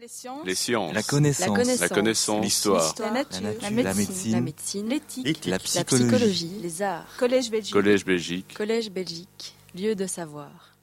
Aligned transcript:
Les 0.00 0.08
sciences. 0.08 0.46
Les 0.46 0.54
sciences. 0.54 0.94
La 0.94 1.02
connaissance. 1.02 1.80
La 1.80 1.88
connaissance. 1.90 2.42
L'histoire. 2.42 2.94
La 3.00 3.10
nature. 3.10 3.42
La 3.42 3.50
La 3.52 3.70
nature. 3.70 3.94
médecine. 3.96 4.32
La 4.32 4.40
médecine. 4.40 4.88
L'éthique. 4.88 5.44
La 5.44 5.50
La 5.52 5.58
psychologie. 5.58 6.06
psychologie. 6.08 6.58
Les 6.62 6.80
arts. 6.80 7.06
Collège 7.18 7.50
Belgique. 7.50 7.72
Collège 7.74 8.04
Belgique. 8.06 8.54
Collège 8.56 8.90
Belgique. 8.90 9.54
Lieu 9.74 9.94
de 9.94 10.06
savoir. 10.06 10.74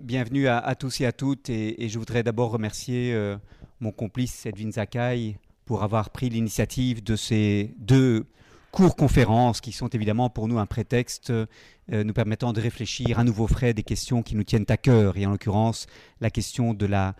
Bienvenue 0.00 0.46
à, 0.46 0.58
à 0.58 0.76
tous 0.76 1.00
et 1.00 1.06
à 1.06 1.12
toutes 1.12 1.50
et, 1.50 1.82
et 1.82 1.88
je 1.88 1.98
voudrais 1.98 2.22
d'abord 2.22 2.52
remercier 2.52 3.12
euh, 3.14 3.36
mon 3.80 3.90
complice 3.90 4.46
Edwin 4.46 4.70
Zakai 4.70 5.38
pour 5.64 5.82
avoir 5.82 6.10
pris 6.10 6.28
l'initiative 6.28 7.02
de 7.02 7.16
ces 7.16 7.74
deux 7.78 8.26
courts 8.70 8.94
conférences 8.94 9.60
qui 9.60 9.72
sont 9.72 9.88
évidemment 9.88 10.30
pour 10.30 10.46
nous 10.46 10.58
un 10.60 10.66
prétexte 10.66 11.30
euh, 11.30 11.46
nous 11.90 12.12
permettant 12.12 12.52
de 12.52 12.60
réfléchir 12.60 13.18
à 13.18 13.24
nouveau 13.24 13.48
frais 13.48 13.74
des 13.74 13.82
questions 13.82 14.22
qui 14.22 14.36
nous 14.36 14.44
tiennent 14.44 14.66
à 14.68 14.76
cœur 14.76 15.16
et 15.16 15.26
en 15.26 15.30
l'occurrence 15.32 15.86
la 16.20 16.30
question 16.30 16.74
de 16.74 16.86
la, 16.86 17.16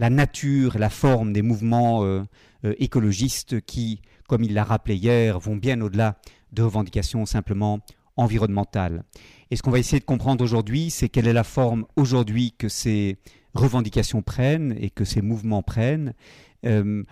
la 0.00 0.10
nature, 0.10 0.78
la 0.78 0.88
forme 0.88 1.32
des 1.32 1.42
mouvements 1.42 2.02
euh, 2.04 2.22
euh, 2.64 2.74
écologistes 2.78 3.60
qui, 3.60 4.00
comme 4.26 4.42
il 4.42 4.54
l'a 4.54 4.64
rappelé 4.64 4.96
hier, 4.96 5.38
vont 5.38 5.56
bien 5.56 5.80
au-delà 5.82 6.16
de 6.52 6.62
revendications 6.62 7.26
simplement 7.26 7.80
environnementales. 8.16 9.04
Et 9.50 9.56
ce 9.56 9.62
qu'on 9.62 9.70
va 9.70 9.78
essayer 9.78 10.00
de 10.00 10.04
comprendre 10.06 10.42
aujourd'hui, 10.42 10.88
c'est 10.90 11.10
quelle 11.10 11.28
est 11.28 11.34
la 11.34 11.44
forme 11.44 11.84
aujourd'hui 11.96 12.54
que 12.56 12.68
ces 12.68 13.18
revendications 13.52 14.22
prennent 14.22 14.74
et 14.80 14.88
que 14.88 15.04
ces 15.04 15.20
mouvements 15.20 15.62
prennent. 15.62 16.14
Euh, 16.64 17.02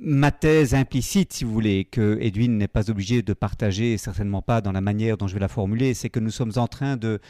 ma 0.00 0.30
thèse 0.30 0.74
implicite, 0.74 1.34
si 1.34 1.44
vous 1.44 1.52
voulez, 1.52 1.84
que 1.84 2.16
Edwin 2.22 2.56
n'est 2.56 2.68
pas 2.68 2.90
obligé 2.90 3.20
de 3.20 3.34
partager, 3.34 3.98
certainement 3.98 4.40
pas 4.40 4.62
dans 4.62 4.72
la 4.72 4.80
manière 4.80 5.18
dont 5.18 5.26
je 5.26 5.34
vais 5.34 5.40
la 5.40 5.48
formuler, 5.48 5.92
c'est 5.92 6.08
que 6.08 6.20
nous 6.20 6.30
sommes 6.30 6.52
en 6.56 6.68
train 6.68 6.96
de, 6.96 7.20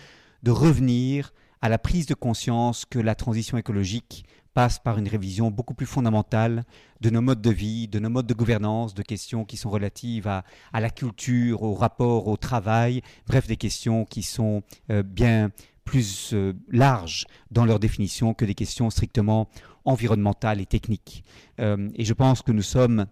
de 0.44 0.50
revenir 0.52 1.32
à 1.62 1.68
la 1.68 1.78
prise 1.78 2.06
de 2.06 2.14
conscience 2.14 2.84
que 2.84 2.98
la 2.98 3.14
transition 3.14 3.58
écologique 3.58 4.24
passe 4.54 4.78
par 4.78 4.98
une 4.98 5.08
révision 5.08 5.50
beaucoup 5.50 5.74
plus 5.74 5.86
fondamentale 5.86 6.64
de 7.00 7.10
nos 7.10 7.20
modes 7.20 7.42
de 7.42 7.50
vie, 7.50 7.88
de 7.88 7.98
nos 7.98 8.10
modes 8.10 8.26
de 8.26 8.34
gouvernance, 8.34 8.94
de 8.94 9.02
questions 9.02 9.44
qui 9.44 9.56
sont 9.56 9.70
relatives 9.70 10.26
à, 10.26 10.44
la 10.72 10.90
culture, 10.90 11.62
au 11.62 11.74
rapport 11.74 12.26
au 12.26 12.36
travail, 12.36 13.02
bref, 13.26 13.46
des 13.46 13.56
questions 13.56 14.04
qui 14.04 14.22
sont 14.22 14.62
euh, 14.90 15.02
bien 15.02 15.50
plus 15.84 16.32
euh, 16.34 16.52
larges 16.70 17.26
dans 17.50 17.64
leur 17.64 17.78
définition 17.78 18.34
que 18.34 18.44
des 18.44 18.54
questions 18.54 18.90
strictement 18.90 19.48
environnementales 19.84 20.60
et 20.60 20.66
techniques. 20.66 21.24
Euh, 21.60 21.88
et 21.94 22.04
je 22.04 22.12
pense 22.12 22.42
que 22.42 22.52
nous 22.52 22.62
sommes 22.62 23.06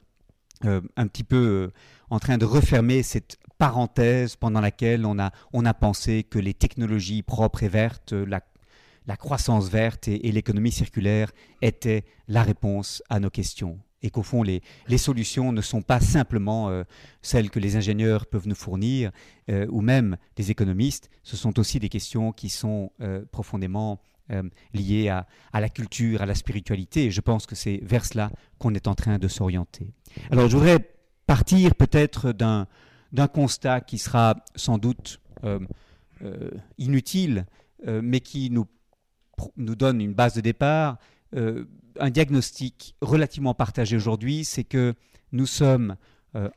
un 0.64 1.06
petit 1.06 1.22
peu 1.22 1.70
en 2.10 2.18
train 2.18 2.36
de 2.36 2.44
refermer 2.44 3.04
cette 3.04 3.38
parenthèse 3.58 4.36
pendant 4.36 4.60
laquelle 4.60 5.04
on 5.04 5.18
a, 5.18 5.32
on 5.52 5.66
a 5.66 5.74
pensé 5.74 6.22
que 6.22 6.38
les 6.38 6.54
technologies 6.54 7.22
propres 7.22 7.64
et 7.64 7.68
vertes, 7.68 8.12
la, 8.12 8.40
la 9.06 9.16
croissance 9.16 9.68
verte 9.68 10.06
et, 10.06 10.30
l'économie 10.30 10.70
circulaire 10.70 11.32
étaient 11.60 12.04
la 12.28 12.42
réponse 12.42 13.02
à 13.08 13.18
nos 13.18 13.30
questions. 13.30 13.80
Et 14.00 14.10
qu'au 14.10 14.22
fond, 14.22 14.44
les, 14.44 14.62
les 14.86 14.98
solutions 14.98 15.50
ne 15.50 15.60
sont 15.60 15.82
pas 15.82 15.98
simplement 15.98 16.70
euh, 16.70 16.84
celles 17.20 17.50
que 17.50 17.58
les 17.58 17.74
ingénieurs 17.74 18.26
peuvent 18.26 18.46
nous 18.46 18.54
fournir, 18.54 19.10
euh, 19.50 19.66
ou 19.70 19.80
même 19.80 20.16
les 20.36 20.52
économistes, 20.52 21.10
ce 21.24 21.36
sont 21.36 21.58
aussi 21.58 21.80
des 21.80 21.88
questions 21.88 22.30
qui 22.30 22.48
sont 22.48 22.92
euh, 23.00 23.24
profondément 23.32 24.00
liées 24.74 25.08
à, 25.08 25.26
à 25.54 25.60
la 25.62 25.70
culture, 25.70 26.20
à 26.20 26.26
la 26.26 26.34
spiritualité. 26.34 27.06
Et 27.06 27.10
je 27.10 27.22
pense 27.22 27.46
que 27.46 27.54
c'est 27.54 27.80
vers 27.82 28.04
cela 28.04 28.30
qu'on 28.58 28.74
est 28.74 28.86
en 28.86 28.94
train 28.94 29.16
de 29.16 29.26
s'orienter. 29.26 29.90
Alors, 30.30 30.50
je 30.50 30.56
voudrais 30.58 30.86
partir 31.26 31.74
peut-être 31.74 32.32
d'un 32.32 32.66
d'un 33.12 33.28
constat 33.28 33.80
qui 33.80 33.98
sera 33.98 34.36
sans 34.54 34.78
doute 34.78 35.20
euh, 35.44 35.60
euh, 36.22 36.50
inutile, 36.78 37.46
euh, 37.86 38.00
mais 38.02 38.20
qui 38.20 38.50
nous, 38.50 38.66
nous 39.56 39.74
donne 39.74 40.00
une 40.00 40.14
base 40.14 40.34
de 40.34 40.40
départ. 40.40 40.98
Un 42.00 42.10
diagnostic 42.10 42.94
relativement 43.02 43.54
partagé 43.54 43.96
aujourd'hui, 43.96 44.44
c'est 44.44 44.64
que 44.64 44.94
nous 45.32 45.46
sommes 45.46 45.96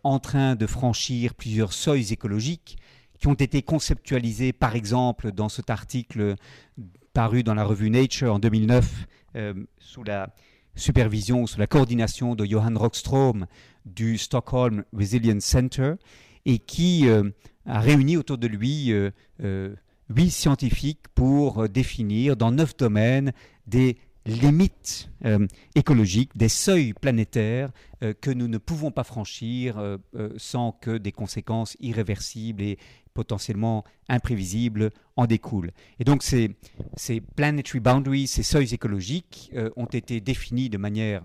en 0.03 0.19
train 0.19 0.55
de 0.55 0.66
franchir 0.66 1.33
plusieurs 1.33 1.73
seuils 1.73 2.13
écologiques 2.13 2.77
qui 3.19 3.27
ont 3.27 3.33
été 3.33 3.61
conceptualisés, 3.61 4.53
par 4.53 4.75
exemple, 4.75 5.31
dans 5.31 5.50
cet 5.50 5.69
article 5.69 6.35
paru 7.13 7.44
dans 7.44 7.53
la 7.53 7.63
revue 7.63 7.90
Nature 7.90 8.34
en 8.34 8.40
2009, 8.40 9.07
euh, 9.35 9.53
sous 9.79 10.03
la 10.03 10.34
supervision, 10.75 11.45
sous 11.47 11.59
la 11.59 11.67
coordination 11.67 12.35
de 12.35 12.45
Johan 12.45 12.73
Rockström 12.75 13.47
du 13.85 14.17
Stockholm 14.17 14.84
Resilience 14.94 15.44
Center, 15.44 15.94
et 16.46 16.59
qui 16.59 17.07
euh, 17.07 17.29
a 17.66 17.79
réuni 17.79 18.18
autour 18.18 18.38
de 18.38 18.47
lui 18.47 18.91
euh, 18.91 19.12
euh, 19.44 19.75
huit 20.09 20.31
scientifiques 20.31 21.07
pour 21.16 21.69
définir 21.69 22.35
dans 22.35 22.52
neuf 22.52 22.75
domaines 22.75 23.31
des 23.68 23.97
limites 24.26 25.09
euh, 25.26 25.48
écologiques, 25.76 26.36
des 26.36 26.50
seuils 26.50 26.94
planétaires 26.94 27.72
euh, 28.04 28.14
que 28.14 28.32
nous 28.32 28.48
ne 28.48 28.58
pouvons 28.58 28.92
pas 28.92 29.04
franchir 29.04 29.78
euh, 29.78 29.98
sans 30.38 30.72
que 30.72 30.98
des 30.98 31.12
conséquences 31.12 31.76
irréversibles 31.80 32.62
et 32.62 32.78
potentiellement 33.14 33.84
imprévisibles 34.08 34.92
en 35.18 35.26
découlent. 35.26 35.72
Et 36.00 36.06
donc 36.06 36.24
ces, 36.24 36.56
planetary 37.36 37.82
boundaries, 37.82 38.28
ces 38.28 38.44
seuils 38.44 38.74
écologiques 38.74 39.52
ont 39.76 39.86
été 39.86 40.22
définis 40.22 40.70
de 40.70 40.78
manière 40.78 41.22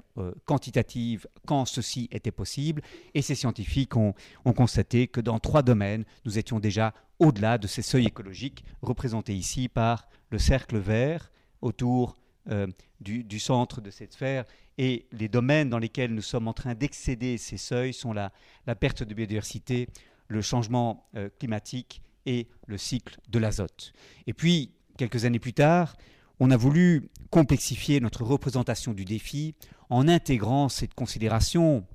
quantitative 0.46 1.28
quand 1.46 1.64
ceci 1.64 2.08
était 2.10 2.32
possible 2.32 2.82
et 3.14 3.22
ces 3.22 3.36
scientifiques 3.36 3.96
ont, 3.96 4.14
ont 4.44 4.52
constaté 4.52 5.06
que 5.06 5.20
dans 5.20 5.38
trois 5.38 5.62
domaines, 5.62 6.04
nous 6.24 6.38
étions 6.38 6.58
déjà 6.58 6.92
au-delà 7.20 7.56
de 7.56 7.68
ces 7.68 7.82
seuils 7.82 8.06
écologiques 8.06 8.64
représentés 8.82 9.36
ici 9.36 9.68
par 9.68 10.08
le 10.30 10.40
cercle 10.40 10.78
vert 10.78 11.30
autour 11.62 12.16
euh, 12.50 12.66
du, 13.00 13.38
centre 13.38 13.80
de 13.80 13.90
cette 13.90 14.12
sphère. 14.12 14.44
Et 14.78 15.06
les 15.12 15.28
domaines 15.28 15.68
dans 15.68 15.78
lesquels 15.78 16.14
nous 16.14 16.22
sommes 16.22 16.48
en 16.48 16.52
train 16.52 16.74
d'excéder 16.74 17.38
ces 17.38 17.56
seuils 17.56 17.92
sont 17.92 18.12
la, 18.12 18.32
la 18.66 18.74
perte 18.74 19.02
de 19.02 19.14
biodiversité, 19.14 19.88
le 20.28 20.42
changement 20.42 21.08
euh, 21.16 21.28
climatique 21.38 22.02
et 22.24 22.48
le 22.66 22.78
cycle 22.78 23.18
de 23.28 23.38
l'azote. 23.38 23.92
Et 24.26 24.32
puis, 24.32 24.72
quelques 24.96 25.24
années 25.24 25.38
plus 25.38 25.52
tard, 25.52 25.96
on 26.40 26.50
a 26.50 26.56
voulu 26.56 27.08
complexifier 27.30 28.00
notre 28.00 28.24
représentation 28.24 28.92
du 28.92 29.04
défi 29.04 29.54
en 29.90 30.08
intégrant 30.08 30.68
cette 30.68 30.94
considération 30.94 31.86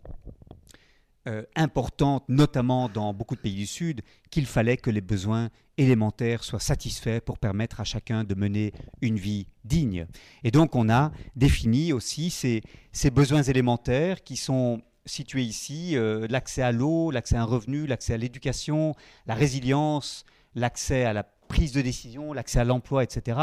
euh, 1.27 1.43
importante, 1.55 2.23
notamment 2.29 2.89
dans 2.89 3.13
beaucoup 3.13 3.35
de 3.35 3.41
pays 3.41 3.53
du 3.53 3.67
Sud, 3.67 4.01
qu'il 4.31 4.47
fallait 4.47 4.77
que 4.77 4.89
les 4.89 5.01
besoins 5.01 5.49
élémentaires 5.77 6.43
soient 6.43 6.59
satisfaits 6.59 7.19
pour 7.19 7.37
permettre 7.37 7.79
à 7.79 7.83
chacun 7.83 8.23
de 8.23 8.33
mener 8.33 8.73
une 9.01 9.17
vie 9.17 9.45
digne. 9.63 10.07
Et 10.43 10.49
donc 10.49 10.75
on 10.75 10.89
a 10.89 11.11
défini 11.35 11.93
aussi 11.93 12.31
ces, 12.31 12.63
besoins 13.11 13.43
élémentaires 13.43 14.23
qui 14.23 14.35
sont 14.35 14.81
situés 15.05 15.43
ici, 15.43 15.95
euh, 15.95 16.25
l'accès 16.27 16.63
à 16.63 16.71
l'eau, 16.71 17.11
l'accès 17.11 17.35
à 17.35 17.41
un 17.41 17.45
revenu, 17.45 17.85
l'accès 17.85 18.15
à 18.15 18.17
l'éducation, 18.17 18.95
la 19.27 19.35
résilience, 19.35 20.25
l'accès 20.55 21.05
à 21.05 21.13
la 21.13 21.23
prise 21.23 21.71
de 21.71 21.81
décision, 21.81 22.33
l'accès 22.33 22.59
à 22.59 22.63
l'emploi, 22.63 23.03
etc. 23.03 23.39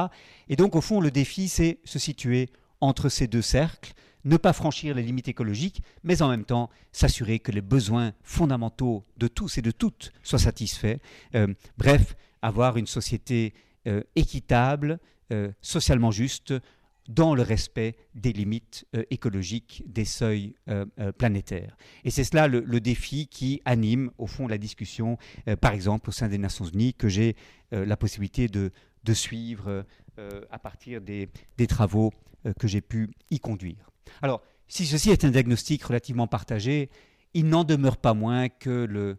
Et 0.49 0.57
donc 0.57 0.75
au 0.75 0.81
fond 0.81 1.01
le 1.01 1.13
défi 1.13 1.49
c'est 1.49 1.79
se 1.85 2.01
situer 2.01 2.51
entre 2.81 3.09
ces 3.09 3.29
deux 3.29 3.43
cercles, 3.43 3.93
ne 4.29 4.37
pas 4.37 4.53
franchir 4.53 4.95
les 4.95 5.03
limites 5.03 5.29
écologiques, 5.29 5.83
mais 6.05 6.23
en 6.23 6.29
même 6.29 6.45
temps 6.45 6.71
s'assurer 6.93 7.39
que 7.39 7.51
les 7.51 7.63
besoins 7.63 8.13
fondamentaux 8.23 9.05
de 9.17 9.27
tous 9.27 9.59
et 9.59 9.63
de 9.63 9.71
toutes 9.71 10.13
soient 10.23 10.39
satisfaits. 10.39 10.99
Euh, 11.35 11.53
bref, 11.79 12.15
avoir 12.43 12.77
une 12.77 12.87
société 12.87 13.55
euh, 13.87 14.03
équitable, 14.15 15.01
euh, 15.33 15.51
socialement 15.63 16.11
juste, 16.11 16.55
dans 17.09 17.35
le 17.35 17.41
respect 17.41 17.97
des 18.15 18.35
limites 18.35 18.85
écologiques, 19.09 19.83
des 19.87 20.05
seuils 20.05 20.55
planétaires. 21.17 21.75
Et 22.05 22.11
c'est 22.11 22.23
cela 22.23 22.49
le, 22.49 22.81
défi 22.81 23.29
qui 23.29 23.63
anime 23.65 24.11
au 24.19 24.27
fond 24.27 24.47
la 24.47 24.59
discussion, 24.59 25.17
par 25.63 25.73
exemple 25.73 26.11
au 26.11 26.13
sein 26.13 26.29
des 26.29 26.37
Nations 26.37 26.67
Unies, 26.67 26.93
que 26.93 27.09
j'ai 27.09 27.35
la 27.73 27.97
possibilité 27.97 28.47
de, 28.47 28.71
suivre 29.15 29.87
à 30.51 30.59
partir 30.59 31.01
des, 31.01 31.31
travaux 31.67 32.13
que 32.59 32.69
j'ai 32.69 32.81
pu 32.81 33.11
y 33.31 33.41
conduire. 33.41 33.91
Alors, 34.23 34.43
si 34.69 34.87
ceci 34.87 35.11
est 35.11 35.25
un 35.25 35.31
diagnostic 35.31 35.83
relativement 35.83 36.27
partagé, 36.27 36.91
il 37.35 37.47
n'en 37.47 37.65
demeure 37.65 37.97
pas 37.97 38.15
moins 38.15 38.49
que 38.49 38.71
le, 38.71 39.19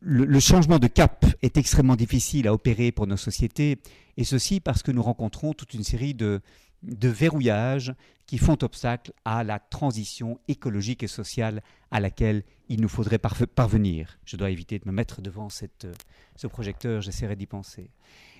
le, 0.00 0.40
changement 0.40 0.78
de 0.78 0.86
cap 0.86 1.24
est 1.42 1.56
extrêmement 1.56 1.96
difficile 1.96 2.48
à 2.48 2.52
opérer 2.52 2.92
pour 2.92 3.06
nos 3.06 3.16
sociétés, 3.16 3.78
et 4.16 4.24
ceci 4.24 4.60
parce 4.60 4.82
que 4.82 4.92
nous 4.92 5.02
rencontrons 5.02 5.54
toute 5.54 5.74
une 5.74 5.84
série 5.84 6.14
de, 6.14 6.40
de 6.82 7.08
verrouillages 7.08 7.94
qui 8.26 8.38
font 8.38 8.56
obstacle 8.62 9.12
à 9.24 9.44
la 9.44 9.58
transition 9.58 10.38
écologique 10.48 11.02
et 11.02 11.08
sociale 11.08 11.62
à 11.90 12.00
laquelle 12.00 12.42
il 12.68 12.80
nous 12.80 12.88
faudrait 12.88 13.18
parve- 13.18 13.46
parvenir. 13.46 14.18
Je 14.24 14.36
dois 14.36 14.50
éviter 14.50 14.78
de 14.78 14.86
me 14.86 14.92
mettre 14.92 15.20
devant 15.20 15.50
cette, 15.50 15.84
euh, 15.84 15.92
ce 16.36 16.46
projecteur, 16.46 17.02
j'essaierai 17.02 17.36
d'y 17.36 17.46
penser. 17.46 17.90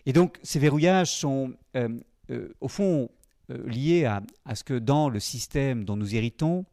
Et 0.06 0.12
donc 0.12 0.38
ces 0.42 0.58
verrouillages 0.58 1.12
sont 1.12 1.54
euh, 1.76 2.00
euh, 2.30 2.54
au 2.60 2.68
fond 2.68 3.10
euh, 3.50 3.68
liés 3.68 4.06
à, 4.06 4.22
ce 4.54 4.64
que 4.64 4.78
dans 4.78 5.08
le 5.08 5.20
système 5.20 5.84
dont 5.84 5.96
nous 5.96 6.14
héritons, 6.14 6.64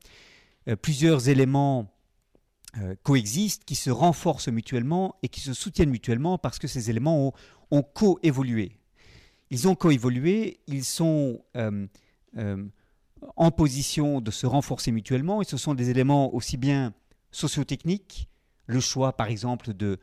euh, 0.67 0.75
plusieurs 0.75 1.29
éléments 1.29 1.91
coexistent, 3.03 3.65
qui 3.65 3.75
se 3.75 3.89
renforcent 3.89 4.47
mutuellement 4.47 5.15
et 5.23 5.27
qui 5.27 5.41
se 5.41 5.53
soutiennent 5.53 5.89
mutuellement 5.89 6.37
parce 6.37 6.57
que 6.57 6.69
ces 6.69 6.89
éléments 6.89 7.33
ont, 7.69 7.81
coévolué. 7.81 8.77
Ils 9.49 9.67
ont 9.67 9.75
coévolué, 9.75 10.61
ils 10.67 10.85
sont 10.85 11.43
en 13.35 13.51
position 13.51 14.21
de 14.21 14.31
se 14.31 14.47
renforcer 14.47 14.93
mutuellement, 14.93 15.41
et 15.41 15.43
ce 15.43 15.57
sont 15.57 15.73
des 15.73 15.89
éléments 15.89 16.33
aussi 16.33 16.55
bien 16.55 16.93
sociotechniques, 17.31 18.29
le 18.67 18.79
choix 18.79 19.17
par 19.17 19.27
exemple 19.27 19.73
de, 19.73 19.99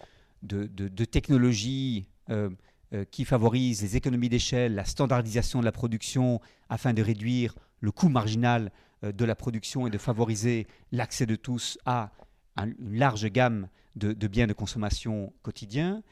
technologies 1.07 2.07
qui 3.11 3.25
favorisent 3.25 3.83
les 3.83 3.97
économies 3.97 4.29
d'échelle, 4.29 4.75
la 4.75 4.85
standardisation 4.85 5.61
de 5.61 5.65
la 5.65 5.73
production 5.73 6.41
afin 6.69 6.95
de 6.95 7.03
réduire 7.03 7.55
le 7.81 7.91
coût 7.91 8.09
marginal 8.09 8.73
de 9.03 9.25
la 9.25 9.35
production 9.35 9.87
et 9.87 9.91
de 9.91 9.99
favoriser 9.99 10.67
l'accès 10.93 11.27
de 11.27 11.37
tous 11.37 11.79
à 11.85 12.11
une 12.57 12.99
large 12.99 13.27
gamme 13.27 13.69
de, 13.97 14.27
biens 14.27 14.47
de 14.47 14.53
consommation 14.53 15.33
quotidiens. 15.43 16.03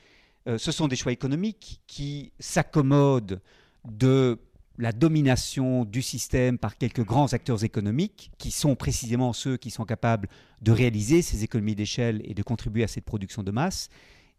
Euh, 0.49 0.59
ce 0.59 0.73
sont 0.73 0.89
des 0.89 0.97
choix 0.97 1.13
économiques 1.13 1.81
qui 1.87 2.33
s'accommodent 2.39 3.41
de 3.85 4.39
la 4.79 4.93
domination 4.93 5.85
du 5.85 6.03
système 6.03 6.59
par 6.59 6.77
quelques 6.77 7.05
grands 7.05 7.33
acteurs 7.33 7.65
économiques, 7.65 8.31
qui 8.37 8.51
sont 8.51 8.75
précisément 8.75 9.33
ceux 9.33 9.57
qui 9.57 9.71
sont 9.71 9.85
capables 9.85 10.29
de 10.61 10.71
réaliser 10.71 11.23
ces 11.23 11.45
économies 11.45 11.75
d'échelle 11.75 12.21
et 12.25 12.35
de 12.35 12.43
contribuer 12.43 12.85
à 12.85 12.89
cette 12.89 13.05
production 13.05 13.43
de 13.43 13.51
masse, 13.51 13.89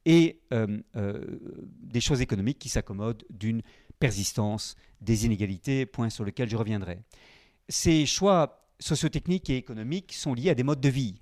et 0.08 0.40
euh, 0.54 0.80
euh, 0.96 1.22
des 1.84 2.00
choses 2.00 2.22
économiques 2.22 2.60
qui 2.60 2.70
s'accommodent 2.70 3.26
d'une 3.30 3.62
persistance 4.00 4.78
des 5.02 5.26
inégalités, 5.26 5.86
point 5.86 6.10
sur 6.10 6.24
lequel 6.24 6.50
je 6.50 6.56
reviendrai. 6.56 7.02
Ces 7.68 8.06
choix 8.06 8.66
sociotechniques 8.80 9.50
et 9.50 9.58
économiques 9.58 10.14
sont 10.14 10.34
liés 10.34 10.52
à 10.52 10.56
des 10.56 10.64
modes 10.64 10.80
de 10.80 10.88
vie, 10.88 11.20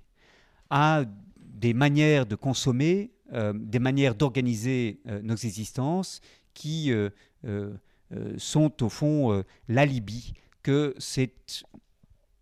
à 0.70 1.02
des 1.36 1.74
manières 1.74 2.26
de 2.26 2.36
consommer, 2.36 3.10
euh, 3.32 3.52
des 3.56 3.80
manières 3.80 4.14
d'organiser 4.14 5.00
nos 5.22 5.34
existences 5.34 6.20
qui 6.54 6.92
sont 8.38 8.82
au 8.82 8.88
fond 8.88 9.44
l'alibi 9.68 10.32
que 10.62 10.94
cette 10.98 11.64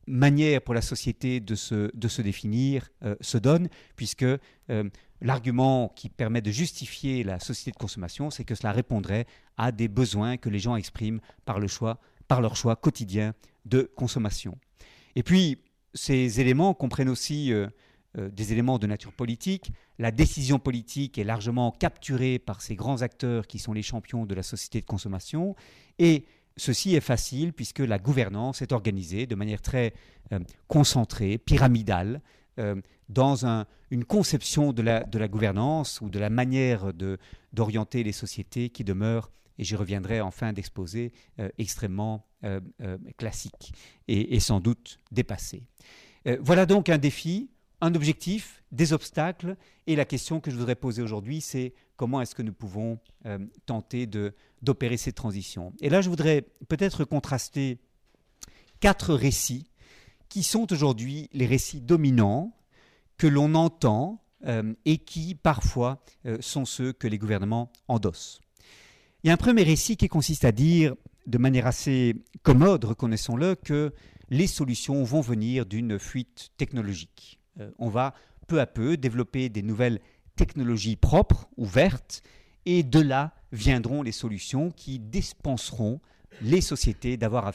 manière 0.07 0.61
pour 0.61 0.75
la 0.75 0.83
société 0.83 1.41
de 1.41 1.55
se, 1.55 1.91
de 1.97 2.09
se 2.09 2.23
définir 2.23 2.91
se 3.21 3.39
donne, 3.39 3.69
puisque 3.97 4.27
l'argument 5.21 5.93
qui 5.95 6.09
permet 6.09 6.41
de 6.41 6.51
justifier 6.51 7.25
la 7.25 7.41
société 7.41 7.71
de 7.71 7.77
consommation, 7.77 8.31
c'est 8.31 8.45
que 8.45 8.55
cela 8.55 8.73
répondrait 8.73 9.27
à 9.57 9.73
des 9.73 9.89
besoins 9.89 10.37
que 10.37 10.49
les 10.49 10.59
gens 10.59 10.77
expriment 10.77 11.21
par, 11.45 11.61
le 11.61 11.67
choix, 11.67 11.99
par 12.29 12.41
leur 12.41 12.57
choix 12.57 12.77
quotidien 12.77 13.35
de 13.65 13.91
consommation. 13.97 14.59
Et 15.17 15.23
puis, 15.23 15.59
ces 15.95 16.41
éléments 16.41 16.75
comprennent 16.75 17.09
aussi 17.09 17.53
euh, 17.53 17.69
des 18.17 18.53
éléments 18.53 18.79
de 18.79 18.87
nature 18.87 19.13
politique. 19.13 19.73
La 19.99 20.13
décision 20.13 20.61
politique 20.61 21.19
est 21.19 21.25
largement 21.25 21.73
capturée 21.73 22.39
par 22.39 22.61
ces 22.61 22.77
grands 22.77 23.03
acteurs 23.03 23.49
qui 23.49 23.59
sont 23.59 23.73
les 23.73 23.83
champions 23.83 24.25
de 24.25 24.35
la 24.35 24.45
société 24.45 24.81
de 24.81 24.87
consommation. 24.87 25.57
Et 25.99 26.25
ceci 26.57 26.95
est 26.95 27.01
facile 27.01 27.53
puisque 27.53 27.81
la 27.81 27.99
gouvernance 27.99 28.63
est 28.63 28.71
organisée 28.71 29.27
de 29.27 29.35
manière 29.35 29.61
très 29.61 29.95
euh, 30.33 30.39
concentrée, 30.69 31.39
pyramidale, 31.39 32.21
euh, 32.61 32.81
dans 33.09 33.67
une 33.91 34.05
conception 34.05 34.73
de 34.73 34.83
la, 34.83 35.29
gouvernance 35.29 36.01
ou 36.01 36.09
de 36.09 36.19
la 36.19 36.31
manière 36.31 36.93
d'orienter 37.53 38.03
les 38.03 38.13
sociétés 38.13 38.71
qui 38.71 38.85
demeure, 38.85 39.31
et 39.59 39.65
j'y 39.65 39.77
reviendrai 39.77 40.21
en 40.21 40.31
fin 40.31 40.53
d'exposé, 40.53 41.13
extrêmement 41.59 42.27
classique 43.17 43.73
et, 44.09 44.35
et, 44.35 44.41
sans 44.41 44.61
doute 44.61 44.99
dépassé. 45.13 45.63
voilà 46.41 46.67
donc 46.67 46.89
un 46.89 46.99
défi 46.99 47.49
un 47.85 47.95
objectif, 47.95 48.63
des 48.73 48.95
obstacles, 48.95 49.57
et 49.87 49.95
la 49.95 50.07
question 50.07 50.41
que 50.41 50.51
je 50.51 50.57
voudrais 50.57 50.75
poser 50.75 51.03
aujourd'hui, 51.03 51.43
c'est 51.43 51.75
comment 51.97 52.23
est-ce 52.23 52.35
que 52.35 52.41
nous 52.41 52.55
pouvons 52.55 52.99
euh, 53.27 53.39
tenter 53.67 54.09
d'opérer 54.63 54.97
cette 54.97 55.17
transition. 55.17 55.75
Et 55.83 55.91
là, 55.91 56.01
je 56.01 56.09
voudrais 56.09 56.47
peut-être 56.69 57.05
contraster 57.05 57.79
quatre 58.81 59.13
récits 59.13 59.71
qui 60.31 60.43
sont 60.43 60.73
aujourd'hui 60.73 61.29
les 61.35 61.45
récits 61.47 61.83
dominants 61.83 62.57
que 63.17 63.27
l'on 63.27 63.55
entend 63.55 64.25
euh, 64.47 64.75
et 64.85 64.99
qui 64.99 65.35
parfois 65.35 66.03
euh, 66.27 66.37
sont 66.41 66.65
ceux 66.65 66.93
que 66.93 67.09
les 67.09 67.19
gouvernements 67.19 67.73
endossent. 67.89 68.41
Il 69.23 69.29
y 69.29 69.31
a 69.31 69.33
un 69.33 69.39
premier 69.39 69.63
récit 69.63 69.97
qui 69.97 70.09
consiste 70.09 70.45
à 70.45 70.53
dire, 70.53 70.95
de 71.27 71.39
manière 71.39 71.67
assez 71.67 72.15
commode, 72.43 72.85
reconnaissons-le, 72.85 73.55
que 73.55 73.95
les 74.29 74.47
solutions 74.47 75.03
vont 75.03 75.23
venir 75.23 75.65
d'une 75.65 75.99
fuite 75.99 76.51
technologique. 76.57 77.41
Euh, 77.61 77.71
on 77.79 77.89
va 77.89 78.15
peu 78.47 78.61
à 78.61 78.67
peu 78.67 78.97
développer 78.97 79.49
des 79.49 79.63
nouvelles 79.63 80.01
technologies 80.37 80.97
propres, 80.97 81.49
ouvertes, 81.57 82.23
et 82.67 82.83
de 82.83 83.01
là 83.01 83.35
viendront 83.53 84.03
les 84.03 84.13
solutions 84.13 84.71
qui 84.71 84.99
dispenseront 84.99 86.01
les 86.43 86.61
sociétés 86.61 87.17
d'avoir 87.17 87.47
à, 87.47 87.53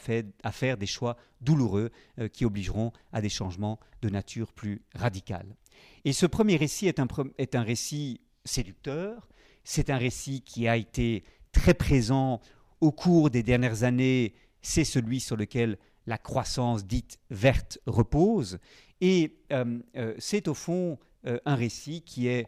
faire, 0.52 0.76
des 0.76 0.86
choix 0.86 1.16
douloureux 1.40 1.90
euh, 2.18 2.28
qui 2.28 2.44
obligeront 2.44 2.92
à 3.12 3.20
des 3.20 3.28
changements 3.28 3.78
de 4.02 4.08
nature 4.08 4.52
plus 4.52 4.82
radicale. 4.94 5.56
Et 6.04 6.12
ce 6.12 6.26
premier 6.26 6.56
récit 6.56 6.86
est 6.86 6.98
un, 6.98 7.06
est 7.38 7.54
un 7.54 7.62
récit 7.62 8.20
séducteur, 8.44 9.28
c'est 9.64 9.90
un 9.90 9.98
récit 9.98 10.42
qui 10.42 10.68
a 10.68 10.76
été 10.76 11.24
très 11.52 11.74
présent 11.74 12.40
au 12.80 12.92
cours 12.92 13.30
des 13.30 13.42
dernières 13.42 13.82
années, 13.82 14.34
c'est 14.62 14.84
celui 14.84 15.20
sur 15.20 15.36
lequel 15.36 15.78
la 16.06 16.18
croissance 16.18 16.86
dite 16.86 17.18
verte 17.30 17.78
repose, 17.86 18.58
et 19.00 19.36
euh, 19.52 19.78
euh, 19.96 20.14
c'est 20.18 20.48
au 20.48 20.54
fond 20.54 20.98
un 21.44 21.54
récit 21.54 22.00
qui 22.00 22.28
est 22.28 22.46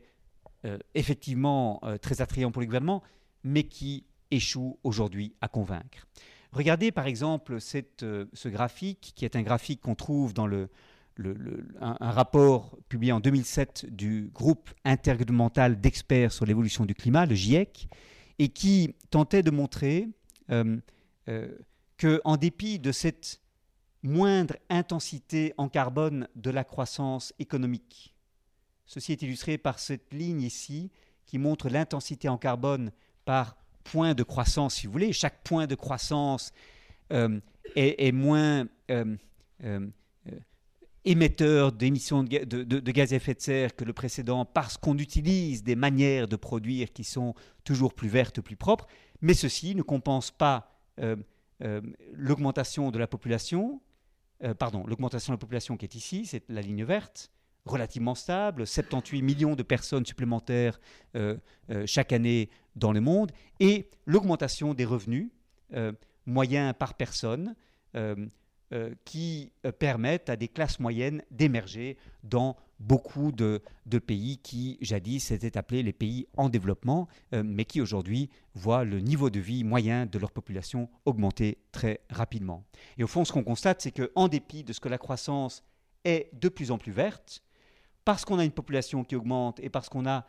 effectivement 0.95 1.83
très 2.01 2.23
attrayant 2.23 2.51
pour 2.51 2.61
le 2.61 2.67
gouvernement, 2.67 3.03
mais 3.45 3.65
qui 3.65 4.07
échoue 4.33 4.79
aujourd'hui 4.83 5.35
à 5.41 5.49
convaincre. 5.49 6.09
Regardez 6.53 6.93
par 6.93 7.07
exemple 7.07 7.61
ce 7.61 8.49
graphique, 8.49 9.13
qui 9.15 9.25
est 9.25 9.37
un 9.37 9.43
graphique 9.43 9.81
qu'on 9.81 9.95
trouve 9.95 10.35
dans 10.35 10.49
un, 10.51 11.97
rapport 12.01 12.77
publié 12.89 13.13
en 13.13 13.21
2007 13.21 13.87
du 13.89 14.31
groupe 14.35 14.71
intergouvernemental 14.85 15.81
d'experts 15.81 16.33
sur 16.33 16.45
l'évolution 16.45 16.85
du 16.85 16.95
climat, 16.95 17.27
le 17.27 17.35
GIEC, 17.35 17.89
et 18.39 18.49
qui 18.49 18.95
tentait 19.11 19.43
de 19.43 19.51
montrer 19.51 20.09
euh, 20.51 20.79
qu'en 21.99 22.37
dépit 22.37 22.79
de 22.79 22.93
cette 22.93 23.41
moindre 24.03 24.57
intensité 24.69 25.55
en 25.57 25.69
carbone 25.69 26.29
de 26.35 26.51
la 26.51 26.65
croissance 26.65 27.33
économique. 27.39 28.15
Ceci 28.85 29.13
est 29.13 29.23
illustré 29.23 29.59
par 29.59 29.79
cette 29.79 30.13
ligne 30.13 30.43
ici 30.43 30.91
qui 31.25 31.39
montre 31.39 31.69
l'intensité 31.69 32.29
en 32.29 32.37
carbone 32.37 32.91
par 33.25 33.57
point 33.83 34.15
de 34.15 34.23
croissance, 34.23 34.77
si 34.77 34.87
vous 34.87 34.93
voulez. 34.93 35.13
Chaque 35.13 35.43
point 35.43 35.67
de 35.67 35.75
croissance 35.75 36.53
euh, 37.13 37.41
est, 37.77 38.13
moins 38.13 38.67
euh, 38.91 39.17
euh, 39.65 39.89
émetteur 41.05 41.73
d'émissions 41.73 42.23
de, 42.25 42.91
gaz 42.91 43.13
à 43.13 43.17
effet 43.17 43.35
de 43.35 43.41
serre 43.41 43.77
que 43.77 43.85
le 43.85 43.93
précédent 43.93 44.45
parce 44.45 44.77
qu'on 44.77 44.99
utilise 44.99 45.63
des 45.63 45.77
manières 45.77 46.29
de 46.29 46.37
produire 46.37 46.93
qui 46.93 47.05
sont 47.05 47.35
toujours 47.65 47.95
plus 47.95 48.09
vertes, 48.09 48.41
plus 48.41 48.57
propres. 48.57 48.87
Mais 49.21 49.35
ceci 49.35 49.75
ne 49.75 49.83
compense 49.83 50.31
pas 50.31 50.69
l'augmentation 52.13 52.91
de 52.91 52.99
la 52.99 53.07
population, 53.07 53.81
pardon, 54.59 54.85
l'augmentation 54.87 55.33
de 55.33 55.37
la 55.37 55.41
population 55.41 55.77
qui 55.77 55.87
est 55.87 55.95
ici, 55.95 56.27
c'est 56.27 56.45
la 56.49 56.61
ligne 56.61 56.85
verte, 56.85 57.31
relativement 57.65 58.15
stable, 58.15 58.67
78 58.67 59.23
millions 59.23 59.55
de 59.55 59.63
personnes 59.63 60.05
supplémentaires 60.05 60.81
euh, 61.17 61.37
euh, 61.71 61.85
chaque 61.87 62.13
année 62.13 62.51
dans 62.77 62.93
le 62.93 63.01
monde, 63.01 63.33
et 63.61 63.89
l'augmentation 64.07 64.75
des 64.75 64.85
revenus 64.85 65.31
moyens 66.27 66.75
par 66.79 66.95
personne 66.95 67.55
qui 69.07 69.53
permettent 69.79 70.29
à 70.29 70.37
des 70.37 70.49
classes 70.49 70.81
moyennes 70.81 71.23
d'émerger 71.31 71.97
dans 72.25 72.57
beaucoup 72.83 73.33
de, 73.33 73.63
pays 73.99 74.39
qui 74.39 74.77
jadis 74.81 75.31
étaient 75.31 75.57
appelés 75.57 75.83
les 75.83 75.93
pays 75.93 76.27
en 76.37 76.49
développement, 76.49 77.09
euh, 77.33 77.43
mais 77.45 77.65
qui 77.65 77.81
aujourd'hui 77.81 78.29
voient 78.55 78.85
le 78.85 79.01
niveau 79.01 79.31
de 79.31 79.41
vie 79.41 79.65
moyen 79.65 80.07
de 80.07 80.19
leur 80.19 80.33
population 80.33 80.89
augmenter 81.05 81.59
très 81.71 82.01
rapidement. 82.11 82.65
Et 82.99 83.05
au 83.05 83.07
fond, 83.07 83.25
ce 83.25 83.33
qu'on 83.33 83.45
constate, 83.45 83.81
c'est 83.81 83.93
qu'en 83.93 84.29
dépit 84.29 84.65
de 84.65 84.73
ce 84.73 84.81
que 84.81 84.89
la 84.89 84.99
croissance 84.99 85.65
est 86.05 86.31
de 86.33 86.49
plus 86.49 86.71
en 86.71 86.79
plus 86.79 86.93
verte, 86.93 87.43
parce 88.05 88.25
qu'on 88.25 88.39
a 88.39 88.45
une 88.45 88.53
population 88.53 89.05
qui 89.05 89.17
augmente 89.17 89.61
et 89.61 89.69
parce 89.69 89.89
qu'on 89.89 90.07
a 90.07 90.27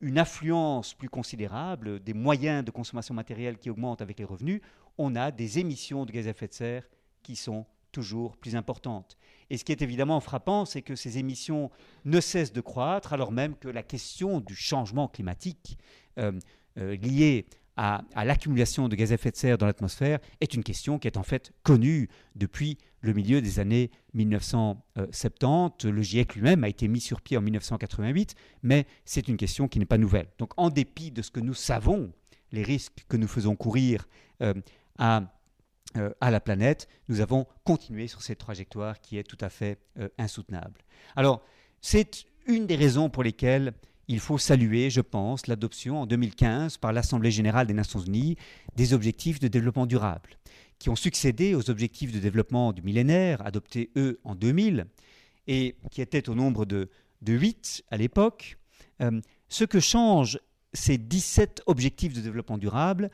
une 0.00 0.18
affluence 0.18 0.94
plus 0.94 1.08
considérable 1.08 2.00
des 2.00 2.14
moyens 2.14 2.64
de 2.64 2.70
consommation 2.70 3.14
matérielle 3.14 3.58
qui 3.58 3.70
augmentent 3.70 4.02
avec 4.02 4.18
les 4.18 4.24
revenus, 4.24 4.60
on 4.98 5.14
a 5.14 5.30
des 5.30 5.58
émissions 5.58 6.04
de 6.04 6.12
gaz 6.12 6.26
à 6.26 6.30
effet 6.30 6.48
de 6.48 6.54
serre 6.54 6.88
qui 7.22 7.36
sont 7.36 7.64
toujours 7.92 8.36
plus 8.36 8.56
importantes. 8.56 9.16
Et 9.50 9.58
ce 9.58 9.64
qui 9.64 9.72
est 9.72 9.82
évidemment 9.82 10.20
frappant, 10.20 10.64
c'est 10.64 10.82
que 10.82 10.96
ces 10.96 11.18
émissions 11.18 11.70
ne 12.04 12.20
cessent 12.20 12.52
de 12.52 12.60
croître, 12.60 13.12
alors 13.12 13.30
même 13.30 13.54
que 13.54 13.68
la 13.68 13.82
question 13.82 14.40
du 14.40 14.56
changement 14.56 15.08
climatique 15.08 15.78
euh, 16.18 16.32
euh, 16.78 16.96
lié 16.96 17.46
à, 17.76 18.02
l'accumulation 18.24 18.88
de 18.88 18.96
gaz 18.96 19.12
à 19.12 19.14
effet 19.14 19.30
de 19.30 19.36
serre 19.36 19.58
dans 19.58 19.66
l'atmosphère 19.66 20.18
est 20.40 20.54
une 20.54 20.64
question 20.64 20.98
qui 20.98 21.06
est 21.06 21.16
en 21.16 21.22
fait 21.22 21.52
connue 21.62 22.08
depuis 22.34 22.78
le 23.02 23.12
milieu 23.12 23.42
des 23.42 23.58
années 23.58 23.90
1970. 24.14 25.84
Le 25.90 26.02
GIEC 26.02 26.36
lui-même 26.36 26.64
a 26.64 26.68
été 26.68 26.88
mis 26.88 27.00
sur 27.00 27.20
pied 27.20 27.36
en 27.36 27.42
1988, 27.42 28.34
mais 28.62 28.86
c'est 29.04 29.28
une 29.28 29.36
question 29.36 29.68
qui 29.68 29.78
n'est 29.78 29.84
pas 29.84 29.98
nouvelle. 29.98 30.28
Donc 30.38 30.52
en 30.56 30.70
dépit 30.70 31.10
de 31.10 31.20
ce 31.20 31.30
que 31.30 31.40
nous 31.40 31.54
savons, 31.54 32.12
les 32.52 32.62
risques 32.62 33.04
que 33.08 33.16
nous 33.16 33.28
faisons 33.28 33.56
courir 33.56 34.08
euh, 34.40 34.54
à 34.98 35.32
euh, 35.98 36.10
à 36.22 36.30
la 36.30 36.40
planète, 36.40 36.88
nous 37.08 37.20
avons 37.20 37.46
continué 37.64 38.08
sur 38.08 38.22
cette 38.22 38.38
trajectoire 38.38 39.02
qui 39.02 39.18
est 39.18 39.24
tout 39.24 39.36
à 39.42 39.50
fait 39.50 39.78
euh, 39.98 40.08
insoutenable. 40.16 40.80
Alors, 41.16 41.42
c'est 41.82 42.24
une 42.46 42.66
des 42.66 42.76
raisons 42.76 43.10
pour 43.10 43.22
lesquelles 43.22 43.74
il 44.08 44.18
faut 44.18 44.38
saluer, 44.38 44.88
je 44.88 45.02
pense, 45.02 45.48
l'adoption 45.48 46.00
en 46.00 46.06
2015 46.06 46.78
par 46.78 46.94
l'Assemblée 46.94 47.30
générale 47.30 47.66
des 47.66 47.74
Nations 47.74 48.00
unies 48.00 48.36
des 48.74 48.94
objectifs 48.94 49.38
de 49.38 49.48
développement 49.48 49.84
durable, 49.84 50.30
qui 50.82 50.90
ont 50.90 50.96
succédé 50.96 51.54
aux 51.54 51.70
objectifs 51.70 52.10
de 52.10 52.18
développement 52.18 52.72
du 52.72 52.82
millénaire, 52.82 53.40
adoptés 53.46 53.92
eux 53.96 54.18
en 54.24 54.34
2000, 54.34 54.86
et 55.46 55.76
qui 55.92 56.02
étaient 56.02 56.28
au 56.28 56.34
nombre 56.34 56.66
de, 56.66 56.90
de 57.20 57.32
8 57.34 57.84
à 57.88 57.96
l'époque. 57.96 58.58
Euh, 59.00 59.20
ce 59.48 59.62
que 59.62 59.78
changent 59.78 60.40
ces 60.72 60.98
17 60.98 61.62
objectifs 61.66 62.14
de 62.14 62.20
développement 62.20 62.58
durable, 62.58 63.10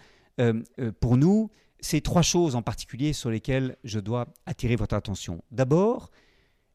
pour 1.00 1.16
nous, 1.16 1.50
c'est 1.80 2.00
trois 2.00 2.22
choses 2.22 2.54
en 2.54 2.62
particulier 2.62 3.12
sur 3.12 3.28
lesquelles 3.28 3.76
je 3.84 3.98
dois 3.98 4.28
attirer 4.46 4.76
votre 4.76 4.94
attention. 4.94 5.42
D'abord, 5.50 6.10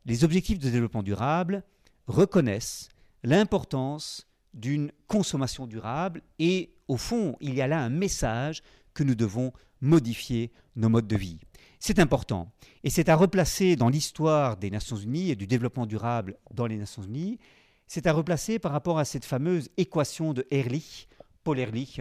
les 0.05 0.23
objectifs 0.23 0.59
de 0.59 0.69
développement 0.69 1.01
durable 1.01 1.63
reconnaissent 2.05 2.89
l'importance 3.23 4.27
d'une 4.53 4.91
consommation 5.07 5.65
durable 5.65 6.21
et 6.37 6.73
au 6.89 6.97
fond, 6.97 7.37
il 7.39 7.55
y 7.55 7.61
a 7.61 7.67
là 7.67 7.79
un 7.79 7.89
message 7.89 8.61
que 8.93 9.03
nous 9.03 9.15
devons 9.15 9.53
modifier 9.83 10.51
nos 10.75 10.89
modes 10.89 11.07
de 11.07 11.15
vie. 11.15 11.39
C'est 11.79 11.99
important. 11.99 12.51
Et 12.83 12.89
c'est 12.89 13.09
à 13.09 13.15
replacer 13.15 13.75
dans 13.75 13.89
l'histoire 13.89 14.57
des 14.57 14.71
Nations 14.71 14.95
Unies 14.95 15.29
et 15.29 15.35
du 15.35 15.45
développement 15.45 15.85
durable 15.85 16.37
dans 16.53 16.65
les 16.65 16.77
Nations 16.77 17.03
Unies, 17.03 17.37
c'est 17.87 18.07
à 18.07 18.13
replacer 18.13 18.57
par 18.57 18.71
rapport 18.71 18.97
à 18.97 19.05
cette 19.05 19.25
fameuse 19.25 19.69
équation 19.77 20.33
de 20.33 20.47
Ehrlich, 20.49 21.09
Paul 21.43 21.59
Ehrlich, 21.59 21.99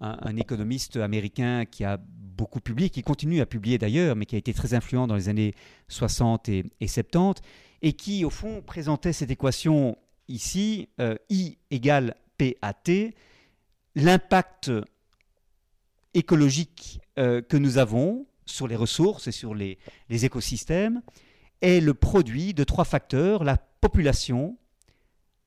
un, 0.00 0.36
économiste 0.36 0.96
américain 0.96 1.64
qui 1.64 1.84
a 1.84 2.00
beaucoup 2.02 2.60
publié, 2.60 2.90
qui 2.90 3.02
continue 3.02 3.40
à 3.40 3.46
publier 3.46 3.78
d'ailleurs, 3.78 4.16
mais 4.16 4.26
qui 4.26 4.34
a 4.34 4.38
été 4.38 4.52
très 4.52 4.74
influent 4.74 5.06
dans 5.06 5.14
les 5.14 5.28
années 5.28 5.54
60 5.86 6.48
et, 6.48 6.64
70, 6.84 7.40
et 7.82 7.92
qui, 7.92 8.24
au 8.24 8.30
fond, 8.30 8.62
présentait 8.62 9.12
cette 9.12 9.30
équation 9.30 9.96
ici, 10.26 10.88
euh, 11.00 11.14
I 11.30 11.56
égale 11.70 12.16
PAT, 12.36 13.12
l'impact 13.94 14.72
écologique 16.14 17.00
euh, 17.18 17.42
que 17.42 17.56
nous 17.56 17.78
avons 17.78 18.26
sur 18.46 18.68
les 18.68 18.76
ressources 18.76 19.28
et 19.28 19.32
sur 19.32 19.54
les, 19.54 19.78
écosystèmes 20.10 21.02
est 21.60 21.80
le 21.80 21.94
produit 21.94 22.54
de 22.54 22.64
trois 22.64 22.84
facteurs, 22.84 23.44
la 23.44 23.56
population, 23.56 24.58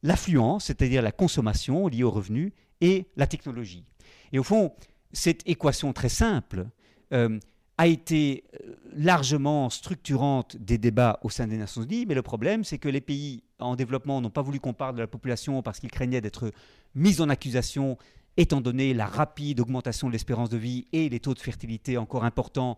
l'affluence, 0.02 0.66
c'est-à-dire 0.66 1.02
la 1.02 1.12
consommation 1.12 1.88
liée 1.88 2.04
aux 2.04 2.12
revenus, 2.12 2.52
et 2.82 3.08
la 3.16 3.28
technologie. 3.28 3.86
Et 4.32 4.40
au 4.40 4.44
fond, 4.44 4.74
cette 5.12 5.48
équation 5.48 5.94
très 5.94 6.10
simple 6.10 6.68
euh, 7.14 7.40
a 7.78 7.88
été 7.88 8.44
euh, 8.54 8.76
largement 8.94 9.70
structurante 9.70 10.58
des 10.58 10.78
débats 10.78 11.20
au 11.24 11.30
sein 11.30 11.48
des 11.48 11.58
Nations 11.58 11.84
Unies, 11.84 12.06
mais 12.06 12.16
le 12.16 12.22
problème, 12.22 12.64
c'est 12.64 12.78
que 12.78 12.90
les 12.90 13.02
pays 13.02 13.44
en 13.60 13.76
développement 13.76 14.22
n'ont 14.22 14.30
pas 14.30 14.42
voulu 14.42 14.60
qu'on 14.60 14.74
parle 14.74 14.96
de 14.96 15.02
la 15.02 15.08
population 15.08 15.62
parce 15.62 15.80
qu'ils 15.80 15.92
craignaient 15.92 16.22
d'être 16.22 16.52
mis 16.96 17.22
en 17.22 17.30
accusation, 17.30 17.98
étant 18.38 18.62
donné 18.62 18.94
la 18.94 19.06
rapide 19.06 19.60
augmentation 19.60 20.08
de 20.08 20.14
l'espérance 20.14 20.50
de 20.50 20.58
vie 20.58 20.88
et 20.92 21.10
les 21.10 21.20
taux 21.20 21.34
de 21.34 21.40
fertilité 21.40 21.98
encore 21.98 22.26
importants, 22.26 22.78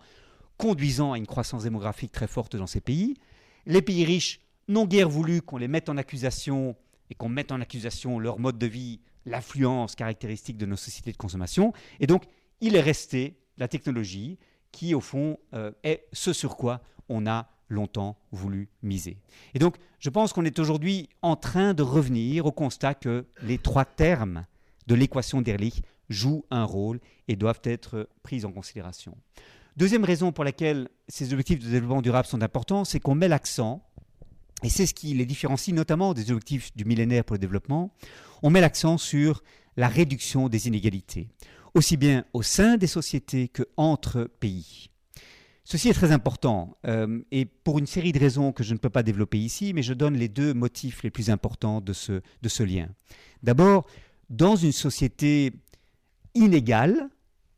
conduisant 0.57 1.13
à 1.13 1.17
une 1.17 1.27
croissance 1.27 1.63
démographique 1.63 2.11
très 2.11 2.27
forte 2.27 2.55
dans 2.55 2.67
ces 2.67 2.81
pays. 2.81 3.15
Les 3.65 3.81
pays 3.81 4.05
riches 4.05 4.39
n'ont 4.67 4.85
guère 4.85 5.09
voulu 5.09 5.41
qu'on 5.41 5.57
les 5.57 5.67
mette 5.67 5.89
en 5.89 5.97
accusation 5.97 6.75
et 7.09 7.15
qu'on 7.15 7.29
mette 7.29 7.51
en 7.51 7.61
accusation 7.61 8.19
leur 8.19 8.39
mode 8.39 8.57
de 8.57 8.67
vie 8.67 8.99
l'affluence 9.25 9.95
caractéristique 9.95 10.57
de 10.57 10.65
nos 10.65 10.75
sociétés 10.75 11.11
de 11.11 11.17
consommation. 11.17 11.73
Et 11.99 12.07
donc, 12.07 12.23
il 12.61 12.75
est 12.75 12.81
resté 12.81 13.37
la 13.57 13.67
technologie 13.67 14.37
qui, 14.71 14.93
au 14.93 15.01
fond, 15.01 15.37
euh, 15.53 15.71
est 15.83 16.07
ce 16.13 16.33
sur 16.33 16.55
quoi 16.55 16.81
on 17.09 17.27
a 17.27 17.49
longtemps 17.69 18.17
voulu 18.31 18.69
miser. 18.81 19.17
Et 19.53 19.59
donc, 19.59 19.75
je 19.99 20.09
pense 20.09 20.33
qu'on 20.33 20.45
est 20.45 20.59
aujourd'hui 20.59 21.09
en 21.21 21.35
train 21.35 21.73
de 21.73 21.83
revenir 21.83 22.45
au 22.45 22.51
constat 22.51 22.93
que 22.93 23.25
les 23.41 23.57
trois 23.57 23.85
termes 23.85 24.45
de 24.87 24.95
l'équation 24.95 25.41
d'Ehrlich 25.41 25.81
jouent 26.09 26.45
un 26.49 26.63
rôle 26.63 26.99
et 27.27 27.35
doivent 27.35 27.61
être 27.63 28.09
pris 28.23 28.45
en 28.45 28.51
considération. 28.51 29.17
Deuxième 29.75 30.03
raison 30.03 30.31
pour 30.31 30.43
laquelle 30.43 30.89
ces 31.07 31.33
objectifs 31.33 31.59
de 31.59 31.69
développement 31.69 32.01
durable 32.01 32.27
sont 32.27 32.41
importants, 32.41 32.83
c'est 32.85 32.99
qu'on 32.99 33.15
met 33.15 33.27
l'accent 33.27 33.83
et 34.63 34.69
c'est 34.69 34.87
ce 34.87 34.93
qui 34.93 35.13
les 35.13 35.25
différencie 35.25 35.75
notamment 35.75 36.13
des 36.13 36.31
objectifs 36.31 36.75
du 36.75 36.85
millénaire 36.85 37.23
pour 37.23 37.35
le 37.35 37.39
développement. 37.39 37.93
On 38.41 38.49
met 38.49 38.61
l'accent 38.61 38.97
sur 38.97 39.43
la 39.75 39.87
réduction 39.87 40.49
des 40.49 40.67
inégalités, 40.67 41.27
aussi 41.75 41.95
bien 41.95 42.25
au 42.33 42.41
sein 42.41 42.77
des 42.77 42.87
sociétés 42.87 43.49
que 43.49 43.63
entre 43.77 44.23
pays. 44.39 44.89
Ceci 45.63 45.89
est 45.89 45.93
très 45.93 46.11
important 46.13 46.77
euh, 46.87 47.19
et 47.29 47.43
pour 47.43 47.77
une 47.77 47.85
série 47.85 48.13
de 48.13 48.19
raisons 48.19 48.53
que 48.53 48.63
je 48.63 48.73
ne 48.73 48.79
peux 48.79 48.89
pas 48.89 49.03
développer 49.03 49.37
ici, 49.37 49.73
mais 49.73 49.83
je 49.83 49.93
donne 49.93 50.15
les 50.15 50.29
deux 50.29 50.53
motifs 50.53 51.03
les 51.03 51.11
plus 51.11 51.29
importants 51.29 51.81
de 51.81 51.91
ce, 51.93 52.21
de 52.41 52.49
ce 52.49 52.63
lien. 52.63 52.87
D'abord, 53.43 53.85
dans 54.29 54.55
une 54.55 54.71
société 54.71 55.53
inégale, 56.35 57.09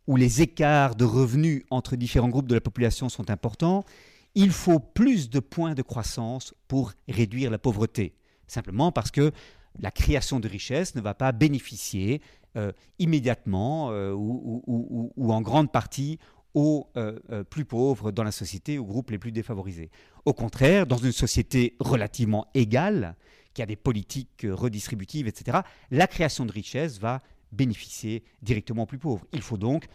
où 0.08 0.16
les 0.16 0.42
écarts 0.42 0.96
de 0.96 1.06
revenus 1.06 1.64
entre 1.70 1.96
différents 1.96 2.30
groupes 2.30 2.48
de 2.48 2.56
la 2.56 2.62
population 2.62 3.10
sont 3.10 3.30
importants, 3.30 3.86
il 4.34 4.52
faut 4.52 4.80
plus 4.80 5.30
de 5.30 5.40
points 5.40 5.76
de 5.76 5.82
croissance 5.82 6.56
pour 6.68 6.94
réduire 7.08 7.52
la 7.52 7.60
pauvreté. 7.60 8.16
Simplement 8.48 8.92
parce 8.92 9.12
que 9.12 9.32
la 9.80 9.92
création 9.92 10.40
de 10.40 10.48
richesse 10.48 10.96
ne 10.96 11.02
va 11.02 11.14
pas 11.14 11.32
bénéficier 11.32 12.22
euh, 12.58 12.72
immédiatement 12.98 13.92
euh, 13.92 14.12
ou, 14.12 15.32
en 15.32 15.42
grande 15.42 15.72
partie 15.72 16.18
aux 16.56 16.90
euh, 16.98 17.44
plus 17.44 17.66
pauvres 17.66 18.12
dans 18.12 18.24
la 18.24 18.32
société, 18.32 18.80
aux 18.80 18.86
groupes 18.86 19.12
les 19.12 19.20
plus 19.20 19.32
défavorisés. 19.32 19.92
Au 20.26 20.34
contraire, 20.34 20.88
dans 20.88 20.98
une 20.98 21.12
société 21.12 21.76
relativement 21.80 22.48
égale, 22.56 23.16
qui 23.54 23.62
a 23.62 23.66
des 23.66 23.76
politiques 23.76 24.46
redistributives, 24.50 25.28
etc., 25.28 25.60
la 25.92 26.08
création 26.08 26.46
de 26.46 26.52
richesse 26.52 27.00
va 27.00 27.22
bénéficier 27.52 28.24
directement 28.42 28.84
aux 28.84 28.88
plus 28.88 29.00
pauvres. 29.00 29.26
Il 29.34 29.42
faut 29.42 29.58
donc 29.58 29.88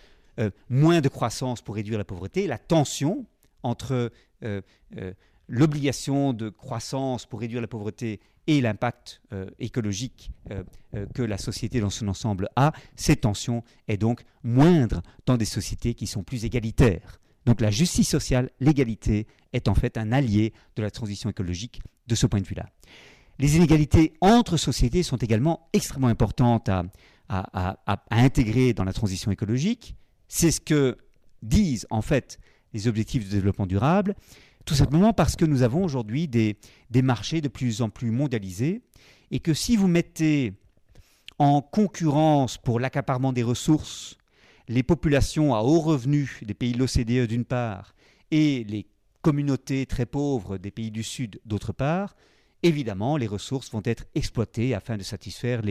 moins 0.69 1.01
de 1.01 1.09
croissance 1.09 1.63
pour 1.63 1.77
réduire 1.77 1.97
la 1.97 2.05
pauvreté. 2.05 2.49
La 2.49 2.59
tension 2.59 3.25
entre 3.65 4.13
euh, 4.45 4.61
euh, 4.97 5.13
l'obligation 5.49 6.33
de 6.33 6.49
croissance 6.49 7.27
pour 7.27 7.41
réduire 7.41 7.61
la 7.61 7.67
pauvreté 7.67 8.21
et 8.47 8.63
l'impact 8.63 9.21
euh, 9.33 9.47
écologique 9.59 10.31
que 11.15 11.23
la 11.23 11.37
société 11.37 11.81
dans 11.81 11.91
son 11.91 12.09
ensemble 12.09 12.49
a, 12.57 12.73
cette 12.97 13.23
tension 13.23 13.63
est 13.87 13.99
donc 13.99 14.25
moindre 14.43 15.03
dans 15.27 15.37
des 15.37 15.45
sociétés 15.45 15.93
qui 15.93 16.07
sont 16.07 16.23
plus 16.23 16.47
égalitaires. 16.47 17.21
Donc 17.45 17.61
la 17.61 17.71
justice 17.71 18.09
sociale, 18.09 18.51
l'égalité, 18.61 19.27
est 19.53 19.69
en 19.69 19.75
fait 19.75 19.99
un 19.99 20.13
allié 20.13 20.55
de 20.77 20.83
la 20.83 20.91
transition 20.91 21.29
écologique 21.29 21.83
de 22.07 22.15
ce 22.15 22.27
point 22.27 22.41
de 22.41 22.47
vue-là. 22.47 22.71
Les 23.39 23.57
inégalités 23.57 24.13
entre 24.21 24.57
sociétés 24.57 25.03
sont 25.03 25.17
également 25.17 25.69
extrêmement 25.73 26.09
importantes 26.09 26.69
à, 26.69 26.85
intégrer 28.11 28.75
dans 28.75 28.85
la 28.85 28.93
transition 28.93 29.31
écologique. 29.31 29.97
C'est 30.29 30.51
ce 30.51 30.61
que 30.61 30.97
disent 31.43 31.87
en 31.91 32.03
fait 32.03 32.39
les 32.73 32.87
objectifs 32.87 33.27
de 33.27 33.31
développement 33.31 33.67
durable, 33.67 34.15
tout 34.65 34.75
simplement 34.75 35.13
parce 35.13 35.37
que 35.37 35.45
nous 35.45 35.63
avons 35.63 35.85
aujourd'hui 35.85 36.29
des, 36.29 36.59
des 36.91 37.03
marchés 37.03 37.41
de 37.41 37.49
plus 37.49 37.83
en 37.83 37.89
plus 37.89 38.11
mondialisés 38.11 38.83
et 39.31 39.41
que 39.41 39.55
si 39.55 39.77
vous 39.77 39.89
mettez 39.89 40.53
en 41.39 41.61
concurrence 41.61 42.59
pour 42.59 42.79
l'accaparement 42.79 43.33
des 43.33 43.43
ressources 43.43 44.17
les 44.69 44.83
populations 44.83 45.55
à 45.55 45.61
haut 45.61 45.81
revenu 45.81 46.41
des 46.43 46.55
pays 46.55 46.73
de 46.73 46.79
l'OCDE 46.79 47.29
d'une 47.29 47.45
part 47.45 47.95
et 48.31 48.65
les 48.65 48.87
communautés 49.23 49.87
très 49.87 50.07
pauvres 50.07 50.59
des 50.59 50.71
pays 50.71 50.91
du 50.91 51.03
Sud 51.03 51.41
d'autre 51.45 51.73
part, 51.73 52.15
évidemment 52.65 53.17
les 53.17 53.29
ressources 53.29 53.71
vont 53.71 53.83
être 53.85 54.07
exploitées 54.15 54.75
afin 54.75 54.97
de 54.97 55.03
satisfaire 55.03 55.63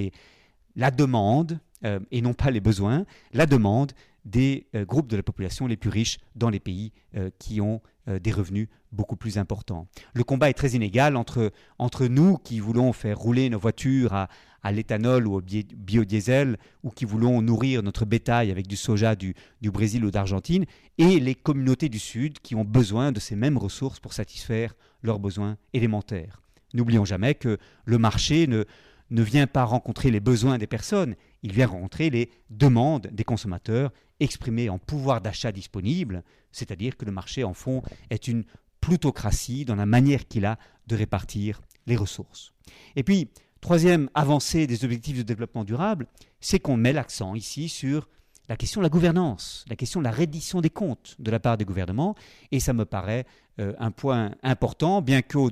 la 0.76 0.92
demande 0.92 1.60
euh, 1.84 2.00
et 2.12 2.22
non 2.22 2.34
pas 2.34 2.52
les 2.52 2.62
besoins, 2.62 3.06
la 3.34 3.46
demande 3.46 3.92
des 4.24 4.68
euh, 4.74 4.86
groupes 4.86 5.10
de 5.10 5.18
la 5.18 5.24
population 5.24 5.68
les 5.68 5.76
plus 5.76 5.90
riches 5.90 6.20
dans 6.36 6.50
les 6.50 6.62
pays 6.62 6.94
euh, 7.16 7.30
qui 7.40 7.60
ont 7.60 7.82
des 8.22 8.34
revenus 8.34 8.68
beaucoup 8.92 9.16
plus 9.16 9.38
importants. 9.38 9.88
Le 10.14 10.26
combat 10.26 10.50
est 10.50 10.54
très 10.54 10.72
inégal 10.72 11.16
entre, 11.16 11.54
entre 11.80 12.08
nous 12.08 12.38
qui 12.38 12.60
voulons 12.60 12.92
faire 12.92 13.18
rouler 13.18 13.50
nos 13.50 13.60
voitures 13.60 14.12
à, 14.12 14.28
l'éthanol 14.74 15.26
ou 15.26 15.36
au 15.36 15.42
biodiesel 15.42 16.58
ou 16.84 16.90
qui 16.90 17.06
voulons 17.06 17.42
nourrir 17.42 17.82
notre 17.82 18.04
bétail 18.04 18.52
avec 18.52 18.68
du 18.68 18.76
soja 18.76 19.16
du 19.16 19.36
Brésil 19.62 20.04
ou 20.04 20.12
d'Argentine 20.12 20.66
et 20.98 21.22
les 21.22 21.34
communautés 21.34 21.88
du 21.88 21.98
Sud 21.98 22.40
qui 22.40 22.56
ont 22.56 22.66
besoin 22.66 23.14
de 23.14 23.22
ces 23.22 23.38
mêmes 23.38 23.58
ressources 23.58 24.02
pour 24.02 24.12
satisfaire 24.12 24.76
leurs 25.02 25.20
besoins 25.20 25.56
élémentaires. 25.72 26.43
N'oublions 26.74 27.06
jamais 27.06 27.36
que 27.36 27.58
le 27.86 27.98
marché 27.98 28.48
ne, 28.48 28.64
vient 29.10 29.48
pas 29.48 29.64
rencontrer 29.64 30.12
les 30.12 30.20
besoins 30.20 30.58
des 30.58 30.68
personnes, 30.68 31.16
il 31.44 31.54
vient 31.54 31.68
rencontrer 31.68 32.10
les 32.10 32.32
demandes 32.50 33.08
des 33.12 33.24
consommateurs 33.24 33.92
exprimées 34.20 34.70
en 34.70 34.80
pouvoir 34.80 35.22
d'achat 35.22 35.52
disponible, 35.52 36.24
c'est-à-dire 36.52 36.98
que 36.98 37.06
le 37.06 37.12
marché, 37.12 37.44
en 37.44 37.54
fond, 37.54 37.82
est 38.10 38.28
une 38.28 38.44
plutocratie 38.82 39.66
dans 39.66 39.76
la 39.76 39.86
manière 39.86 40.28
qu'il 40.28 40.46
a 40.46 40.58
de 40.88 40.96
répartir 40.96 41.62
les 41.86 41.96
ressources. 41.96 42.54
Et 42.96 43.04
puis, 43.04 43.30
troisième 43.62 44.10
avancée 44.14 44.68
des 44.68 44.84
objectifs 44.84 45.18
de 45.18 45.24
développement 45.24 45.64
durable, 45.64 46.08
c'est 46.42 46.60
qu'on 46.60 46.78
met 46.78 46.94
l'accent 46.94 47.36
ici 47.36 47.70
sur 47.70 48.10
la 48.50 48.58
question 48.58 48.82
de 48.82 48.86
la 48.86 48.90
gouvernance, 48.90 49.66
la 49.70 49.76
question 49.76 50.00
de 50.00 50.06
la 50.06 50.12
reddition 50.12 50.62
des 50.62 50.70
comptes 50.70 51.16
de 51.20 51.32
la 51.32 51.40
part 51.40 51.58
des 51.58 51.66
gouvernements. 51.66 52.16
Et 52.52 52.60
ça 52.60 52.74
me 52.74 52.86
paraît 52.86 53.26
euh, 53.60 53.74
un 53.80 53.92
point 53.92 54.36
important, 54.44 55.02
bien 55.02 55.22
qu'au 55.22 55.50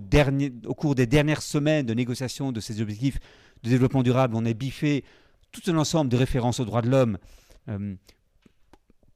au 0.65 0.73
cours 0.73 0.95
des 0.95 1.07
dernières 1.07 1.41
semaines 1.41 1.85
de 1.85 1.93
négociation 1.93 2.51
de 2.51 2.59
ces 2.59 2.81
objectifs 2.81 3.19
de 3.63 3.69
développement 3.69 4.03
durable, 4.03 4.35
on 4.35 4.45
ait 4.45 4.53
biffé 4.53 5.05
tout 5.51 5.61
un 5.67 5.77
ensemble 5.77 6.09
de 6.09 6.17
références 6.17 6.59
aux 6.59 6.65
droits 6.65 6.81
de 6.81 6.89
l'homme 6.89 7.17
euh, 7.69 7.95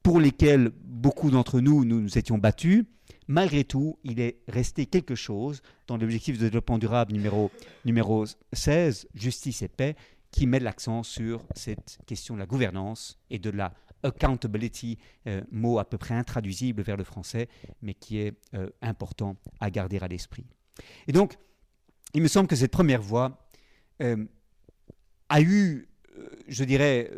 pour 0.04 0.20
lesquelles 0.20 0.72
beaucoup 0.84 1.32
d'entre 1.32 1.60
nous, 1.60 1.84
nous 1.84 2.18
étions 2.18 2.38
battus. 2.38 2.86
Malgré 3.28 3.64
tout, 3.64 3.98
il 4.04 4.20
est 4.20 4.38
resté 4.48 4.86
quelque 4.86 5.16
chose 5.16 5.64
dans 5.88 5.98
l'objectif 5.98 6.38
de 6.38 6.44
développement 6.44 6.78
durable 6.78 7.12
numéro, 7.12 7.50
numéro 7.84 8.26
16, 8.54 9.08
justice 9.16 9.64
et 9.64 9.68
paix, 9.68 9.96
qui 10.36 10.48
met 10.48 10.60
l'accent 10.60 11.02
sur 11.02 11.46
cette 11.56 11.98
question 12.06 12.34
de 12.34 12.40
la 12.40 12.46
gouvernance 12.46 13.18
et 13.30 13.40
de 13.40 13.50
la 13.50 13.74
accountability, 14.04 15.00
euh, 15.28 15.42
mot 15.50 15.80
à 15.80 15.86
peu 15.86 15.98
près 15.98 16.14
intraduisible 16.14 16.84
vers 16.84 16.98
le 16.98 17.06
français, 17.06 17.48
mais 17.82 17.94
qui 17.94 18.18
est 18.18 18.34
euh, 18.54 18.70
important 18.82 19.38
à 19.62 19.72
garder 19.72 19.98
à 20.00 20.10
l'esprit. 20.10 20.46
Et 21.08 21.14
donc, 21.14 21.38
il 22.14 22.22
me 22.22 22.28
semble 22.28 22.48
que 22.50 22.56
cette 22.58 22.72
première 22.72 23.02
voie 23.02 23.48
euh, 24.04 24.26
a 25.30 25.42
eu, 25.42 25.88
je 26.50 26.66
dirais, 26.66 27.10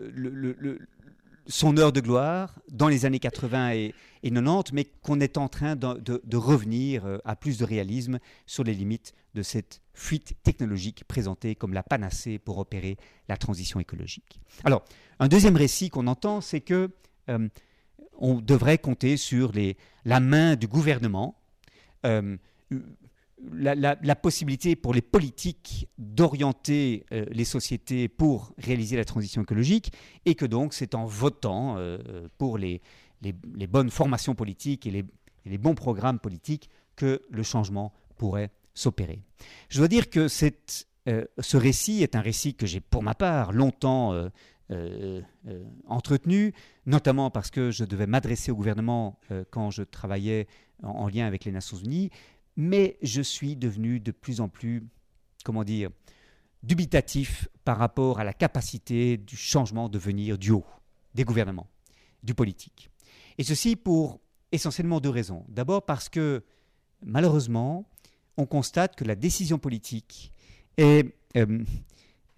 son 1.48 1.76
heure 1.78 1.92
de 1.92 2.02
gloire 2.02 2.60
dans 2.70 2.88
les 2.88 3.06
années 3.06 3.20
80 3.20 3.72
et, 3.72 3.96
90, 4.32 4.74
mais 4.74 4.86
qu'on 5.02 5.20
est 5.20 5.38
en 5.38 5.48
train 5.48 5.76
de, 5.76 6.38
revenir 6.38 7.06
euh, 7.06 7.18
à 7.26 7.36
plus 7.36 7.58
de 7.58 7.66
réalisme 7.66 8.20
sur 8.46 8.64
les 8.64 8.74
limites 8.74 9.14
de 9.34 9.44
cette 9.44 9.82
fuite 9.94 10.36
technologique 10.44 11.04
présentée 11.08 11.56
comme 11.56 11.74
la 11.74 11.84
panacée 11.84 12.40
pour 12.40 12.58
opérer 12.58 12.98
la 13.28 13.38
transition 13.38 13.80
écologique. 13.80 14.40
Alors, 14.64 14.84
un 15.20 15.28
deuxième 15.28 15.56
récit 15.56 15.90
qu'on 15.90 16.08
entend, 16.08 16.42
c'est 16.42 16.62
que 16.62 16.90
euh, 17.30 17.48
on 18.20 18.36
devrait 18.36 18.78
compter 18.78 19.18
sur 19.18 19.52
la 20.06 20.20
main 20.20 20.56
du 20.56 20.68
gouvernement. 20.68 21.40
Euh, 22.06 22.38
la, 23.54 24.16
possibilité 24.16 24.76
pour 24.76 24.94
les 24.94 25.02
politiques 25.02 25.88
d'orienter 26.00 27.06
euh, 27.12 27.26
les 27.30 27.46
sociétés 27.46 28.08
pour 28.08 28.52
réaliser 28.58 28.98
la 28.98 29.06
transition 29.06 29.44
écologique 29.44 29.92
et 30.26 30.34
que 30.34 30.46
donc 30.46 30.74
c'est 30.74 30.96
en 30.96 31.06
votant 31.06 31.76
euh, 31.78 32.28
pour 32.40 32.58
les, 32.58 32.82
les, 33.22 33.68
bonnes 33.68 33.90
formations 33.90 34.36
politiques 34.36 34.86
et 34.86 35.06
les, 35.46 35.58
bons 35.58 35.76
programmes 35.76 36.20
politiques 36.20 36.70
que 36.96 37.22
le 37.30 37.44
changement 37.44 37.94
pourrait 38.18 38.52
s'opérer. 38.74 39.22
Je 39.70 39.80
dois 39.80 39.88
dire 39.88 40.10
que 40.10 40.28
euh, 41.08 41.26
ce 41.40 41.58
récit 41.58 42.04
est 42.04 42.16
un 42.16 42.22
récit 42.22 42.54
que 42.56 42.66
j'ai 42.66 42.80
pour 42.80 43.04
ma 43.04 43.16
part 43.16 43.52
longtemps 43.54 44.14
entretenu, 45.86 46.54
notamment 46.86 47.32
parce 47.32 47.52
que 47.52 47.72
je 47.72 47.86
devais 47.86 48.06
m'adresser 48.06 48.52
au 48.52 48.56
gouvernement 48.56 49.18
quand 49.50 49.72
je 49.72 49.84
travaillais 49.84 50.48
en, 50.84 51.08
lien 51.08 51.26
avec 51.26 51.46
les 51.46 51.52
Nations 51.52 51.78
Unies, 51.78 52.10
mais 52.56 52.98
je 53.02 53.22
suis 53.22 53.56
devenu 53.56 54.00
de 54.00 54.12
plus 54.12 54.42
en 54.42 54.50
plus, 54.50 54.84
comment 55.44 55.64
dire, 55.64 55.90
dubitatif 56.64 57.48
par 57.64 57.78
rapport 57.78 58.20
à 58.20 58.24
la 58.24 58.34
capacité 58.34 59.18
du 59.18 59.36
changement 59.36 59.90
de 59.90 59.98
venir 59.98 60.38
du 60.38 60.52
haut, 60.52 60.66
des 61.16 61.24
gouvernements, 61.24 61.68
du 62.24 62.34
politique. 62.34 62.90
Et 63.38 63.44
ceci 63.44 63.76
pour 63.76 64.20
essentiellement 64.52 65.00
deux 65.00 65.10
raisons. 65.10 65.46
D'abord 65.48 65.86
parce 65.86 66.10
que, 66.10 66.44
malheureusement, 67.02 67.90
on 68.38 68.46
constate 68.46 68.96
que 68.96 69.04
la 69.04 69.16
décision 69.16 69.58
politique 69.58 70.32
est 70.78 71.14
euh, 71.36 71.64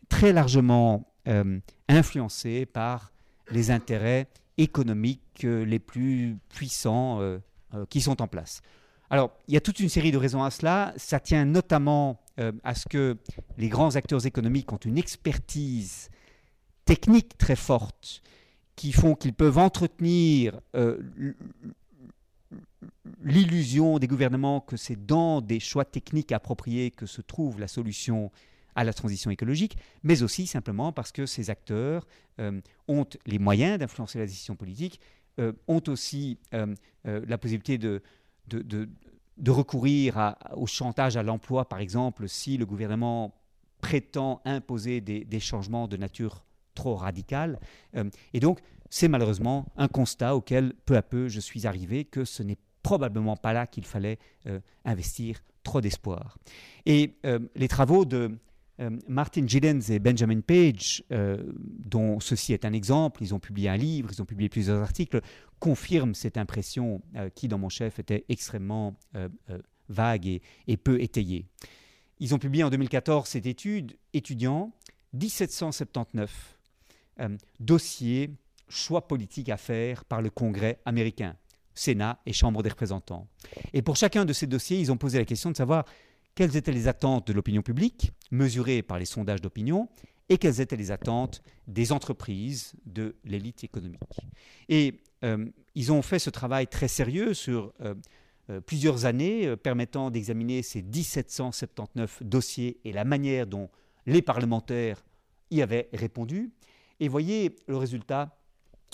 très 0.07 0.33
largement 0.33 1.13
euh, 1.27 1.59
influencée 1.87 2.65
par 2.65 3.11
les 3.51 3.71
intérêts 3.71 4.27
économiques 4.57 5.45
euh, 5.45 5.63
les 5.65 5.79
plus 5.79 6.37
puissants 6.49 7.19
qui 7.89 8.01
sont 8.01 8.19
en 8.19 8.27
place. 8.27 8.61
Alors, 9.11 9.31
il 9.47 9.53
y 9.53 9.57
a 9.57 9.61
toute 9.61 9.79
une 9.79 9.89
série 9.89 10.11
de 10.11 10.17
raisons 10.17 10.43
à 10.43 10.49
cela. 10.49 10.91
Ça 10.97 11.19
tient 11.19 11.45
notamment 11.45 12.19
à 12.63 12.73
ce 12.73 12.87
que 12.87 13.17
les 13.59 13.69
grands 13.69 13.95
acteurs 13.95 14.25
économiques 14.25 14.73
ont 14.73 14.77
une 14.77 14.97
expertise 14.97 16.09
technique 16.85 17.37
très 17.37 17.55
forte 17.55 18.23
qui 18.79 18.93
font 18.93 19.13
qu'ils 19.13 19.33
peuvent 19.33 19.57
entretenir 19.57 20.61
euh, 20.73 21.01
l'illusion 23.21 23.99
des 23.99 24.07
gouvernements 24.07 24.61
que 24.61 24.77
c'est 24.77 25.05
dans 25.05 25.41
des 25.41 25.59
choix 25.59 25.83
techniques 25.83 26.31
appropriés 26.31 26.89
que 26.89 27.05
se 27.05 27.19
trouve 27.21 27.59
la 27.59 27.67
solution 27.67 28.31
à 28.75 28.85
la 28.85 28.93
transition 28.93 29.31
écologique, 29.31 29.75
mais 30.03 30.23
aussi 30.23 30.47
simplement 30.47 30.93
parce 30.93 31.11
que 31.11 31.25
ces 31.25 31.49
acteurs 31.49 32.07
euh, 32.39 32.61
ont 32.87 33.05
les 33.25 33.37
moyens 33.37 33.79
d'influencer 33.79 34.17
la 34.17 34.25
décision 34.25 34.55
politique, 34.55 35.01
ont 35.67 35.83
aussi 35.87 36.37
la 37.05 37.37
possibilité 37.37 37.77
de, 37.77 38.01
de, 38.47 39.51
recourir 39.51 40.35
au 40.57 40.67
chantage 40.67 41.15
à 41.15 41.23
l'emploi, 41.23 41.67
par 41.67 41.79
exemple, 41.79 42.27
si 42.27 42.57
le 42.57 42.65
gouvernement 42.65 43.33
prétend 43.79 44.41
imposer 44.43 44.99
des, 44.99 45.39
changements 45.39 45.87
de 45.87 45.95
nature 45.95 46.43
trop 46.79 46.95
radicale. 46.95 47.59
Euh, 47.95 48.09
et 48.33 48.39
donc, 48.39 48.59
c'est 48.89 49.09
malheureusement 49.09 49.65
un 49.75 49.89
constat 49.89 50.35
auquel 50.35 50.73
peu 50.85 50.95
à 50.95 51.01
peu 51.01 51.27
je 51.27 51.41
suis 51.41 51.67
arrivé 51.67 52.05
que 52.05 52.23
ce 52.23 52.41
n'est 52.41 52.57
probablement 52.83 53.35
pas 53.35 53.51
là 53.51 53.67
qu'il 53.67 53.85
fallait 53.85 54.17
euh, 54.47 54.59
investir 54.85 55.39
trop 55.63 55.81
d'espoir. 55.81 56.37
Et 56.85 57.15
euh, 57.25 57.39
les 57.55 57.67
travaux 57.67 58.05
de 58.05 58.31
Martin 59.09 59.45
Giddens 59.45 59.91
et 59.91 59.99
Benjamin 59.99 60.39
Page, 60.39 61.03
dont 61.09 62.21
ceci 62.21 62.53
est 62.53 62.63
un 62.63 62.71
exemple, 62.71 63.21
ils 63.21 63.35
ont 63.35 63.39
publié 63.41 63.67
un 63.67 63.75
livre, 63.75 64.07
ils 64.09 64.21
ont 64.21 64.25
publié 64.25 64.47
plusieurs 64.47 64.81
articles, 64.81 65.19
confirment 65.59 66.15
cette 66.15 66.37
impression 66.37 67.01
qui, 67.35 67.49
dans 67.49 67.57
mon 67.57 67.67
chef, 67.67 67.99
était 67.99 68.23
extrêmement 68.29 68.95
vague 69.89 70.27
et, 70.67 70.77
peu 70.77 71.01
étayée. 71.01 71.45
Ils 72.21 72.33
ont 72.33 72.39
publié 72.39 72.63
en 72.63 72.69
2014 72.69 73.27
cette 73.27 73.47
étude 73.47 73.97
étudiant 74.13 74.71
1779 75.11 76.58
dossiers, 77.59 78.31
choix 78.67 79.07
politiques 79.07 79.49
à 79.49 79.57
faire 79.57 80.05
par 80.05 80.21
le 80.21 80.29
Congrès 80.29 80.79
américain, 80.85 81.35
Sénat 81.73 82.19
et 82.25 82.33
Chambre 82.33 82.63
des 82.63 82.69
représentants. 82.69 83.27
Et 83.73 83.81
pour 83.81 83.95
chacun 83.95 84.25
de 84.25 84.33
ces 84.33 84.47
dossiers, 84.47 84.79
ils 84.79 84.91
ont 84.91 84.97
posé 84.97 85.17
la 85.17 85.25
question 85.25 85.51
de 85.51 85.57
savoir 85.57 85.85
quelles 86.35 86.55
étaient 86.55 86.71
les 86.71 86.87
attentes 86.87 87.27
de 87.27 87.33
l'opinion 87.33 87.61
publique, 87.61 88.11
mesurées 88.31 88.81
par 88.81 88.99
les 88.99 89.05
sondages 89.05 89.41
d'opinion, 89.41 89.89
et 90.29 90.37
quelles 90.37 90.61
étaient 90.61 90.77
les 90.77 90.91
attentes 90.91 91.41
des 91.67 91.91
entreprises, 91.91 92.73
de 92.85 93.15
l'élite 93.25 93.63
économique. 93.63 93.99
Et 94.69 95.01
euh, 95.23 95.49
ils 95.75 95.91
ont 95.91 96.01
fait 96.01 96.19
ce 96.19 96.29
travail 96.29 96.67
très 96.67 96.87
sérieux 96.87 97.33
sur 97.33 97.73
euh, 97.81 97.95
euh, 98.49 98.61
plusieurs 98.61 99.05
années, 99.05 99.55
permettant 99.57 100.11
d'examiner 100.11 100.61
ces 100.61 100.81
1779 100.83 102.23
dossiers 102.23 102.79
et 102.85 102.93
la 102.93 103.05
manière 103.05 103.47
dont 103.47 103.69
les 104.05 104.21
parlementaires 104.21 105.03
y 105.51 105.61
avaient 105.61 105.89
répondu. 105.93 106.51
Et 106.99 107.07
voyez 107.07 107.55
le 107.67 107.77
résultat 107.77 108.37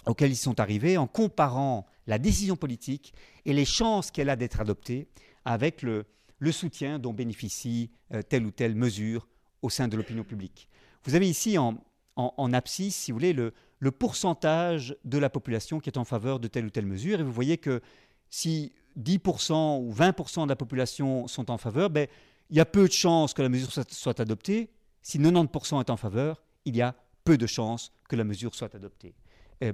auquel 0.05 0.31
ils 0.31 0.37
sont 0.37 0.59
arrivés 0.59 0.97
en 0.97 1.07
comparant 1.07 1.85
la 2.07 2.19
décision 2.19 2.55
politique 2.55 3.13
et 3.45 3.53
les 3.53 3.65
chances 3.65 4.11
qu'elle 4.11 4.29
a 4.29 4.35
d'être 4.35 4.59
adoptée 4.59 5.07
avec 5.45 5.81
le, 5.81 6.05
le 6.39 6.51
soutien 6.51 6.99
dont 6.99 7.13
bénéficie 7.13 7.91
euh, 8.13 8.21
telle 8.21 8.45
ou 8.45 8.51
telle 8.51 8.75
mesure 8.75 9.27
au 9.61 9.69
sein 9.69 9.87
de 9.87 9.97
l'opinion 9.97 10.23
publique. 10.23 10.69
Vous 11.03 11.15
avez 11.15 11.27
ici 11.27 11.57
en, 11.57 11.83
en, 12.15 12.53
abscisse, 12.53 12.95
si 12.95 13.11
vous 13.11 13.17
voulez, 13.17 13.33
le, 13.33 13.53
pourcentage 13.91 14.95
de 15.03 15.19
la 15.19 15.29
population 15.29 15.79
qui 15.79 15.89
est 15.89 15.97
en 15.97 16.05
faveur 16.05 16.39
de 16.39 16.47
telle 16.47 16.65
ou 16.65 16.69
telle 16.71 16.87
mesure, 16.87 17.19
et 17.19 17.23
vous 17.23 17.31
voyez 17.31 17.57
que 17.57 17.81
si 18.29 18.73
10% 18.99 19.79
ou 19.79 19.93
20% 19.93 20.45
de 20.45 20.49
la 20.49 20.55
population 20.55 21.27
sont 21.27 21.51
en 21.51 21.59
faveur, 21.59 21.91
ben, 21.91 22.07
il 22.49 22.57
y 22.57 22.59
a 22.59 22.65
peu 22.65 22.87
de 22.87 22.91
chances 22.93 23.33
que 23.33 23.43
la 23.43 23.49
mesure 23.49 23.71
soit, 23.71 24.19
adoptée. 24.19 24.71
Si 25.01 25.19
90% 25.19 25.81
est 25.81 25.89
en 25.89 25.97
faveur, 25.97 26.41
il 26.65 26.75
y 26.75 26.81
a 26.81 26.95
peu 27.25 27.37
de 27.37 27.47
chances 27.47 27.91
que 28.07 28.15
la 28.15 28.23
mesure 28.23 28.55
soit 28.55 28.73
adoptée. 28.73 29.13
Euh, 29.63 29.73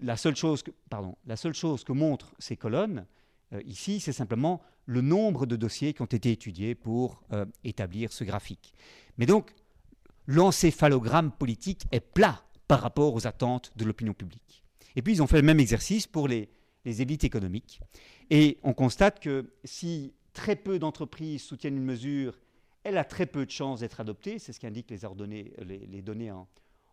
la, 0.00 0.16
seule 0.16 0.36
chose 0.36 0.62
que, 0.62 0.70
pardon, 0.88 1.16
la 1.26 1.36
seule 1.36 1.54
chose 1.54 1.82
que 1.82 1.92
montrent 1.92 2.34
ces 2.38 2.56
colonnes, 2.56 3.06
euh, 3.52 3.60
ici, 3.64 3.98
c'est 3.98 4.12
simplement 4.12 4.62
le 4.86 5.00
nombre 5.00 5.46
de 5.46 5.56
dossiers 5.56 5.94
qui 5.94 6.02
ont 6.02 6.06
été 6.06 6.30
étudiés 6.30 6.74
pour 6.74 7.22
euh, 7.32 7.46
établir 7.64 8.12
ce 8.12 8.22
graphique. 8.22 8.74
Mais 9.18 9.26
donc, 9.26 9.52
l'encéphalogramme 10.26 11.32
politique 11.32 11.84
est 11.90 12.00
plat 12.00 12.42
par 12.68 12.80
rapport 12.80 13.14
aux 13.14 13.26
attentes 13.26 13.72
de 13.76 13.84
l'opinion 13.84 14.14
publique. 14.14 14.62
Et 14.94 15.02
puis, 15.02 15.14
ils 15.14 15.22
ont 15.22 15.26
fait 15.26 15.40
le 15.40 15.46
même 15.46 15.60
exercice 15.60 16.06
pour 16.06 16.28
les, 16.28 16.48
élites 16.84 17.24
économiques. 17.24 17.80
Et 18.30 18.58
on 18.62 18.72
constate 18.72 19.20
que 19.20 19.52
si 19.64 20.12
très 20.32 20.56
peu 20.56 20.78
d'entreprises 20.78 21.42
soutiennent 21.42 21.76
une 21.76 21.84
mesure, 21.84 22.38
elle 22.84 22.96
a 22.96 23.04
très 23.04 23.26
peu 23.26 23.44
de 23.44 23.50
chances 23.50 23.80
d'être 23.80 24.00
adoptée, 24.00 24.38
c'est 24.38 24.52
ce 24.52 24.60
qu'indiquent 24.60 24.90
les, 24.90 25.52
les, 25.86 26.02
données 26.02 26.30
en, 26.30 26.48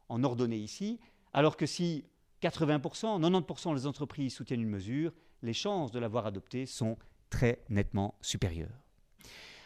en 0.10 0.24
ordonnée 0.24 0.58
ici, 0.58 1.00
alors 1.34 1.58
que 1.58 1.66
si 1.66 2.06
80%, 2.42 3.20
90% 3.20 3.76
des 3.76 3.88
entreprises 3.88 4.34
soutiennent 4.34 4.62
une 4.62 4.70
mesure, 4.70 5.12
les 5.42 5.54
chances 5.54 5.92
de 5.92 6.00
l'avoir 6.00 6.26
adoptée 6.26 6.66
sont 6.66 6.98
très 7.30 7.60
nettement 7.70 8.16
supérieures. 8.22 8.84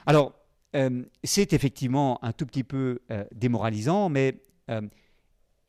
Alors, 0.06 0.34
euh, 0.76 1.04
c'est 1.24 1.54
effectivement 1.54 2.24
un 2.24 2.32
tout 2.32 2.46
petit 2.46 2.64
peu 2.64 3.00
euh, 3.12 3.26
démoralisant, 3.34 4.10
mais 4.10 4.42
euh, 4.70 4.82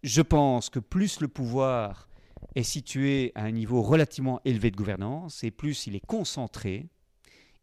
je 0.02 0.22
pense 0.22 0.70
que 0.70 0.78
plus 0.78 1.20
le 1.20 1.28
pouvoir 1.28 2.08
est 2.54 2.62
situé 2.62 3.32
à 3.34 3.44
un 3.44 3.50
niveau 3.50 3.82
relativement 3.82 4.40
élevé 4.44 4.70
de 4.70 4.76
gouvernance 4.76 5.44
et 5.44 5.50
plus 5.50 5.86
il 5.86 5.96
est 5.96 6.06
concentré, 6.06 6.88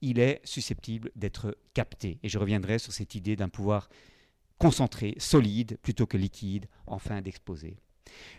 il 0.01 0.19
est 0.19 0.41
susceptible 0.43 1.11
d'être 1.15 1.57
capté. 1.73 2.19
Et 2.23 2.29
je 2.29 2.39
reviendrai 2.39 2.79
sur 2.79 2.93
cette 2.93 3.15
idée 3.15 3.35
d'un 3.35 3.49
pouvoir 3.49 3.89
concentré, 4.59 5.15
solide, 5.17 5.77
plutôt 5.81 6.05
que 6.05 6.17
liquide, 6.17 6.67
enfin 6.85 7.21
d'exposer. 7.21 7.77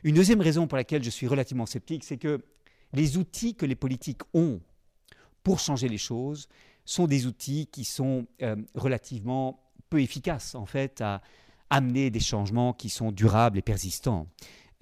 Une 0.05 0.15
deuxième 0.15 0.41
raison 0.41 0.67
pour 0.67 0.77
laquelle 0.77 1.03
je 1.03 1.11
suis 1.11 1.27
relativement 1.27 1.67
sceptique, 1.67 2.05
c'est 2.05 2.19
que 2.19 2.45
les 2.93 3.17
outils 3.17 3.55
que 3.55 3.67
les 3.67 3.75
politiques 3.75 4.23
ont 4.35 4.61
pour 5.43 5.59
changer 5.59 5.89
les 5.89 5.99
choses 5.99 6.49
sont 6.85 7.07
des 7.07 7.27
outils 7.27 7.67
qui 7.67 7.85
sont 7.85 8.27
euh, 8.43 8.57
relativement 8.75 9.61
peu 9.89 10.01
efficaces, 10.01 10.55
en 10.55 10.67
fait, 10.67 11.01
à 11.01 11.23
amener 11.71 12.11
des 12.11 12.21
changements 12.21 12.73
qui 12.73 12.91
sont 12.91 13.13
durables 13.13 13.59
et 13.59 13.63
persistants. 13.63 14.27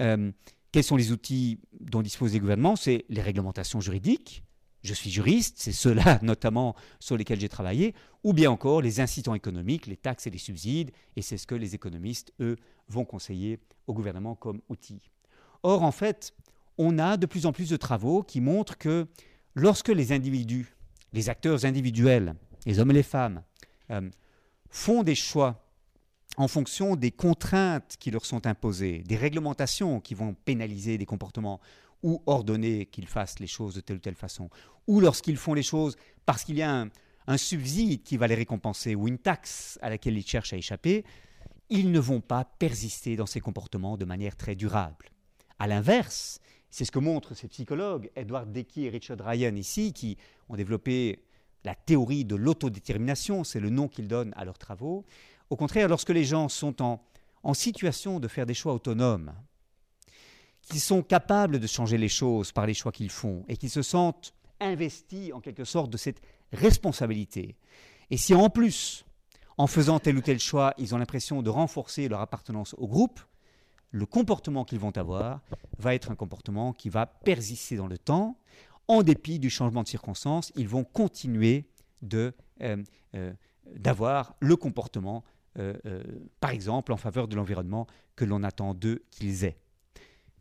Euh, 0.00 0.32
quels 0.72 0.84
sont 0.84 0.96
les 0.96 1.12
outils 1.12 1.58
dont 1.80 2.02
disposent 2.02 2.32
les 2.32 2.40
gouvernements 2.40 2.76
C'est 2.76 3.04
les 3.08 3.22
réglementations 3.22 3.80
juridiques. 3.80 4.42
Je 4.82 4.94
suis 4.94 5.10
juriste, 5.10 5.56
c'est 5.58 5.72
ceux-là 5.72 6.18
notamment 6.22 6.74
sur 7.00 7.16
lesquels 7.16 7.40
j'ai 7.40 7.48
travaillé, 7.48 7.94
ou 8.24 8.32
bien 8.32 8.50
encore 8.50 8.80
les 8.80 9.00
incitants 9.00 9.34
économiques, 9.34 9.86
les 9.86 9.96
taxes 9.96 10.26
et 10.26 10.30
les 10.30 10.38
subsides, 10.38 10.90
et 11.16 11.22
c'est 11.22 11.38
ce 11.38 11.46
que 11.46 11.54
les 11.54 11.74
économistes, 11.74 12.32
eux, 12.40 12.56
vont 12.88 13.04
conseiller 13.04 13.58
au 13.86 13.94
gouvernement 13.94 14.34
comme 14.34 14.60
outil. 14.68 15.00
Or, 15.62 15.82
en 15.82 15.92
fait, 15.92 16.34
on 16.78 16.98
a 16.98 17.16
de 17.16 17.26
plus 17.26 17.46
en 17.46 17.52
plus 17.52 17.68
de 17.68 17.76
travaux 17.76 18.22
qui 18.22 18.40
montrent 18.40 18.78
que 18.78 19.06
lorsque 19.54 19.88
les 19.88 20.12
individus, 20.12 20.76
les 21.12 21.28
acteurs 21.28 21.64
individuels, 21.64 22.34
les 22.66 22.78
hommes 22.78 22.90
et 22.92 22.94
les 22.94 23.02
femmes, 23.02 23.42
euh, 23.90 24.08
font 24.70 25.02
des 25.02 25.14
choix 25.14 25.64
en 26.36 26.46
fonction 26.46 26.94
des 26.94 27.10
contraintes 27.10 27.96
qui 27.98 28.10
leur 28.12 28.24
sont 28.24 28.46
imposées, 28.46 29.02
des 29.06 29.16
réglementations 29.16 30.00
qui 30.00 30.14
vont 30.14 30.34
pénaliser 30.34 30.96
des 30.96 31.06
comportements 31.06 31.60
ou 32.02 32.22
ordonner 32.26 32.86
qu'ils 32.86 33.08
fassent 33.08 33.38
les 33.38 33.46
choses 33.46 33.74
de 33.74 33.80
telle 33.80 33.96
ou 33.96 34.00
telle 34.00 34.14
façon, 34.14 34.50
ou 34.86 35.00
lorsqu'ils 35.00 35.36
font 35.36 35.54
les 35.54 35.62
choses 35.62 35.96
parce 36.26 36.44
qu'il 36.44 36.56
y 36.56 36.62
a 36.62 36.86
un, 37.26 37.36
subside 37.36 38.02
qui 38.04 38.16
va 38.16 38.26
les 38.26 38.34
récompenser 38.34 38.94
ou 38.94 39.06
une 39.06 39.18
taxe 39.18 39.78
à 39.82 39.90
laquelle 39.90 40.16
ils 40.16 40.26
cherchent 40.26 40.54
à 40.54 40.56
échapper, 40.56 41.04
ils 41.68 41.92
ne 41.92 42.00
vont 42.00 42.22
pas 42.22 42.44
persister 42.44 43.16
dans 43.16 43.26
ces 43.26 43.40
comportements 43.40 43.98
de 43.98 44.06
manière 44.06 44.34
très 44.34 44.54
durable. 44.54 45.10
À 45.58 45.66
l'inverse, 45.66 46.40
c'est 46.70 46.86
ce 46.86 46.90
que 46.90 46.98
montrent 46.98 47.34
ces 47.34 47.48
psychologues, 47.48 48.10
Edward 48.16 48.50
Deci 48.50 48.86
et 48.86 48.88
Richard 48.88 49.18
Ryan 49.20 49.54
ici, 49.56 49.92
qui 49.92 50.16
ont 50.48 50.56
développé 50.56 51.24
la 51.64 51.74
théorie 51.74 52.24
de 52.24 52.36
l'autodétermination, 52.36 53.44
c'est 53.44 53.60
le 53.60 53.70
nom 53.70 53.88
qu'ils 53.88 54.08
donnent 54.08 54.32
à 54.36 54.44
leurs 54.44 54.58
travaux. 54.58 55.04
Au 55.50 55.56
contraire, 55.56 55.88
lorsque 55.88 56.10
les 56.10 56.24
gens 56.24 56.48
sont 56.48 56.82
en, 56.82 57.00
situation 57.54 58.20
de 58.20 58.28
faire 58.28 58.46
des 58.46 58.54
choix 58.54 58.74
autonomes, 58.74 59.32
qu'ils 60.68 60.80
sont 60.80 61.02
capables 61.02 61.58
de 61.58 61.66
changer 61.66 61.98
les 61.98 62.08
choses 62.08 62.52
par 62.52 62.66
les 62.66 62.74
choix 62.74 62.92
qu'ils 62.92 63.10
font 63.10 63.44
et 63.48 63.56
qu'ils 63.56 63.70
se 63.70 63.82
sentent 63.82 64.34
investis 64.60 65.32
en 65.32 65.40
quelque 65.40 65.64
sorte 65.64 65.90
de 65.90 65.96
cette 65.96 66.20
responsabilité, 66.52 67.56
et 68.10 68.16
si 68.16 68.34
en 68.34 68.48
plus, 68.50 69.04
en 69.58 69.66
faisant 69.66 69.98
tel 69.98 70.16
ou 70.16 70.20
tel 70.20 70.38
choix, 70.38 70.72
ils 70.78 70.94
ont 70.94 70.98
l'impression 70.98 71.42
de 71.42 71.50
renforcer 71.50 72.08
leur 72.08 72.20
appartenance 72.20 72.74
au 72.78 72.86
groupe, 72.86 73.20
le 73.90 74.06
comportement 74.06 74.64
qu'ils 74.64 74.78
vont 74.78 74.96
avoir 74.96 75.40
va 75.78 75.94
être 75.94 76.10
un 76.10 76.14
comportement 76.14 76.72
qui 76.72 76.88
va 76.88 77.06
persister 77.06 77.76
dans 77.76 77.86
le 77.86 77.98
temps. 77.98 78.38
En 78.86 79.02
dépit 79.02 79.38
du 79.38 79.50
changement 79.50 79.82
de 79.82 79.88
circonstances, 79.88 80.52
ils 80.56 80.68
vont 80.68 80.84
continuer 80.84 81.68
euh, 82.14 82.30
euh, 82.60 83.32
d'avoir 83.74 84.34
le 84.40 84.56
comportement 84.56 85.24
euh, 85.58 85.74
par 86.40 86.50
exemple, 86.50 86.92
en 86.92 86.96
faveur 86.96 87.26
de 87.26 87.34
l'environnement 87.34 87.86
que 88.14 88.24
l'on 88.24 88.44
attend 88.44 88.74
d'eux 88.74 89.02
qu'ils 89.10 89.44
aient. 89.44 89.58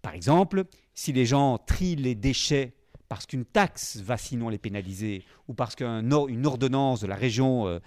Par 0.08 0.16
exemple, 0.16 0.64
si 0.94 1.12
les 1.12 1.26
gens 1.26 1.58
trient 1.58 1.98
les 1.98 2.16
déchets 2.16 2.72
parce 3.10 3.26
qu'une 3.26 3.44
taxe 3.44 3.98
va 3.98 4.16
sinon 4.16 4.48
les 4.48 4.58
pénaliser, 4.58 5.26
ou 5.50 5.54
parce 5.54 5.76
qu'une 5.76 6.46
ordonnance 6.46 7.02
de 7.02 7.08
la 7.08 7.16
région 7.16 7.68
euh, 7.68 7.80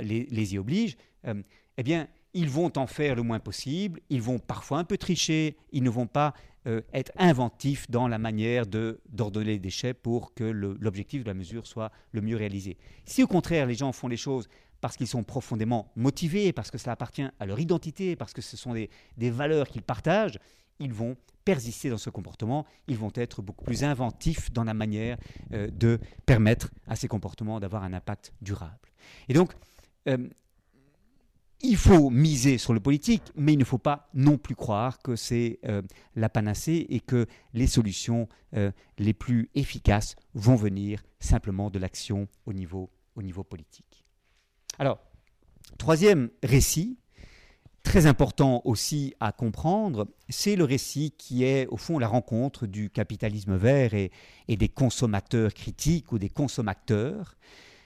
les, 0.00 0.54
y 0.54 0.58
oblige, 0.58 0.96
eh 1.24 1.82
bien, 1.84 2.08
ils 2.34 2.50
vont 2.50 2.72
en 2.76 2.88
faire 2.88 3.14
le 3.14 3.22
moins 3.22 3.38
possible, 3.38 4.00
ils 4.10 4.20
vont 4.20 4.40
parfois 4.40 4.78
un 4.78 4.84
peu 4.84 4.98
tricher, 4.98 5.56
ils 5.70 5.84
ne 5.84 5.90
vont 5.90 6.08
pas 6.08 6.34
être 6.92 7.12
inventifs 7.16 7.88
dans 7.88 8.08
la 8.08 8.18
manière 8.18 8.66
d'ordonner 8.66 9.52
les 9.52 9.58
déchets 9.60 9.94
pour 9.94 10.34
que 10.34 10.42
l'objectif 10.42 11.22
de 11.22 11.28
la 11.28 11.34
mesure 11.34 11.68
soit 11.68 11.92
le 12.10 12.22
mieux 12.22 12.36
réalisé. 12.36 12.76
Si 13.04 13.22
au 13.22 13.28
contraire 13.28 13.66
les 13.66 13.76
gens 13.76 13.92
font 13.92 14.08
les 14.08 14.16
choses 14.16 14.48
parce 14.82 14.96
qu'ils 14.96 15.06
sont 15.06 15.22
profondément 15.22 15.92
motivés, 15.94 16.52
parce 16.52 16.72
que 16.72 16.76
cela 16.76 16.92
appartient 16.92 17.24
à 17.38 17.46
leur 17.46 17.60
identité, 17.60 18.16
parce 18.16 18.32
que 18.32 18.42
ce 18.42 18.56
sont 18.56 18.74
des, 18.74 18.90
valeurs 19.30 19.68
qu'ils 19.68 19.82
partagent, 19.82 20.40
ils 20.78 20.92
vont 20.92 21.16
persister 21.44 21.90
dans 21.90 21.98
ce 21.98 22.10
comportement, 22.10 22.66
ils 22.86 22.96
vont 22.96 23.12
être 23.14 23.42
beaucoup 23.42 23.64
plus 23.64 23.84
inventifs 23.84 24.52
dans 24.52 24.64
la 24.64 24.74
manière 24.74 25.18
euh, 25.52 25.68
de 25.70 25.98
permettre 26.26 26.70
à 26.86 26.96
ces 26.96 27.08
comportements 27.08 27.60
d'avoir 27.60 27.82
un 27.82 27.92
impact 27.92 28.32
durable. 28.40 28.90
Et 29.28 29.34
donc, 29.34 29.52
euh, 30.08 30.28
il 31.60 31.76
faut 31.76 32.10
miser 32.10 32.58
sur 32.58 32.72
le 32.72 32.80
politique, 32.80 33.22
mais 33.36 33.52
il 33.52 33.58
ne 33.58 33.64
faut 33.64 33.78
pas 33.78 34.08
non 34.14 34.36
plus 34.36 34.56
croire 34.56 34.98
que 34.98 35.14
c'est 35.14 35.60
euh, 35.64 35.82
la 36.16 36.28
panacée 36.28 36.86
et 36.88 37.00
que 37.00 37.26
les 37.54 37.66
solutions 37.66 38.28
les 38.98 39.14
plus 39.14 39.48
efficaces 39.54 40.14
vont 40.34 40.56
venir 40.56 41.02
simplement 41.20 41.70
de 41.70 41.78
l'action 41.78 42.28
au 42.44 42.52
niveau, 42.52 42.90
au 43.16 43.22
niveau 43.22 43.42
politique. 43.42 44.04
Alors, 44.78 45.00
troisième 45.78 46.28
récit, 46.42 46.98
très 47.82 48.06
important 48.06 48.62
aussi 48.64 49.14
à 49.20 49.32
comprendre, 49.32 50.06
c'est 50.28 50.56
le 50.56 50.64
récit 50.64 51.12
qui 51.16 51.44
est 51.44 51.66
au 51.66 51.76
fond 51.76 51.98
la 51.98 52.08
rencontre 52.08 52.66
du 52.66 52.90
capitalisme 52.90 53.56
vert 53.56 53.94
et, 53.94 54.10
des 54.48 54.68
consommateurs 54.68 55.52
critiques 55.54 56.12
ou 56.12 56.18
des 56.18 56.28
consommateurs. 56.28 57.36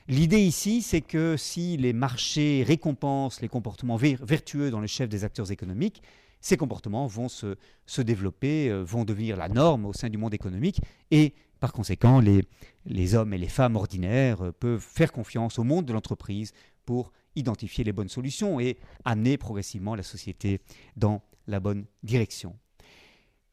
L'idée 0.08 0.40
ici, 0.40 0.82
c'est 0.82 1.00
que 1.00 1.36
si 1.36 1.76
les 1.76 1.92
marchés 1.92 2.64
récompensent 2.66 3.40
les 3.40 3.48
comportements 3.48 3.96
vertueux 3.96 4.70
dans 4.70 4.80
le 4.80 4.86
chef 4.86 5.08
des 5.08 5.24
acteurs 5.24 5.50
économiques, 5.50 6.02
ces 6.40 6.56
comportements 6.56 7.06
vont 7.06 7.28
se, 7.28 7.56
développer, 8.02 8.68
euh, 8.68 8.82
vont 8.82 9.04
devenir 9.04 9.36
la 9.36 9.48
norme 9.48 9.86
au 9.86 9.92
sein 9.92 10.08
du 10.08 10.18
monde 10.18 10.34
économique 10.34 10.80
et 11.10 11.34
par 11.58 11.72
conséquent, 11.72 12.20
les, 12.20 12.44
les 12.84 13.14
hommes 13.14 13.32
et 13.32 13.38
les 13.38 13.48
femmes 13.48 13.76
ordinaires 13.76 14.42
euh, 14.42 14.52
peuvent 14.52 14.80
faire 14.80 15.10
confiance 15.10 15.58
au 15.58 15.64
monde 15.64 15.86
de 15.86 15.92
l'entreprise 15.92 16.52
pour 16.84 17.12
identifier 17.36 17.84
les 17.84 17.92
bonnes 17.92 18.08
solutions 18.08 18.58
et 18.58 18.78
amener 19.04 19.36
progressivement 19.36 19.94
la 19.94 20.02
société 20.02 20.60
dans 20.96 21.22
la 21.46 21.60
bonne 21.60 21.84
direction. 22.02 22.56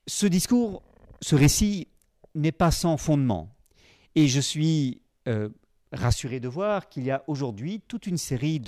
Ce 0.07 0.25
discours, 0.25 0.81
ce 1.21 1.35
récit 1.35 1.87
n'est 2.35 2.51
pas 2.51 2.71
sans 2.71 2.97
fondement. 2.97 3.55
Et 4.15 4.27
je 4.27 4.39
suis 4.39 5.01
euh, 5.27 5.49
rassuré 5.91 6.39
de 6.39 6.47
voir 6.47 6.89
qu'il 6.89 7.03
y 7.03 7.11
a 7.11 7.23
aujourd'hui 7.27 7.81
toute 7.87 8.07
une 8.07 8.17
série 8.17 8.59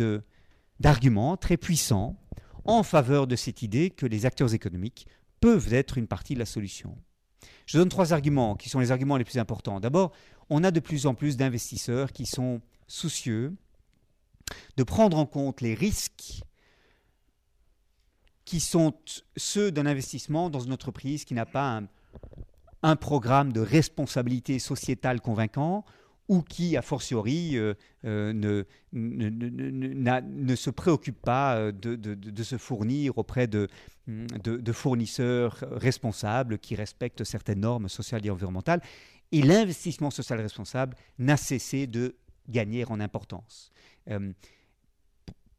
d'arguments 0.80 1.38
très 1.38 1.58
puissants 1.58 2.16
en 2.64 2.84
faveur 2.84 3.28
de 3.28 3.36
cette 3.36 3.62
idée 3.62 3.90
que 3.90 4.06
les 4.06 4.26
acteurs 4.26 4.54
économiques 4.54 5.08
peuvent 5.40 5.74
être 5.74 5.98
une 5.98 6.08
partie 6.08 6.34
de 6.34 6.40
la 6.40 6.46
solution. 6.46 6.98
Je 7.66 7.78
donne 7.78 7.90
trois 7.90 8.14
arguments 8.14 8.56
qui 8.56 8.70
sont 8.70 8.80
les 8.80 8.92
arguments 8.92 9.18
les 9.18 9.24
plus 9.24 9.38
importants. 9.38 9.80
D'abord, 9.80 10.12
on 10.50 10.64
a 10.64 10.72
de 10.72 10.80
plus 10.80 11.06
en 11.06 11.14
plus 11.14 11.38
d'investisseurs 11.38 12.12
qui 12.12 12.26
sont 12.26 12.62
soucieux 12.88 13.56
de 14.78 14.84
prendre 14.84 15.18
en 15.18 15.26
compte 15.26 15.62
les 15.62 15.74
risques 15.74 16.44
qui 18.46 18.60
sont 18.60 18.94
ceux 19.36 19.72
d'un 19.72 19.86
investissement 19.86 20.50
dans 20.50 20.60
une 20.60 20.74
entreprise 20.74 21.26
qui 21.26 21.34
n'a 21.34 21.46
pas 21.46 21.82
un, 22.84 22.96
programme 22.96 23.52
de 23.52 23.62
responsabilité 23.62 24.60
sociétale 24.60 25.20
convaincant 25.20 25.84
ou 26.28 26.42
qui, 26.42 26.78
a 26.78 26.82
fortiori, 26.84 27.58
euh, 27.58 27.74
euh, 28.06 28.64
ne, 28.94 30.56
se 30.56 30.70
préoccupe 30.70 31.20
pas 31.22 31.56
euh, 31.56 31.72
de, 31.72 32.44
se 32.44 32.58
fournir 32.58 33.18
auprès 33.18 33.48
de, 33.48 33.68
fournisseurs 34.72 35.64
responsables 35.72 36.60
qui 36.60 36.76
respectent 36.76 37.24
certaines 37.24 37.62
normes 37.62 37.90
sociales 37.90 38.26
et 38.26 38.30
environnementales. 38.30 38.82
Et 39.32 39.42
l'investissement 39.42 40.12
social 40.12 40.40
responsable 40.40 40.96
n'a 41.18 41.38
cessé 41.38 41.88
de 41.88 42.16
gagner 42.48 42.86
en 42.86 43.00
importance. 43.00 43.72
Euh, 44.10 44.32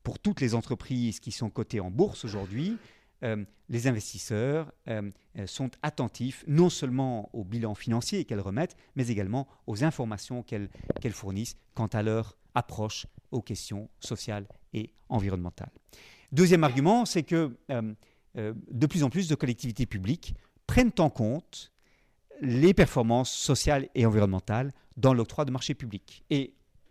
pour 0.03 0.19
toutes 0.19 0.41
les 0.41 0.55
entreprises 0.55 1.19
qui 1.19 1.33
sont 1.33 1.51
cotées 1.51 1.81
en 1.81 1.91
bourse 1.91 2.25
aujourd'hui, 2.25 2.79
euh, 3.25 3.45
les 3.69 3.89
investisseurs 3.89 4.73
euh, 4.89 5.11
sont 5.47 5.71
attentifs 5.83 6.45
non 6.47 6.71
seulement 6.71 7.29
au 7.33 7.45
bilan 7.45 7.75
financier 7.75 8.25
qu'elles 8.25 8.41
remettent, 8.41 8.77
mais 8.95 9.09
également 9.09 9.49
aux 9.67 9.83
informations 9.83 10.45
qu'elles 10.45 10.71
fournissent 11.11 11.57
quant 11.75 11.87
à 11.87 12.03
leur 12.03 12.37
approche 12.55 13.07
aux 13.33 13.43
questions 13.43 13.89
sociales 13.99 14.47
et 14.73 14.93
environnementales. 15.09 15.73
Deuxième 16.31 16.63
argument, 16.63 17.05
c'est 17.05 17.23
que 17.23 17.57
de 18.35 18.87
plus 18.87 19.03
en 19.03 19.11
plus 19.11 19.29
de 19.29 19.35
collectivités 19.35 19.87
publiques 19.87 20.35
prennent 20.67 20.93
en 20.99 21.11
compte 21.11 21.73
les 22.41 22.75
performances 22.75 23.33
sociales 23.33 23.89
et 23.95 24.07
environnementales 24.07 24.73
dans 24.97 25.15
l'octroi 25.15 25.45
de 25.45 25.51
marchés 25.51 25.75
publics. 25.75 26.25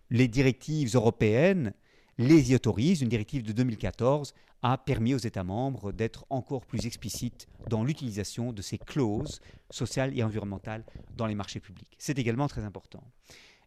Les 0.09 0.27
directives 0.27 0.95
européennes 0.95 1.73
les 2.17 2.51
y 2.51 2.55
autorise. 2.55 3.01
Une 3.01 3.09
directive 3.09 3.43
de 3.43 3.51
2014 3.51 4.33
a 4.61 4.77
permis 4.77 5.13
aux 5.13 5.19
États 5.19 5.43
membres 5.43 5.91
d'être 5.91 6.25
encore 6.29 6.65
plus 6.65 6.85
explicites 6.85 7.47
dans 7.69 7.83
l'utilisation 7.83 8.53
de 8.53 8.61
ces 8.61 8.77
clauses 8.77 9.41
sociales 9.69 10.17
et 10.17 10.23
environnementales 10.23 10.83
dans 11.15 11.27
les 11.27 11.35
marchés 11.35 11.59
publics. 11.59 11.95
C'est 11.97 12.17
également 12.17 12.47
très 12.47 12.63
important. 12.63 13.03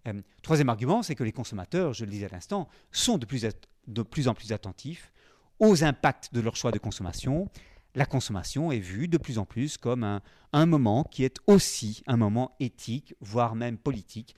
Euh, 0.06 0.20
troisième 0.42 0.68
argument, 0.68 1.02
c'est 1.02 1.14
que 1.14 1.24
les 1.24 1.32
consommateurs, 1.32 1.92
je 1.92 2.04
le 2.04 2.10
disais 2.10 2.26
à 2.26 2.30
l'instant, 2.30 2.68
sont 2.92 3.18
de 3.18 3.26
plus, 3.26 4.28
en 4.28 4.34
plus 4.34 4.52
attentifs 4.52 5.12
aux 5.60 5.84
impacts 5.84 6.32
de 6.32 6.40
leur 6.40 6.56
choix 6.56 6.70
de 6.70 6.78
consommation. 6.78 7.48
La 7.94 8.06
consommation 8.06 8.70
est 8.70 8.78
vue 8.78 9.08
de 9.08 9.18
plus 9.18 9.38
en 9.38 9.44
plus 9.44 9.76
comme 9.76 10.20
un 10.52 10.66
moment 10.66 11.04
qui 11.04 11.24
est 11.24 11.38
aussi 11.46 12.02
un 12.06 12.16
moment 12.16 12.54
éthique, 12.60 13.14
voire 13.20 13.54
même 13.54 13.76
politique, 13.76 14.34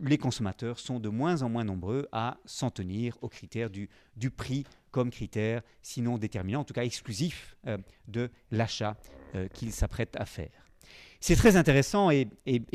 les 0.00 0.18
consommateurs 0.18 0.78
sont 0.78 1.00
de 1.00 1.08
moins 1.08 1.42
en 1.42 1.48
moins 1.48 1.64
nombreux 1.64 2.08
à 2.12 2.38
s'en 2.44 2.70
tenir 2.70 3.16
aux 3.22 3.28
critères 3.28 3.70
du, 3.70 3.88
prix 4.30 4.64
comme 4.90 5.10
critère, 5.10 5.62
sinon 5.82 6.18
déterminant, 6.18 6.60
en 6.60 6.64
tout 6.64 6.74
cas 6.74 6.84
exclusif 6.84 7.56
euh, 7.66 7.78
de 8.06 8.30
l'achat 8.50 8.96
euh, 9.34 9.48
qu'ils 9.48 9.72
s'apprêtent 9.72 10.16
à 10.16 10.26
faire. 10.26 10.50
C'est 11.20 11.36
très 11.36 11.56
intéressant 11.56 12.10
et, 12.10 12.28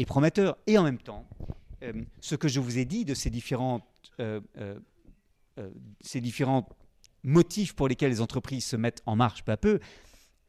prometteur, 0.06 0.58
et 0.67 0.78
en 0.78 0.84
même 0.84 0.97
temps, 0.97 1.28
euh, 1.84 1.93
ce 2.19 2.36
que 2.36 2.47
je 2.47 2.60
vous 2.60 2.78
ai 2.78 2.86
dit 2.86 3.06
de 3.06 3.13
ces 3.13 3.30
différents, 3.30 3.82
ces 6.02 6.21
différents 6.21 6.67
motifs 7.23 7.73
pour 7.73 7.88
lesquels 7.88 8.12
les 8.12 8.21
entreprises 8.21 8.65
se 8.65 8.76
mettent 8.76 9.02
en 9.06 9.15
marche 9.15 9.43
peu 9.43 9.52
à 9.52 9.58
peu, 9.58 9.80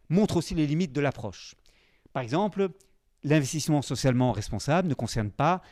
montre 0.08 0.36
aussi 0.36 0.54
les 0.54 0.66
limites 0.66 0.92
de 0.92 1.00
l'approche. 1.00 1.54
Par 2.12 2.22
exemple, 2.22 2.68
l'investissement 3.22 3.80
socialement 3.80 4.32
responsable 4.32 4.88
ne 4.88 4.94
concerne 4.94 5.30
pas 5.30 5.62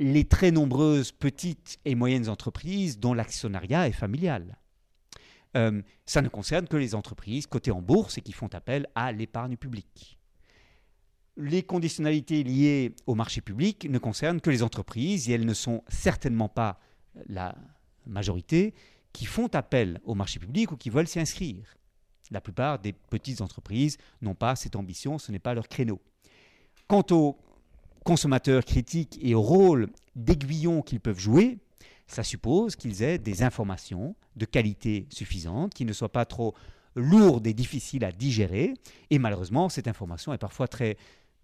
les 0.00 0.24
très 0.24 0.50
nombreuses 0.50 1.12
petites 1.12 1.78
et 1.84 1.94
moyennes 1.94 2.30
entreprises 2.30 2.98
dont 2.98 3.12
l'actionnariat 3.12 3.86
est 3.86 3.92
familial. 3.92 4.56
Euh, 5.58 5.82
ça 6.06 6.22
ne 6.22 6.28
concerne 6.28 6.66
que 6.66 6.78
les 6.78 6.94
entreprises 6.94 7.46
cotées 7.46 7.70
en 7.70 7.82
bourse 7.82 8.16
et 8.16 8.22
qui 8.22 8.32
font 8.32 8.48
appel 8.54 8.88
à 8.94 9.12
l'épargne 9.12 9.58
publique. 9.58 10.18
Les 11.36 11.62
conditionnalités 11.62 12.42
liées 12.42 12.94
au 13.06 13.14
marché 13.14 13.42
public 13.42 13.86
ne 13.90 13.98
concernent 13.98 14.40
que 14.40 14.48
les 14.48 14.62
entreprises, 14.62 15.28
et 15.28 15.34
elles 15.34 15.46
ne 15.46 15.54
sont 15.54 15.84
certainement 15.88 16.48
pas 16.48 16.80
la 17.26 17.54
majorité, 18.06 18.72
qui 19.12 19.26
font 19.26 19.48
appel 19.48 20.00
au 20.04 20.14
marché 20.14 20.40
public 20.40 20.72
ou 20.72 20.76
qui 20.76 20.88
veulent 20.88 21.08
s'y 21.08 21.20
inscrire. 21.20 21.76
La 22.30 22.40
plupart 22.40 22.78
des 22.78 22.94
petites 22.94 23.42
entreprises 23.42 23.98
n'ont 24.22 24.34
pas 24.34 24.56
cette 24.56 24.76
ambition, 24.76 25.18
ce 25.18 25.30
n'est 25.30 25.38
pas 25.38 25.52
leur 25.52 25.68
créneau. 25.68 26.00
Quant 26.88 27.04
aux 27.10 27.36
consommateurs 28.04 28.64
critiques 28.64 29.18
et 29.22 29.34
au 29.34 29.42
rôle 29.42 29.88
d'aiguillon 30.16 30.82
qu'ils 30.82 31.00
peuvent 31.00 31.18
jouer, 31.18 31.58
ça 32.06 32.24
suppose 32.24 32.74
qu'ils 32.76 33.02
aient 33.02 33.18
des 33.18 33.42
informations 33.42 34.16
de 34.36 34.44
qualité 34.44 35.06
suffisante, 35.10 35.74
qui 35.74 35.84
ne 35.84 35.92
soient 35.92 36.10
pas 36.10 36.24
trop 36.24 36.54
lourdes 36.96 37.46
et 37.46 37.54
difficiles 37.54 38.04
à 38.04 38.12
digérer. 38.12 38.74
Et 39.10 39.18
malheureusement, 39.18 39.68
cette 39.68 39.86
information 39.86 40.32
est 40.32 40.38
parfois 40.38 40.66
très 40.66 40.96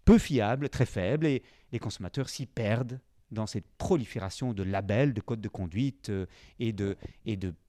peu 0.04 0.18
fiable, 0.18 0.68
très 0.68 0.86
faible, 0.86 1.26
et 1.26 1.42
les 1.72 1.78
consommateurs 1.78 2.28
s'y 2.28 2.46
perdent 2.46 3.00
dans 3.30 3.46
cette 3.46 3.66
prolifération 3.78 4.52
de 4.52 4.62
labels, 4.62 5.12
de 5.12 5.20
codes 5.20 5.40
de 5.40 5.48
conduite 5.48 6.10
euh, 6.10 6.26
et 6.60 6.72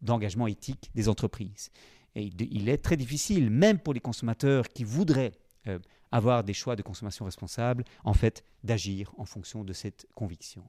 d'engagement 0.01 0.45
de, 0.45 0.51
éthique 0.51 0.91
des 0.93 1.09
entreprises. 1.09 1.71
Il 2.15 2.67
est 2.67 2.77
très 2.79 2.97
difficile, 2.97 3.51
même 3.51 3.77
pour 3.77 3.93
les 3.93 3.99
consommateurs 3.99 4.69
qui 4.69 4.83
voudraient 4.83 5.33
euh, 5.67 5.77
avoir 6.11 6.43
des 6.43 6.53
choix 6.53 6.75
de 6.75 6.81
consommation 6.81 7.25
responsable, 7.25 7.83
en 8.03 8.13
fait, 8.13 8.43
d'agir 8.63 9.13
en 9.17 9.25
fonction 9.25 9.63
de 9.63 9.73
cette 9.73 10.07
conviction. 10.15 10.63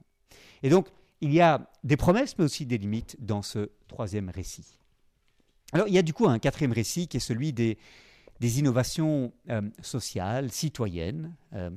Et 0.63 0.69
donc, 0.69 0.87
il 1.21 1.33
y 1.33 1.41
a 1.41 1.69
des 1.83 1.97
promesses, 1.97 2.37
mais 2.37 2.45
aussi 2.45 2.65
des 2.65 2.77
limites 2.77 3.17
dans 3.19 3.41
ce 3.41 3.69
troisième 3.87 4.29
récit. 4.29 4.79
Alors, 5.71 5.87
il 5.87 5.93
y 5.93 5.97
a 5.97 6.01
du 6.01 6.13
coup 6.13 6.27
un 6.27 6.39
quatrième 6.39 6.71
récit 6.71 7.07
qui 7.07 7.17
est 7.17 7.21
celui 7.21 7.53
des, 7.53 7.77
des 8.39 8.59
innovations 8.59 9.31
euh, 9.49 9.61
sociales, 9.81 10.51
citoyennes. 10.51 11.35
Euh, 11.53 11.69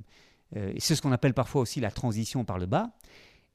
euh, 0.56 0.72
c'est 0.78 0.94
ce 0.94 1.02
qu'on 1.02 1.12
appelle 1.12 1.34
parfois 1.34 1.62
aussi 1.62 1.80
la 1.80 1.90
transition 1.90 2.44
par 2.44 2.58
le 2.58 2.66
bas. 2.66 2.90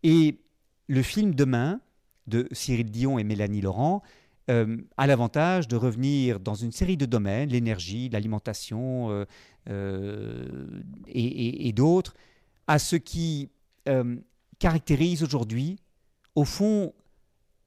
Et 0.04 0.40
le 0.88 1.02
film 1.02 1.34
Demain 1.34 1.80
de 2.28 2.48
Cyril 2.52 2.92
Dion 2.92 3.18
et 3.18 3.24
Mélanie 3.24 3.62
Laurent 3.62 4.04
a 4.50 5.08
l'avantage 5.08 5.68
de 5.68 5.76
revenir 5.76 6.40
dans 6.40 6.56
une 6.56 6.72
série 6.72 6.96
de 6.96 7.06
domaines, 7.06 7.50
l'énergie, 7.50 8.08
l'alimentation, 8.10 9.26
euh, 9.70 10.46
et, 11.08 11.74
d'autres, 11.74 12.14
à 12.68 12.80
ce 12.80 12.96
qui 12.96 13.50
euh, 13.88 14.16
caractérise 14.60 15.24
aujourd'hui, 15.24 15.78
au 16.36 16.46
fond, 16.46 16.94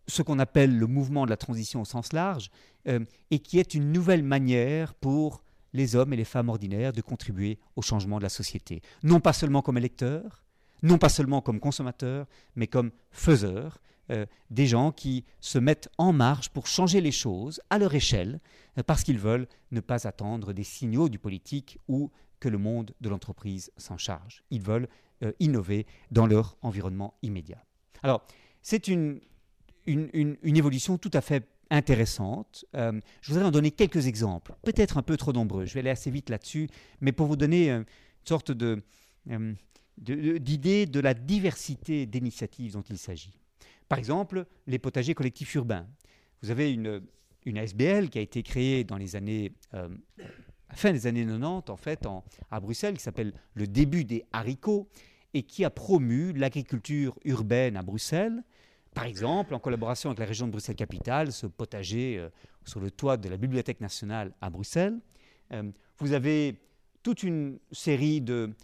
ce 0.07 0.23
qu'on 0.23 0.39
appelle 0.39 0.77
le 0.79 0.87
mouvement 0.87 1.25
de 1.25 1.31
la 1.31 1.37
transition 1.37 1.83
au 1.83 1.85
sens 1.85 2.13
large, 2.13 2.51
euh, 2.89 3.01
et 3.31 3.39
qui 3.39 3.59
est 3.59 3.75
une 3.75 3.93
nouvelle 3.93 4.23
manière 4.23 4.95
pour 4.95 5.43
les 5.73 5.95
hommes 5.95 6.13
et 6.13 6.17
les 6.17 6.25
femmes 6.25 6.49
ordinaires 6.49 6.93
de 6.93 7.01
contribuer 7.01 7.59
au 7.77 7.83
changement 7.83 8.19
de 8.19 8.25
la 8.25 8.29
société. 8.29 8.83
Non 9.03 9.21
pas 9.21 9.33
seulement 9.33 9.63
comme 9.63 9.79
électeurs, 9.79 10.43
non 10.83 10.99
pas 10.99 11.09
seulement 11.11 11.43
comme 11.43 11.61
consommateurs, 11.61 12.27
mais 12.57 12.67
comme 12.67 12.91
faiseurs, 13.11 13.79
euh, 14.11 14.27
des 14.51 14.67
gens 14.67 14.91
qui 14.91 15.25
se 15.41 15.59
mettent 15.59 15.89
en 15.97 16.13
marche 16.13 16.49
pour 16.49 16.67
changer 16.67 17.01
les 17.01 17.13
choses 17.13 17.61
à 17.71 17.79
leur 17.79 17.95
échelle, 17.95 18.41
euh, 18.77 18.83
parce 18.83 19.05
qu'ils 19.05 19.19
veulent 19.19 19.47
ne 19.71 19.81
pas 19.81 20.09
attendre 20.09 20.53
des 20.53 20.65
signaux 20.65 21.09
du 21.09 21.21
politique 21.21 21.79
ou 21.87 22.11
que 22.41 22.49
le 22.49 22.59
monde 22.59 22.93
de 23.01 23.09
l'entreprise 23.09 23.71
s'en 23.77 23.99
charge. 23.99 24.43
Ils 24.51 24.63
veulent 24.63 24.89
euh, 25.23 25.33
innover 25.39 25.87
dans 26.11 26.27
leur 26.27 26.57
environnement 26.63 27.15
immédiat. 27.23 27.65
Alors, 28.03 28.25
c'est 28.63 28.89
une, 28.89 29.21
évolution 29.87 30.99
tout 30.99 31.11
à 31.13 31.21
fait 31.21 31.49
intéressante. 31.71 32.65
je 32.75 33.29
voudrais 33.29 33.45
en 33.45 33.51
donner 33.51 33.71
quelques 33.71 34.07
exemples, 34.07 34.55
peut-être 34.63 34.99
un 34.99 35.03
peu 35.03 35.17
trop 35.17 35.33
nombreux. 35.33 35.67
Je 35.67 35.75
vais 35.75 35.81
aller 35.81 35.91
assez 35.91 36.11
vite 36.11 36.31
là-dessus, 36.31 36.69
mais 37.01 37.13
pour 37.13 37.27
vous 37.27 37.37
donner 37.37 37.71
une 37.71 37.85
sorte 38.25 38.51
de, 38.51 38.83
d'idée 39.99 40.87
de 40.87 41.01
la 41.01 41.15
diversité 41.15 42.07
d'initiatives 42.07 42.73
dont 42.73 42.83
il 42.83 42.99
s'agit. 42.99 43.40
Par 43.91 43.99
exemple, 43.99 44.47
les 44.69 44.79
potagers 44.79 45.15
collectifs 45.15 45.53
urbains. 45.57 45.85
Vous 46.43 46.53
avez 46.53 46.73
une, 46.73 47.03
une 47.45 47.59
ASBL 47.59 48.09
qui 48.09 48.19
a 48.19 48.23
été 48.23 48.45
créée 48.45 48.85
dans 48.85 48.97
les 48.97 49.17
années, 49.17 49.53
euh, 49.75 49.89
fin 50.73 50.93
des 50.93 51.09
années 51.09 51.27
90, 51.27 51.71
en 51.73 51.77
fait, 51.77 52.07
à 52.53 52.61
Bruxelles, 52.61 52.97
qui 52.97 53.03
s'appelle 53.03 53.33
le 53.55 53.67
début 53.67 54.05
des 54.05 54.25
haricots, 54.33 54.89
et 55.35 55.43
qui 55.43 55.65
a 55.65 55.71
promu 55.71 56.33
l'agriculture 56.33 57.19
urbaine 57.25 57.77
à 57.77 57.83
Bruxelles. 57.83 58.45
Par 58.95 59.07
exemple, 59.07 59.55
en 59.55 59.59
collaboration 59.59 60.11
avec 60.11 60.21
la 60.21 60.27
région 60.27 60.47
de 60.47 60.53
Bruxelles-Capitale, 60.53 61.33
ce 61.33 61.49
potager 61.49 62.17
euh, 62.17 62.29
sur 62.65 62.79
le 62.79 62.93
toit 62.93 63.17
de 63.17 63.29
la 63.29 63.37
Bibliothèque 63.37 63.81
nationale 63.81 64.33
à 64.41 64.51
Bruxelles. 64.51 65.01
Euh, 65.53 65.69
vous 65.99 66.13
avez 66.13 66.61
toute 67.03 67.25
une 67.25 67.59
série 67.73 68.21
de, 68.21 68.55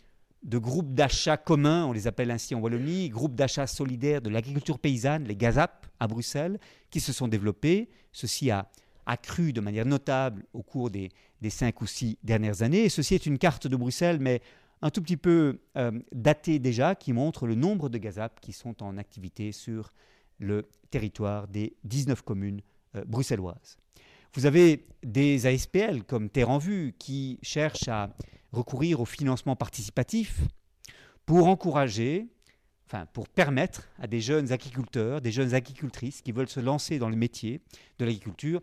de 0.46 0.58
groupes 0.58 0.94
d'achat 0.94 1.36
communs, 1.36 1.86
on 1.86 1.92
les 1.92 2.06
appelle 2.06 2.30
ainsi 2.30 2.54
en 2.54 2.60
Wallonie, 2.60 3.08
groupes 3.08 3.34
d'achat 3.34 3.66
solidaires 3.66 4.22
de 4.22 4.30
l'agriculture 4.30 4.78
paysanne, 4.78 5.24
les 5.24 5.34
GAZAP, 5.34 5.86
à 5.98 6.06
Bruxelles, 6.06 6.60
qui 6.90 7.00
se 7.00 7.12
sont 7.12 7.26
développés. 7.26 7.88
Ceci 8.12 8.52
a 8.52 8.70
accru 9.06 9.52
de 9.52 9.60
manière 9.60 9.86
notable 9.86 10.44
au 10.52 10.62
cours 10.62 10.90
des, 10.90 11.10
cinq 11.48 11.80
ou 11.80 11.86
six 11.86 12.16
dernières 12.22 12.62
années. 12.62 12.84
Et 12.84 12.88
ceci 12.88 13.16
est 13.16 13.26
une 13.26 13.38
carte 13.38 13.66
de 13.66 13.76
Bruxelles, 13.76 14.18
mais 14.20 14.40
un 14.82 14.90
tout 14.90 15.02
petit 15.02 15.16
peu 15.16 15.58
euh, 15.76 15.90
datée 16.12 16.60
déjà, 16.60 16.94
qui 16.94 17.12
montre 17.12 17.48
le 17.48 17.56
nombre 17.56 17.88
de 17.88 17.98
GAZAP 17.98 18.40
qui 18.40 18.52
sont 18.52 18.84
en 18.84 18.98
activité 18.98 19.50
sur 19.50 19.92
le 20.38 20.68
territoire 20.90 21.48
des 21.48 21.74
19 21.84 22.22
communes 22.22 22.60
euh, 22.94 23.04
bruxelloises. 23.04 23.78
Vous 24.34 24.46
avez 24.46 24.86
des 25.02 25.46
ASPL 25.46 26.04
comme 26.06 26.28
Terre 26.28 26.50
en 26.50 26.58
Vue 26.58 26.94
qui 26.98 27.40
cherchent 27.42 27.88
à 27.88 28.10
recourir 28.56 29.00
au 29.00 29.04
financement 29.04 29.56
participatif 29.56 30.40
pour 31.26 31.46
encourager, 31.48 32.26
enfin 32.86 33.06
pour 33.06 33.28
permettre 33.28 33.88
à 33.98 34.06
des 34.06 34.20
jeunes 34.20 34.52
agriculteurs, 34.52 35.20
des 35.20 35.32
jeunes 35.32 35.54
agricultrices 35.54 36.22
qui 36.22 36.32
veulent 36.32 36.48
se 36.48 36.60
lancer 36.60 36.98
dans 36.98 37.10
le 37.10 37.16
métier 37.16 37.60
de 37.98 38.04
l'agriculture 38.04 38.60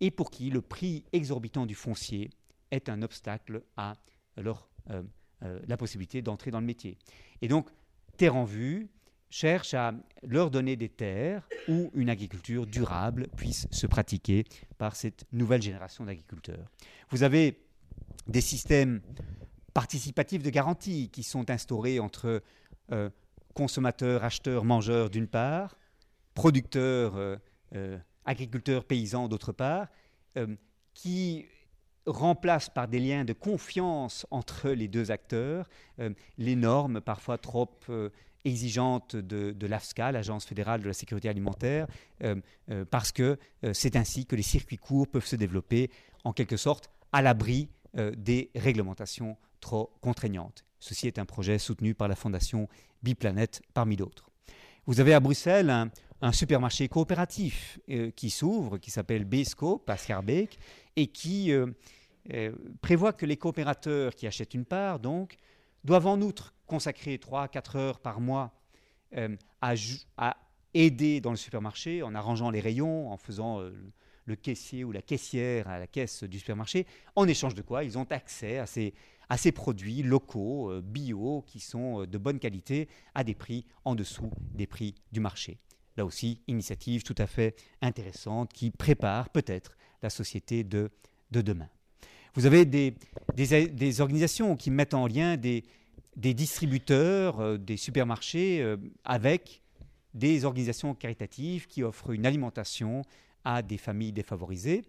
et 0.00 0.10
pour 0.10 0.30
qui 0.30 0.50
le 0.50 0.60
prix 0.60 1.04
exorbitant 1.12 1.66
du 1.66 1.74
foncier 1.74 2.30
est 2.70 2.88
un 2.88 3.02
obstacle 3.02 3.62
à 3.76 3.94
leur, 4.36 4.68
euh, 4.90 5.02
euh, 5.42 5.60
la 5.66 5.76
possibilité 5.76 6.22
d'entrer 6.22 6.50
dans 6.50 6.60
le 6.60 6.66
métier. 6.66 6.98
Et 7.40 7.48
donc, 7.48 7.68
Terre 8.16 8.36
en 8.36 8.44
Vue 8.44 8.88
cherche 9.30 9.74
à 9.74 9.92
leur 10.22 10.50
donner 10.50 10.76
des 10.76 10.88
terres 10.88 11.48
où 11.68 11.90
une 11.94 12.10
agriculture 12.10 12.66
durable 12.66 13.28
puisse 13.36 13.66
se 13.70 13.86
pratiquer 13.86 14.44
par 14.78 14.94
cette 14.94 15.24
nouvelle 15.32 15.62
génération 15.62 16.04
d'agriculteurs. 16.04 16.70
Vous 17.10 17.22
avez 17.22 17.65
des 18.26 18.40
systèmes 18.40 19.00
participatifs 19.76 20.42
de 20.42 20.48
garantie 20.48 21.10
qui 21.10 21.22
sont 21.22 21.50
instaurés 21.50 22.00
entre 22.00 22.42
euh, 22.92 23.10
consommateurs, 23.52 24.24
acheteurs, 24.24 24.64
mangeurs 24.64 25.10
d'une 25.10 25.26
part, 25.26 25.76
producteurs, 26.34 27.16
euh, 27.16 27.36
euh, 27.74 27.98
agriculteurs, 28.24 28.86
paysans 28.86 29.28
d'autre 29.28 29.52
part, 29.52 29.88
qui 30.94 31.44
remplacent 32.06 32.70
par 32.70 32.88
des 32.88 33.00
liens 33.00 33.26
de 33.26 33.34
confiance 33.34 34.26
entre 34.30 34.70
les 34.70 34.88
deux 34.88 35.10
acteurs 35.10 35.68
les 36.36 36.56
normes 36.56 37.00
parfois 37.00 37.38
trop 37.38 37.70
exigeantes 38.44 39.16
de, 39.16 39.66
l'AFSCA, 39.66 40.12
l'Agence 40.12 40.44
fédérale 40.44 40.82
de 40.82 40.88
la 40.88 40.92
sécurité 40.92 41.30
alimentaire, 41.30 41.86
parce 42.90 43.12
que 43.12 43.38
c'est 43.72 43.96
ainsi 43.96 44.26
que 44.26 44.36
les 44.36 44.42
circuits 44.42 44.76
courts 44.76 45.08
peuvent 45.08 45.24
se 45.24 45.36
développer 45.36 45.90
en 46.24 46.34
quelque 46.34 46.58
sorte 46.58 46.90
à 47.12 47.22
l'abri 47.22 47.70
des 47.96 48.50
réglementations 48.54 49.36
trop 49.60 49.90
contraignantes. 50.00 50.64
Ceci 50.78 51.06
est 51.06 51.18
un 51.18 51.24
projet 51.24 51.58
soutenu 51.58 51.94
par 51.94 52.08
la 52.08 52.16
Fondation 52.16 52.68
Biplanète 53.02 53.62
parmi 53.74 53.96
d'autres. 53.96 54.30
Vous 54.86 55.00
avez 55.00 55.14
à 55.14 55.20
Bruxelles 55.20 55.70
un, 56.20 56.32
supermarché 56.32 56.88
coopératif 56.88 57.78
euh, 57.90 58.10
qui 58.10 58.30
s'ouvre, 58.30 58.78
qui 58.78 58.90
s'appelle 58.90 59.24
Besco, 59.24 59.78
Pascal 59.78 60.24
Beek, 60.24 60.58
et 60.94 61.08
qui 61.08 61.52
euh, 61.52 61.66
euh, 62.32 62.52
prévoit 62.80 63.12
que 63.12 63.26
les 63.26 63.36
coopérateurs 63.36 64.14
qui 64.14 64.26
achètent 64.26 64.54
une 64.54 64.64
part, 64.64 65.00
donc, 65.00 65.36
doivent 65.84 66.06
en 66.06 66.20
outre 66.20 66.54
consacrer 66.66 67.16
3-4 67.16 67.76
heures 67.76 67.98
par 68.00 68.20
mois 68.20 68.52
à, 69.60 70.36
aider 70.74 71.20
dans 71.20 71.30
le 71.30 71.36
supermarché 71.36 72.02
en 72.02 72.14
arrangeant 72.14 72.50
les 72.50 72.60
rayons, 72.60 73.10
en 73.10 73.16
faisant 73.16 73.60
le 74.26 74.36
caissier 74.36 74.84
ou 74.84 74.92
la 74.92 75.02
caissière 75.02 75.68
à 75.68 75.78
la 75.78 75.86
caisse 75.86 76.24
du 76.24 76.38
supermarché, 76.38 76.86
en 77.14 77.26
échange 77.26 77.54
de 77.54 77.62
quoi 77.62 77.84
ils 77.84 77.96
ont 77.96 78.06
accès 78.10 78.58
à 78.58 78.66
ces, 78.66 78.92
à 79.28 79.36
ces 79.36 79.52
produits 79.52 80.02
locaux, 80.02 80.70
euh, 80.70 80.82
bio, 80.82 81.42
qui 81.46 81.60
sont 81.60 82.02
euh, 82.02 82.06
de 82.06 82.18
bonne 82.18 82.38
qualité, 82.38 82.88
à 83.14 83.24
des 83.24 83.34
prix 83.34 83.64
en 83.84 83.94
dessous 83.94 84.30
des 84.54 84.66
prix 84.66 84.94
du 85.12 85.20
marché. 85.20 85.58
Là 85.96 86.04
aussi, 86.04 86.42
initiative 86.46 87.02
tout 87.02 87.14
à 87.18 87.26
fait 87.26 87.56
intéressante 87.80 88.52
qui 88.52 88.70
prépare 88.70 89.30
peut-être 89.30 89.76
la 90.02 90.10
société 90.10 90.62
de, 90.62 90.90
de 91.30 91.40
demain. 91.40 91.68
Vous 92.34 92.44
avez 92.44 92.66
des, 92.66 92.94
des, 93.34 94.00
organisations 94.02 94.56
qui 94.56 94.70
mettent 94.70 94.92
en 94.92 95.06
lien 95.06 95.38
des, 95.38 95.64
des 96.16 96.34
distributeurs, 96.34 97.40
euh, 97.40 97.56
des 97.56 97.78
supermarchés 97.78 98.76
avec 99.04 99.62
des 100.12 100.44
organisations 100.44 100.94
caritatives 100.94 101.66
qui 101.66 101.82
offrent 101.82 102.10
une 102.10 102.26
alimentation 102.26 103.02
à 103.46 103.62
des 103.62 103.78
familles 103.78 104.12
défavorisées. 104.12 104.82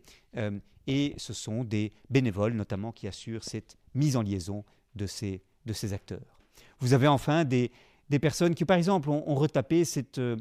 et 0.88 1.13
ce 1.17 1.34
sont 1.34 1.63
des 1.63 1.93
bénévoles 2.10 2.54
notamment 2.54 2.91
qui 2.91 3.08
assurent 3.08 3.43
cette 3.43 3.78
mise 3.93 4.17
en 4.17 4.24
liaison 4.24 4.65
de 4.96 5.06
ces, 5.06 5.43
de 5.65 5.74
ces 5.74 5.93
acteurs. 5.93 6.39
Vous 6.80 6.93
avez 6.93 7.08
enfin 7.08 7.46
des, 7.46 7.72
des 8.10 8.20
personnes 8.20 8.56
qui, 8.56 8.65
par 8.65 8.78
exemple, 8.78 9.10
ont, 9.10 9.36
retapé 9.36 9.86
cette, 9.86 10.17
euh, 10.17 10.38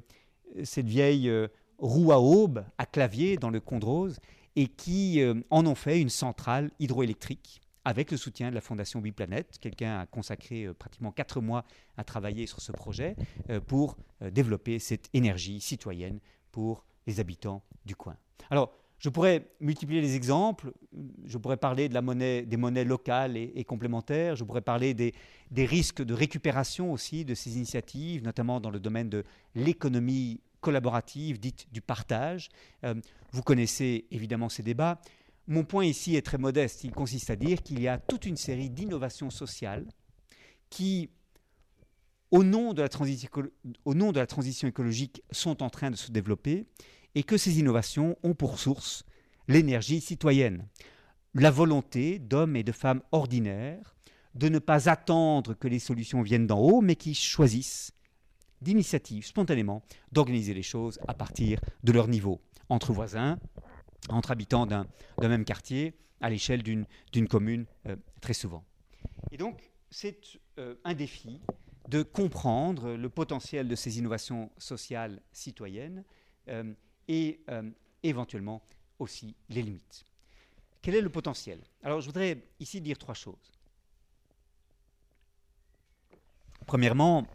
cette 0.64 0.86
vieille 0.86 1.28
euh, 1.28 1.48
roue 1.78 2.12
à 2.12 2.20
aube 2.20 2.64
à 2.78 2.86
clavier 2.86 3.36
dans 3.36 3.50
le 3.50 3.60
Condrose 3.60 4.18
et 4.54 4.66
qui 4.68 5.20
euh, 5.20 5.34
en 5.50 5.66
ont 5.66 5.74
fait 5.74 6.00
une 6.00 6.08
centrale 6.08 6.70
hydroélectrique 6.78 7.60
avec 7.84 8.10
le 8.10 8.16
soutien 8.16 8.50
de 8.50 8.54
la 8.54 8.60
Fondation 8.60 9.00
Biplanète. 9.00 9.58
Quelqu'un 9.60 10.00
a 10.00 10.06
consacré 10.06 10.66
pratiquement 10.76 11.12
quatre 11.12 11.40
mois 11.40 11.64
à 11.96 12.02
travailler 12.02 12.46
sur 12.46 12.60
ce 12.60 12.72
projet 12.72 13.14
pour 13.68 13.96
développer 14.32 14.80
cette 14.80 15.08
énergie 15.14 15.60
citoyenne 15.60 16.18
pour 16.50 16.84
les 17.06 17.20
habitants 17.20 17.62
du 17.84 17.96
coin. 17.96 18.16
Alors, 18.50 18.72
je 18.98 19.10
pourrais 19.10 19.50
multiplier 19.60 20.00
les 20.00 20.14
exemples, 20.14 20.72
je 21.26 21.36
pourrais 21.38 21.58
parler 21.58 21.88
de 21.88 21.94
la 21.94 22.00
monnaie, 22.00 22.42
des 22.42 22.56
monnaies 22.56 22.84
locales 22.84 23.36
et, 23.36 23.64
complémentaires, 23.64 24.36
je 24.36 24.44
pourrais 24.44 24.62
parler 24.62 24.94
des, 24.94 25.12
risques 25.54 26.02
de 26.02 26.14
récupération 26.14 26.92
aussi 26.92 27.24
de 27.24 27.34
ces 27.34 27.56
initiatives, 27.56 28.24
notamment 28.24 28.58
dans 28.58 28.70
le 28.70 28.80
domaine 28.80 29.10
de 29.10 29.24
l'économie 29.54 30.40
collaborative, 30.60 31.38
dite 31.38 31.66
du 31.70 31.82
partage. 31.82 32.48
Euh, 32.84 32.94
vous 33.32 33.42
connaissez 33.42 34.06
évidemment 34.10 34.48
ces 34.48 34.62
débats. 34.62 35.00
Mon 35.46 35.62
point 35.62 35.84
ici 35.84 36.16
est 36.16 36.22
très 36.22 36.38
modeste, 36.38 36.82
il 36.82 36.90
consiste 36.90 37.30
à 37.30 37.36
dire 37.36 37.62
qu'il 37.62 37.80
y 37.80 37.88
a 37.88 37.98
toute 37.98 38.24
une 38.24 38.36
série 38.36 38.70
d'innovations 38.70 39.30
sociales 39.30 39.86
qui, 40.70 41.10
au 42.30 42.42
nom, 42.42 42.72
de 42.72 42.82
la 42.82 42.88
transition 44.26 44.68
écologique, 44.68 45.22
sont 45.30 45.62
en 45.62 45.70
train 45.70 45.90
de 45.90 45.96
se 45.96 46.10
développer 46.10 46.66
et 47.14 47.22
que 47.22 47.36
ces 47.36 47.58
innovations 47.58 48.16
ont 48.22 48.34
pour 48.34 48.58
source 48.58 49.04
l'énergie 49.48 50.00
citoyenne, 50.00 50.66
la 51.34 51.50
volonté 51.50 52.18
d'hommes 52.18 52.56
et 52.56 52.62
de 52.62 52.72
femmes 52.72 53.02
ordinaires 53.12 53.96
de 54.34 54.48
ne 54.48 54.58
pas 54.58 54.88
attendre 54.88 55.54
que 55.54 55.68
les 55.68 55.78
solutions 55.78 56.22
viennent 56.22 56.46
d'en 56.46 56.58
haut, 56.58 56.82
mais 56.82 56.96
qui 56.96 57.14
choisissent 57.14 57.92
d'initiative, 58.60 59.24
spontanément, 59.24 59.82
d'organiser 60.12 60.54
les 60.54 60.62
choses 60.62 60.98
à 61.08 61.14
partir 61.14 61.60
de 61.84 61.92
leur 61.92 62.08
niveau, 62.08 62.40
entre 62.68 62.92
voisins, 62.92 63.38
entre 64.08 64.30
habitants 64.30 64.66
d'un 64.66 64.86
même 65.20 65.44
quartier, 65.44 65.94
à 66.20 66.30
l'échelle 66.30 66.62
d'une 66.62 67.28
commune, 67.28 67.66
euh, 67.86 67.96
très 68.20 68.34
souvent. 68.34 68.64
Et 69.32 69.36
donc, 69.36 69.70
c'est 69.90 70.18
euh, 70.58 70.74
un 70.84 70.94
défi 70.94 71.40
de 71.88 72.02
comprendre 72.02 72.94
le 72.94 73.08
potentiel 73.08 73.68
de 73.68 73.76
ces 73.76 73.98
innovations 73.98 74.50
sociales 74.58 75.20
citoyennes 75.32 76.04
euh, 76.48 76.74
et 77.08 77.40
euh, 77.50 77.70
éventuellement 78.02 78.62
aussi 78.98 79.34
les 79.48 79.62
limites. 79.62 80.04
Quel 80.82 80.94
est 80.94 81.00
le 81.00 81.10
potentiel? 81.10 81.60
Alors 81.82 82.00
je 82.00 82.06
voudrais 82.06 82.42
ici 82.60 82.80
dire 82.80 82.98
trois 82.98 83.14
choses. 83.14 83.52
Premièrement, 86.66 87.26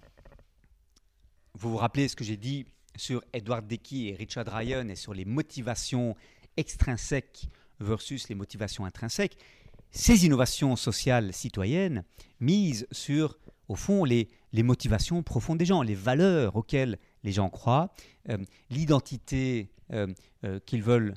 vous 1.54 1.72
vous 1.72 1.78
rappelez 1.78 2.08
ce 2.08 2.16
que 2.16 2.24
j'ai 2.24 2.38
dit 2.38 2.66
sur 2.96 3.24
Edward 3.32 3.66
Decky 3.66 4.10
et 4.10 4.16
Richard 4.16 4.48
Ryan 4.48 4.88
et 4.90 4.96
sur 4.96 5.14
les 5.14 5.26
motivations 5.26 6.16
extrinsèques 6.58 7.48
versus 7.80 8.30
les 8.30 8.36
motivations 8.36 8.86
intrinsèques. 8.86 9.38
Ces 9.92 10.26
innovations 10.26 10.76
sociales 10.76 11.34
citoyennes 11.34 12.04
misent 12.40 12.88
sur, 12.92 13.38
au 13.72 13.76
fond, 13.76 14.04
les, 14.04 14.28
motivations 14.54 15.24
profondes 15.24 15.58
des 15.58 15.66
gens, 15.66 15.82
les 15.82 15.96
valeurs 15.96 16.58
auxquelles 16.58 16.98
les 17.24 17.32
gens 17.32 17.50
croient, 17.50 17.94
euh, 18.30 18.38
l'identité 18.70 19.70
euh, 19.94 20.08
euh, 20.44 20.60
qu'ils 20.66 20.84
veulent 20.84 21.16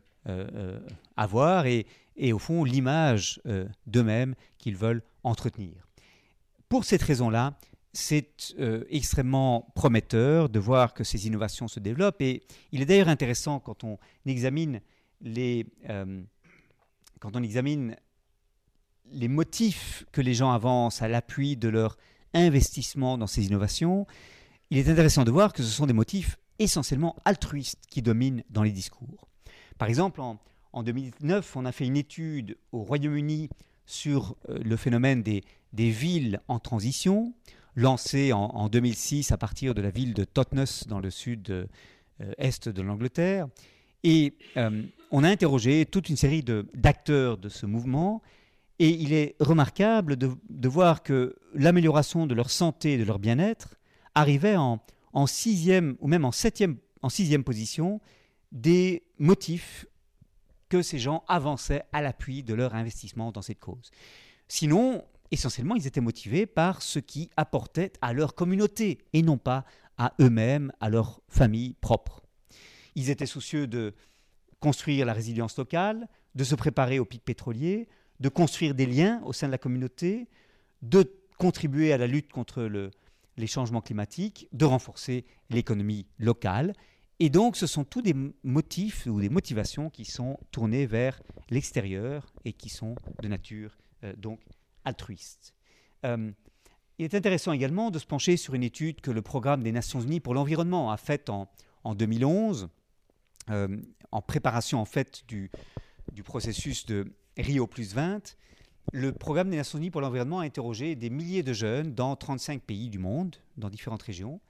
avoir 1.19 1.67
et, 1.67 1.87
et, 2.17 2.33
au 2.33 2.39
fond 2.39 2.65
l'image 2.65 3.43
d'eux-mêmes 3.87 4.35
qu'ils 4.57 4.77
veulent 4.77 5.03
entretenir. 5.23 5.87
Pour 6.71 6.87
cette 6.87 7.03
raison-là, 7.03 7.59
c'est 7.93 8.55
extrêmement 8.89 9.71
prometteur 9.75 10.49
de 10.49 10.59
voir 10.59 10.95
que 10.95 11.05
ces 11.05 11.27
innovations 11.27 11.69
se 11.69 11.79
développent 11.79 12.23
et 12.23 12.43
il 12.73 12.81
est 12.81 12.87
d'ailleurs 12.87 13.11
intéressant 13.11 13.61
quand 13.61 13.85
on 13.85 13.99
examine 14.25 14.81
les, 15.21 15.67
quand 17.21 17.37
on 17.37 17.43
examine 17.43 17.95
les 19.13 19.29
motifs 19.29 20.07
que 20.11 20.23
les 20.23 20.33
gens 20.33 20.53
avancent 20.53 21.03
à 21.03 21.09
l'appui 21.09 21.59
de 21.59 21.69
leur 21.69 21.99
investissement 22.35 23.17
dans 23.17 23.27
ces 23.27 23.47
innovations, 23.47 24.07
il 24.71 24.79
est 24.79 24.89
intéressant 24.89 25.25
de 25.25 25.31
voir 25.31 25.53
que 25.53 25.63
ce 25.63 25.71
sont 25.71 25.87
des 25.87 25.93
motifs 25.93 26.37
essentiellement 26.59 27.17
altruistes 27.25 27.83
qui 27.91 28.03
dominent 28.03 28.43
dans 28.51 28.63
les 28.63 28.71
discours. 28.71 29.29
Par 29.79 29.89
exemple, 29.89 30.21
en, 30.21 30.83
2009, 30.83 31.57
on 31.57 31.65
a 31.65 31.73
fait 31.73 31.87
une 31.87 31.97
étude 31.97 32.57
au 32.73 32.83
Royaume-Uni 32.83 33.49
sur 33.87 34.37
euh, 34.49 34.59
le 34.65 34.77
phénomène 34.77 35.23
des, 35.23 35.43
villes 35.73 36.41
en 36.49 36.59
transition, 36.59 37.35
lancée 37.75 38.33
en, 38.33 38.69
2006 38.69 39.33
à 39.33 39.37
partir 39.37 39.75
de 39.75 39.83
la 39.83 39.91
ville 39.91 40.15
de 40.15 40.25
Totnes 40.25 40.67
dans 40.87 41.01
le 41.01 41.11
sud-est 41.11 42.69
de 42.69 42.83
l'Angleterre. 42.83 43.49
Et 44.05 44.35
euh, 44.57 44.83
on 45.11 45.25
a 45.25 45.29
interrogé 45.29 45.87
toute 45.87 46.09
une 46.09 46.17
série 46.17 46.45
d'acteurs 46.75 47.39
de, 47.39 47.49
ce 47.49 47.67
mouvement. 47.67 48.23
Et 48.79 48.89
il 48.89 49.13
est 49.13 49.37
remarquable 49.39 50.17
de, 50.17 50.69
voir 50.69 51.03
que 51.03 51.37
l'amélioration 51.55 52.27
de 52.27 52.35
leur 52.35 52.51
santé 52.51 52.95
et 52.95 52.99
de 52.99 53.05
leur 53.05 53.19
bien-être 53.19 53.77
arrivait 54.15 54.57
en, 54.57 54.81
sixième 55.27 55.97
ou 56.01 56.09
même 56.09 56.25
en 56.25 56.33
septième, 56.33 56.79
en 57.03 57.09
sixième 57.09 57.45
position 57.45 58.01
des 58.51 59.05
motifs 59.19 59.87
que 60.69 60.83
ces 60.83 60.99
gens 60.99 61.23
avançaient 61.29 61.85
à 61.93 62.03
l'appui 62.03 62.43
de 62.43 62.55
leur 62.55 62.75
investissement 62.75 63.31
dans 63.31 63.43
cette 63.43 63.61
cause. 63.61 63.91
Sinon, 64.49 65.05
essentiellement, 65.31 65.77
ils 65.77 65.87
étaient 65.87 66.01
motivés 66.01 66.47
par 66.47 66.83
ce 66.83 66.99
qui 66.99 67.31
apportait 67.37 67.93
à 68.01 68.13
leur 68.13 68.35
communauté 68.35 68.99
et 69.13 69.23
non 69.23 69.39
pas 69.39 69.65
à 69.99 70.15
eux-mêmes, 70.21 70.73
à 70.81 70.89
leur 70.89 71.21
famille 71.29 71.75
propre. 71.75 72.23
Ils 72.97 73.11
étaient 73.11 73.27
soucieux 73.27 73.67
de 73.67 73.95
construire 74.59 75.07
la 75.07 75.13
résilience 75.13 75.57
locale, 75.59 76.09
de 76.35 76.45
se 76.45 76.55
préparer 76.55 76.99
au 76.99 77.05
pic 77.05 77.25
pétrolier, 77.25 77.89
de 78.21 78.29
construire 78.29 78.75
des 78.75 78.87
liens 78.87 79.21
au 79.25 79.33
sein 79.33 79.47
de 79.47 79.53
la 79.53 79.59
communauté, 79.59 80.29
de 80.83 81.11
contribuer 81.39 81.93
à 81.93 81.99
la 81.99 82.07
lutte 82.07 82.31
contre 82.33 82.63
le, 82.63 82.91
les 83.37 83.47
changements 83.47 83.81
climatiques, 83.81 84.49
de 84.53 84.65
renforcer 84.65 85.25
l'économie 85.51 86.07
locale. 86.19 86.75
Et 87.21 87.31
donc, 87.31 87.57
ce 87.57 87.67
sont 87.67 87.85
tous 87.85 88.03
des 88.03 88.15
motifs 88.43 89.07
ou 89.07 89.21
des 89.21 89.29
motivations 89.29 89.91
qui 89.91 90.05
sont 90.05 90.39
tournés 90.51 90.87
vers 90.87 91.21
l'extérieur 91.51 92.27
et 92.45 92.53
qui 92.53 92.69
sont 92.69 92.97
de 93.23 93.29
nature 93.29 93.77
euh, 94.03 94.13
donc 94.17 94.41
altruiste. 94.85 95.55
Euh, 96.05 96.33
il 96.99 97.05
est 97.05 97.15
intéressant 97.15 97.53
également 97.53 97.91
de 97.91 97.99
se 97.99 98.07
pencher 98.07 98.37
sur 98.37 98.55
une 98.55 98.63
étude 98.63 99.01
que 99.01 99.11
le 99.11 99.23
Programme 99.23 99.63
des 99.63 99.73
Nations 99.73 100.01
Unies 100.01 100.21
pour 100.21 100.35
l'environnement 100.35 100.93
a 100.93 100.97
faite 100.97 101.29
en, 101.29 101.51
en 101.83 101.95
2011, 101.95 102.69
euh, 103.51 103.77
en 104.13 104.23
préparation 104.23 104.81
en 104.81 104.85
fait 104.85 105.25
du 105.27 105.51
processus 106.23 106.87
de 106.87 107.13
Rio 107.37 107.67
plus 107.67 107.95
20, 107.95 108.37
le 108.93 109.13
programme 109.13 109.51
des 109.51 109.57
Nations 109.57 109.79
Unies 109.79 109.91
pour 109.91 110.01
l'environnement 110.01 110.41
a 110.41 110.45
interrogé 110.45 110.95
des 110.95 111.11
milliers 111.11 111.43
de 111.43 111.53
jeunes 111.53 111.95
dans 111.95 112.15
35 112.17 112.63
pays 112.63 112.91
du 112.91 112.99
monde, 112.99 113.37
dans 113.57 113.71
différentes 113.71 114.03
régions, 114.03 114.41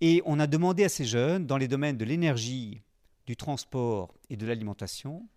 Et 0.00 0.22
on 0.26 0.38
a 0.38 0.46
demandé 0.46 0.84
à 0.84 0.88
ces 0.88 1.04
jeunes, 1.04 1.46
dans 1.46 1.56
les 1.56 1.68
domaines 1.68 1.96
de 1.96 2.04
l'énergie, 2.04 2.82
du 3.26 3.36
transport 3.36 4.14
et 4.30 4.36
de 4.36 4.46
l'alimentation, 4.46 5.28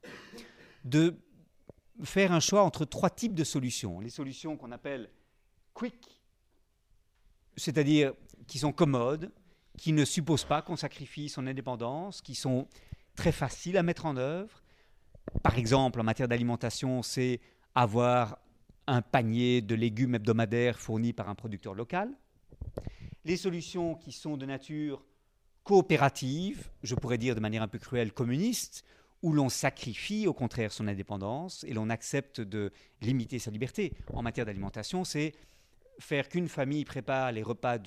de 0.86 1.16
faire 2.04 2.32
un 2.32 2.40
choix 2.40 2.64
entre 2.64 2.86
trois 2.86 3.10
types 3.10 3.34
de 3.34 3.44
solutions. 3.44 4.00
Les 4.00 4.10
solutions 4.10 4.58
qu'on 4.58 4.72
appelle 4.72 5.10
quick, 5.74 6.22
c'est-à-dire 7.58 8.14
qui 8.48 8.60
sont 8.60 8.72
commodes, 8.72 9.32
qui 9.78 9.94
ne 9.94 10.06
supposent 10.06 10.46
pas 10.46 10.62
qu'on 10.62 10.76
sacrifie 10.76 11.28
son 11.28 11.48
indépendance, 11.48 12.22
qui 12.22 12.36
sont 12.36 12.68
très 13.16 13.32
faciles 13.32 13.78
à 13.78 13.84
mettre 13.84 14.06
en 14.06 14.16
œuvre. 14.16 14.61
Par 15.44 15.58
exemple, 15.58 16.00
en 16.00 16.04
matière 16.04 16.28
d'alimentation, 16.28 17.04
c'est 17.04 17.40
avoir 17.76 18.40
un 18.88 19.02
panier 19.02 19.62
de 19.62 19.76
légumes 19.76 20.16
hebdomadaires 20.16 20.80
fourni 20.80 21.14
par 21.14 21.30
un 21.30 21.36
producteur 21.36 21.74
local. 21.74 22.12
Les 23.24 23.38
solutions 23.38 23.96
qui 23.96 24.12
sont 24.12 24.38
de 24.38 24.46
nature 24.46 25.04
coopérative, 25.64 26.70
je 26.84 26.96
pourrais 26.96 27.18
dire 27.18 27.36
de 27.36 27.40
manière 27.40 27.62
un 27.62 27.68
peu 27.68 27.78
cruelle 27.78 28.12
communiste, 28.12 28.84
où 29.22 29.34
l'on 29.34 29.50
sacrifie 29.50 30.28
au 30.28 30.34
contraire 30.34 30.72
son 30.72 30.88
indépendance 30.88 31.64
et 31.66 31.74
l'on 31.74 31.90
accepte 31.90 32.42
de 32.42 32.72
limiter 33.02 33.38
sa 33.38 33.52
liberté. 33.52 33.94
En 34.14 34.24
matière 34.24 34.46
d'alimentation, 34.46 35.04
c'est 35.04 35.34
faire 36.00 36.28
qu'une 36.28 36.48
famille 36.48 36.86
prépare 36.86 37.32
les 37.32 37.44
repas 37.44 37.78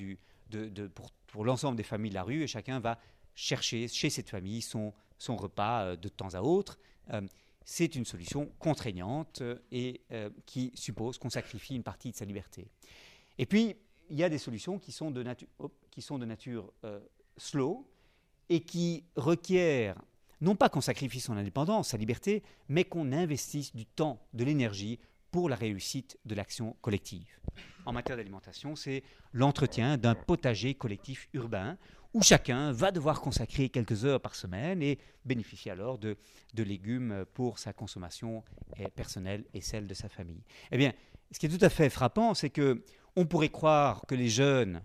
pour, 1.26 1.44
l'ensemble 1.44 1.76
des 1.76 1.82
familles 1.82 2.10
de 2.10 2.14
la 2.14 2.22
rue 2.22 2.42
et 2.42 2.46
chacun 2.46 2.78
va 2.78 3.00
chercher 3.34 3.88
chez 3.88 4.10
cette 4.10 4.30
famille 4.30 4.62
son, 4.62 4.92
son 5.18 5.34
repas 5.36 5.82
euh, 5.82 5.96
de 5.96 6.08
temps 6.08 6.34
à 6.34 6.40
autre. 6.40 6.78
Euh, 7.12 7.22
c'est 7.64 7.94
une 7.94 8.04
solution 8.04 8.50
contraignante 8.58 9.40
euh, 9.40 9.58
et 9.72 10.02
qui 10.44 10.70
suppose 10.74 11.18
qu'on 11.18 11.30
sacrifie 11.30 11.74
une 11.74 11.82
partie 11.82 12.10
de 12.10 12.16
sa 12.16 12.24
liberté. 12.24 12.68
Et 13.38 13.46
puis, 13.46 13.76
il 14.10 14.16
y 14.18 14.22
a 14.22 14.28
des 14.28 14.38
solutions 14.38 14.78
qui 14.78 14.92
sont 14.92 15.10
de, 15.10 15.24
qui 15.90 16.02
sont 16.02 16.18
de 16.18 16.26
nature 16.26 16.72
slow 17.38 17.88
et 18.50 18.60
qui 18.60 19.04
requièrent 19.16 19.96
non 20.40 20.56
pas 20.56 20.68
qu'on 20.68 20.82
sacrifie 20.82 21.20
son 21.20 21.36
indépendance, 21.38 21.88
sa 21.88 21.96
liberté, 21.96 22.42
mais 22.68 22.84
qu'on 22.84 23.12
investisse 23.12 23.74
du 23.74 23.86
temps, 23.86 24.20
de 24.34 24.44
l'énergie 24.44 24.98
pour 25.30 25.48
la 25.48 25.56
réussite 25.56 26.18
de 26.26 26.34
l'action 26.34 26.76
collective. 26.82 27.40
En 27.86 27.92
matière 27.92 28.16
d'alimentation, 28.16 28.76
c'est 28.76 29.02
l'entretien 29.32 29.96
d'un 29.96 30.14
potager 30.14 30.74
collectif 30.74 31.28
urbain 31.32 31.76
où 32.14 32.22
chacun 32.22 32.72
va 32.72 32.90
devoir 32.90 33.20
consacrer 33.20 33.68
quelques 33.68 34.04
heures 34.04 34.20
par 34.20 34.34
semaine 34.34 34.82
et 34.82 34.98
bénéficier 35.24 35.72
alors 35.72 35.98
de, 35.98 36.16
légumes 36.56 37.24
pour 37.34 37.58
sa 37.58 37.72
consommation 37.72 38.44
personnelle 38.94 39.44
et 39.52 39.60
celle 39.60 39.86
de 39.86 39.94
sa 39.94 40.08
famille. 40.08 40.42
Eh 40.70 40.78
bien, 40.78 40.92
ce 41.32 41.38
qui 41.40 41.46
est 41.46 41.48
tout 41.48 41.64
à 41.64 41.68
fait 41.68 41.90
frappant, 41.90 42.32
c'est 42.34 42.50
que 42.50 42.84
on 43.16 43.26
pourrait 43.26 43.48
croire 43.48 44.02
que 44.06 44.14
les 44.14 44.28
jeunes, 44.28 44.82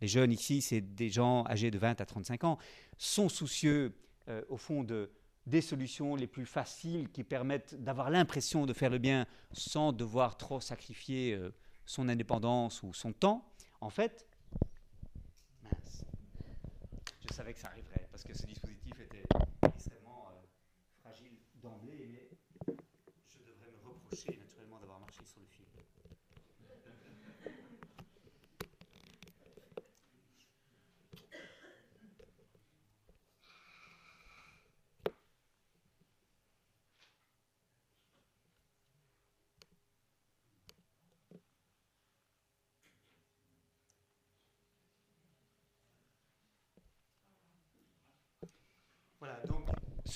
les 0.00 0.08
jeunes 0.08 0.32
ici, 0.32 0.62
c'est 0.62 0.80
des 0.80 1.10
gens 1.10 1.44
âgés 1.46 1.70
de 1.70 1.78
20 1.78 2.00
à 2.00 2.06
35 2.06 2.44
ans, 2.44 2.58
sont 2.96 3.28
soucieux 3.28 3.94
euh, 4.28 4.42
au 4.48 4.56
fond 4.56 4.84
de, 4.84 5.10
des 5.46 5.60
solutions 5.60 6.16
les 6.16 6.26
plus 6.26 6.46
faciles 6.46 7.08
qui 7.10 7.24
permettent 7.24 7.74
d'avoir 7.82 8.10
l'impression 8.10 8.66
de 8.66 8.72
faire 8.72 8.90
le 8.90 8.98
bien 8.98 9.26
sans 9.52 9.92
devoir 9.92 10.36
trop 10.36 10.60
sacrifier 10.60 11.34
euh, 11.34 11.50
son 11.86 12.08
indépendance 12.08 12.82
ou 12.82 12.92
son 12.92 13.12
temps, 13.12 13.50
en 13.80 13.90
fait, 13.90 14.26
je 17.38 17.42
savais 17.44 17.54
que 17.54 17.60
ça 17.60 17.68
arriverait 17.68 18.08
parce 18.10 18.24
que 18.24 18.36
ce 18.36 18.44
dispositif 18.46 18.98
était 18.98 19.22
extrêmement 19.62 20.26
euh, 20.32 20.42
fragile 21.02 21.38
d'emblée, 21.62 22.08
mais 22.10 22.28
je 22.66 23.38
devrais 23.46 23.70
me 23.80 23.88
reprocher 23.88 24.36
naturellement 24.36 24.80
d'avoir 24.80 24.98
marché 24.98 25.24
sur 25.24 25.38
le 25.40 25.46
fil. 25.46 25.64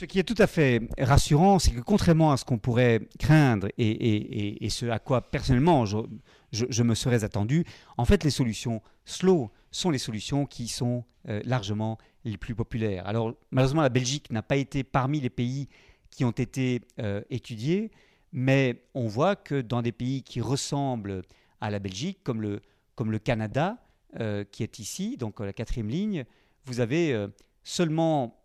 Ce 0.02 0.06
qui 0.06 0.18
est 0.18 0.24
tout 0.24 0.34
à 0.38 0.48
fait 0.48 0.80
rassurant, 0.98 1.60
c'est 1.60 1.70
que 1.70 1.80
contrairement 1.80 2.32
à 2.32 2.36
ce 2.36 2.44
qu'on 2.44 2.58
pourrait 2.58 3.02
craindre 3.20 3.68
et, 3.78 4.68
ce 4.68 4.86
à 4.86 4.98
quoi 4.98 5.20
personnellement 5.20 5.84
je, 5.86 6.82
me 6.82 6.94
serais 6.96 7.22
attendu, 7.22 7.64
en 7.96 8.04
fait 8.04 8.24
les 8.24 8.30
solutions 8.30 8.82
slow 9.04 9.52
sont 9.70 9.90
les 9.90 9.98
solutions 9.98 10.44
qui 10.44 10.66
sont 10.66 11.04
euh, 11.28 11.40
largement 11.44 11.98
les 12.24 12.36
plus 12.36 12.56
populaires. 12.56 13.06
Alors 13.06 13.34
malheureusement 13.52 13.82
la 13.82 13.90
Belgique 13.90 14.28
n'a 14.32 14.42
pas 14.42 14.56
été 14.56 14.82
parmi 14.82 15.20
les 15.20 15.30
pays 15.30 15.68
qui 16.10 16.24
ont 16.24 16.32
été 16.32 16.80
euh, 16.98 17.22
étudiés, 17.30 17.92
mais 18.32 18.82
on 18.94 19.06
voit 19.06 19.36
que 19.36 19.60
dans 19.60 19.82
des 19.82 19.92
pays 19.92 20.24
qui 20.24 20.40
ressemblent 20.40 21.22
à 21.60 21.70
la 21.70 21.78
Belgique, 21.78 22.18
comme 22.24 22.42
le, 22.42 23.18
Canada, 23.20 23.78
euh, 24.18 24.42
qui 24.50 24.64
est 24.64 24.80
ici, 24.80 25.16
donc 25.16 25.38
la 25.38 25.52
quatrième 25.52 25.88
ligne, 25.88 26.24
vous 26.64 26.80
avez 26.80 27.28
seulement 27.62 28.36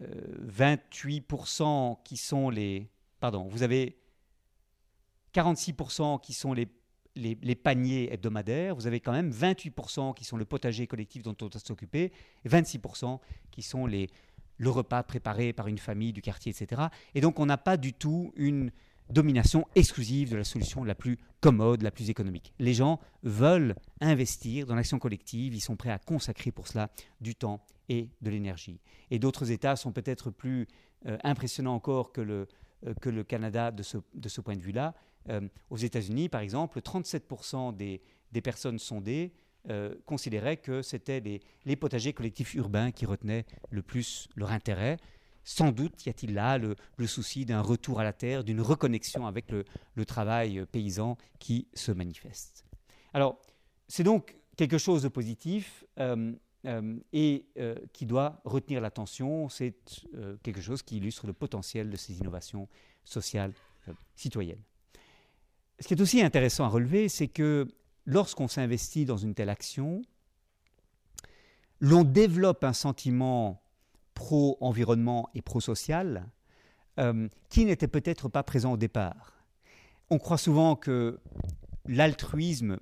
28% 0.00 1.98
qui 2.04 2.16
sont 2.16 2.50
les... 2.50 2.90
Pardon, 3.20 3.48
vous 3.48 3.62
avez 3.62 3.98
46% 5.34 6.20
qui 6.20 6.32
sont 6.32 6.52
les, 6.52 6.68
les, 7.16 7.54
paniers 7.54 8.12
hebdomadaires, 8.12 8.74
vous 8.74 8.86
avez 8.86 9.00
quand 9.00 9.12
même 9.12 9.30
28% 9.30 10.14
qui 10.14 10.24
sont 10.24 10.36
le 10.36 10.44
potager 10.44 10.86
collectif 10.86 11.22
dont 11.22 11.36
on 11.42 11.46
doit 11.46 11.60
s'occuper, 11.60 12.12
et 12.44 12.48
26% 12.48 13.18
qui 13.50 13.62
sont 13.62 13.86
les, 13.86 14.08
le 14.56 14.70
repas 14.70 15.02
préparé 15.02 15.52
par 15.52 15.68
une 15.68 15.78
famille 15.78 16.12
du 16.12 16.22
quartier, 16.22 16.52
etc. 16.52 16.82
Et 17.14 17.20
donc 17.20 17.40
on 17.40 17.46
n'a 17.46 17.58
pas 17.58 17.76
du 17.76 17.92
tout 17.92 18.32
une 18.36 18.70
domination 19.10 19.66
exclusive 19.74 20.30
de 20.30 20.36
la 20.36 20.44
solution 20.44 20.84
la 20.84 20.94
plus 20.94 21.18
commode, 21.40 21.82
la 21.82 21.90
plus 21.90 22.10
économique. 22.10 22.52
Les 22.58 22.74
gens 22.74 23.00
veulent 23.22 23.74
investir 24.00 24.66
dans 24.66 24.74
l'action 24.74 24.98
collective, 24.98 25.54
ils 25.54 25.60
sont 25.60 25.76
prêts 25.76 25.90
à 25.90 25.98
consacrer 25.98 26.50
pour 26.50 26.68
cela 26.68 26.90
du 27.20 27.34
temps 27.34 27.64
et 27.88 28.10
de 28.20 28.30
l'énergie. 28.30 28.80
Et 29.10 29.18
d'autres 29.18 29.50
États 29.50 29.76
sont 29.76 29.92
peut-être 29.92 30.30
plus 30.30 30.68
euh, 31.06 31.16
impressionnants 31.22 31.74
encore 31.74 32.12
que 32.12 32.20
le, 32.20 32.48
euh, 32.86 32.94
que 32.94 33.08
le 33.08 33.22
Canada 33.22 33.70
de 33.70 33.82
ce, 33.82 34.40
point 34.40 34.56
de 34.56 34.62
vue-là. 34.62 34.94
Euh, 35.28 35.48
aux 35.70 35.76
États-Unis, 35.76 36.28
par 36.28 36.40
exemple, 36.40 36.80
37% 36.80 37.76
des, 37.76 38.00
personnes 38.42 38.78
sondées 38.78 39.32
considéraient 40.06 40.56
que 40.56 40.80
c'était 40.80 41.20
les, 41.66 41.76
potagers 41.76 42.14
collectifs 42.14 42.54
urbains 42.54 42.90
qui 42.90 43.04
retenaient 43.04 43.44
le 43.70 43.82
plus 43.82 44.28
leur 44.34 44.50
intérêt. 44.50 44.96
Sans 45.44 45.72
doute 45.72 46.06
y 46.06 46.08
a-t-il 46.08 46.32
là 46.32 46.56
le, 46.56 46.76
souci 47.06 47.44
d'un 47.44 47.60
retour 47.60 48.00
à 48.00 48.04
la 48.04 48.14
terre, 48.14 48.44
d'une 48.44 48.62
reconnexion 48.62 49.26
avec 49.26 49.50
le, 49.50 50.06
travail 50.06 50.64
paysan 50.72 51.18
qui 51.38 51.68
se 51.74 51.92
manifeste. 51.92 52.64
Alors, 53.12 53.38
c'est 53.88 54.04
donc 54.04 54.36
quelque 54.56 54.78
chose 54.78 55.02
de 55.02 55.08
positif 55.08 55.84
et 57.12 57.46
euh, 57.58 57.74
qui 57.92 58.06
doit 58.06 58.40
retenir 58.44 58.80
l'attention. 58.80 59.48
C'est 59.48 59.74
quelque 60.42 60.60
chose 60.60 60.82
qui 60.82 60.96
illustre 60.98 61.26
le 61.26 61.32
potentiel 61.32 61.90
de 61.90 61.96
ces 61.96 62.18
innovations 62.18 62.68
sociales 63.04 63.52
citoyennes. 64.16 64.62
Ce 65.80 65.86
qui 65.86 65.94
est 65.94 66.00
aussi 66.00 66.22
intéressant 66.22 66.64
à 66.64 66.68
relever, 66.68 67.08
c'est 67.08 67.28
que 67.28 67.68
lorsqu'on 68.04 68.48
s'investit 68.48 69.04
dans 69.04 69.16
une 69.16 69.34
telle 69.34 69.48
action, 69.48 70.02
l'on 71.80 72.04
développe 72.04 72.64
un 72.64 72.72
sentiment 72.72 73.62
pro-environnement 74.14 75.30
et 75.34 75.42
pro-social, 75.42 76.28
euh, 76.98 77.28
qui 77.48 77.64
n'était 77.64 77.86
peut-être 77.86 78.28
pas 78.28 78.42
présent 78.42 78.72
au 78.72 78.76
départ. 78.76 79.32
On 80.10 80.18
croit 80.18 80.38
souvent 80.38 80.74
que 80.74 81.20
l'altruisme, 81.86 82.78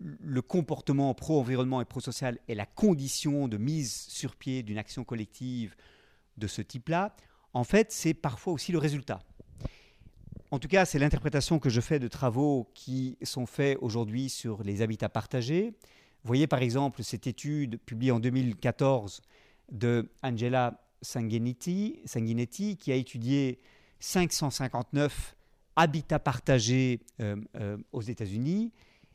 le 0.00 0.42
comportement 0.42 1.12
pro-environnement 1.14 1.80
et 1.80 1.84
pro-social 1.84 2.38
est 2.48 2.54
la 2.54 2.66
condition 2.66 3.48
de 3.48 3.56
mise 3.56 3.92
sur 3.92 4.34
pied 4.36 4.62
d'une 4.62 4.78
action 4.78 5.04
collective 5.04 5.74
de 6.38 6.46
ce 6.46 6.62
type-là. 6.62 7.14
En 7.52 7.64
fait, 7.64 7.92
c'est 7.92 8.14
parfois 8.14 8.52
aussi 8.52 8.72
le 8.72 8.78
résultat. 8.78 9.20
En 10.50 10.58
tout 10.58 10.68
cas, 10.68 10.84
c'est 10.84 10.98
l'interprétation 10.98 11.58
que 11.58 11.68
je 11.68 11.80
fais 11.80 11.98
de 11.98 12.08
travaux 12.08 12.70
qui 12.74 13.18
sont 13.22 13.46
faits 13.46 13.78
aujourd'hui 13.80 14.28
sur 14.28 14.62
les 14.62 14.82
habitats 14.82 15.08
partagés. 15.08 15.74
Voyez 16.24 16.46
par 16.46 16.60
exemple 16.60 17.02
cette 17.02 17.26
étude 17.26 17.78
publiée 17.78 18.10
en 18.10 18.20
2014 18.20 19.22
de 19.70 20.10
Angela 20.22 20.82
Sanguinetti, 21.02 22.00
Sanguinetti 22.04 22.76
qui 22.76 22.92
a 22.92 22.96
étudié 22.96 23.60
559 24.00 25.36
habitats 25.76 26.18
partagés 26.18 27.00
euh, 27.20 27.36
euh, 27.56 27.76
aux 27.92 28.02
États-Unis 28.02 28.72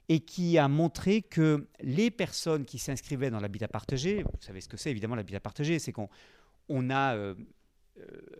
et 0.09 0.19
qui 0.19 0.57
a 0.57 0.67
montré 0.67 1.21
que 1.21 1.67
les 1.81 2.11
personnes 2.11 2.65
qui 2.65 2.77
s'inscrivaient 2.77 3.29
dans 3.29 3.39
l'habitat 3.39 3.67
partagé, 3.67 4.23
vous 4.23 4.41
savez 4.41 4.61
ce 4.61 4.69
que 4.69 4.77
c'est 4.77 4.91
évidemment 4.91 5.15
l'habitat 5.15 5.39
partagé, 5.39 5.79
c'est 5.79 5.91
qu'on 5.91 6.09
on 6.69 6.89
a 6.89 7.15
euh, 7.15 7.35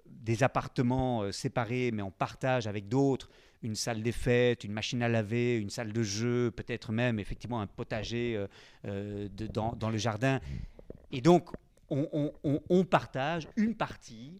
des 0.06 0.44
appartements 0.44 1.32
séparés 1.32 1.92
mais 1.92 2.02
on 2.02 2.12
partage 2.12 2.68
avec 2.68 2.88
d'autres 2.88 3.30
une 3.66 3.76
salle 3.76 4.02
des 4.02 4.12
fêtes, 4.12 4.64
une 4.64 4.72
machine 4.72 5.02
à 5.02 5.10
laver, 5.10 5.58
une 5.58 5.70
salle 5.70 5.92
de 5.92 6.04
jeu, 6.04 6.52
peut-être 6.52 6.92
même 6.92 7.20
effectivement 7.20 7.62
un 7.62 7.68
potager 7.68 8.36
euh, 8.36 8.48
euh, 8.86 9.28
dans, 9.50 9.90
le 9.90 9.98
jardin. 9.98 10.40
Et 11.12 11.22
donc, 11.22 11.50
on, 11.90 12.86
partage 12.86 13.48
une 13.56 13.76
partie 13.76 14.40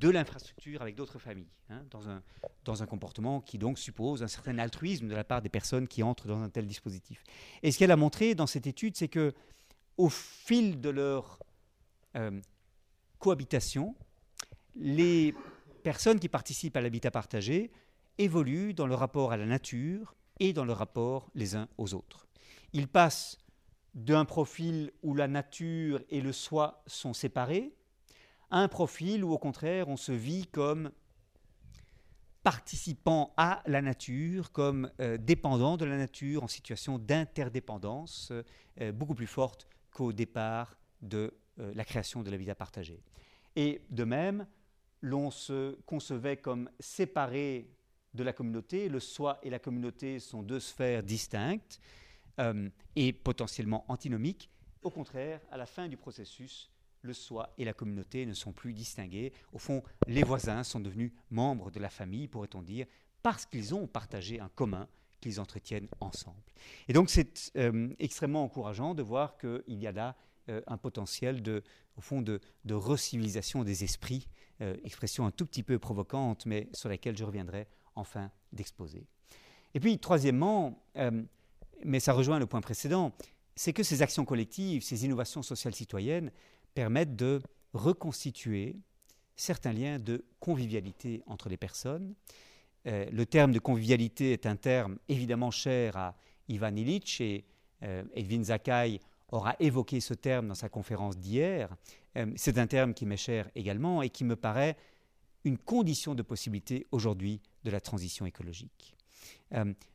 de 0.00 0.08
l'infrastructure 0.08 0.80
avec 0.80 0.94
d'autres 0.96 1.18
familles, 1.18 1.52
hein, 1.68 1.84
dans, 1.90 2.08
un, 2.08 2.22
dans 2.64 2.82
un 2.82 2.86
comportement 2.86 3.40
qui 3.40 3.58
donc 3.58 3.78
suppose 3.78 4.22
un 4.22 4.28
certain 4.28 4.58
altruisme 4.58 5.06
de 5.08 5.14
la 5.14 5.24
part 5.24 5.42
des 5.42 5.50
personnes 5.50 5.86
qui 5.86 6.02
entrent 6.02 6.26
dans 6.26 6.40
un 6.40 6.48
tel 6.48 6.66
dispositif. 6.66 7.22
Et 7.62 7.70
ce 7.70 7.78
qu'elle 7.78 7.90
a 7.90 7.96
montré 7.96 8.34
dans 8.34 8.46
cette 8.46 8.66
étude, 8.66 8.96
c'est 8.96 9.08
que 9.08 9.34
au 9.98 10.08
fil 10.08 10.80
de 10.80 10.88
leur 10.88 11.38
euh, 12.16 12.40
cohabitation, 13.18 13.94
les 14.74 15.34
personnes 15.82 16.18
qui 16.18 16.30
participent 16.30 16.76
à 16.76 16.80
l'habitat 16.80 17.10
partagé 17.10 17.70
évoluent 18.16 18.72
dans 18.72 18.86
le 18.86 18.94
rapport 18.94 19.32
à 19.32 19.36
la 19.36 19.46
nature 19.46 20.14
et 20.38 20.54
dans 20.54 20.64
le 20.64 20.72
rapport 20.72 21.30
les 21.34 21.56
uns 21.56 21.68
aux 21.76 21.92
autres. 21.92 22.26
Ils 22.72 22.88
passent 22.88 23.36
d'un 23.94 24.24
profil 24.24 24.92
où 25.02 25.14
la 25.14 25.28
nature 25.28 26.00
et 26.08 26.22
le 26.22 26.32
soi 26.32 26.82
sont 26.86 27.12
séparés 27.12 27.74
un 28.50 28.68
profil 28.68 29.24
où 29.24 29.32
au 29.32 29.38
contraire 29.38 29.88
on 29.88 29.96
se 29.96 30.12
vit 30.12 30.46
comme 30.46 30.90
participant 32.42 33.34
à 33.36 33.62
la 33.66 33.82
nature, 33.82 34.50
comme 34.52 34.90
euh, 35.00 35.18
dépendant 35.18 35.76
de 35.76 35.84
la 35.84 35.98
nature, 35.98 36.42
en 36.42 36.48
situation 36.48 36.98
d'interdépendance 36.98 38.32
euh, 38.80 38.92
beaucoup 38.92 39.14
plus 39.14 39.26
forte 39.26 39.68
qu'au 39.92 40.12
départ 40.12 40.76
de 41.02 41.34
euh, 41.58 41.72
la 41.74 41.84
création 41.84 42.22
de 42.22 42.30
l'habitat 42.30 42.54
partagé. 42.54 43.02
Et 43.56 43.82
de 43.90 44.04
même, 44.04 44.46
l'on 45.02 45.30
se 45.30 45.76
concevait 45.86 46.38
comme 46.38 46.70
séparé 46.78 47.70
de 48.14 48.22
la 48.22 48.32
communauté. 48.32 48.88
Le 48.88 49.00
soi 49.00 49.38
et 49.42 49.50
la 49.50 49.58
communauté 49.58 50.18
sont 50.18 50.42
deux 50.42 50.60
sphères 50.60 51.02
distinctes 51.02 51.80
et 52.96 53.12
potentiellement 53.12 53.84
antinomiques. 53.88 54.48
Au 54.82 54.88
contraire, 54.88 55.42
à 55.50 55.58
la 55.58 55.66
fin 55.66 55.88
du 55.88 55.98
processus, 55.98 56.70
le 57.02 57.12
soi 57.12 57.52
et 57.58 57.64
la 57.64 57.72
communauté 57.72 58.26
ne 58.26 58.34
sont 58.34 58.52
plus 58.52 58.72
distingués. 58.72 59.32
Au 59.52 59.58
fond, 59.58 59.82
les 60.06 60.22
voisins 60.22 60.62
sont 60.62 60.80
devenus 60.80 61.12
membres 61.30 61.70
de 61.70 61.80
la 61.80 61.90
famille, 61.90 62.28
pourrait-on 62.28 62.62
dire, 62.62 62.86
parce 63.22 63.46
qu'ils 63.46 63.74
ont 63.74 63.86
partagé 63.86 64.40
un 64.40 64.48
commun 64.48 64.88
qu'ils 65.20 65.40
entretiennent 65.40 65.88
ensemble. 66.00 66.42
Et 66.88 66.92
donc 66.92 67.10
c'est 67.10 67.52
euh, 67.56 67.88
extrêmement 67.98 68.44
encourageant 68.44 68.94
de 68.94 69.02
voir 69.02 69.36
qu'il 69.36 69.62
y 69.68 69.86
a 69.86 69.92
là 69.92 70.16
euh, 70.48 70.62
un 70.66 70.78
potentiel 70.78 71.42
de, 71.42 71.62
au 71.96 72.00
fond, 72.00 72.22
de, 72.22 72.40
recivilisation 72.70 73.62
des 73.62 73.84
esprits, 73.84 74.28
euh, 74.62 74.76
expression 74.84 75.26
un 75.26 75.30
tout 75.30 75.46
petit 75.46 75.62
peu 75.62 75.78
provocante, 75.78 76.46
mais 76.46 76.68
sur 76.72 76.88
laquelle 76.88 77.16
je 77.16 77.24
reviendrai 77.24 77.66
en 77.94 78.04
fin 78.04 78.30
d'exposer. 78.52 79.06
Et 79.74 79.80
puis, 79.80 79.98
troisièmement, 79.98 80.82
mais 81.84 82.00
ça 82.00 82.12
rejoint 82.12 82.40
le 82.40 82.46
point 82.46 82.60
précédent, 82.60 83.12
c'est 83.54 83.72
que 83.72 83.82
ces 83.82 84.02
actions 84.02 84.24
collectives, 84.24 84.82
ces 84.82 85.04
innovations 85.04 85.42
sociales 85.42 85.74
citoyennes 85.74 86.32
permettent 86.74 87.16
de 87.16 87.40
reconstituer 87.72 88.76
certains 89.36 89.72
liens 89.72 89.98
de 89.98 90.24
convivialité 90.38 91.22
entre 91.26 91.48
les 91.48 91.56
personnes, 91.56 92.14
euh, 92.86 93.06
le 93.10 93.26
terme 93.26 93.52
de 93.52 93.58
convivialité 93.58 94.32
est 94.32 94.46
un 94.46 94.56
terme 94.56 94.98
évidemment 95.08 95.50
cher 95.50 95.96
à 95.96 96.16
Ivan 96.48 96.74
Illich 96.74 97.20
et 97.20 97.44
euh, 97.82 98.02
Edwin 98.14 98.44
Zakai 98.44 99.00
aura 99.30 99.54
évoqué 99.60 100.00
ce 100.00 100.14
terme 100.14 100.48
dans 100.48 100.54
sa 100.54 100.68
conférence 100.68 101.18
d'hier. 101.18 101.74
Euh, 102.16 102.32
c'est 102.36 102.58
un 102.58 102.66
terme 102.66 102.94
qui 102.94 103.06
m'est 103.06 103.16
cher 103.16 103.50
également 103.54 104.02
et 104.02 104.10
qui 104.10 104.24
me 104.24 104.36
paraît 104.36 104.76
une 105.44 105.58
condition 105.58 106.14
de 106.14 106.22
possibilité 106.22 106.86
aujourd'hui 106.90 107.40
de 107.64 107.70
la 107.70 107.80
transition 107.80 108.26
écologique. 108.26 108.94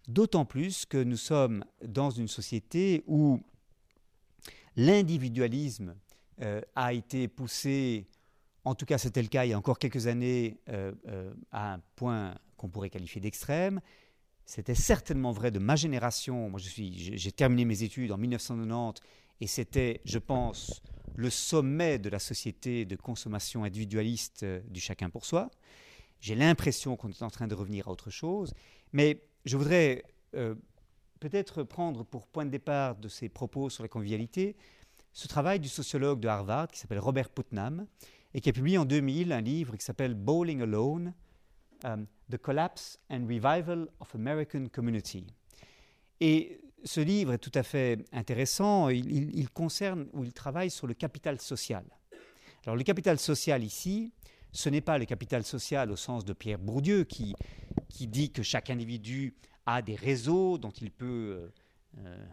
D'autant 0.08 0.44
plus 0.44 0.86
que 0.86 0.98
nous 0.98 1.18
sommes 1.18 1.64
dans 1.86 2.10
une 2.10 2.28
société 2.28 3.04
où 3.08 3.40
l'individualisme 4.76 5.96
a 6.76 6.94
été 6.94 7.28
poussé, 7.28 8.08
en 8.64 8.76
tout 8.76 8.86
cas 8.86 8.98
c'était 8.98 9.22
le 9.22 9.28
cas 9.28 9.46
il 9.46 9.50
y 9.50 9.54
a 9.54 9.58
encore 9.58 9.80
quelques 9.80 10.08
années, 10.08 10.60
à 11.52 11.74
un 11.74 11.80
point 11.96 12.36
qu'on 12.58 12.70
pourrait 12.70 12.90
qualifier 12.90 13.22
d'extrême. 13.22 13.82
C'était 14.46 14.76
certainement 14.76 15.32
vrai 15.32 15.50
de 15.50 15.60
ma 15.60 15.76
génération. 15.76 16.50
Moi, 16.50 16.60
j'ai 16.60 17.32
terminé 17.32 17.66
mes 17.66 17.82
études 17.82 18.12
en 18.12 18.18
1990 18.18 19.02
et 19.42 19.48
c'était, 19.48 20.02
je 20.06 20.20
pense, 20.20 20.82
le 21.16 21.30
sommet 21.30 21.98
de 21.98 22.10
la 22.10 22.20
société 22.20 22.86
de 22.86 22.96
consommation 22.96 23.64
individualiste 23.64 24.44
euh, 24.44 24.62
du 24.70 24.80
chacun 24.80 25.10
pour 25.10 25.26
soi. 25.26 25.50
J'ai 26.20 26.36
l'impression 26.36 26.96
qu'on 26.96 27.10
est 27.10 27.24
en 27.24 27.30
train 27.30 27.48
de 27.48 27.56
revenir 27.56 27.88
à 27.88 27.92
autre 27.92 28.10
chose. 28.10 28.54
Mais 28.94 29.22
je 29.46 29.58
voudrais 29.58 30.04
euh, 30.36 30.56
peut-être 31.20 31.64
prendre 31.64 32.04
pour 32.04 32.28
point 32.28 32.46
de 32.46 32.52
départ 32.52 32.96
de 32.96 33.08
ces 33.08 33.30
propos 33.30 33.70
sur 33.70 33.84
la 33.84 33.90
convivialité 33.90 34.56
ce 35.16 35.28
travail 35.28 35.60
du 35.60 35.70
sociologue 35.70 36.20
de 36.20 36.28
Harvard 36.28 36.68
qui 36.68 36.78
s'appelle 36.78 37.00
Robert 37.00 37.30
Putnam 37.30 37.88
et 38.36 38.42
qui 38.42 38.50
a 38.50 38.54
publié 38.54 38.78
en 38.78 38.86
2000 38.86 39.32
un 39.32 39.42
livre 39.42 39.76
qui 39.76 39.84
s'appelle 39.84 40.14
Bowling 40.14 40.62
Alone 40.62 41.14
Um, 41.84 42.08
The 42.32 42.38
Collapse 42.38 42.98
and 43.12 43.28
Revival 43.28 43.88
of 44.00 44.16
American 44.16 44.68
Community. 44.72 45.28
Et 46.20 46.60
ce 46.84 47.00
livre 47.00 47.34
est 47.34 47.38
tout 47.38 47.52
à 47.54 47.62
fait 47.62 48.04
intéressant. 48.12 48.90
Il, 48.90 49.48
concerne 49.50 50.08
ou 50.14 50.24
il 50.24 50.34
travaille 50.34 50.72
sur 50.72 50.88
le 50.88 50.96
capital 50.96 51.40
social. 51.40 51.84
Alors 52.66 52.76
le 52.76 52.84
capital 52.84 53.20
social 53.20 53.64
ici, 53.64 54.12
ce 54.52 54.70
n'est 54.70 54.82
pas 54.82 54.98
le 54.98 55.06
capital 55.06 55.44
social 55.44 55.92
au 55.92 55.96
sens 55.96 56.26
de 56.26 56.34
Pierre 56.34 56.58
Bourdieu 56.58 57.04
qui, 57.04 57.36
qui 57.90 58.08
dit 58.08 58.32
que 58.32 58.42
chaque 58.42 58.72
individu 58.72 59.36
a 59.68 59.84
des 59.84 59.96
réseaux 59.96 60.58
dont 60.58 60.72
il 60.72 60.90
peut 60.90 61.52
euh, 62.00 62.26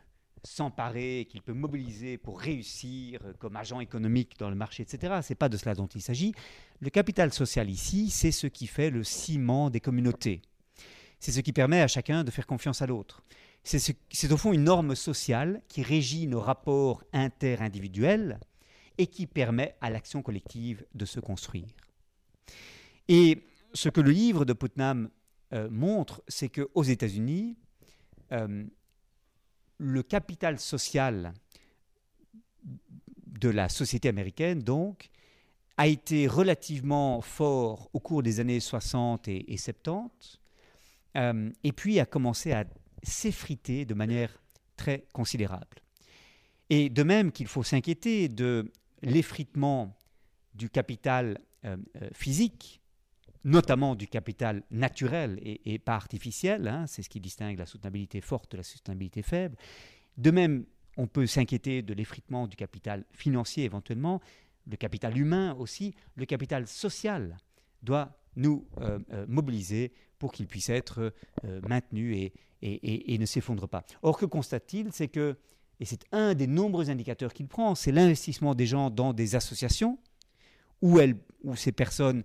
s'emparer, 0.45 1.27
qu'il 1.31 1.43
peut 1.43 1.53
mobiliser 1.53 2.19
pour 2.19 2.41
réussir 2.41 3.21
comme 3.39 3.57
agent 3.57 3.81
économique 3.81 4.39
dans 4.39 4.51
le 4.51 4.57
marché, 4.57 4.83
etc. 4.83 5.21
Ce 5.23 5.33
n'est 5.33 5.37
pas 5.37 5.49
de 5.49 5.57
cela 5.57 5.75
dont 5.75 5.87
il 5.87 6.03
s'agit. 6.03 6.35
Le 6.81 6.91
capital 6.91 7.33
social 7.33 7.71
ici, 7.71 8.11
c'est 8.11 8.33
ce 8.33 8.47
qui 8.47 8.67
fait 8.67 8.91
le 8.91 9.05
ciment 9.05 9.71
des 9.71 9.81
communautés. 9.81 10.43
C'est 11.21 11.33
ce 11.33 11.41
qui 11.41 11.53
permet 11.53 11.81
à 11.81 11.87
chacun 11.87 12.25
de 12.25 12.31
faire 12.31 12.47
confiance 12.47 12.83
à 12.83 12.87
l'autre. 12.87 13.23
C'est 13.63 14.33
au 14.33 14.37
fond 14.37 14.53
une 14.53 14.65
norme 14.65 14.97
sociale 14.97 15.63
qui 15.69 15.83
régit 15.83 16.27
nos 16.27 16.41
rapports 16.41 17.05
inter-individuels 17.13 18.41
et 18.99 19.07
qui 19.07 19.29
permet 19.29 19.77
à 19.81 19.91
l'action 19.91 20.23
collective 20.23 20.85
de 20.95 21.05
se 21.05 21.21
construire. 21.21 21.69
Et 23.07 23.45
ce 23.73 23.89
que 23.89 24.01
le 24.01 24.11
livre 24.11 24.45
de 24.45 24.53
Putnam 24.53 25.11
euh, 25.53 25.69
montre, 25.71 26.23
c'est 26.27 26.49
qu'aux 26.49 26.83
États-Unis, 26.83 27.57
euh, 28.33 28.65
le 29.83 30.05
capital 30.05 30.61
social 30.61 31.35
de 33.27 33.49
la 33.49 33.69
société 33.69 34.09
américaine, 34.09 34.61
donc, 34.61 35.11
a 35.77 35.89
été 35.89 36.29
relativement 36.29 37.21
fort 37.21 37.91
au 37.93 37.99
cours 37.99 38.23
des 38.23 38.39
années 38.39 38.61
60 38.61 39.27
et, 39.27 39.57
70, 39.57 40.39
euh, 41.17 41.51
et 41.65 41.73
puis 41.73 41.99
a 41.99 42.07
commencé 42.07 42.53
à 42.53 42.65
s'effriter 43.03 43.85
de 43.85 43.95
manière 43.95 44.41
très 44.77 45.05
considérable. 45.13 45.83
Et 46.71 46.89
de 46.89 47.03
même 47.03 47.33
qu'il 47.33 47.49
faut 47.49 47.65
s'inquiéter 47.65 48.29
de 48.29 48.71
l'effritement 49.03 49.97
du 50.55 50.71
capital 50.71 51.41
euh, 51.65 51.77
euh, 52.01 52.09
physique, 52.13 52.81
notamment 53.45 53.95
du 53.95 54.07
capital 54.07 54.63
naturel 54.71 55.41
et, 55.43 55.79
pas 55.79 55.95
artificiel, 55.95 56.69
hein, 56.69 56.87
c'est 56.87 57.03
ce 57.03 57.09
qui 57.09 57.21
distingue 57.21 57.59
la 57.59 57.67
soutenabilité 57.67 58.21
forte 58.21 58.53
de 58.53 58.59
la 58.59 58.63
soutenabilité 58.63 59.23
faible. 59.23 59.57
De 60.17 60.31
même, 60.31 60.65
on 60.97 61.07
peut 61.07 61.27
s'inquiéter 61.27 61.83
de 61.83 61.95
l'effritement 61.95 62.47
du 62.47 62.57
capital 62.57 63.05
financier 63.13 63.65
éventuellement, 63.65 64.21
le 64.71 64.77
capital 64.77 65.17
humain 65.19 65.55
aussi, 65.59 65.95
le 66.15 66.25
capital 66.25 66.67
social 66.69 67.37
doit 67.83 68.17
nous 68.37 68.67
euh, 68.81 68.99
euh, 69.13 69.27
mobiliser 69.29 69.93
pour 70.19 70.33
qu'il 70.33 70.47
puisse 70.47 70.71
être 70.71 71.13
euh, 71.45 71.61
maintenu 71.69 72.15
et, 72.15 72.33
et, 72.63 73.19
ne 73.19 73.27
s'effondre 73.27 73.69
pas. 73.69 73.85
Or, 74.03 74.17
que 74.17 74.25
constate-t-il? 74.25 74.93
C'est 74.93 75.09
que, 75.09 75.37
et 75.81 75.85
c'est 75.85 76.05
un 76.13 76.35
des 76.35 76.47
nombreux 76.47 76.91
indicateurs 76.91 77.33
qu'il 77.33 77.49
prend, 77.49 77.75
c'est 77.75 77.91
l'investissement 77.91 78.55
des 78.55 78.67
gens 78.67 78.89
dans 78.89 79.13
des 79.13 79.35
associations 79.35 79.99
où, 80.81 81.01
elles, 81.01 81.17
où 81.43 81.57
ces 81.57 81.73
personnes 81.73 82.23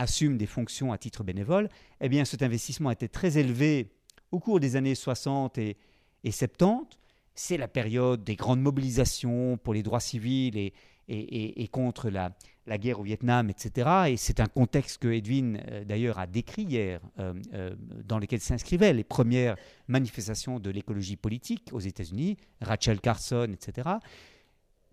assument 0.00 0.36
des 0.36 0.46
fonctions 0.46 0.92
à 0.92 0.98
titre 0.98 1.24
bénévole, 1.24 1.68
eh 2.00 2.08
bien 2.08 2.24
cet 2.24 2.42
investissement 2.42 2.90
était 2.90 3.08
très 3.08 3.38
élevé 3.38 3.92
au 4.32 4.40
cours 4.40 4.60
des 4.60 4.76
années 4.76 4.94
60 4.94 5.58
et, 5.58 5.76
et 6.24 6.30
70. 6.30 6.96
C'est 7.34 7.56
la 7.56 7.68
période 7.68 8.24
des 8.24 8.36
grandes 8.36 8.60
mobilisations 8.60 9.56
pour 9.56 9.72
les 9.72 9.82
droits 9.82 10.00
civils 10.00 10.56
et, 10.56 10.72
et, 11.08 11.68
contre 11.68 12.08
la, 12.10 12.36
la, 12.66 12.78
guerre 12.78 13.00
au 13.00 13.02
Vietnam, 13.02 13.50
etc. 13.50 13.88
Et 14.08 14.16
c'est 14.16 14.40
un 14.40 14.46
contexte 14.46 14.98
que 14.98 15.08
Edwin, 15.08 15.60
euh, 15.68 15.84
d'ailleurs, 15.84 16.18
a 16.18 16.26
décrit 16.26 16.62
hier, 16.62 17.00
euh, 17.18 17.34
euh, 17.54 17.74
dans 18.04 18.18
lequel 18.18 18.40
s'inscrivaient 18.40 18.92
les 18.92 19.04
premières 19.04 19.56
manifestations 19.88 20.60
de 20.60 20.70
l'écologie 20.70 21.16
politique 21.16 21.70
aux 21.72 21.80
États-Unis, 21.80 22.36
Rachel 22.60 23.00
Carson, 23.00 23.50
etc. 23.52 23.88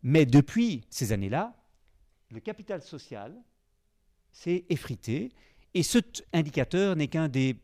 Mais 0.03 0.25
depuis 0.25 0.85
ces 0.89 1.11
années-là, 1.11 1.53
le 2.31 2.39
capital 2.39 2.81
social 2.81 3.33
s'est 4.31 4.65
effrité. 4.69 5.31
Et 5.73 5.83
cet 5.83 6.25
indicateur 6.33 6.95
n'est 6.95 7.07
qu'un 7.07 7.27
des 7.27 7.57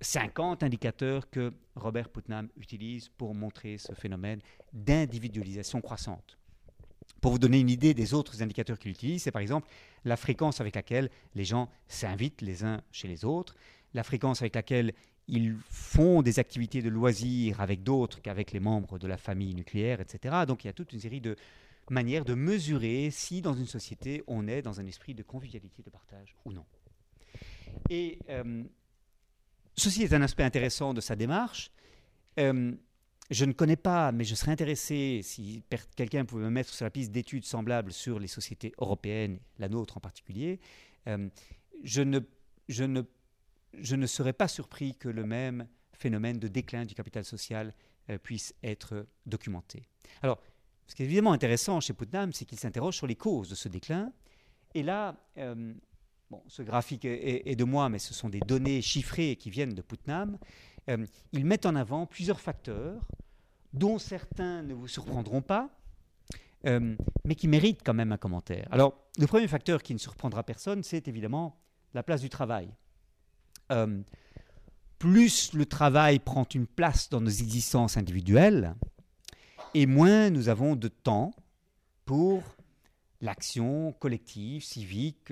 50 0.00 0.62
indicateurs 0.62 1.30
que 1.30 1.52
Robert 1.74 2.08
Putnam 2.08 2.48
utilise 2.56 3.08
pour 3.08 3.34
montrer 3.34 3.78
ce 3.78 3.92
phénomène 3.94 4.40
d'individualisation 4.72 5.80
croissante. 5.80 6.38
Pour 7.20 7.32
vous 7.32 7.38
donner 7.38 7.60
une 7.60 7.70
idée 7.70 7.94
des 7.94 8.14
autres 8.14 8.42
indicateurs 8.42 8.78
qu'il 8.78 8.90
utilise, 8.90 9.22
c'est 9.22 9.30
par 9.30 9.42
exemple 9.42 9.68
la 10.04 10.16
fréquence 10.16 10.60
avec 10.60 10.74
laquelle 10.74 11.10
les 11.34 11.44
gens 11.44 11.68
s'invitent 11.88 12.42
les 12.42 12.64
uns 12.64 12.82
chez 12.92 13.08
les 13.08 13.24
autres, 13.24 13.56
la 13.94 14.02
fréquence 14.02 14.42
avec 14.42 14.54
laquelle 14.54 14.92
ils 15.28 15.56
font 15.68 16.22
des 16.22 16.38
activités 16.38 16.82
de 16.82 16.88
loisirs 16.88 17.60
avec 17.60 17.82
d'autres 17.82 18.22
qu'avec 18.22 18.52
les 18.52 18.60
membres 18.60 18.98
de 18.98 19.06
la 19.06 19.16
famille 19.16 19.54
nucléaire, 19.54 20.00
etc. 20.00 20.44
Donc 20.46 20.64
il 20.64 20.68
y 20.68 20.70
a 20.70 20.72
toute 20.72 20.92
une 20.92 21.00
série 21.00 21.20
de 21.20 21.36
manières 21.90 22.24
de 22.24 22.34
mesurer 22.34 23.10
si 23.10 23.42
dans 23.42 23.54
une 23.54 23.66
société 23.66 24.22
on 24.26 24.48
est 24.48 24.62
dans 24.62 24.80
un 24.80 24.86
esprit 24.86 25.14
de 25.14 25.22
convivialité, 25.22 25.82
de 25.82 25.90
partage 25.90 26.34
ou 26.44 26.52
non. 26.52 26.64
Et 27.90 28.18
euh, 28.28 28.64
ceci 29.76 30.02
est 30.02 30.12
un 30.12 30.22
aspect 30.22 30.42
intéressant 30.42 30.94
de 30.94 31.00
sa 31.00 31.16
démarche. 31.16 31.70
Euh, 32.38 32.72
je 33.30 33.44
ne 33.44 33.52
connais 33.52 33.76
pas, 33.76 34.12
mais 34.12 34.24
je 34.24 34.34
serais 34.34 34.52
intéressé 34.52 35.20
si 35.22 35.64
quelqu'un 35.96 36.24
pouvait 36.24 36.44
me 36.44 36.50
mettre 36.50 36.72
sur 36.72 36.84
la 36.84 36.90
piste 36.90 37.10
d'études 37.10 37.44
semblables 37.44 37.92
sur 37.92 38.20
les 38.20 38.28
sociétés 38.28 38.72
européennes, 38.78 39.40
la 39.58 39.68
nôtre 39.68 39.96
en 39.96 40.00
particulier. 40.00 40.60
Euh, 41.08 41.28
je, 41.82 42.02
ne, 42.02 42.20
je, 42.68 42.84
ne, 42.84 44.06
serais 44.06 44.32
pas 44.32 44.46
surpris 44.46 44.94
que 44.94 45.08
le 45.08 45.24
même 45.24 45.66
phénomène 45.92 46.38
de 46.38 46.46
déclin 46.46 46.84
du 46.84 46.94
capital 46.94 47.24
social 47.24 47.74
puisse 48.22 48.54
être 48.62 49.08
documenté. 49.24 49.88
Alors, 50.22 50.40
ce 50.86 50.94
qui 50.94 51.02
est 51.02 51.06
évidemment 51.06 51.32
intéressant 51.32 51.80
chez 51.80 51.92
Putnam, 51.92 52.32
c'est 52.32 52.44
qu'il 52.44 52.58
s'interroge 52.58 52.96
sur 52.96 53.06
les 53.06 53.16
causes 53.16 53.48
de 53.48 53.54
ce 53.54 53.68
déclin. 53.68 54.12
Et 54.74 54.82
là, 54.82 55.16
euh, 55.38 55.72
ce 56.48 56.62
graphique 56.62 57.04
est, 57.04 57.42
est, 57.46 57.56
de 57.56 57.64
moi, 57.64 57.88
mais 57.88 57.98
ce 57.98 58.14
sont 58.14 58.28
des 58.28 58.40
données 58.40 58.82
chiffrées 58.82 59.36
qui 59.36 59.50
viennent 59.50 59.74
de 59.74 59.82
Putnam. 59.82 60.38
Euh, 60.88 61.04
ils 61.32 61.44
mettent 61.44 61.66
en 61.66 61.74
avant 61.74 62.06
plusieurs 62.06 62.40
facteurs 62.40 63.00
dont 63.72 63.98
certains 63.98 64.62
ne 64.62 64.74
vous 64.74 64.88
surprendront 64.88 65.42
pas, 65.42 65.68
euh, 66.66 66.96
mais 67.24 67.34
qui 67.34 67.48
méritent 67.48 67.82
quand 67.84 67.94
même 67.94 68.12
un 68.12 68.16
commentaire. 68.16 68.66
Alors, 68.70 68.94
le 69.18 69.26
premier 69.26 69.48
facteur 69.48 69.82
qui 69.82 69.92
ne 69.94 69.98
surprendra 69.98 70.42
personne, 70.42 70.82
c'est 70.82 71.08
évidemment 71.08 71.60
la 71.94 72.02
place 72.02 72.20
du 72.20 72.28
travail. 72.28 72.68
Euh, 73.72 74.00
plus 74.98 75.52
le 75.52 75.66
travail 75.66 76.18
prend 76.18 76.46
une 76.54 76.66
place 76.66 77.10
dans 77.10 77.20
nos 77.20 77.30
existences 77.30 77.96
individuelles, 77.96 78.74
et 79.76 79.84
moins 79.84 80.30
nous 80.30 80.48
avons 80.48 80.74
de 80.74 80.88
temps 80.88 81.34
pour 82.06 82.56
l'action 83.20 83.92
collective, 83.92 84.64
civique, 84.64 85.30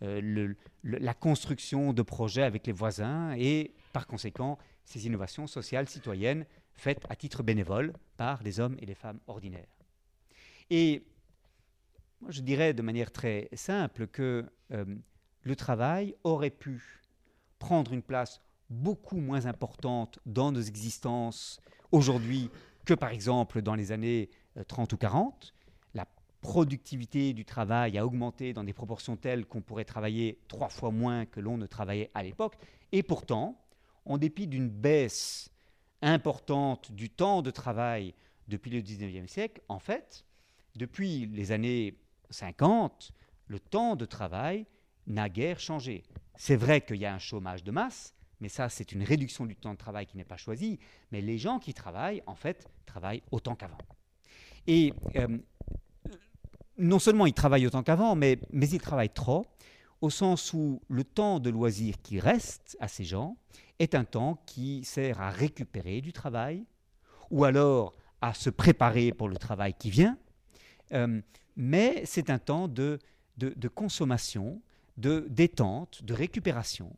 la 0.00 1.14
construction 1.14 1.92
de 1.92 2.02
projets 2.02 2.42
avec 2.42 2.66
les 2.66 2.72
voisins 2.72 3.36
et 3.38 3.74
par 3.92 4.08
conséquent 4.08 4.58
ces 4.84 5.06
innovations 5.06 5.46
sociales 5.46 5.88
citoyennes 5.88 6.46
faites 6.74 7.06
à 7.08 7.14
titre 7.14 7.44
bénévole 7.44 7.92
par 8.16 8.42
les 8.42 8.58
hommes 8.58 8.74
et 8.80 8.86
les 8.86 8.96
femmes 8.96 9.20
ordinaires. 9.28 9.70
Et 10.68 11.04
moi, 12.20 12.32
je 12.32 12.40
dirais 12.40 12.74
de 12.74 12.82
manière 12.82 13.12
très 13.12 13.48
simple 13.52 14.08
que 14.08 14.46
euh, 14.72 14.84
le 15.42 15.54
travail 15.54 16.16
aurait 16.24 16.50
pu 16.50 16.82
prendre 17.60 17.92
une 17.92 18.02
place 18.02 18.40
beaucoup 18.68 19.18
moins 19.18 19.46
importante 19.46 20.18
dans 20.26 20.50
nos 20.50 20.60
existences 20.60 21.60
aujourd'hui 21.92 22.50
que 22.86 22.94
par 22.94 23.10
exemple 23.10 23.60
dans 23.60 23.74
les 23.74 23.92
années 23.92 24.30
30 24.68 24.92
euh, 24.92 24.96
ou 24.96 24.98
40. 24.98 25.52
La 25.92 26.06
productivité 26.40 27.34
du 27.34 27.44
travail 27.44 27.98
a 27.98 28.06
augmenté 28.06 28.54
dans 28.54 28.64
des 28.64 28.72
proportions 28.72 29.16
telles 29.16 29.44
qu'on 29.44 29.60
pourrait 29.60 29.84
travailler 29.84 30.38
trois 30.48 30.70
fois 30.70 30.90
moins 30.90 31.26
que 31.26 31.40
l'on 31.40 31.58
ne 31.58 31.66
travaillait 31.66 32.10
à 32.14 32.22
l'époque. 32.22 32.56
Et 32.92 33.02
pourtant, 33.02 33.60
en 34.06 34.16
dépit 34.16 34.46
d'une 34.46 34.70
baisse 34.70 35.50
importante 36.00 36.92
du 36.92 37.10
temps 37.10 37.42
de 37.42 37.50
travail 37.50 38.14
depuis 38.48 38.70
le 38.70 38.80
19e 38.80 39.26
siècle, 39.26 39.60
en 39.68 39.80
fait, 39.80 40.24
depuis 40.76 41.26
les 41.26 41.52
années 41.52 41.98
50, 42.30 43.12
le 43.48 43.58
temps 43.58 43.96
de 43.96 44.04
travail 44.04 44.66
n'a 45.06 45.28
guère 45.28 45.58
changé. 45.58 46.04
C'est 46.36 46.56
vrai 46.56 46.80
qu'il 46.80 46.96
y 46.96 47.06
a 47.06 47.14
un 47.14 47.18
chômage 47.18 47.64
de 47.64 47.72
masse, 47.72 48.14
mais 48.40 48.48
ça, 48.48 48.68
c'est 48.68 48.92
une 48.92 49.02
réduction 49.02 49.46
du 49.46 49.56
temps 49.56 49.72
de 49.72 49.78
travail 49.78 50.06
qui 50.06 50.16
n'est 50.16 50.24
pas 50.24 50.36
choisie. 50.36 50.78
Mais 51.10 51.20
les 51.20 51.38
gens 51.38 51.58
qui 51.58 51.72
travaillent, 51.74 52.22
en 52.26 52.34
fait, 52.34 52.66
travaillent 52.84 53.22
autant 53.30 53.54
qu'avant. 53.54 53.78
Et 54.66 54.92
euh, 55.16 55.38
non 56.78 56.98
seulement 56.98 57.26
ils 57.26 57.32
travaillent 57.32 57.66
autant 57.66 57.82
qu'avant, 57.82 58.14
mais, 58.14 58.38
ils 58.52 58.80
travaillent 58.80 59.10
trop, 59.10 59.46
au 60.00 60.10
sens 60.10 60.52
où 60.52 60.82
le 60.88 61.04
temps 61.04 61.40
de 61.40 61.50
loisir 61.50 61.94
qui 62.02 62.20
reste 62.20 62.76
à 62.80 62.88
ces 62.88 63.04
gens 63.04 63.36
est 63.78 63.94
un 63.94 64.04
temps 64.04 64.42
qui 64.46 64.84
sert 64.84 65.20
à 65.20 65.30
récupérer 65.30 66.00
du 66.00 66.12
travail, 66.12 66.64
ou 67.30 67.44
alors 67.44 67.94
à 68.20 68.34
se 68.34 68.50
préparer 68.50 69.12
pour 69.12 69.28
le 69.28 69.36
travail 69.36 69.74
qui 69.74 69.90
vient, 69.90 70.18
euh, 70.92 71.20
mais 71.56 72.02
c'est 72.04 72.30
un 72.30 72.38
temps 72.38 72.68
de, 72.68 72.98
de, 73.38 73.68
consommation, 73.68 74.60
de 74.96 75.26
détente, 75.28 76.02
de 76.04 76.14
récupération, 76.14 76.94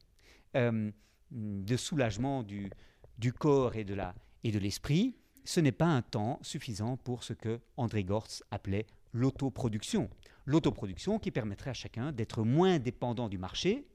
euh, 0.56 0.90
de 1.30 1.76
soulagement 1.76 2.42
du, 2.42 2.70
du 3.18 3.32
corps 3.32 3.76
et 3.76 3.84
de, 3.84 3.96
et 4.44 4.50
de 4.50 4.58
l'esprit. 4.58 5.16
Ce 5.44 5.60
n'est 5.60 5.72
pas 5.72 5.86
un 5.86 6.02
temps 6.02 6.38
suffisant 6.42 6.96
pour 6.96 7.24
ce 7.24 7.32
que 7.32 7.60
André 7.76 8.04
Gortz 8.04 8.42
appelait 8.50 8.86
l'autoproduction. 9.12 10.10
L'autoproduction 10.44 11.18
qui 11.18 11.30
permettrait 11.30 11.70
à 11.70 11.74
chacun 11.74 12.12
d'être 12.12 12.42
moins 12.42 12.78
dépendant 12.78 13.28
du 13.28 13.38
marché 13.38 13.86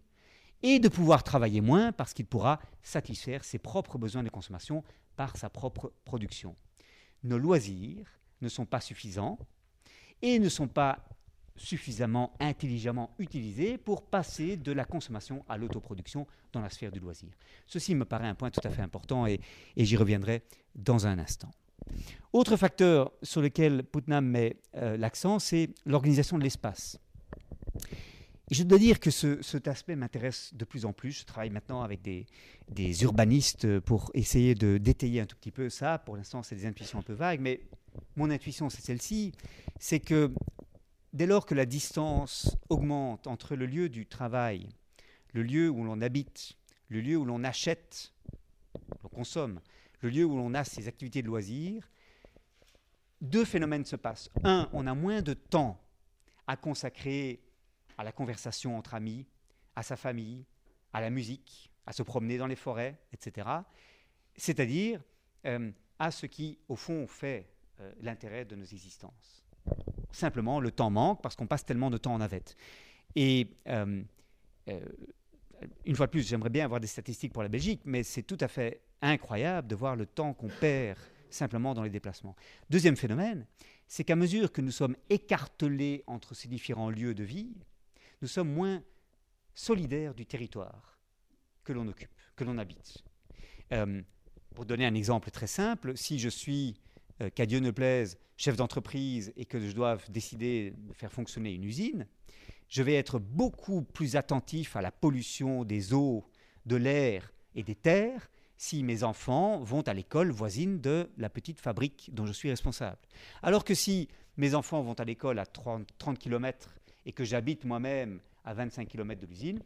et 0.64 0.80
de 0.80 0.88
pouvoir 0.88 1.24
travailler 1.24 1.62
moins 1.62 1.92
parce 1.92 2.14
qu'il 2.14 2.26
pourra 2.26 2.60
satisfaire 2.82 3.44
ses 3.44 3.60
propres 3.60 3.98
besoins 3.98 4.24
de 4.24 4.30
consommation 4.30 4.84
par 5.16 5.38
sa 5.38 5.50
propre 5.50 5.94
production. 6.06 6.56
Nos 7.24 7.38
loisirs 7.38 8.08
ne 8.42 8.50
sont 8.50 8.66
pas 8.66 8.82
suffisants 8.82 9.38
et 10.22 10.40
ne 10.40 10.50
sont 10.50 10.68
pas 10.68 11.06
suffisamment 11.56 12.34
intelligemment 12.40 13.14
utilisés 13.20 13.78
pour 13.78 14.04
passer 14.04 14.58
de 14.58 14.72
la 14.72 14.86
consommation 14.86 15.46
à 15.48 15.58
l'autoproduction 15.58 16.28
dans 16.52 16.62
la 16.62 16.70
sphère 16.70 16.92
du 16.92 17.00
loisir. 17.00 17.30
Ceci 17.68 17.96
me 17.96 18.06
paraît 18.06 18.28
un 18.28 18.36
point 18.36 18.52
tout 18.52 18.62
à 18.64 18.70
fait 18.70 18.82
important 18.82 19.28
et, 19.28 19.40
j'y 19.78 19.98
reviendrai 19.98 20.44
dans 20.76 21.06
un 21.08 21.20
instant. 21.20 21.52
Autre 22.32 22.56
facteur 22.56 23.12
sur 23.22 23.42
lequel 23.42 23.84
Putnam 23.84 24.26
met 24.26 24.58
euh, 24.76 24.98
l'accent, 24.98 25.40
c'est 25.40 25.70
l'organisation 25.86 26.38
de 26.38 26.44
l'espace 26.44 26.98
je 28.52 28.64
dois 28.64 28.78
dire 28.78 29.00
que 29.00 29.10
cet 29.10 29.68
aspect 29.68 29.96
m'intéresse 29.96 30.54
de 30.54 30.66
plus 30.66 30.86
en 30.86 30.94
plus. 30.94 31.12
Je 31.12 31.26
travaille 31.26 31.50
maintenant 31.50 31.82
avec 31.82 32.02
des, 32.02 33.04
urbanistes 33.04 33.80
pour 33.80 34.12
essayer 34.14 34.56
de 34.56 34.78
détailler 34.78 35.22
un 35.22 35.26
tout 35.26 35.36
petit 35.36 35.52
peu 35.52 35.70
ça. 35.70 35.98
Pour 35.98 36.16
l'instant, 36.16 36.44
c'est 36.44 36.56
des 36.56 36.66
intuitions 36.66 37.00
un 37.00 37.04
peu 37.04 37.14
vagues, 37.14 37.40
mais 37.40 37.62
mon 38.16 38.30
intuition, 38.30 38.70
c'est 38.70 38.82
celle-ci. 38.82 39.32
C'est 39.80 40.00
que 40.00 40.32
dès 41.14 41.28
lors 41.28 41.46
que 41.46 41.56
la 41.56 41.66
distance 41.66 42.58
augmente 42.70 43.28
entre 43.28 43.56
le 43.56 43.66
lieu 43.66 43.88
du 43.88 44.06
travail, 44.06 44.68
le 45.34 45.44
lieu 45.44 45.70
où 45.70 45.84
l'on 45.84 46.02
habite, 46.02 46.54
le 46.90 47.02
lieu 47.02 47.18
où 47.18 47.26
l'on 47.26 47.44
achète, 47.44 48.14
l'on 49.04 49.10
consomme, 49.10 49.62
le 50.02 50.10
lieu 50.10 50.26
où 50.26 50.36
l'on 50.36 50.54
a 50.54 50.64
ses 50.64 50.88
activités 50.88 51.22
de 51.22 51.28
loisirs, 51.28 51.90
deux 53.22 53.46
phénomènes 53.46 53.86
se 53.86 53.96
passent. 53.96 54.30
Un, 54.44 54.70
on 54.74 54.86
a 54.86 54.94
moins 54.94 55.22
de 55.22 55.34
temps 55.34 55.80
à 56.46 56.58
consacrer 56.58 57.42
à 57.98 58.04
la 58.04 58.12
conversation 58.12 58.78
entre 58.78 58.96
amis, 58.96 59.26
à 59.76 59.84
sa 59.84 59.96
famille, 59.96 60.46
à 60.92 61.00
la 61.00 61.10
musique, 61.10 61.72
à 61.86 61.94
se 61.94 62.04
promener 62.04 62.38
dans 62.38 62.48
les 62.48 62.56
forêts, 62.56 63.00
etc. 63.14 63.48
C'est-à-dire 64.36 65.02
euh, 65.46 65.72
à 66.00 66.12
ce 66.12 66.26
qui, 66.26 66.60
au 66.68 66.76
fond, 66.76 67.08
fait 67.08 67.50
euh, 67.80 67.92
l'intérêt 68.02 68.46
de 68.46 68.56
nos 68.56 68.66
existences. 68.66 69.46
Simplement, 70.14 70.62
le 70.62 70.72
temps 70.72 70.90
manque 70.90 71.22
parce 71.22 71.36
qu'on 71.36 71.48
passe 71.48 71.66
tellement 71.66 71.90
de 71.90 71.98
temps 71.98 72.14
en 72.14 72.20
navette. 72.20 72.56
Et 73.16 73.48
euh, 73.68 74.02
une 75.86 75.96
fois 75.96 76.06
de 76.06 76.12
plus, 76.12 76.28
j'aimerais 76.28 76.50
bien 76.50 76.64
avoir 76.64 76.80
des 76.80 76.88
statistiques 76.88 77.34
pour 77.34 77.44
la 77.44 77.50
Belgique, 77.50 77.82
mais 77.84 78.04
c'est 78.04 78.24
tout 78.24 78.38
à 78.40 78.48
fait 78.48 78.82
incroyable 79.02 79.68
de 79.68 79.76
voir 79.76 79.96
le 79.96 80.06
temps 80.06 80.34
qu'on 80.34 80.48
perd 80.48 80.98
simplement 81.30 81.74
dans 81.74 81.84
les 81.84 81.90
déplacements. 81.90 82.36
Deuxième 82.70 82.96
phénomène, 82.96 83.46
c'est 83.88 84.04
qu'à 84.04 84.16
mesure 84.16 84.52
que 84.52 84.62
nous 84.62 84.72
sommes 84.72 84.96
écartelés 85.10 86.04
entre 86.08 86.36
ces 86.36 86.48
différents 86.48 86.90
lieux 86.90 87.16
de 87.16 87.24
vie, 87.24 87.54
nous 88.22 88.28
sommes 88.28 88.54
moins 88.54 88.82
solidaires 89.56 90.14
du 90.14 90.26
territoire 90.26 91.00
que 91.64 91.74
l'on 91.74 91.88
occupe, 91.88 92.12
que 92.36 92.44
l'on 92.44 92.58
habite. 92.58 93.04
Euh, 93.72 94.02
pour 94.54 94.66
donner 94.66 94.86
un 94.86 94.94
exemple 94.94 95.32
très 95.32 95.48
simple, 95.48 95.98
si 95.98 96.20
je 96.20 96.30
suis, 96.30 96.76
euh, 97.24 97.30
qu'à 97.30 97.46
Dieu 97.46 97.60
ne 97.60 97.72
plaise, 97.72 98.18
chef 98.38 98.56
d'entreprise 98.56 99.34
et 99.36 99.46
que 99.46 99.60
je 99.60 99.74
dois 99.74 99.98
décider 100.10 100.74
de 100.78 100.94
faire 100.94 101.12
fonctionner 101.12 101.54
une 101.54 101.64
usine, 101.64 102.08
je 102.70 102.84
vais 102.84 102.96
être 102.96 103.20
beaucoup 103.20 103.84
plus 103.84 104.16
attentif 104.16 104.76
à 104.76 104.82
la 104.82 104.92
pollution 104.92 105.64
des 105.64 105.94
eaux, 105.94 106.26
de 106.66 106.76
l'air 106.76 107.32
et 107.56 107.64
des 107.64 107.76
terres 107.76 108.30
si 108.58 108.84
mes 108.84 109.04
enfants 109.04 109.60
vont 109.60 109.82
à 109.82 109.94
l'école 109.94 110.32
voisine 110.32 110.80
de 110.80 111.10
la 111.18 111.30
petite 111.30 111.60
fabrique 111.60 112.10
dont 112.14 112.26
je 112.26 112.32
suis 112.32 112.50
responsable. 112.50 113.00
Alors 113.42 113.66
que 113.66 113.76
si 113.76 114.08
mes 114.38 114.56
enfants 114.56 114.82
vont 114.82 114.94
à 114.94 115.04
l'école 115.04 115.40
à 115.40 115.46
30, 115.46 115.88
30 115.98 116.18
km 116.18 116.74
et 117.06 117.12
que 117.12 117.24
j'habite 117.24 117.66
moi-même 117.66 118.22
à 118.46 118.54
25 118.54 118.88
km 118.88 119.22
de 119.22 119.28
l'usine, 119.28 119.60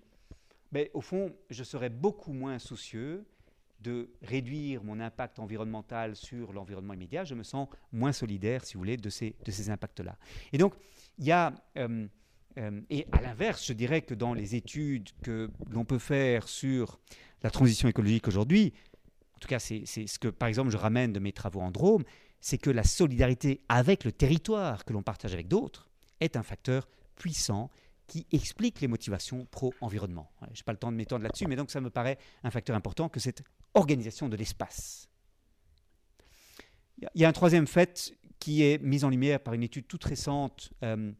mais 0.71 0.91
au 0.93 1.01
fond, 1.01 1.33
je 1.49 1.63
serais 1.63 1.89
beaucoup 1.89 2.33
moins 2.33 2.59
soucieux 2.59 3.25
de 3.79 4.09
réduire 4.21 4.83
mon 4.83 4.99
impact 4.99 5.39
environnemental 5.39 6.15
sur 6.15 6.51
l'environnement 6.53 6.93
immédiat, 6.93 7.23
je 7.23 7.35
me 7.35 7.43
sens 7.43 7.67
moins 7.91 8.11
solidaire, 8.11 8.65
si 8.65 8.73
vous 8.73 8.79
voulez, 8.79 8.97
de 8.97 9.09
ces, 9.09 9.35
de 9.45 9.51
ces 9.51 9.69
impacts-là. 9.69 10.17
Et 10.51 10.57
donc, 10.57 10.73
il 11.17 11.25
y 11.25 11.31
a... 11.31 11.53
Euh, 11.77 12.07
euh, 12.57 12.81
et 12.89 13.05
à 13.11 13.21
l'inverse, 13.21 13.65
je 13.65 13.73
dirais 13.73 14.01
que 14.01 14.15
dans 14.15 14.33
les 14.33 14.55
études 14.55 15.09
que 15.21 15.51
l'on 15.69 15.85
peut 15.85 15.99
faire 15.99 16.47
sur 16.47 16.99
la 17.43 17.51
transition 17.51 17.87
écologique 17.87 18.27
aujourd'hui, 18.27 18.73
en 19.35 19.39
tout 19.39 19.47
cas 19.47 19.59
c'est 19.59 19.85
ce 19.85 20.17
que 20.17 20.27
par 20.29 20.49
exemple 20.49 20.71
je 20.71 20.77
ramène 20.77 21.13
de 21.13 21.19
mes 21.19 21.31
travaux 21.31 21.61
en 21.61 21.69
Drôme, 21.69 22.03
c'est 22.41 22.57
que 22.57 22.71
la 22.71 22.83
solidarité 22.83 23.61
avec 23.69 24.03
le 24.03 24.11
territoire 24.11 24.85
que 24.85 24.93
l'on 24.93 25.03
partage 25.03 25.33
avec 25.33 25.47
d'autres 25.47 25.87
est 26.19 26.35
un 26.35 26.41
facteur 26.41 26.87
puissant 27.15 27.69
qui 28.07 28.25
explique 28.31 28.79
les 28.81 28.87
motivations 28.87 29.45
pro-environnement. 29.51 30.31
Je 30.53 30.61
n'ai 30.61 30.63
pas 30.65 30.71
le 30.71 30.77
temps 30.77 30.91
de 30.91 30.97
m'étendre 30.97 31.23
là-dessus, 31.23 31.45
mais 31.45 31.57
donc 31.57 31.69
ça 31.69 31.81
me 31.81 31.89
paraît 31.89 32.17
un 32.43 32.49
facteur 32.49 32.75
important 32.75 33.09
que 33.09 33.19
cette 33.19 33.43
organisation 33.77 34.27
de 34.27 34.35
l'espace. 34.35 35.09
Il 36.99 37.21
y 37.21 37.25
a 37.25 37.29
un 37.29 37.33
troisième 37.33 37.67
fait 37.67 38.13
qui 38.39 38.63
est 38.63 38.81
mis 38.81 39.03
en 39.03 39.09
lumière 39.09 39.39
par 39.39 39.53
une 39.53 39.63
étude 39.63 39.87
toute 39.87 40.03
récente 40.03 40.71
euh, 40.83 41.11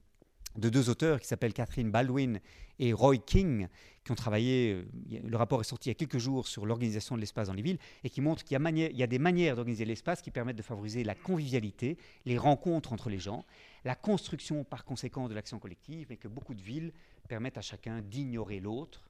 de 0.56 0.70
deux 0.70 0.90
auteurs 0.90 1.20
qui 1.20 1.28
s'appellent 1.28 1.54
Catherine 1.54 1.92
Baldwin 1.92 2.40
et 2.80 2.94
Roy 2.94 3.18
King, 3.18 3.68
qui 4.04 4.12
ont 4.12 4.16
travaillé, 4.16 4.74
euh, 4.74 5.20
le 5.24 5.38
rapport 5.38 5.62
est 5.62 5.66
sorti 5.66 5.90
il 5.90 5.92
y 5.92 5.96
a 5.96 5.96
quelques 5.96 6.18
jours 6.18 6.48
sur 6.48 6.66
l'organisation 6.66 7.16
de 7.16 7.22
l'espace 7.22 7.48
dans 7.48 7.54
les 7.54 7.62
villes, 7.62 7.80
et 8.04 8.10
qui 8.10 8.22
montre 8.22 8.44
qu'il 8.44 8.58
y, 8.58 8.80
y, 8.80 9.04
a 9.04 9.08
des 9.08 9.20
manières 9.20 9.56
d'organiser 9.56 9.86
l'espace 9.86 10.22
qui 10.22 10.32
permettent 10.32 10.58
de 10.58 10.64
favoriser 10.64 11.04
la 11.04 11.16
convivialité, 11.16 11.98
les 12.26 12.38
rencontres 12.38 12.92
entre 12.94 13.10
les 13.10 13.20
gens, 13.20 13.46
la 13.86 13.96
construction 13.96 14.64
par 14.64 14.84
conséquent 14.84 15.28
de 15.28 15.36
l'action 15.36 15.60
collective, 15.60 16.12
et 16.12 16.18
que 16.18 16.28
beaucoup 16.28 16.56
de 16.56 16.62
villes 16.62 16.92
permettent 17.28 17.58
à 17.58 17.62
chacun 17.62 18.02
d'ignorer 18.02 18.60
l'autre 18.60 19.10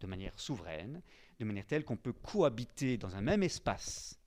de 0.00 0.06
manière 0.06 0.38
souveraine, 0.38 1.02
de 1.38 1.44
manière 1.44 1.66
telle 1.66 1.84
qu'on 1.84 1.96
peut 1.96 2.12
cohabiter 2.12 2.96
dans 2.96 3.14
un 3.16 3.20
même 3.20 3.42
espace 3.42 4.18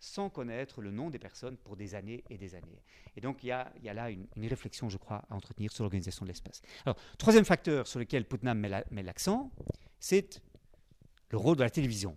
sans 0.00 0.30
connaître 0.30 0.80
le 0.80 0.90
nom 0.90 1.10
des 1.10 1.18
personnes 1.18 1.56
pour 1.56 1.76
des 1.76 1.94
années 1.94 2.22
et 2.30 2.38
des 2.38 2.54
années. 2.54 2.82
Et 3.16 3.20
donc 3.20 3.42
il 3.42 3.48
y 3.48 3.52
a, 3.52 3.72
là 3.82 4.10
une, 4.10 4.26
réflexion, 4.36 4.88
je 4.88 4.96
crois, 4.96 5.24
à 5.28 5.34
entretenir 5.34 5.72
sur 5.72 5.84
l'organisation 5.84 6.24
de 6.24 6.28
l'espace. 6.28 6.62
Alors, 6.84 6.96
troisième 7.18 7.44
facteur 7.44 7.86
sur 7.86 7.98
lequel 7.98 8.24
Putnam 8.24 8.58
met 8.58 9.02
l'accent, 9.02 9.50
c'est 9.98 10.40
le 11.30 11.38
rôle 11.38 11.56
de 11.56 11.62
la 11.62 11.70
télévision. 11.70 12.16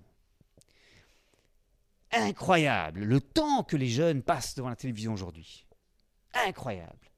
Incroyable 2.12 3.04
le 3.04 3.22
temps 3.22 3.64
que 3.64 3.78
les 3.78 3.88
jeunes 3.88 4.22
passent 4.22 4.56
devant 4.56 4.70
la 4.70 4.76
télévision 4.76 5.14
aujourd'hui. 5.14 5.66
Incroyable. 6.34 7.10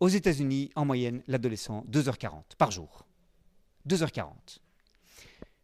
Aux 0.00 0.08
États-Unis, 0.08 0.70
en 0.76 0.84
moyenne, 0.84 1.22
l'adolescent, 1.26 1.84
2h40 1.90 2.56
par 2.56 2.70
jour. 2.70 3.04
2h40. 3.88 4.60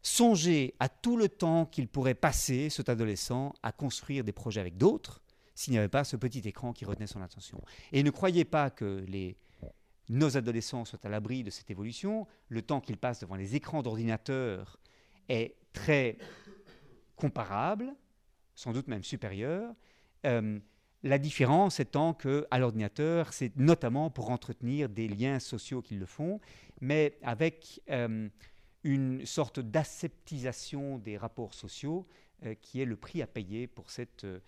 Songez 0.06 0.74
à 0.80 0.90
tout 0.90 1.16
le 1.16 1.30
temps 1.30 1.64
qu'il 1.64 1.88
pourrait 1.88 2.14
passer, 2.14 2.68
cet 2.68 2.90
adolescent, 2.90 3.54
à 3.62 3.72
construire 3.72 4.22
des 4.22 4.32
projets 4.32 4.60
avec 4.60 4.76
d'autres, 4.76 5.22
s'il 5.54 5.72
n'y 5.72 5.78
avait 5.78 5.88
pas 5.88 6.04
ce 6.04 6.16
petit 6.16 6.46
écran 6.46 6.74
qui 6.74 6.84
retenait 6.84 7.06
son 7.06 7.22
attention. 7.22 7.62
Et 7.90 8.02
ne 8.02 8.10
croyez 8.10 8.44
pas 8.44 8.68
que 8.68 9.02
nos 10.10 10.36
adolescents 10.36 10.84
soient 10.84 11.04
à 11.04 11.08
l'abri 11.08 11.42
de 11.42 11.48
cette 11.48 11.70
évolution. 11.70 12.26
Le 12.50 12.60
temps 12.60 12.82
qu'ils 12.82 12.98
passent 12.98 13.20
devant 13.20 13.36
les 13.36 13.56
écrans 13.56 13.82
d'ordinateur 13.82 14.78
est 15.30 15.56
très 15.72 16.18
comparable, 17.16 17.94
sans 18.54 18.72
doute 18.72 18.88
même 18.88 19.04
supérieur. 19.04 19.74
Euh, 20.26 20.58
la 21.02 21.18
différence 21.18 21.80
étant 21.80 22.12
que 22.12 22.46
à 22.50 22.58
l'ordinateur, 22.58 23.32
c'est 23.32 23.56
notamment 23.56 24.10
pour 24.10 24.28
entretenir 24.30 24.90
des 24.90 25.08
liens 25.08 25.38
sociaux 25.38 25.80
qu'ils 25.80 25.98
le 25.98 26.06
font, 26.06 26.40
mais 26.82 27.16
avec 27.22 27.80
euh, 27.88 28.28
une 28.84 29.24
sorte 29.24 29.60
d'aseptisation 29.60 30.98
des 30.98 31.16
rapports 31.16 31.54
sociaux 31.54 32.06
euh, 32.44 32.54
qui 32.60 32.80
est 32.80 32.84
le 32.84 32.96
prix 32.96 33.22
à 33.22 33.26
payer 33.26 33.66
pour 33.66 33.90
cette 33.90 34.24
euh, 34.24 34.38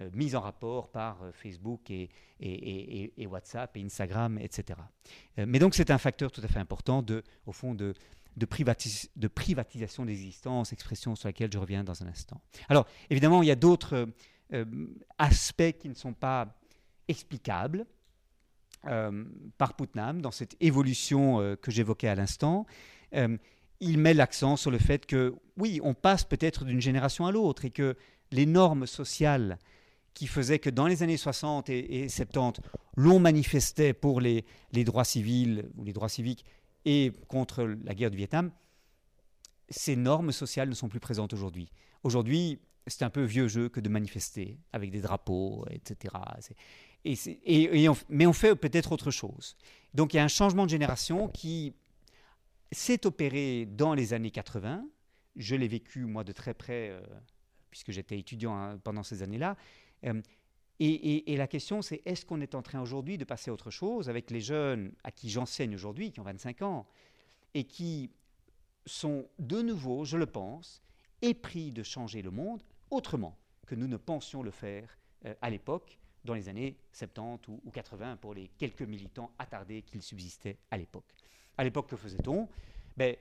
euh, 0.00 0.10
mise 0.12 0.34
en 0.34 0.40
rapport 0.40 0.90
par 0.90 1.18
Facebook 1.32 1.88
et, 1.90 2.10
et, 2.40 3.26
WhatsApp 3.26 3.76
et 3.76 3.82
Instagram, 3.82 4.38
etc. 4.38 4.80
mais 5.36 5.60
donc 5.60 5.74
c'est 5.74 5.90
un 5.90 5.98
facteur 5.98 6.32
tout 6.32 6.40
à 6.42 6.48
fait 6.48 6.58
important 6.58 7.00
de, 7.02 7.22
au 7.46 7.52
fond 7.52 7.74
de, 7.74 7.94
de, 8.36 8.46
de 9.16 9.28
privatisation 9.28 10.04
des 10.04 10.12
existences, 10.12 10.72
expression 10.72 11.14
sur 11.14 11.28
laquelle 11.28 11.52
je 11.52 11.58
reviens 11.58 11.84
dans 11.84 12.02
un 12.02 12.08
instant. 12.08 12.40
Alors 12.68 12.86
évidemment, 13.08 13.42
il 13.42 13.46
y 13.46 13.52
a 13.52 13.56
d'autres 13.56 14.08
aspects 15.18 15.72
qui 15.78 15.88
ne 15.88 15.94
sont 15.94 16.14
pas 16.14 16.58
explicables. 17.06 17.86
par 18.82 19.74
Putnam 19.76 20.20
dans 20.20 20.32
cette 20.32 20.56
évolution 20.60 21.56
que 21.62 21.70
j'évoquais 21.70 22.08
à 22.08 22.16
l'instant. 22.16 22.66
Euh, 23.14 23.36
il 23.80 23.98
met 23.98 24.14
l'accent 24.14 24.56
sur 24.56 24.70
le 24.70 24.78
fait 24.78 25.04
que, 25.04 25.34
oui, 25.56 25.80
on 25.82 25.94
passe 25.94 26.24
peut-être 26.24 26.64
d'une 26.64 26.80
génération 26.80 27.26
à 27.26 27.32
l'autre 27.32 27.64
et 27.64 27.70
que 27.70 27.96
les 28.30 28.46
normes 28.46 28.86
sociales 28.86 29.58
qui 30.14 30.26
faisaient 30.26 30.60
que 30.60 30.70
dans 30.70 30.86
les 30.86 31.02
années 31.02 31.16
60 31.16 31.68
et, 31.70 32.08
70, 32.08 32.62
l'on 32.96 33.18
manifestait 33.18 33.92
pour 33.92 34.20
les, 34.20 34.44
droits 34.72 35.04
civils 35.04 35.68
ou 35.76 35.84
les 35.84 35.92
droits 35.92 36.08
civiques 36.08 36.44
et 36.84 37.12
contre 37.28 37.64
la 37.64 37.94
guerre 37.94 38.10
du 38.10 38.16
Vietnam, 38.16 38.52
ces 39.68 39.96
normes 39.96 40.32
sociales 40.32 40.68
ne 40.68 40.74
sont 40.74 40.88
plus 40.88 41.00
présentes 41.00 41.32
aujourd'hui. 41.32 41.70
Aujourd'hui, 42.04 42.60
c'est 42.86 43.02
un 43.02 43.10
peu 43.10 43.22
vieux 43.22 43.48
jeu 43.48 43.68
que 43.68 43.80
de 43.80 43.88
manifester 43.88 44.58
avec 44.72 44.90
des 44.90 45.00
drapeaux, 45.00 45.66
etc. 45.70 46.14
Et, 47.04 47.88
mais 48.08 48.26
on 48.26 48.32
fait 48.32 48.54
peut-être 48.54 48.92
autre 48.92 49.10
chose. 49.10 49.56
Donc 49.94 50.14
il 50.14 50.18
y 50.18 50.20
a 50.20 50.24
un 50.24 50.28
changement 50.28 50.64
de 50.64 50.70
génération 50.70 51.28
qui 51.28 51.74
s'est 52.72 53.06
opéré 53.06 53.66
dans 53.66 53.94
les 53.94 54.12
années 54.12 54.30
80. 54.30 54.86
Je 55.36 55.56
l'ai 55.56 55.68
vécu, 55.68 56.04
moi, 56.04 56.24
de 56.24 56.32
très 56.32 56.54
près, 56.54 56.90
euh, 56.90 57.00
puisque 57.70 57.90
j'étais 57.90 58.18
étudiant 58.18 58.56
hein, 58.56 58.78
pendant 58.78 59.02
ces 59.02 59.22
années-là. 59.22 59.56
Euh, 60.04 60.20
et, 60.80 61.36
la 61.36 61.46
question, 61.46 61.82
c'est 61.82 62.02
est-ce 62.04 62.26
qu'on 62.26 62.40
est 62.40 62.54
en 62.54 62.62
train 62.62 62.80
aujourd'hui 62.80 63.16
de 63.16 63.24
passer 63.24 63.50
à 63.50 63.54
autre 63.54 63.70
chose 63.70 64.08
avec 64.08 64.30
les 64.30 64.40
jeunes 64.40 64.92
à 65.04 65.12
qui 65.12 65.30
j'enseigne 65.30 65.74
aujourd'hui, 65.74 66.10
qui 66.10 66.20
ont 66.20 66.24
25 66.24 66.62
ans, 66.62 66.86
et 67.54 67.64
qui 67.64 68.10
sont 68.84 69.28
de 69.38 69.62
nouveau, 69.62 70.04
je 70.04 70.16
le 70.16 70.26
pense, 70.26 70.82
épris 71.22 71.70
de 71.70 71.82
changer 71.82 72.22
le 72.22 72.32
monde 72.32 72.62
autrement 72.90 73.38
que 73.66 73.74
nous 73.74 73.86
ne 73.86 73.96
pensions 73.96 74.42
le 74.42 74.50
faire 74.50 74.98
euh, 75.26 75.34
à 75.40 75.48
l'époque, 75.48 75.98
dans 76.24 76.34
les 76.34 76.48
années 76.48 76.76
70 76.92 77.48
ou, 77.48 77.60
ou 77.64 77.70
80, 77.70 78.16
pour 78.16 78.34
les 78.34 78.48
quelques 78.48 78.82
militants 78.82 79.30
attardés 79.38 79.82
qu'il 79.82 80.02
subsistait 80.02 80.58
à 80.70 80.76
l'époque. 80.76 81.14
À 81.56 81.64
l'époque, 81.64 81.88
que 81.88 81.96
faisait-on? 81.96 82.48
Ben, 82.96 83.16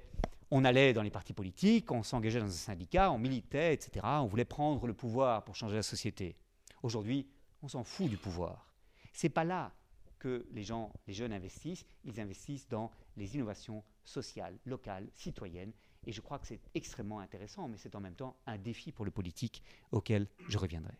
On 0.51 0.65
allait 0.65 0.93
dans 0.93 1.01
les 1.01 1.09
partis 1.09 1.34
politiques, 1.34 1.91
on 1.91 2.03
s'engageait 2.03 2.39
dans 2.39 2.45
un 2.45 2.51
syndicat, 2.51 3.11
on 3.11 3.17
militait, 3.17 3.73
etc. 3.73 4.05
On 4.05 4.27
voulait 4.27 4.45
prendre 4.45 4.86
le 4.86 4.93
pouvoir 4.93 5.43
pour 5.43 5.55
changer 5.55 5.75
la 5.75 5.84
société. 5.84 6.36
Aujourd'hui, 6.84 7.27
on 7.63 7.67
s'en 7.67 7.84
fout 7.84 8.07
du 8.07 8.17
pouvoir. 8.17 8.71
C'est 9.13 9.29
pas 9.29 9.43
là 9.43 9.71
que 10.19 10.45
les 10.51 10.63
gens, 10.63 10.93
les 11.07 11.13
jeunes 11.13 11.34
investissent. 11.34 11.86
Ils 12.05 12.19
investissent 12.19 12.67
dans 12.69 12.91
les 13.17 13.36
innovations 13.36 13.84
sociales, 14.03 14.57
locales, 14.65 15.07
citoyennes. 15.15 15.71
Et 16.05 16.11
je 16.11 16.21
crois 16.21 16.38
que 16.38 16.47
c'est 16.47 16.59
extrêmement 16.75 17.19
intéressant, 17.19 17.67
mais 17.67 17.77
c'est 17.77 17.95
en 17.95 17.99
même 17.99 18.15
temps 18.15 18.36
un 18.45 18.57
défi 18.57 18.91
pour 18.91 19.05
le 19.05 19.11
politique 19.11 19.63
auquel 19.91 20.27
je 20.49 20.57
reviendrai. 20.57 20.93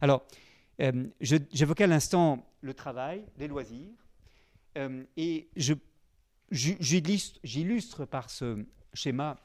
Alors, 0.00 0.22
euh, 0.80 1.08
j'évoquais 1.20 1.84
à 1.84 1.88
l'instant 1.88 2.50
le 2.62 2.74
travail, 2.74 3.26
les 3.36 3.48
loisirs, 3.48 3.92
euh, 4.78 5.04
et 5.16 5.48
je 5.56 5.74
J'illustre 6.50 8.04
par 8.04 8.30
ce 8.30 8.64
schéma 8.92 9.36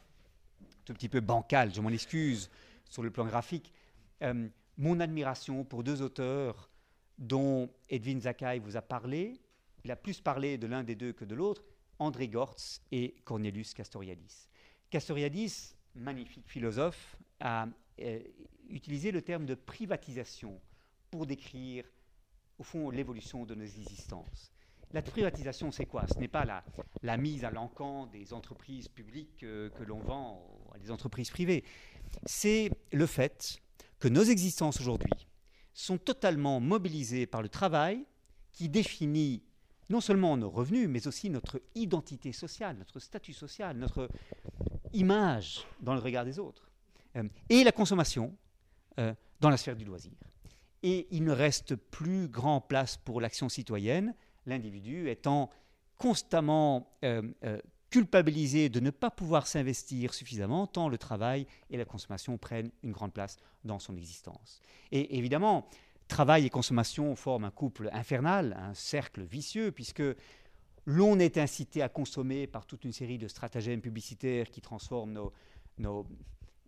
tout 0.86 0.94
petit 0.94 1.10
peu 1.10 1.20
bancal, 1.20 1.74
je 1.74 1.82
m'en 1.82 1.90
excuse 1.90 2.50
sur 2.90 3.04
le 3.04 3.12
plan 3.12 3.26
graphique, 3.26 3.72
euh, 4.24 4.48
mon 4.78 5.00
admiration 5.00 5.64
pour 5.64 5.84
deux 5.84 6.02
auteurs 6.02 6.70
dont 7.20 7.70
Edwin 7.90 8.22
Zakai 8.22 8.60
vous 8.60 8.76
a 8.76 8.82
parlé. 8.82 9.40
Il 9.84 9.92
a 9.92 9.96
plus 9.96 10.20
parlé 10.20 10.58
de 10.58 10.66
l'un 10.66 10.84
des 10.84 10.96
deux 10.96 11.14
que 11.14 11.26
de 11.26 11.36
l'autre, 11.36 11.64
André 12.00 12.28
Gortz 12.28 12.82
et 12.92 13.16
Cornelius 13.24 13.74
Castoriadis. 13.74 14.48
Castoriadis, 14.90 15.76
magnifique 15.94 16.48
philosophe, 16.48 17.18
a 17.40 17.68
euh, 18.02 18.20
utilisé 18.70 19.12
le 19.12 19.22
terme 19.22 19.46
de 19.46 19.54
privatisation 19.56 20.60
pour 21.12 21.28
décrire, 21.28 21.86
au 22.58 22.64
fond, 22.64 22.90
l'évolution 22.90 23.46
de 23.46 23.54
nos 23.54 23.66
existences. 23.66 24.52
La 24.92 25.04
privatisation, 25.04 25.72
c'est 25.72 25.86
quoi? 25.86 26.08
Ce 26.08 26.18
n'est 26.18 26.28
pas 26.28 26.46
la, 27.04 27.18
mise 27.18 27.46
à 27.46 27.52
l'encan 27.52 28.08
des 28.08 28.34
entreprises 28.34 28.88
publiques 28.88 29.44
euh, 29.44 29.70
que 29.70 29.84
l'on 29.84 30.00
vend 30.00 30.44
à 30.74 30.80
des 30.80 30.90
entreprises 30.90 31.30
privées. 31.30 31.64
C'est 32.26 32.72
le 32.92 33.06
fait 33.06 33.60
que 34.00 34.08
nos 34.08 34.24
existences 34.24 34.80
aujourd'hui 34.82 35.14
sont 35.74 36.00
totalement 36.00 36.60
mobilisées 36.60 37.28
par 37.28 37.44
le 37.44 37.50
travail 37.50 38.04
qui 38.52 38.68
définit 38.68 39.44
non 39.90 40.02
seulement 40.02 40.38
nos 40.38 40.50
revenus, 40.50 40.88
mais 40.90 41.08
aussi 41.08 41.30
notre 41.30 41.62
identité 41.76 42.32
sociale, 42.32 42.78
notre 42.78 43.00
statut 43.00 43.34
social, 43.34 43.78
notre 43.78 44.10
image 44.94 45.66
dans 45.82 45.94
le 45.94 46.00
regard 46.00 46.26
des 46.26 46.40
autres, 46.40 46.70
euh, 47.16 47.24
et 47.50 47.64
la 47.64 47.72
consommation 47.72 48.36
euh, 49.00 49.14
dans 49.40 49.50
la 49.50 49.58
sphère 49.58 49.76
du 49.76 49.86
loisir. 49.86 50.14
Et 50.82 51.08
il 51.12 51.24
ne 51.24 51.32
reste 51.32 51.76
plus 51.76 52.28
grand 52.28 52.62
place 52.62 52.98
pour 52.98 53.22
l'action 53.22 53.50
citoyenne, 53.50 54.16
l'individu 54.50 55.10
étant 55.10 55.50
constamment 55.98 56.92
euh, 57.04 57.22
euh, 57.44 57.60
culpabilisés 57.90 58.70
de 58.70 58.80
ne 58.80 58.90
pas 58.90 59.12
pouvoir 59.12 59.48
s'investir 59.48 60.14
suffisamment 60.14 60.68
tant 60.68 60.90
le 60.90 60.98
travail 60.98 61.48
et 61.70 61.78
la 61.78 61.86
consommation 61.86 62.38
prennent 62.38 62.72
une 62.84 62.92
grande 62.92 63.14
place 63.14 63.38
dans 63.64 63.80
son 63.80 63.96
existence. 63.98 64.62
Et 64.92 65.18
évidemment, 65.18 65.68
travail 66.08 66.46
et 66.46 66.50
consommation 66.50 67.16
forment 67.16 67.46
un 67.46 67.52
couple 67.52 67.90
infernal, 67.92 68.58
un 68.60 68.74
cercle 68.74 69.24
vicieux, 69.24 69.72
puisque 69.72 70.04
l'on 70.86 71.20
est 71.20 71.38
incité 71.38 71.82
à 71.82 71.90
consommer 71.90 72.48
par 72.48 72.66
toute 72.66 72.84
une 72.84 72.94
série 72.94 73.18
de 73.18 73.28
stratagèmes 73.28 73.82
publicitaires 73.82 74.50
qui 74.50 74.62
transforment 74.62 75.14
nos, 75.14 75.34
nos, 75.78 76.08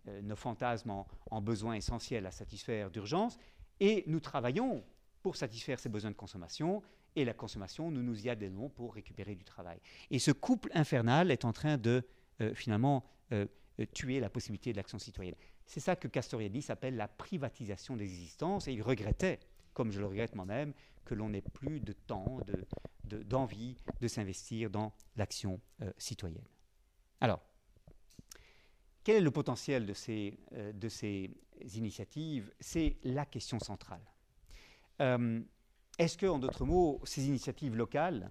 euh, 0.08 0.36
fantasmes 0.36 0.92
en, 1.30 1.40
besoins 1.40 1.74
essentiels 1.74 2.26
à 2.26 2.30
satisfaire 2.30 2.90
d'urgence, 2.90 3.38
et 3.80 4.04
nous 4.06 4.20
travaillons 4.20 4.84
pour 5.22 5.36
satisfaire 5.36 5.78
ces 5.78 5.88
besoins 5.88 6.10
de 6.10 6.16
consommation, 6.16 6.82
et 7.16 7.24
la 7.24 7.34
consommation, 7.34 7.90
nous 7.90 8.02
nous 8.02 8.26
y 8.26 8.30
adhérons 8.30 8.68
pour 8.68 8.94
récupérer 8.94 9.34
du 9.34 9.44
travail. 9.44 9.78
Et 10.10 10.18
ce 10.18 10.30
couple 10.30 10.70
infernal 10.74 11.30
est 11.30 11.44
en 11.44 11.52
train 11.52 11.76
de 11.76 12.06
euh, 12.40 12.54
finalement 12.54 13.04
euh, 13.32 13.46
tuer 13.94 14.20
la 14.20 14.30
possibilité 14.30 14.72
de 14.72 14.76
l'action 14.76 14.98
citoyenne. 14.98 15.34
C'est 15.66 15.80
ça 15.80 15.96
que 15.96 16.08
Castoriadis 16.08 16.66
appelle 16.68 16.96
la 16.96 17.08
privatisation 17.08 17.96
des 17.96 18.04
existences, 18.04 18.68
et 18.68 18.72
il 18.72 18.82
regrettait, 18.82 19.40
comme 19.72 19.90
je 19.90 20.00
le 20.00 20.06
regrette 20.06 20.34
moi-même, 20.34 20.72
que 21.04 21.14
l'on 21.14 21.30
n'ait 21.30 21.42
plus 21.42 21.80
de 21.80 21.92
temps, 21.92 22.40
d'envie 23.04 23.76
de, 24.00 24.08
s'investir 24.08 24.70
dans 24.70 24.92
l'action 25.16 25.60
euh, 25.82 25.90
citoyenne. 25.98 26.46
Alors, 27.20 27.40
quel 29.04 29.16
est 29.16 29.20
le 29.20 29.30
potentiel 29.30 29.86
de 29.86 29.94
ces, 29.94 30.38
euh, 30.52 30.72
de 30.72 30.88
ces 30.88 31.30
initiatives? 31.74 32.52
C'est 32.60 32.96
la 33.02 33.26
question 33.26 33.58
centrale. 33.58 34.02
Euh, 35.00 35.40
est-ce 35.98 36.16
que, 36.16 36.26
en 36.26 36.38
d'autres 36.38 36.64
mots, 36.64 37.00
ces 37.04 37.26
initiatives 37.26 37.76
locales, 37.76 38.30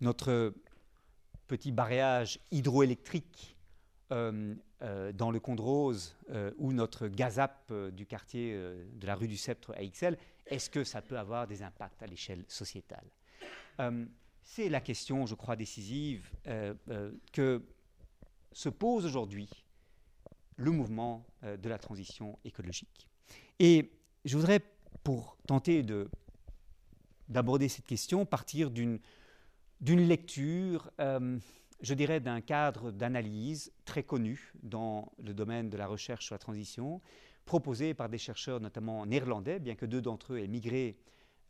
notre 0.00 0.54
petit 1.46 1.72
barrage 1.72 2.38
hydroélectrique 2.50 3.56
dans 4.10 5.30
le 5.30 5.40
Condrose 5.40 6.16
ou 6.58 6.72
notre 6.72 7.08
gazap 7.08 7.72
du 7.92 8.04
quartier 8.04 8.54
de 8.54 9.06
la 9.06 9.14
rue 9.14 9.28
du 9.28 9.36
Sceptre 9.36 9.72
à 9.76 9.84
XL, 9.86 10.18
est-ce 10.46 10.70
que 10.70 10.84
ça 10.84 11.02
peut 11.02 11.18
avoir 11.18 11.46
des 11.46 11.62
impacts 11.62 12.02
à 12.02 12.06
l'échelle 12.06 12.44
sociétale? 12.48 13.06
Euh, 13.80 14.04
C'est 14.42 14.68
la 14.68 14.80
question, 14.80 15.24
je 15.26 15.34
crois, 15.34 15.56
décisive 15.56 16.30
euh, 16.46 16.74
euh, 16.88 17.12
que 17.32 17.62
se 18.52 18.68
pose 18.68 19.06
aujourd'hui 19.06 19.48
le 20.56 20.70
mouvement 20.70 21.26
de 21.42 21.68
la 21.68 21.78
transition 21.78 22.38
écologique. 22.44 23.08
Et 23.58 23.90
je 24.26 24.36
voudrais, 24.36 24.60
pour 25.02 25.38
tenter 25.46 25.82
d'aborder 27.32 27.68
cette 27.68 27.86
question, 27.86 28.24
partir 28.24 28.70
d'une 28.70 29.00
lecture, 29.80 30.90
je 30.98 31.94
dirais, 31.94 32.20
d'un 32.20 32.40
cadre 32.40 32.92
d'analyse 32.92 33.72
très 33.84 34.02
connu 34.02 34.52
dans 34.62 35.12
le 35.22 35.34
domaine 35.34 35.68
de 35.70 35.76
la 35.76 35.86
recherche 35.86 36.26
sur 36.26 36.34
la 36.34 36.38
transition, 36.38 37.00
proposé 37.44 37.94
par 37.94 38.08
des 38.08 38.18
chercheurs 38.18 38.60
notamment 38.60 39.04
néerlandais, 39.06 39.58
bien 39.58 39.74
que 39.74 39.86
deux 39.86 40.00
d'entre 40.00 40.34
eux 40.34 40.38
aient 40.38 40.48
migré 40.48 40.96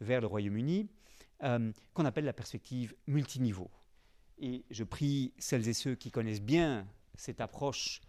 vers 0.01 0.21
le 0.21 0.27
Royaume-Uni, 0.27 0.89
euh, 1.43 1.73
qu'on 1.95 2.05
appelle 2.05 2.25
la 2.25 2.33
perspective 2.33 2.95
multiniveau. 3.07 3.71
Et 4.39 4.65
je 4.71 4.85
prie 4.85 5.33
celles 5.39 5.69
et 5.69 5.75
ceux 5.75 5.95
qui 5.95 6.11
connaissent 6.11 6.43
bien 6.43 6.87
cette 7.17 7.41
approche 7.41 8.01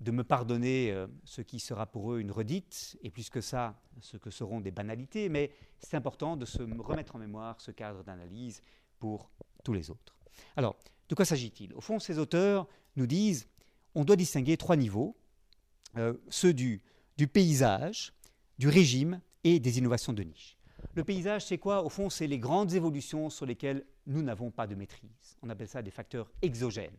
de 0.00 0.10
me 0.10 0.24
pardonner 0.24 0.92
euh, 0.92 1.06
ce 1.24 1.42
qui 1.42 1.60
sera 1.60 1.86
pour 1.86 2.12
eux 2.12 2.20
une 2.20 2.30
redite, 2.30 2.98
et 3.02 3.10
plus 3.10 3.28
que 3.28 3.40
ça, 3.40 3.78
ce 4.00 4.16
que 4.16 4.30
seront 4.30 4.60
des 4.60 4.70
banalités, 4.70 5.28
mais 5.28 5.52
c'est 5.78 5.96
important 5.96 6.36
de 6.36 6.46
se 6.46 6.62
remettre 6.62 7.16
en 7.16 7.18
mémoire 7.18 7.60
ce 7.60 7.70
cadre 7.70 8.02
d'analyse 8.02 8.62
pour 8.98 9.30
tous 9.62 9.72
les 9.72 9.90
autres. 9.90 10.16
Alors, 10.56 10.76
de 11.08 11.14
quoi 11.14 11.24
s'agit-il? 11.24 11.74
Au 11.74 11.80
fond, 11.80 11.98
ces 11.98 12.18
auteurs 12.18 12.66
nous 12.96 13.06
disent 13.06 13.48
on 13.94 14.04
doit 14.04 14.16
distinguer 14.16 14.56
trois 14.56 14.76
niveaux, 14.76 15.16
euh, 15.96 16.14
ceux 16.28 16.54
du 16.54 16.82
du 17.20 17.28
paysage, 17.28 18.14
du 18.58 18.68
régime 18.68 19.20
et 19.44 19.60
des 19.60 19.76
innovations 19.76 20.14
de 20.14 20.22
niche. 20.22 20.56
Le 20.94 21.04
paysage, 21.04 21.44
c'est 21.44 21.58
quoi? 21.58 21.84
Au 21.84 21.90
fond, 21.90 22.08
c'est 22.08 22.26
les 22.26 22.38
grandes 22.38 22.72
évolutions 22.72 23.28
sur 23.28 23.44
lesquelles 23.44 23.84
nous 24.06 24.22
n'avons 24.22 24.50
pas 24.50 24.66
de 24.66 24.74
maîtrise. 24.74 25.36
On 25.42 25.50
appelle 25.50 25.68
ça 25.68 25.82
des 25.82 25.90
facteurs 25.90 26.30
exogènes. 26.40 26.96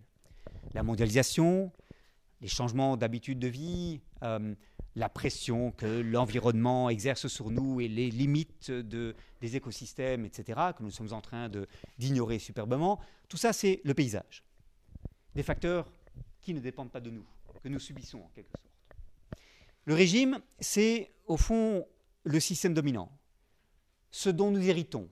La 0.75 0.83
mondialisation, 0.83 1.71
les 2.41 2.47
changements 2.47 2.97
d'habitude 2.97 3.39
de 3.39 3.47
vie, 3.47 4.01
euh, 4.23 4.55
la 4.95 5.09
pression 5.09 5.71
que 5.71 5.85
l'environnement 5.85 6.89
exerce 6.89 7.27
sur 7.27 7.49
nous 7.49 7.79
et 7.79 7.87
les 7.87 8.09
limites 8.09 8.71
de, 8.71 9.15
des 9.39 9.55
écosystèmes, 9.55 10.25
etc., 10.25 10.59
que 10.77 10.83
nous 10.83 10.91
sommes 10.91 11.13
en 11.13 11.21
train 11.21 11.49
d'ignorer 11.97 12.39
superbement, 12.39 12.99
tout 13.29 13.37
ça, 13.37 13.53
c'est 13.53 13.79
le 13.83 13.93
paysage. 13.93 14.43
Des 15.35 15.43
facteurs 15.43 15.89
qui 16.41 16.53
ne 16.53 16.59
dépendent 16.59 16.91
pas 16.91 16.99
de 16.99 17.09
nous, 17.09 17.25
que 17.63 17.69
nous 17.69 17.79
subissons 17.79 18.19
en 18.19 18.29
quelque 18.35 18.49
sorte. 18.49 18.71
Le 19.85 19.93
régime, 19.93 20.39
c'est 20.59 21.11
au 21.25 21.37
fond 21.37 21.87
le 22.23 22.39
système 22.39 22.73
dominant, 22.73 23.09
ce 24.11 24.29
dont 24.29 24.51
nous 24.51 24.67
héritons, 24.67 25.09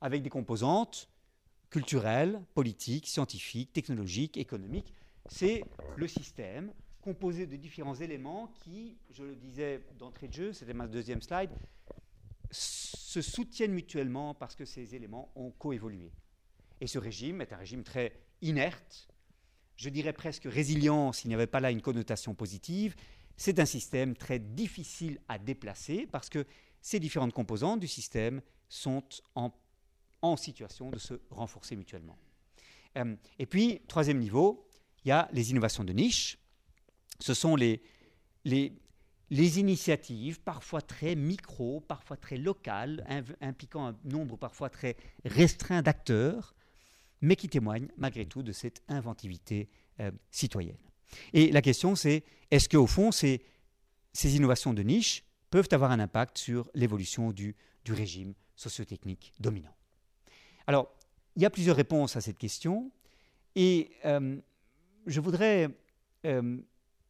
avec 0.00 0.22
des 0.22 0.30
composantes 0.30 1.10
culturelles, 1.70 2.40
politiques, 2.54 3.06
scientifiques, 3.06 3.72
technologiques, 3.72 4.36
économiques. 4.36 4.94
C'est 5.28 5.62
le 5.96 6.08
système 6.08 6.72
composé 7.00 7.46
de 7.46 7.56
différents 7.56 7.94
éléments 7.94 8.48
qui, 8.48 8.98
je 9.10 9.22
le 9.22 9.36
disais 9.36 9.82
d'entrée 9.98 10.28
de 10.28 10.32
jeu, 10.32 10.52
c'était 10.52 10.74
ma 10.74 10.86
deuxième 10.86 11.22
slide, 11.22 11.50
se 12.50 13.20
soutiennent 13.22 13.72
mutuellement 13.72 14.34
parce 14.34 14.54
que 14.54 14.64
ces 14.64 14.94
éléments 14.94 15.30
ont 15.34 15.50
coévolué. 15.50 16.10
Et 16.80 16.86
ce 16.86 16.98
régime 16.98 17.40
est 17.40 17.52
un 17.52 17.56
régime 17.56 17.84
très 17.84 18.12
inerte, 18.42 19.08
je 19.76 19.88
dirais 19.90 20.12
presque 20.12 20.44
résilient 20.44 21.12
s'il 21.12 21.28
n'y 21.28 21.34
avait 21.34 21.46
pas 21.46 21.60
là 21.60 21.70
une 21.70 21.82
connotation 21.82 22.34
positive, 22.34 22.94
c'est 23.36 23.60
un 23.60 23.64
système 23.64 24.16
très 24.16 24.38
difficile 24.38 25.20
à 25.28 25.38
déplacer 25.38 26.08
parce 26.10 26.28
que 26.28 26.44
ces 26.80 26.98
différentes 26.98 27.32
composantes 27.32 27.80
du 27.80 27.88
système 27.88 28.42
sont 28.68 29.02
en, 29.34 29.52
situation 30.36 30.90
de 30.90 30.98
se 30.98 31.14
renforcer 31.30 31.76
mutuellement. 31.76 32.18
Euh, 32.96 33.14
et 33.38 33.46
puis, 33.46 33.80
troisième 33.86 34.18
niveau, 34.18 34.67
il 35.08 35.10
y 35.10 35.12
a 35.12 35.28
les 35.32 35.52
innovations 35.52 35.84
de 35.84 35.94
niche. 35.94 36.36
Ce 37.18 37.32
sont 37.32 37.56
les, 37.56 37.80
les, 38.44 39.58
initiatives, 39.58 40.38
parfois 40.38 40.82
très 40.82 41.14
micro, 41.14 41.80
parfois 41.80 42.18
très 42.18 42.36
locales, 42.36 43.06
impliquant 43.40 43.86
un 43.86 43.96
nombre 44.04 44.36
parfois 44.36 44.68
très 44.68 44.96
restreint 45.24 45.80
d'acteurs, 45.80 46.54
mais 47.22 47.36
qui 47.36 47.48
témoignent 47.48 47.88
malgré 47.96 48.26
tout 48.26 48.42
de 48.42 48.52
cette 48.52 48.82
inventivité 48.86 49.70
euh, 50.00 50.10
citoyenne. 50.30 50.76
Et 51.32 51.52
la 51.52 51.62
question, 51.62 51.94
c'est 51.96 52.22
est-ce 52.50 52.68
qu'au 52.68 52.86
fond, 52.86 53.10
ces, 53.10 53.40
ces, 54.12 54.36
innovations 54.36 54.74
de 54.74 54.82
niche 54.82 55.24
peuvent 55.48 55.68
avoir 55.72 55.90
un 55.90 56.00
impact 56.00 56.36
sur 56.36 56.68
l'évolution 56.74 57.32
du, 57.32 57.56
du 57.86 57.94
régime 57.94 58.34
sociotechnique 58.56 59.32
dominant? 59.40 59.74
Alors, 60.66 60.94
il 61.34 61.40
y 61.40 61.46
a 61.46 61.50
plusieurs 61.50 61.76
réponses 61.76 62.14
à 62.14 62.20
cette 62.20 62.36
question, 62.36 62.92
et 63.54 63.90
euh, 64.04 64.38
je 65.08 65.20
voudrais 65.20 65.68
euh, 66.26 66.58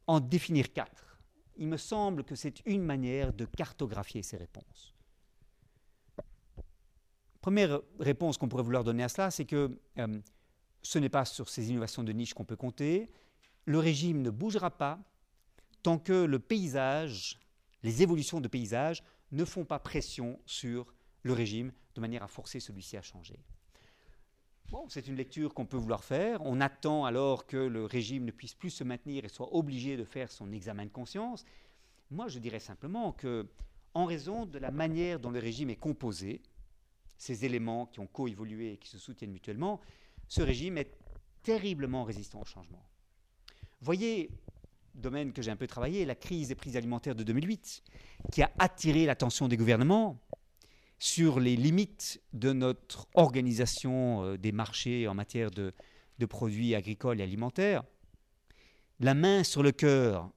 en 0.07 0.19
définir 0.19 0.73
quatre. 0.73 1.19
Il 1.57 1.67
me 1.67 1.77
semble 1.77 2.23
que 2.23 2.35
c'est 2.35 2.65
une 2.65 2.83
manière 2.83 3.33
de 3.33 3.45
cartographier 3.45 4.23
ces 4.23 4.37
réponses. 4.37 4.95
Première 7.41 7.81
réponse 7.99 8.37
qu'on 8.37 8.47
pourrait 8.47 8.63
vouloir 8.63 8.83
donner 8.83 9.03
à 9.03 9.09
cela, 9.09 9.31
c'est 9.31 9.45
que 9.45 9.77
euh, 9.97 10.19
ce 10.81 10.99
n'est 10.99 11.09
pas 11.09 11.25
sur 11.25 11.49
ces 11.49 11.69
innovations 11.69 12.03
de 12.03 12.11
niche 12.11 12.33
qu'on 12.33 12.45
peut 12.45 12.55
compter, 12.55 13.09
le 13.65 13.77
régime 13.77 14.21
ne 14.21 14.29
bougera 14.29 14.71
pas 14.71 14.99
tant 15.83 15.99
que 15.99 16.23
le 16.23 16.39
paysage, 16.39 17.39
les 17.83 18.01
évolutions 18.01 18.41
de 18.41 18.47
paysage 18.47 19.03
ne 19.31 19.45
font 19.45 19.65
pas 19.65 19.79
pression 19.79 20.39
sur 20.45 20.93
le 21.23 21.33
régime 21.33 21.71
de 21.95 22.01
manière 22.01 22.23
à 22.23 22.27
forcer 22.27 22.59
celui-ci 22.59 22.97
à 22.97 23.01
changer. 23.01 23.39
C'est 24.87 25.07
une 25.07 25.15
lecture 25.15 25.53
qu'on 25.53 25.65
peut 25.65 25.77
vouloir 25.77 26.03
faire. 26.03 26.41
On 26.43 26.61
attend 26.61 27.05
alors 27.05 27.45
que 27.45 27.57
le 27.57 27.85
régime 27.85 28.25
ne 28.25 28.31
puisse 28.31 28.53
plus 28.53 28.69
se 28.69 28.83
maintenir 28.83 29.25
et 29.25 29.29
soit 29.29 29.53
obligé 29.53 29.97
de 29.97 30.03
faire 30.03 30.31
son 30.31 30.51
examen 30.51 30.85
de 30.85 30.91
conscience. 30.91 31.45
Moi, 32.11 32.27
je 32.27 32.39
dirais 32.39 32.59
simplement 32.59 33.11
que, 33.11 33.47
en 33.93 34.05
raison 34.05 34.45
de 34.45 34.57
la 34.57 34.71
manière 34.71 35.19
dont 35.19 35.31
le 35.31 35.39
régime 35.39 35.69
est 35.69 35.75
composé, 35.75 36.41
ces 37.17 37.45
éléments 37.45 37.85
qui 37.85 37.99
ont 37.99 38.07
coévolué 38.07 38.73
et 38.73 38.77
qui 38.77 38.89
se 38.89 38.97
soutiennent 38.97 39.31
mutuellement, 39.31 39.79
ce 40.27 40.41
régime 40.41 40.77
est 40.77 40.97
terriblement 41.43 42.03
résistant 42.03 42.41
au 42.41 42.45
changement. 42.45 42.83
Voyez, 43.81 44.29
domaine 44.95 45.33
que 45.33 45.41
j'ai 45.41 45.51
un 45.51 45.55
peu 45.55 45.67
travaillé, 45.67 46.05
la 46.05 46.15
crise 46.15 46.49
des 46.49 46.55
prix 46.55 46.77
alimentaires 46.77 47.15
de 47.15 47.23
2008, 47.23 47.83
qui 48.31 48.41
a 48.41 48.51
attiré 48.57 49.05
l'attention 49.05 49.47
des 49.47 49.57
gouvernements 49.57 50.19
sur 50.99 51.39
les 51.39 51.55
limites 51.55 52.21
de 52.33 52.51
notre 52.51 53.07
organisation 53.13 54.23
euh, 54.23 54.37
des 54.37 54.51
marchés 54.51 55.07
en 55.07 55.15
matière 55.15 55.49
de, 55.49 55.73
produits 56.27 56.75
agricoles 56.75 57.21
et 57.21 57.23
alimentaires. 57.23 57.83
La 58.99 59.13
main 59.13 59.45
sur 59.45 59.63
le 59.63 59.71
cœur, 59.71 60.29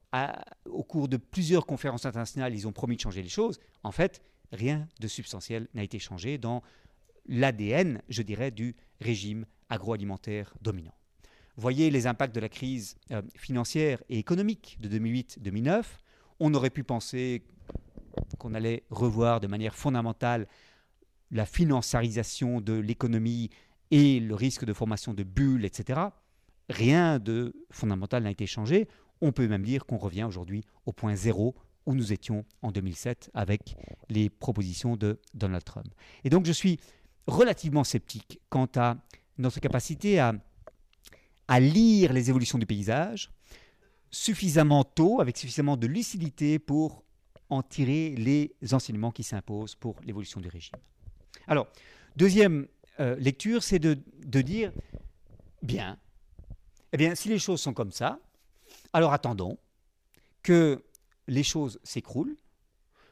au 0.67 0.85
cours 0.85 1.09
de 1.09 1.17
plusieurs 1.17 1.67
conférences 1.67 2.07
internationales, 2.07 2.55
ils 2.55 2.69
ont 2.69 2.73
promis 2.73 2.95
de 2.95 3.01
changer 3.01 3.21
les 3.21 3.29
choses. 3.29 3.59
En 3.83 3.91
fait, 3.91 4.23
rien 4.53 4.87
de 5.01 5.09
substantiel 5.09 5.67
n'a 5.75 5.83
été 5.83 5.99
changé 5.99 6.39
dans 6.39 6.63
l'ADN, 7.27 8.01
je 8.09 8.23
dirais, 8.23 8.53
du 8.53 8.77
régime 9.01 9.45
agroalimentaire 9.71 10.55
dominant. 10.61 10.95
voyez 11.57 11.91
les 11.91 12.07
impacts 12.07 12.35
de 12.35 12.41
la 12.41 12.49
crise 12.49 12.97
euh, 13.11 13.23
financière 13.35 14.01
et 14.09 14.19
économique 14.19 14.79
de 14.81 14.89
2008-2009. 14.97 15.83
On 16.39 16.55
aurait 16.55 16.71
pu 16.71 16.85
penser 16.85 17.43
qu'on 18.39 18.55
allait 18.55 18.85
revoir 18.91 19.41
de 19.41 19.47
manière 19.47 19.75
fondamentale 19.75 20.47
la 21.31 21.47
financiarisation 21.47 22.61
de 22.61 22.75
l'économie 22.75 23.51
et 23.91 24.21
le 24.21 24.35
risque 24.35 24.65
de 24.65 24.73
formation 24.73 25.15
de 25.15 25.23
bulles, 25.23 25.65
etc. 25.65 26.01
Rien 26.69 27.19
de 27.19 27.55
fondamental 27.71 28.23
n'a 28.23 28.31
été 28.31 28.47
changé. 28.47 28.89
On 29.21 29.33
peut 29.33 29.49
même 29.49 29.65
dire 29.65 29.87
qu'on 29.87 29.99
revient 29.99 30.25
aujourd'hui 30.25 30.65
au 30.87 30.93
point 30.93 31.15
zéro 31.15 31.55
où 31.87 31.95
nous 31.95 32.13
étions 32.13 32.45
en 32.63 32.71
2007 32.71 33.31
avec 33.35 33.77
les 34.09 34.31
propositions 34.31 34.97
de 34.97 35.19
Donald 35.35 35.65
Trump. 35.65 35.89
Et 36.25 36.31
donc 36.31 36.47
je 36.47 36.53
suis 36.53 36.79
relativement 37.27 37.85
sceptique 37.85 38.41
quant 38.49 38.69
à 38.77 38.97
notre 39.39 39.61
capacité 39.61 40.21
à, 40.21 40.35
à 41.49 41.61
lire 41.61 42.13
les 42.13 42.31
évolutions 42.31 42.59
du 42.59 42.67
paysage 42.67 43.31
suffisamment 44.13 44.85
tôt, 44.85 45.21
avec 45.21 45.37
suffisamment 45.37 45.77
de 45.77 45.87
lucidité 45.87 46.59
pour 46.59 47.03
en 47.53 47.63
tirer 47.63 48.15
les 48.17 48.55
enseignements 48.73 49.11
qui 49.11 49.23
s'imposent 49.23 49.75
pour 49.75 49.97
l'évolution 50.05 50.41
du 50.41 50.49
régime. 50.49 50.79
Alors, 51.47 51.69
deuxième 52.17 52.67
euh, 52.99 53.15
lecture, 53.17 53.63
c'est 53.63 53.79
de, 53.79 53.99
de, 54.25 54.41
dire, 54.41 54.73
bien, 55.63 55.99
eh 56.95 56.97
bien, 56.97 57.15
si 57.15 57.29
les 57.29 57.39
choses 57.39 57.61
sont 57.61 57.75
comme 57.75 57.93
ça, 57.93 58.19
alors 58.95 59.13
attendons 59.13 59.59
que 60.43 60.83
les 61.29 61.43
choses 61.43 61.79
s'écroulent, 61.85 62.37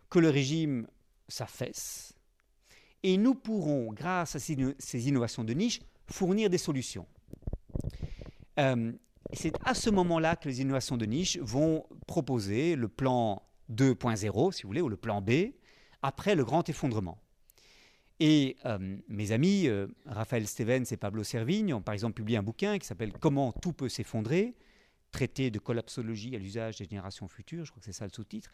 que 0.09 0.19
le 0.19 0.31
régime 0.31 0.87
s'affaisse, 1.29 2.15
et 3.03 3.19
nous 3.19 3.35
pourrons, 3.35 3.93
grâce 3.93 4.37
à 4.37 4.39
ces 4.39 5.09
innovations 5.09 5.45
de 5.45 5.53
niche, 5.53 5.81
fournir 6.07 6.49
des 6.49 6.59
solutions. 6.59 7.07
Euh, 8.59 8.93
c'est 9.35 9.53
à 9.65 9.75
ce 9.75 9.91
moment-là 9.91 10.35
que 10.37 10.49
les 10.49 10.63
innovations 10.63 10.97
de 10.97 11.05
niche 11.05 11.39
vont 11.39 11.85
proposer 12.07 12.75
le 12.75 12.89
plan 12.89 13.43
2.0, 13.71 14.53
si 14.53 14.63
vous 14.63 14.69
voulez, 14.69 14.81
ou 14.81 14.89
le 14.89 14.97
plan 14.97 15.21
B, 15.21 15.53
après 16.03 16.35
le 16.35 16.45
grand 16.45 16.69
effondrement. 16.69 17.19
Et 18.21 18.57
euh, 18.67 18.97
mes 19.09 19.33
amis 19.33 19.67
euh, 19.67 19.87
Raphaël 20.05 20.47
Stevens 20.47 20.85
et 20.91 20.97
Pablo 20.99 21.25
Servigne 21.25 21.73
ont 21.73 21.81
par 21.81 21.95
exemple 21.95 22.15
publié 22.15 22.37
un 22.37 22.43
bouquin 22.43 22.79
qui 22.79 22.87
s'appelle 22.87 23.13
Comment 23.19 23.51
tout 23.51 23.73
peut 23.73 23.89
s'effondrer, 23.89 24.55
traité 25.11 25.51
de 25.51 25.59
collapsologie 25.59 26.37
à 26.37 26.39
l'usage 26.39 26.77
des 26.77 26.85
générations 26.85 27.29
futures, 27.29 27.65
je 27.65 27.71
crois 27.71 27.81
que 27.81 27.87
c'est 27.87 27.93
ça 27.93 28.05
le 28.05 28.13
sous-titre, 28.13 28.51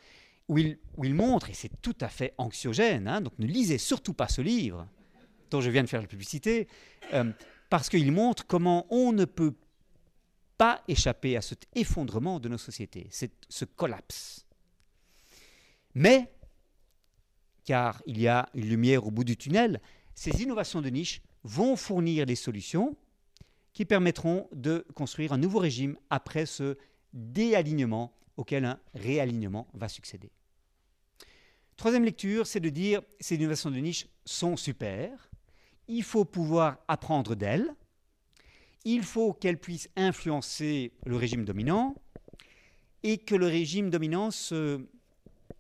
où 0.48 0.58
il, 0.58 1.14
montre, 1.14 1.50
et 1.50 1.54
c'est 1.54 1.82
tout 1.82 1.96
à 2.00 2.08
fait 2.08 2.32
anxiogène, 2.38 3.08
hein, 3.08 3.20
donc 3.20 3.32
ne 3.40 3.46
lisez 3.46 3.78
surtout 3.78 4.14
pas 4.14 4.28
ce 4.28 4.40
livre 4.40 4.86
dont 5.50 5.60
je 5.60 5.70
viens 5.70 5.82
de 5.82 5.88
faire 5.88 6.00
la 6.00 6.06
publicité, 6.06 6.68
euh, 7.12 7.32
parce 7.68 7.88
qu'il 7.88 8.12
montre 8.12 8.46
comment 8.46 8.86
on 8.90 9.12
ne 9.12 9.24
peut 9.24 9.54
pas 10.56 10.82
échapper 10.86 11.36
à 11.36 11.42
cet 11.42 11.66
effondrement 11.74 12.38
de 12.38 12.48
nos 12.48 12.58
sociétés, 12.58 13.08
ce 13.10 13.64
collapse. 13.64 14.45
Mais, 15.96 16.30
car 17.64 18.02
il 18.04 18.20
y 18.20 18.28
a 18.28 18.50
une 18.52 18.68
lumière 18.68 19.06
au 19.06 19.10
bout 19.10 19.24
du 19.24 19.34
tunnel, 19.34 19.80
ces 20.14 20.42
innovations 20.42 20.82
de 20.82 20.90
niche 20.90 21.22
vont 21.42 21.74
fournir 21.74 22.26
des 22.26 22.34
solutions 22.34 22.94
qui 23.72 23.86
permettront 23.86 24.46
de 24.52 24.84
construire 24.94 25.32
un 25.32 25.38
nouveau 25.38 25.58
régime 25.58 25.96
après 26.10 26.44
ce 26.44 26.76
déalignement 27.14 28.12
auquel 28.36 28.66
un 28.66 28.78
réalignement 28.92 29.68
va 29.72 29.88
succéder. 29.88 30.30
Troisième 31.78 32.04
lecture, 32.04 32.46
c'est 32.46 32.60
de 32.60 32.68
dire 32.68 33.00
ces 33.18 33.36
innovations 33.36 33.70
de 33.70 33.78
niche 33.78 34.06
sont 34.26 34.58
super, 34.58 35.30
il 35.88 36.02
faut 36.02 36.26
pouvoir 36.26 36.76
apprendre 36.88 37.34
d'elles, 37.34 37.74
il 38.84 39.02
faut 39.02 39.32
qu'elles 39.32 39.58
puissent 39.58 39.88
influencer 39.96 40.92
le 41.06 41.16
régime 41.16 41.46
dominant 41.46 41.94
et 43.02 43.16
que 43.16 43.34
le 43.34 43.46
régime 43.46 43.88
dominant 43.88 44.30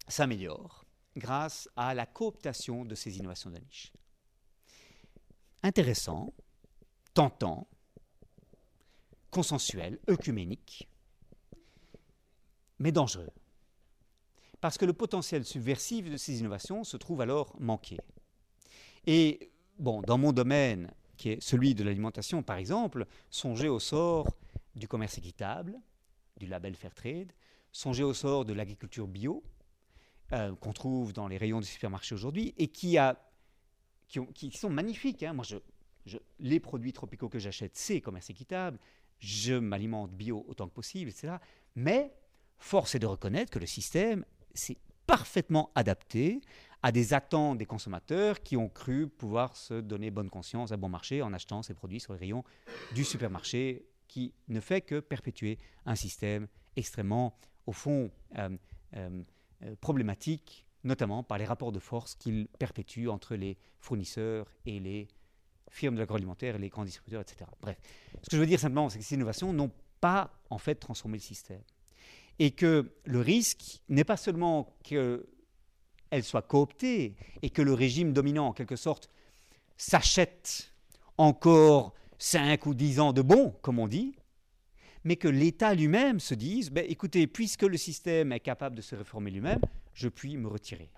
s'améliore 0.08 0.84
grâce 1.16 1.68
à 1.76 1.94
la 1.94 2.06
cooptation 2.06 2.84
de 2.84 2.94
ces 2.94 3.18
innovations 3.18 3.50
de 3.50 3.58
niche. 3.58 3.92
Intéressant, 5.62 6.34
tentant, 7.14 7.66
consensuel, 9.30 9.98
œcuménique, 10.08 10.88
mais 12.78 12.92
dangereux. 12.92 13.30
Parce 14.60 14.78
que 14.78 14.84
le 14.84 14.92
potentiel 14.92 15.44
subversif 15.44 16.10
de 16.10 16.16
ces 16.16 16.40
innovations 16.40 16.84
se 16.84 16.96
trouve 16.96 17.20
alors 17.20 17.54
manqué. 17.58 17.98
Et 19.06 19.50
bon, 19.78 20.02
dans 20.02 20.18
mon 20.18 20.32
domaine, 20.32 20.92
qui 21.16 21.30
est 21.30 21.42
celui 21.42 21.74
de 21.74 21.84
l'alimentation 21.84 22.42
par 22.42 22.56
exemple, 22.56 23.06
songez 23.30 23.68
au 23.68 23.78
sort 23.80 24.28
du 24.74 24.88
commerce 24.88 25.18
équitable, 25.18 25.78
du 26.36 26.46
label 26.46 26.74
Fairtrade, 26.74 27.32
songez 27.72 28.02
au 28.02 28.12
sort 28.12 28.44
de 28.44 28.52
l'agriculture 28.52 29.06
bio, 29.06 29.42
euh, 30.32 30.54
qu'on 30.56 30.72
trouve 30.72 31.12
dans 31.12 31.28
les 31.28 31.36
rayons 31.36 31.60
du 31.60 31.66
supermarché 31.66 32.14
aujourd'hui, 32.14 32.54
et 32.58 32.68
qui, 32.68 32.98
sont 34.08 34.70
magnifiques. 34.70 35.22
Hein. 35.22 35.32
Moi, 35.32 35.44
les 36.38 36.60
produits 36.60 36.92
tropicaux 36.92 37.28
que 37.28 37.38
j'achète, 37.38 37.76
c'est 37.76 38.00
commerce 38.00 38.30
équitable, 38.30 38.78
je 39.18 39.54
m'alimente 39.54 40.12
bio 40.12 40.44
autant 40.48 40.68
que 40.68 40.74
possible, 40.74 41.10
etc. 41.10 41.36
Mais 41.74 42.12
force 42.58 42.94
est 42.94 42.98
de 42.98 43.06
reconnaître 43.06 43.50
que 43.50 43.58
le 43.58 43.66
système 43.66 44.24
s'est 44.54 44.78
parfaitement 45.06 45.70
adapté 45.74 46.40
à 46.82 46.92
des 46.92 47.14
attentes 47.14 47.58
des 47.58 47.66
consommateurs 47.66 48.42
qui 48.42 48.56
ont 48.56 48.68
cru 48.68 49.08
pouvoir 49.08 49.56
se 49.56 49.74
donner 49.80 50.10
bonne 50.10 50.30
conscience 50.30 50.72
à 50.72 50.76
bon 50.76 50.88
marché 50.88 51.22
en 51.22 51.32
achetant 51.32 51.62
ces 51.62 51.74
produits 51.74 52.00
sur 52.00 52.12
les 52.12 52.18
rayons 52.18 52.44
du 52.94 53.04
supermarché 53.04 53.86
qui 54.08 54.34
ne 54.48 54.60
fait 54.60 54.82
que 54.82 55.00
perpétuer 55.00 55.58
un 55.84 55.94
système 55.94 56.48
extrêmement, 56.76 57.36
au 57.66 57.72
fond, 57.72 58.10
euh, 58.38 58.50
euh, 58.94 59.22
problématique, 59.80 60.66
notamment 60.84 61.22
par 61.22 61.38
les 61.38 61.44
rapports 61.44 61.72
de 61.72 61.78
force 61.78 62.14
qu'il 62.14 62.48
perpétue 62.58 63.08
entre 63.08 63.34
les 63.34 63.56
fournisseurs 63.80 64.46
et 64.64 64.80
les 64.80 65.08
firmes 65.70 65.94
de 65.94 66.00
l'agroalimentaire 66.00 66.58
les 66.58 66.68
grands 66.68 66.84
distributeurs, 66.84 67.22
etc. 67.22 67.50
Bref, 67.60 67.76
ce 68.22 68.30
que 68.30 68.36
je 68.36 68.40
veux 68.40 68.46
dire 68.46 68.60
simplement, 68.60 68.88
c'est 68.88 68.98
que 68.98 69.04
ces 69.04 69.14
innovations 69.14 69.52
n'ont 69.52 69.72
pas 70.00 70.30
en 70.50 70.58
fait 70.58 70.76
transformé 70.76 71.18
le 71.18 71.22
système. 71.22 71.60
Et 72.38 72.50
que 72.50 72.92
le 73.04 73.20
risque 73.20 73.80
n'est 73.88 74.04
pas 74.04 74.16
seulement 74.16 74.76
que 74.84 75.26
elle 76.10 76.22
soit 76.22 76.42
cooptée 76.42 77.16
et 77.42 77.50
que 77.50 77.62
le 77.62 77.72
régime 77.72 78.12
dominant, 78.12 78.48
en 78.48 78.52
quelque 78.52 78.76
sorte, 78.76 79.10
s'achète 79.76 80.72
encore 81.18 81.94
5 82.18 82.64
ou 82.66 82.74
10 82.74 83.00
ans 83.00 83.12
de 83.12 83.22
bon, 83.22 83.54
comme 83.62 83.78
on 83.78 83.88
dit, 83.88 84.14
mais 85.06 85.14
que 85.14 85.28
l'État 85.28 85.72
lui-même 85.72 86.18
se 86.18 86.34
dise, 86.34 86.68
ben, 86.68 86.84
écoutez, 86.88 87.28
puisque 87.28 87.62
le 87.62 87.76
système 87.76 88.32
est 88.32 88.40
capable 88.40 88.74
de 88.74 88.82
se 88.82 88.96
réformer 88.96 89.30
lui-même, 89.30 89.60
je 89.94 90.08
puis 90.08 90.36
me 90.36 90.48
retirer 90.48 90.90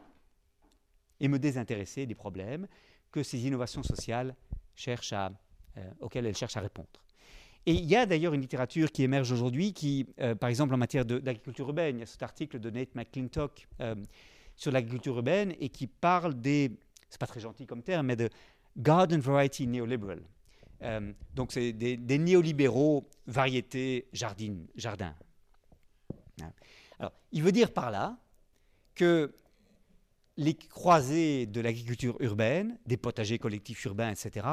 et 1.20 1.28
me 1.28 1.38
désintéresser 1.38 2.06
des 2.06 2.14
problèmes 2.14 2.66
que 3.12 3.22
ces 3.22 3.46
innovations 3.46 3.82
sociales 3.82 4.34
cherchent 4.74 5.12
à, 5.12 5.30
euh, 5.76 6.08
elles 6.14 6.34
cherchent 6.34 6.56
à 6.56 6.62
répondre. 6.62 6.88
Et 7.66 7.72
il 7.72 7.84
y 7.84 7.96
a 7.96 8.06
d'ailleurs 8.06 8.32
une 8.32 8.40
littérature 8.40 8.90
qui 8.90 9.02
émerge 9.02 9.30
aujourd'hui 9.30 9.74
qui, 9.74 10.06
euh, 10.20 10.34
par 10.34 10.48
exemple 10.48 10.72
en 10.72 10.78
matière 10.78 11.04
d'agriculture 11.04 11.66
urbaine, 11.66 11.98
il 11.98 12.00
y 12.00 12.02
a 12.02 12.06
cet 12.06 12.22
article 12.22 12.58
de 12.60 12.70
Nate 12.70 12.94
McClintock 12.94 13.68
euh, 13.82 13.94
sur 14.56 14.72
l'agriculture 14.72 15.16
urbaine 15.16 15.54
et 15.60 15.68
qui 15.68 15.86
parle 15.86 16.32
des, 16.32 16.70
c'est 17.10 17.20
pas 17.20 17.26
très 17.26 17.40
gentil 17.40 17.66
comme 17.66 17.82
terme, 17.82 18.06
mais 18.06 18.16
de 18.16 18.30
garden 18.78 19.20
variety 19.20 19.66
neoliberal. 19.66 20.22
Euh, 20.82 21.12
donc 21.34 21.52
c'est 21.52 21.72
des, 21.72 22.18
néolibéraux 22.18 23.08
variétés 23.26 24.08
jardin. 24.12 24.56
jardin. 24.76 25.14
Alors, 26.98 27.12
il 27.32 27.42
veut 27.42 27.52
dire 27.52 27.72
par 27.72 27.90
là 27.90 28.16
que 28.94 29.34
les 30.36 30.54
croisés 30.54 31.46
de 31.46 31.60
l'agriculture 31.60 32.16
urbaine, 32.20 32.78
des 32.86 32.96
potagers 32.96 33.38
collectifs 33.38 33.84
urbains, 33.84 34.10
etc., 34.10 34.46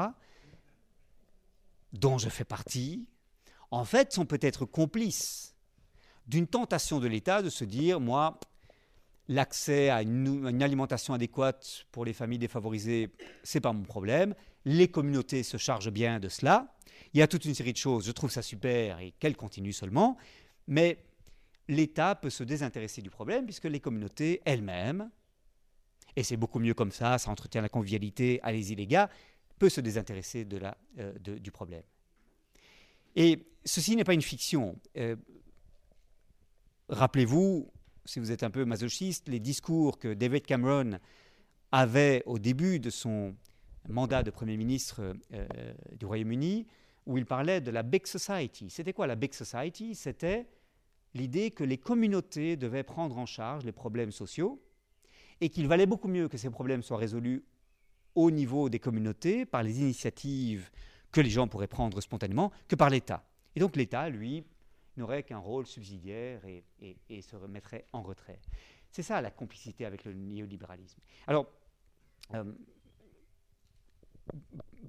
dont 1.92 2.18
je 2.18 2.28
fais 2.28 2.44
partie, 2.44 3.06
en 3.70 3.84
fait, 3.84 4.12
sont 4.12 4.26
peut-être 4.26 4.64
complices 4.64 5.54
d'une 6.26 6.48
tentation 6.48 6.98
de 6.98 7.06
l'État 7.06 7.40
de 7.40 7.50
se 7.50 7.64
dire, 7.64 8.00
moi, 8.00 8.40
L'accès 9.28 9.90
à 9.90 10.02
une, 10.02 10.62
alimentation 10.62 11.12
adéquate 11.12 11.84
pour 11.90 12.04
les 12.04 12.12
familles 12.12 12.38
défavorisées, 12.38 13.10
c'est 13.42 13.60
pas 13.60 13.72
mon 13.72 13.82
problème. 13.82 14.34
Les 14.66 14.88
communautés 14.88 15.44
se 15.44 15.56
chargent 15.56 15.92
bien 15.92 16.20
de 16.20 16.28
cela. 16.28 16.76
Il 17.14 17.20
y 17.20 17.22
a 17.22 17.28
toute 17.28 17.44
une 17.44 17.54
série 17.54 17.72
de 17.72 17.78
choses, 17.78 18.04
je 18.04 18.12
trouve 18.12 18.30
ça 18.30 18.42
super 18.42 18.98
et 18.98 19.12
qu'elles 19.12 19.36
continuent 19.36 19.72
seulement. 19.72 20.18
Mais 20.66 20.98
l'État 21.68 22.16
peut 22.16 22.30
se 22.30 22.42
désintéresser 22.42 23.00
du 23.00 23.08
problème 23.08 23.44
puisque 23.44 23.64
les 23.64 23.80
communautés 23.80 24.42
elles-mêmes, 24.44 25.08
et 26.16 26.24
c'est 26.24 26.36
beaucoup 26.36 26.58
mieux 26.58 26.74
comme 26.74 26.90
ça, 26.90 27.16
ça 27.18 27.30
entretient 27.30 27.62
la 27.62 27.68
convivialité, 27.68 28.40
allez-y 28.42 28.74
les 28.74 28.88
gars, 28.88 29.08
peut 29.58 29.68
se 29.68 29.80
désintéresser 29.80 30.44
de 30.44 30.58
la, 30.58 30.76
euh, 30.98 31.12
du 31.18 31.50
problème. 31.50 31.84
Et 33.14 33.46
ceci 33.64 33.96
n'est 33.96 34.04
pas 34.04 34.14
une 34.14 34.22
fiction. 34.22 34.78
Euh, 34.96 35.16
rappelez-vous, 36.88 37.70
si 38.04 38.18
vous 38.18 38.32
êtes 38.32 38.42
un 38.42 38.50
peu 38.50 38.64
masochiste, 38.64 39.28
les 39.28 39.40
discours 39.40 39.98
que 39.98 40.12
David 40.12 40.44
Cameron 40.44 40.98
avait 41.72 42.22
au 42.26 42.38
début 42.38 42.80
de 42.80 42.90
son 42.90 43.34
mandat 43.88 44.22
de 44.22 44.30
Premier 44.30 44.56
ministre 44.56 45.14
euh, 45.32 45.72
du 45.92 46.06
Royaume-Uni, 46.06 46.66
où 47.06 47.18
il 47.18 47.26
parlait 47.26 47.60
de 47.60 47.70
la 47.70 47.82
Big 47.82 48.06
Society. 48.06 48.68
C'était 48.70 48.92
quoi 48.92 49.06
la 49.06 49.14
Big 49.14 49.32
Society? 49.32 49.94
C'était 49.94 50.46
l'idée 51.14 51.50
que 51.50 51.64
les 51.64 51.78
communautés 51.78 52.56
devaient 52.56 52.82
prendre 52.82 53.16
en 53.18 53.26
charge 53.26 53.64
les 53.64 53.72
problèmes 53.72 54.12
sociaux 54.12 54.62
et 55.40 55.48
qu'il 55.48 55.68
valait 55.68 55.86
beaucoup 55.86 56.08
mieux 56.08 56.28
que 56.28 56.36
ces 56.36 56.50
problèmes 56.50 56.82
soient 56.82 56.96
résolus 56.96 57.44
au 58.14 58.30
niveau 58.30 58.68
des 58.68 58.78
communautés 58.78 59.44
par 59.44 59.62
les 59.62 59.80
initiatives 59.80 60.70
que 61.12 61.20
les 61.20 61.30
gens 61.30 61.46
pourraient 61.46 61.68
prendre 61.68 62.00
spontanément 62.00 62.50
que 62.68 62.74
par 62.74 62.90
l'État. 62.90 63.24
Et 63.54 63.60
donc 63.60 63.76
l'État, 63.76 64.08
lui, 64.08 64.44
n'aurait 64.96 65.22
qu'un 65.22 65.38
rôle 65.38 65.66
subsidiaire 65.66 66.40
et, 66.44 67.22
se 67.22 67.36
remettrait 67.36 67.86
en 67.92 68.02
retrait. 68.02 68.40
C'est 68.90 69.02
ça 69.02 69.20
la 69.20 69.30
complicité 69.30 69.84
avec 69.84 70.04
le 70.04 70.14
néolibéralisme. 70.14 71.00
Alors, 71.26 71.46
euh, 72.34 72.44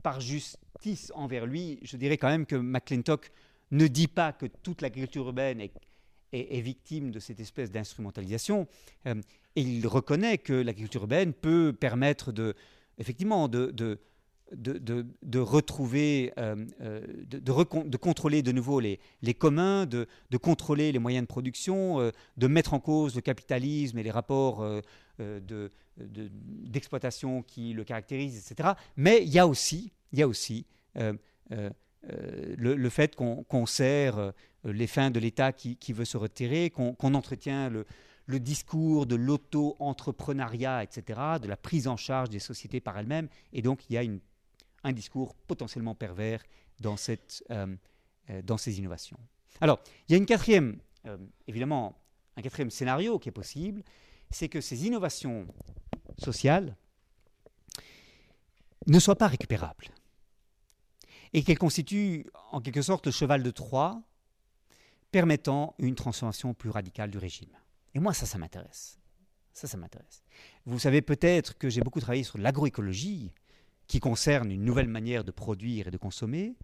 par 0.03 0.21
justice 0.21 1.11
envers 1.15 1.45
lui, 1.45 1.79
je 1.81 1.97
dirais 1.97 2.17
quand 2.17 2.29
même 2.29 2.45
que 2.45 2.55
McClintock 2.55 3.31
ne 3.71 3.87
dit 3.87 4.07
pas 4.07 4.31
que 4.31 4.45
toute 4.45 4.81
l'agriculture 4.81 5.25
urbaine 5.25 5.59
est, 5.61 6.61
victime 6.61 7.11
de 7.11 7.19
cette 7.19 7.39
espèce 7.39 7.71
d'instrumentalisation. 7.71 8.67
Euh, 9.05 9.15
et 9.55 9.61
il 9.61 9.87
reconnaît 9.87 10.37
que 10.37 10.53
l'agriculture 10.53 11.01
urbaine 11.01 11.33
peut 11.33 11.73
permettre 11.77 12.31
de, 12.31 12.55
effectivement 12.97 13.47
de 13.47 13.99
de, 14.53 15.39
retrouver, 15.39 16.33
euh, 16.37 16.65
euh, 16.81 17.01
de, 17.25 17.97
contrôler 17.97 18.41
de 18.41 18.51
nouveau 18.51 18.79
les, 18.79 18.99
les 19.21 19.33
communs, 19.33 19.85
de, 19.85 20.07
contrôler 20.41 20.91
les 20.91 20.99
moyens 20.99 21.23
de 21.23 21.27
production, 21.27 22.11
de 22.37 22.47
mettre 22.47 22.73
en 22.73 22.79
cause 22.79 23.15
le 23.15 23.21
capitalisme 23.21 23.97
et 23.97 24.03
les 24.03 24.11
rapports 24.11 24.65
d'exploitation 25.97 27.43
qui 27.43 27.73
le 27.73 27.83
caractérisent, 27.83 28.51
etc. 28.51 28.69
Mais 28.95 29.23
il 29.23 29.29
y 29.29 29.39
a 29.39 29.47
aussi, 29.47 29.91
y 30.13 30.21
a 30.21 30.27
aussi 30.27 30.65
le, 30.95 32.89
fait 32.89 33.15
qu'on 33.15 33.65
sert 33.65 34.33
les 34.63 34.87
fins 34.87 35.11
de 35.11 35.19
l'État 35.19 35.51
qui, 35.51 35.93
veut 35.93 36.05
se 36.05 36.17
retirer, 36.17 36.69
qu'on 36.69 37.13
entretient 37.13 37.69
le, 37.69 37.85
le 38.27 38.39
discours 38.39 39.05
de 39.05 39.15
l'auto-entrepreneuriat, 39.15 40.83
etc., 40.83 41.19
de 41.41 41.47
la 41.47 41.57
prise 41.57 41.87
en 41.87 41.97
charge 41.97 42.29
des 42.29 42.39
sociétés 42.39 42.81
par 42.81 42.97
elles-mêmes. 42.99 43.29
Et 43.53 43.61
donc, 43.61 43.89
il 43.89 43.93
y 43.93 43.97
a 43.97 44.03
une, 44.03 44.19
un 44.87 44.93
discours 44.93 45.35
potentiellement 45.47 45.95
pervers 45.95 46.41
euh, 46.85 46.95
euh, 47.51 48.41
dans 48.41 48.57
ces 48.57 48.79
innovations. 48.79 49.19
Alors, 49.61 49.79
il 50.07 50.13
y 50.13 50.15
a 50.15 50.17
une 50.17 50.25
quatrième, 50.25 50.79
euh, 51.05 51.17
évidemment, 51.47 51.99
un 52.37 52.41
quatrième 52.41 52.71
scénario 52.71 53.19
qui 53.19 53.29
est 53.29 53.33
possible, 53.33 53.83
c'est 54.29 54.47
que 54.47 54.61
ces 54.61 54.85
innovations 54.85 55.47
sociales 56.17 56.75
ne 58.85 58.99
soient 58.99 59.17
pas 59.17 59.27
récupérables 59.27 59.87
et 61.33 61.43
qu'elles 61.43 61.57
constituent 61.57 62.27
en 62.51 62.61
quelque 62.61 62.81
sorte 62.81 63.05
le 63.07 63.11
cheval 63.11 63.43
de 63.43 63.51
Troie 63.51 64.01
permettant 65.11 65.75
une 65.79 65.95
transformation 65.95 66.53
plus 66.53 66.69
radicale 66.69 67.11
du 67.11 67.17
régime. 67.17 67.51
Et 67.93 67.99
moi, 67.99 68.13
ça, 68.13 68.25
ça 68.25 68.37
m'intéresse. 68.37 68.99
Ça, 69.51 69.67
ça 69.67 69.77
m'intéresse. 69.77 70.23
Vous 70.65 70.79
savez 70.79 71.01
peut-être 71.01 71.57
que 71.57 71.69
j'ai 71.69 71.81
beaucoup 71.81 71.99
travaillé 71.99 72.23
sur 72.23 72.37
l'agroécologie, 72.37 73.33
qui 73.87 73.99
concerne 73.99 74.51
une 74.51 74.63
nouvelle 74.63 74.87
manière 74.87 75.23
de 75.23 75.31
produire 75.31 75.87
et 75.87 75.91
de 75.91 75.97
consommer. 75.97 76.55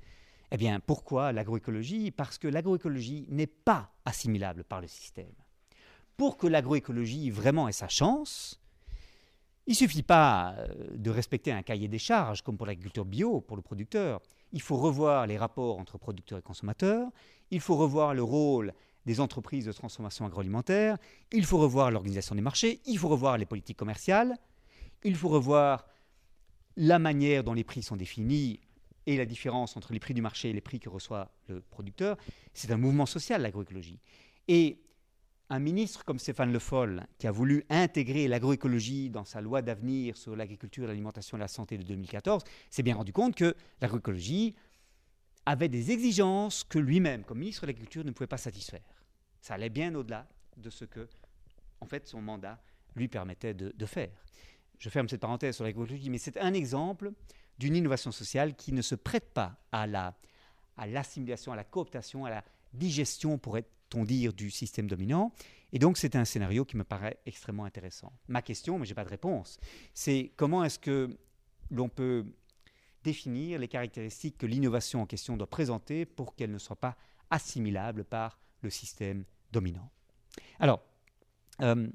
Eh 0.51 0.57
bien, 0.57 0.79
pourquoi 0.79 1.31
l'agroécologie? 1.31 2.11
Parce 2.11 2.37
que 2.37 2.47
l'agroécologie 2.47 3.25
n'est 3.29 3.47
pas 3.47 3.91
assimilable 4.05 4.63
par 4.63 4.81
le 4.81 4.87
système. 4.87 5.33
Pour 6.17 6.37
que 6.37 6.47
l'agroécologie 6.47 7.31
vraiment 7.31 7.67
ait 7.67 7.71
sa 7.73 7.87
chance, 7.87 8.61
il 9.65 9.71
ne 9.71 9.75
suffit 9.75 10.03
pas 10.03 10.55
euh, 10.57 10.67
de 10.95 11.09
respecter 11.09 11.51
un 11.51 11.63
cahier 11.63 11.87
des 11.87 11.97
charges 11.97 12.41
comme 12.41 12.57
pour 12.57 12.67
l'agriculture 12.67 13.05
bio, 13.05 13.41
pour 13.41 13.55
le 13.55 13.63
producteur. 13.63 14.21
Il 14.51 14.61
faut 14.61 14.75
revoir 14.75 15.25
les 15.25 15.37
rapports 15.37 15.79
entre 15.79 15.97
producteurs 15.97 16.37
et 16.37 16.41
consommateurs, 16.41 17.07
il 17.49 17.61
faut 17.61 17.75
revoir 17.75 18.13
le 18.13 18.23
rôle 18.23 18.73
des 19.05 19.19
entreprises 19.19 19.65
de 19.65 19.71
transformation 19.71 20.25
agroalimentaire, 20.25 20.97
il 21.31 21.45
faut 21.45 21.57
revoir 21.57 21.91
l'organisation 21.91 22.35
des 22.35 22.41
marchés, 22.41 22.81
il 22.85 22.97
faut 22.97 23.09
revoir 23.09 23.37
les 23.37 23.45
politiques 23.45 23.77
commerciales, 23.77 24.37
il 25.03 25.15
faut 25.15 25.29
revoir 25.29 25.85
la 26.75 26.99
manière 26.99 27.43
dont 27.43 27.53
les 27.53 27.63
prix 27.63 27.83
sont 27.83 27.95
définis 27.95 28.59
et 29.05 29.17
la 29.17 29.25
différence 29.25 29.75
entre 29.75 29.93
les 29.93 29.99
prix 29.99 30.13
du 30.13 30.21
marché 30.21 30.49
et 30.49 30.53
les 30.53 30.61
prix 30.61 30.79
que 30.79 30.89
reçoit 30.89 31.31
le 31.47 31.61
producteur. 31.61 32.17
C'est 32.53 32.71
un 32.71 32.77
mouvement 32.77 33.05
social, 33.05 33.41
l'agroécologie. 33.41 33.99
Et 34.47 34.79
un 35.49 35.59
ministre 35.59 36.05
comme 36.05 36.19
Stéphane 36.19 36.51
Le 36.51 36.59
Foll, 36.59 37.05
qui 37.17 37.27
a 37.27 37.31
voulu 37.31 37.63
intégrer 37.69 38.27
l'agroécologie 38.27 39.09
dans 39.09 39.25
sa 39.25 39.41
loi 39.41 39.61
d'avenir 39.61 40.17
sur 40.17 40.35
l'agriculture, 40.35 40.87
l'alimentation 40.87 41.37
et 41.37 41.41
la 41.41 41.47
santé 41.47 41.77
de 41.77 41.83
2014, 41.83 42.43
s'est 42.69 42.83
bien 42.83 42.95
rendu 42.95 43.13
compte 43.13 43.35
que 43.35 43.55
l'agroécologie 43.81 44.55
avait 45.45 45.69
des 45.69 45.91
exigences 45.91 46.63
que 46.63 46.79
lui-même, 46.79 47.23
comme 47.23 47.39
ministre 47.39 47.63
de 47.63 47.67
l'Agriculture, 47.67 48.03
ne 48.05 48.11
pouvait 48.11 48.27
pas 48.27 48.37
satisfaire. 48.37 48.83
Ça 49.41 49.55
allait 49.55 49.69
bien 49.69 49.93
au-delà 49.95 50.27
de 50.57 50.69
ce 50.69 50.85
que, 50.85 51.07
en 51.81 51.85
fait, 51.85 52.07
son 52.07 52.21
mandat 52.21 52.61
lui 52.95 53.07
permettait 53.07 53.53
de, 53.53 53.85
faire. 53.85 54.11
Je 54.83 54.89
ferme 54.89 55.07
cette 55.07 55.21
parenthèse 55.21 55.55
sur 55.55 55.63
l'agroécologie, 55.63 56.09
mais 56.09 56.17
c'est 56.17 56.35
un 56.35 56.53
exemple 56.53 57.13
d'une 57.57 57.73
innovation 57.73 58.11
sociale 58.11 58.53
qui 58.53 58.73
ne 58.73 58.81
se 58.81 58.95
prête 58.95 59.29
pas 59.33 59.55
à 59.71 59.87
la 59.87 60.13
l'assimilation, 60.85 61.53
à 61.53 61.55
la 61.55 61.63
cooptation, 61.63 62.25
à 62.25 62.29
la 62.29 62.43
digestion, 62.73 63.37
pourrait-on 63.37 64.03
dire, 64.03 64.33
du 64.33 64.51
système 64.51 64.87
dominant. 64.87 65.31
Et 65.71 65.79
donc, 65.79 65.97
c'est 65.97 66.17
un 66.17 66.25
scénario 66.25 66.65
qui 66.65 66.75
me 66.75 66.83
paraît 66.83 67.17
extrêmement 67.25 67.63
intéressant. 67.63 68.11
Ma 68.27 68.41
question, 68.41 68.77
mais 68.77 68.85
je 68.85 68.91
n'ai 68.91 68.95
pas 68.95 69.05
de 69.05 69.09
réponse, 69.09 69.57
c'est 69.93 70.33
comment 70.35 70.65
est-ce 70.65 70.79
que 70.79 71.17
l'on 71.71 71.87
peut 71.87 72.25
définir 73.05 73.59
les 73.59 73.69
caractéristiques 73.69 74.37
que 74.37 74.45
l'innovation 74.45 75.01
en 75.01 75.05
question 75.05 75.37
doit 75.37 75.49
présenter 75.49 76.05
pour 76.05 76.35
qu'elle 76.35 76.51
ne 76.51 76.57
soit 76.57 76.75
pas 76.75 76.97
assimilable 77.29 78.03
par 78.03 78.37
le 78.61 78.69
système 78.69 79.23
dominant? 79.53 79.89
Alors, 80.59 80.83
euh, 81.61 81.87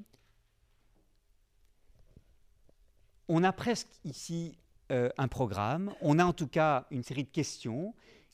on 3.29 3.43
a 3.43 3.53
presque 3.53 3.87
ici 4.03 4.57
euh, 4.91 5.09
un 5.17 5.27
programme, 5.27 5.93
on 6.01 6.19
a 6.19 6.25
en 6.25 6.33
tout 6.33 6.47
cas 6.47 6.87
une 6.91 7.03
série 7.03 7.23
de 7.23 7.29
questions 7.29 7.93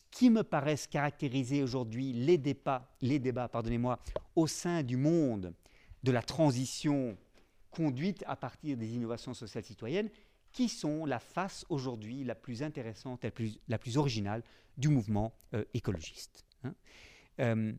qui 0.10 0.30
me 0.30 0.43
paraissent 0.43 0.88
caractériser 0.88 1.62
aujourd'hui 1.62 2.14
les 2.14 2.38
débats, 2.38 2.89
au 4.36 4.48
sein 4.48 4.82
du 4.82 4.96
monde 4.96 5.54
de 6.04 6.12
la 6.12 6.22
transition 6.22 7.18
conduite 7.70 8.24
à 8.26 8.38
partir 8.38 8.78
des 8.78 8.96
innovations 8.96 9.34
sociales 9.34 9.66
citoyennes 9.66 10.10
qui 10.54 10.70
sont 10.70 11.06
la 11.06 11.20
face 11.20 11.66
aujourd'hui 11.68 12.24
la 12.24 12.34
plus 12.34 12.64
intéressante, 12.64 13.26
la 13.26 13.32
plus, 13.32 13.60
la 13.68 13.78
plus 13.78 13.98
originale 13.98 14.41
du 14.78 14.88
mouvement 14.88 15.34
euh, 15.54 15.66
écologiste. 15.74 16.46
Hein. 16.64 16.74
Euh, 17.41 17.74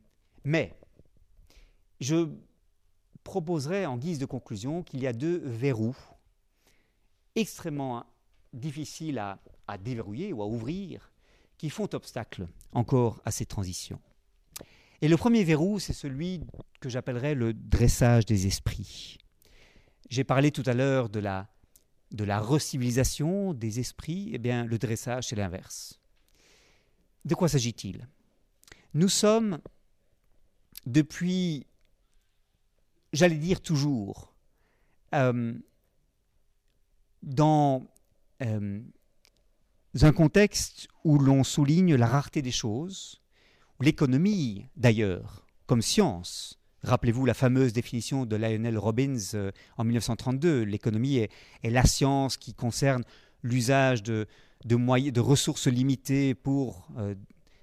mais 0.44 0.74
je 2.00 2.28
proposerai 3.24 3.86
en 3.86 3.96
guise 3.96 4.18
de 4.18 4.26
conclusion 4.26 4.82
qu'il 4.82 5.00
y 5.00 5.06
a 5.06 5.14
deux 5.14 5.38
verrous 5.38 5.96
extrêmement 7.36 8.04
difficiles 8.52 9.18
à, 9.18 9.38
à 9.68 9.78
déverrouiller 9.78 10.32
ou 10.32 10.42
à 10.42 10.46
ouvrir 10.46 11.12
qui 11.58 11.70
font 11.70 11.88
obstacle 11.92 12.46
encore 12.72 13.20
à 13.24 13.30
ces 13.30 13.46
transitions. 13.46 14.00
Et 15.02 15.08
le 15.08 15.16
premier 15.16 15.44
verrou, 15.44 15.78
c'est 15.78 15.92
celui 15.92 16.40
que 16.80 16.88
j'appellerais 16.88 17.34
le 17.34 17.54
dressage 17.54 18.26
des 18.26 18.46
esprits. 18.46 19.18
J'ai 20.10 20.24
parlé 20.24 20.50
tout 20.50 20.62
à 20.66 20.74
l'heure 20.74 21.08
de 21.08 21.20
la 21.20 21.48
de 22.12 22.24
la 22.24 22.40
recivilisation 22.40 23.52
des 23.52 23.80
esprits, 23.80 24.30
eh 24.32 24.38
bien, 24.38 24.64
le 24.64 24.78
dressage, 24.78 25.28
c'est 25.28 25.36
l'inverse. 25.36 26.00
De 27.24 27.34
quoi 27.34 27.48
s'agit-il? 27.48 28.08
Nous 28.94 29.08
sommes, 29.08 29.60
depuis, 30.86 31.66
j'allais 33.12 33.38
dire 33.38 33.60
toujours, 33.60 34.32
euh, 35.14 35.54
dans 37.26 37.86
euh, 38.42 38.80
un 40.00 40.12
contexte 40.12 40.88
où 41.04 41.18
l'on 41.18 41.44
souligne 41.44 41.94
la 41.94 42.06
rareté 42.06 42.40
des 42.40 42.50
choses, 42.52 43.20
où 43.78 43.82
l'économie, 43.82 44.66
d'ailleurs, 44.76 45.44
comme 45.66 45.82
science, 45.82 46.58
Rappelez-vous 46.86 47.26
la 47.26 47.34
fameuse 47.34 47.72
définition 47.72 48.26
de 48.26 48.36
Lionel 48.36 48.78
Robbins 48.78 49.18
euh, 49.34 49.50
en 49.76 49.82
1932. 49.82 50.62
L'économie 50.62 51.16
est, 51.16 51.30
la 51.64 51.84
science 51.84 52.36
qui 52.36 52.54
concerne 52.54 53.02
l'usage 53.42 54.04
de, 54.04 54.26
ressources 55.18 55.66
limitées 55.66 56.34
pour 56.34 56.88
euh, 56.96 57.16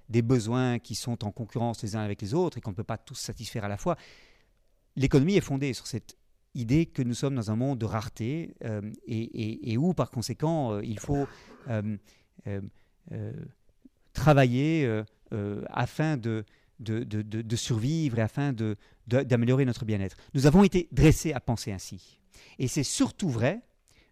des 0.10 0.22
besoins 0.22 0.78
qui 0.78 0.96
sont 0.96 1.24
en 1.24 1.32
concurrence 1.32 1.82
les 1.84 1.96
uns 1.96 2.02
avec 2.02 2.22
les 2.22 2.34
autres 2.34 2.58
et 2.58 2.62
qu'on 2.62 2.72
ne 2.72 2.76
peut 2.76 2.84
pas 2.84 2.98
tous 2.98 3.16
satisfaire 3.16 3.64
à 3.64 3.70
la 3.70 3.78
fois. 3.78 3.96
L'économie 4.98 5.36
est 5.36 5.42
fondée 5.42 5.72
sur 5.72 5.88
cette 5.88 6.18
idée 6.56 6.86
que 6.86 7.02
nous 7.02 7.14
sommes 7.14 7.36
dans 7.36 7.52
un 7.52 7.56
monde 7.56 7.80
de 7.80 7.86
rareté 7.86 8.54
euh, 8.64 8.82
et, 9.08 9.78
où, 9.78 9.94
par 9.94 10.12
conséquent, 10.12 10.80
il 10.80 11.00
faut 11.00 11.28
travailler 14.14 15.04
afin 15.70 16.18
de 16.18 16.46
de, 16.84 17.56
survivre 17.56 18.20
et 18.20 18.22
afin 18.22 18.54
d'améliorer 19.08 19.66
notre 19.66 19.86
bien-être. 19.86 20.18
Nous 20.34 20.46
avons 20.46 20.64
été 20.64 20.88
dressés 20.92 21.34
à 21.34 21.40
penser 21.40 21.72
ainsi. 21.72 22.20
Et 22.60 22.68
c'est 22.68 22.84
surtout 22.84 23.30
vrai 23.30 23.62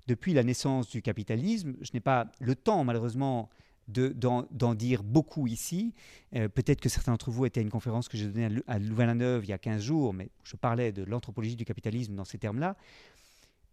depuis 0.08 0.34
la 0.34 0.44
naissance 0.44 0.90
du 0.90 1.02
capitalisme. 1.02 1.74
Je 1.82 1.92
n'ai 1.94 2.00
pas 2.00 2.32
le 2.40 2.56
temps, 2.56 2.84
malheureusement, 2.84 3.50
d'en 3.88 4.76
dire 4.76 5.04
beaucoup 5.04 5.48
ici. 5.48 5.94
Euh, 6.36 6.48
peut-être 6.48 6.80
que 6.80 6.90
certains 6.90 7.12
d'entre 7.12 7.32
vous 7.32 7.46
étaient 7.46 7.60
à 7.60 7.64
une 7.64 7.70
conférence 7.70 8.08
que 8.08 8.18
j'ai 8.18 8.28
donnée 8.28 8.62
à 8.68 8.80
Louvain-la-Neuve 8.80 9.46
il 9.46 9.50
y 9.50 9.54
a 9.54 9.58
15 9.58 9.82
jours, 9.82 10.14
mais 10.14 10.30
je 10.44 10.56
parlais 10.56 10.92
de 10.92 11.04
l'anthropologie 11.04 11.56
du 11.56 11.66
capitalisme 11.66 12.16
dans 12.16 12.26
ces 12.26 12.38
termes-là. 12.38 12.76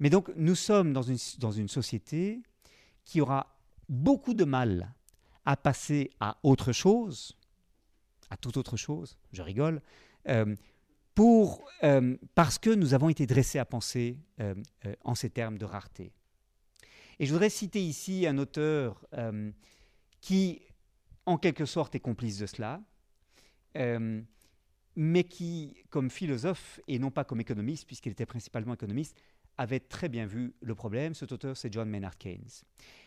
Mais 0.01 0.11
donc, 0.11 0.31
nous 0.37 0.55
sommes 0.55 0.93
dans 0.93 1.03
une, 1.03 1.19
dans 1.39 1.51
une 1.51 1.69
société 1.69 2.41
qui 3.05 3.21
aura 3.21 3.47
beaucoup 3.89 4.35
de 4.35 4.45
mal 4.45 4.93
à 5.45 5.57
passer 5.57 6.11
à 6.21 6.37
autre 6.43 6.73
chose, 6.73 7.37
à 8.31 8.37
toute 8.37 8.57
autre 8.57 8.77
chose, 8.77 9.19
je 9.33 9.43
rigole, 9.43 9.81
euh, 10.29 10.55
pour, 11.15 11.65
euh, 11.83 12.17
parce 12.35 12.59
que 12.59 12.71
nous 12.71 12.95
avons 12.95 13.09
été 13.09 13.27
dressés 13.27 13.59
à 13.59 13.65
penser 13.65 14.19
en 15.05 15.15
ces 15.17 15.31
termes 15.31 15.59
de 15.59 15.65
rareté. 15.65 16.13
Et 17.19 17.27
je 17.27 17.33
voudrais 17.33 17.51
citer 17.51 17.83
ici 17.83 18.27
un 18.27 18.39
auteur 18.39 19.05
qui, 20.29 20.61
en 21.25 21.39
quelque 21.39 21.65
sorte, 21.65 21.95
est 21.95 22.01
complice 22.01 22.37
de 22.37 22.45
cela, 22.45 22.83
euh, 23.79 24.21
mais 24.95 25.25
qui, 25.25 25.75
comme 25.89 26.11
philosophe 26.11 26.81
et 26.87 26.99
non 26.99 27.11
pas 27.11 27.25
comme 27.25 27.41
économiste, 27.41 27.87
puisqu'il 27.87 28.13
était 28.13 28.27
principalement 28.27 28.75
économiste, 28.75 29.17
avait 29.57 29.81
très 29.81 30.11
bien 30.11 30.27
vu 30.27 30.53
le 30.61 30.75
problème. 30.75 31.15
Cet 31.15 31.33
auteur, 31.33 31.57
c'est 31.57 31.73
John 31.73 31.89
Maynard 31.89 32.19
Keynes. 32.19 32.51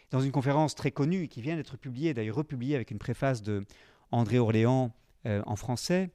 Dans 0.09 0.19
une 0.19 0.31
conférence 0.31 0.73
très 0.73 0.89
connue, 0.89 1.27
qui 1.27 1.43
vient 1.43 1.55
d'être 1.55 1.77
publiée, 1.77 2.15
d'ailleurs 2.15 2.37
republiée 2.37 2.73
avec 2.73 2.89
une 2.89 2.97
préface 2.97 3.43
de 3.43 3.67
André 4.09 4.39
Orléans 4.39 4.91
euh, 5.27 5.43
en 5.45 5.55
français, 5.55 6.09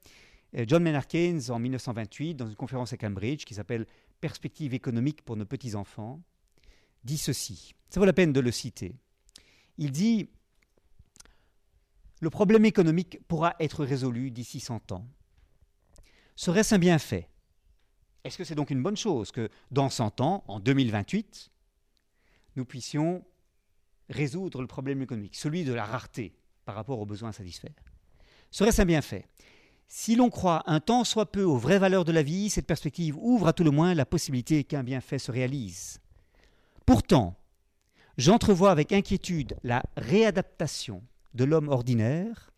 euh, 0.56 0.64
John 0.66 0.82
Maynard 0.82 1.06
Keynes, 1.06 1.42
en 1.50 1.60
1928, 1.60 2.34
dans 2.34 2.48
une 2.48 2.56
conférence 2.56 2.92
à 2.94 2.96
Cambridge 2.96 3.44
qui 3.44 3.54
s'appelle 3.54 3.86
Perspective 4.20 4.74
économique 4.74 5.22
pour 5.22 5.36
nos 5.36 5.46
petits-enfants, 5.46 6.20
dit 7.04 7.18
ceci. 7.18 7.76
Ça 7.90 8.00
vaut 8.00 8.06
la 8.06 8.12
peine 8.12 8.32
de 8.32 8.40
le 8.40 8.50
citer. 8.50 8.96
Il 9.78 9.92
dit 9.92 10.30
le 12.26 12.30
problème 12.30 12.64
économique 12.64 13.20
pourra 13.28 13.54
être 13.60 13.84
résolu 13.84 14.32
d'ici 14.32 14.58
100 14.58 14.90
ans. 14.90 15.06
Serait-ce 16.34 16.74
un 16.74 16.78
bienfait? 16.80 17.28
Est-ce 18.24 18.36
que 18.36 18.42
c'est 18.42 18.56
donc 18.56 18.70
une 18.70 18.82
bonne 18.82 18.96
chose 18.96 19.30
que 19.30 19.48
dans 19.70 19.88
100 19.88 20.20
ans, 20.20 20.42
en 20.48 20.58
2028, 20.58 21.52
nous 22.56 22.64
puissions 22.64 23.24
résoudre 24.08 24.60
le 24.60 24.66
problème 24.66 25.02
économique, 25.02 25.36
celui 25.36 25.62
de 25.62 25.72
la 25.72 25.84
rareté 25.84 26.34
par 26.64 26.74
rapport 26.74 26.98
aux 26.98 27.06
besoins 27.06 27.28
à 27.28 27.32
satisfaire 27.32 27.70
Serait-ce 28.50 28.82
un 28.82 28.86
bienfait? 28.86 29.28
Si 29.86 30.16
l'on 30.16 30.28
croit 30.28 30.64
un 30.66 30.80
temps 30.80 31.04
soit 31.04 31.30
peu 31.30 31.44
aux 31.44 31.58
vraies 31.58 31.78
valeurs 31.78 32.04
de 32.04 32.10
la 32.10 32.24
vie, 32.24 32.50
cette 32.50 32.66
perspective 32.66 33.16
ouvre 33.18 33.46
à 33.46 33.52
tout 33.52 33.62
le 33.62 33.70
moins 33.70 33.94
la 33.94 34.04
possibilité 34.04 34.64
qu'un 34.64 34.82
bienfait 34.82 35.20
se 35.20 35.30
réalise. 35.30 36.00
Pourtant, 36.86 37.38
j'entrevois 38.18 38.72
avec 38.72 38.90
inquiétude 38.90 39.56
la 39.62 39.84
réadaptation 39.96 41.04
de 41.36 41.44
l'homme 41.44 41.68
ordinaire, 41.68 42.50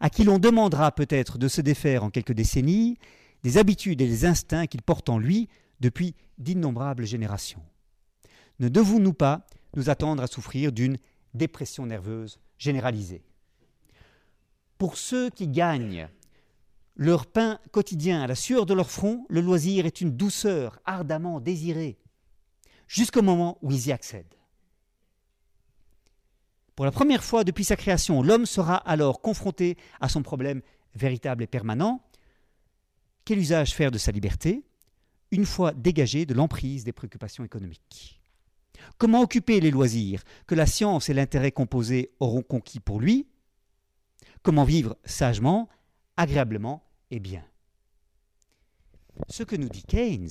à 0.00 0.08
qui 0.08 0.24
l'on 0.24 0.38
demandera 0.38 0.92
peut-être 0.92 1.38
de 1.38 1.48
se 1.48 1.60
défaire 1.60 2.04
en 2.04 2.10
quelques 2.10 2.32
décennies 2.32 2.96
des 3.42 3.58
habitudes 3.58 4.00
et 4.00 4.08
des 4.08 4.24
instincts 4.24 4.66
qu'il 4.66 4.82
porte 4.82 5.08
en 5.08 5.18
lui 5.18 5.48
depuis 5.80 6.14
d'innombrables 6.38 7.04
générations. 7.04 7.62
Ne 8.60 8.68
devons-nous 8.68 9.12
pas 9.12 9.44
nous 9.76 9.90
attendre 9.90 10.22
à 10.22 10.28
souffrir 10.28 10.72
d'une 10.72 10.98
dépression 11.34 11.86
nerveuse 11.86 12.38
généralisée? 12.58 13.24
Pour 14.78 14.96
ceux 14.96 15.30
qui 15.30 15.48
gagnent 15.48 16.08
leur 16.94 17.26
pain 17.26 17.58
quotidien 17.70 18.22
à 18.22 18.26
la 18.26 18.34
sueur 18.34 18.66
de 18.66 18.74
leur 18.74 18.90
front, 18.90 19.26
le 19.28 19.40
loisir 19.40 19.86
est 19.86 20.00
une 20.00 20.10
douceur 20.10 20.78
ardemment 20.84 21.40
désirée, 21.40 21.98
jusqu'au 22.86 23.22
moment 23.22 23.58
où 23.62 23.72
ils 23.72 23.88
y 23.88 23.92
accèdent. 23.92 24.36
Pour 26.74 26.84
la 26.84 26.92
première 26.92 27.22
fois 27.22 27.44
depuis 27.44 27.64
sa 27.64 27.76
création, 27.76 28.22
l'homme 28.22 28.46
sera 28.46 28.76
alors 28.76 29.20
confronté 29.20 29.76
à 30.00 30.08
son 30.08 30.22
problème 30.22 30.62
véritable 30.94 31.42
et 31.42 31.46
permanent. 31.46 32.02
Quel 33.24 33.38
usage 33.38 33.74
faire 33.74 33.90
de 33.90 33.98
sa 33.98 34.10
liberté 34.10 34.64
une 35.30 35.46
fois 35.46 35.72
dégagé 35.72 36.26
de 36.26 36.34
l'emprise 36.34 36.84
des 36.84 36.92
préoccupations 36.92 37.44
économiques? 37.44 38.20
Comment 38.98 39.20
occuper 39.20 39.60
les 39.60 39.70
loisirs 39.70 40.24
que 40.46 40.54
la 40.54 40.66
science 40.66 41.08
et 41.08 41.14
l'intérêt 41.14 41.52
composé 41.52 42.10
auront 42.20 42.42
conquis 42.42 42.80
pour 42.80 43.00
lui? 43.00 43.28
Comment 44.42 44.64
vivre 44.64 44.96
sagement, 45.04 45.68
agréablement 46.16 46.82
et 47.10 47.20
bien? 47.20 47.44
Ce 49.28 49.42
que 49.42 49.56
nous 49.56 49.68
dit 49.68 49.84
Keynes, 49.84 50.30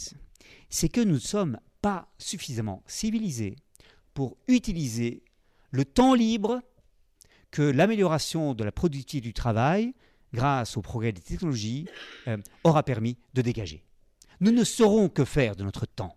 c'est 0.70 0.90
que 0.90 1.02
nous 1.02 1.14
ne 1.14 1.20
sommes 1.20 1.60
pas 1.82 2.12
suffisamment 2.18 2.84
civilisés 2.88 3.56
pour 4.14 4.38
utiliser 4.48 5.24
le 5.72 5.86
temps 5.86 6.14
libre 6.14 6.62
que 7.50 7.62
l'amélioration 7.62 8.54
de 8.54 8.64
la 8.64 8.72
productivité 8.72 9.28
du 9.28 9.34
travail, 9.34 9.94
grâce 10.34 10.78
au 10.78 10.82
progrès 10.82 11.12
des 11.12 11.22
technologies, 11.22 11.88
euh, 12.28 12.38
aura 12.64 12.84
permis 12.84 13.18
de 13.34 13.42
dégager. 13.42 13.84
Nous 14.40 14.52
ne 14.52 14.64
saurons 14.64 15.10
que 15.10 15.26
faire 15.26 15.56
de 15.56 15.64
notre 15.64 15.86
temps. 15.86 16.16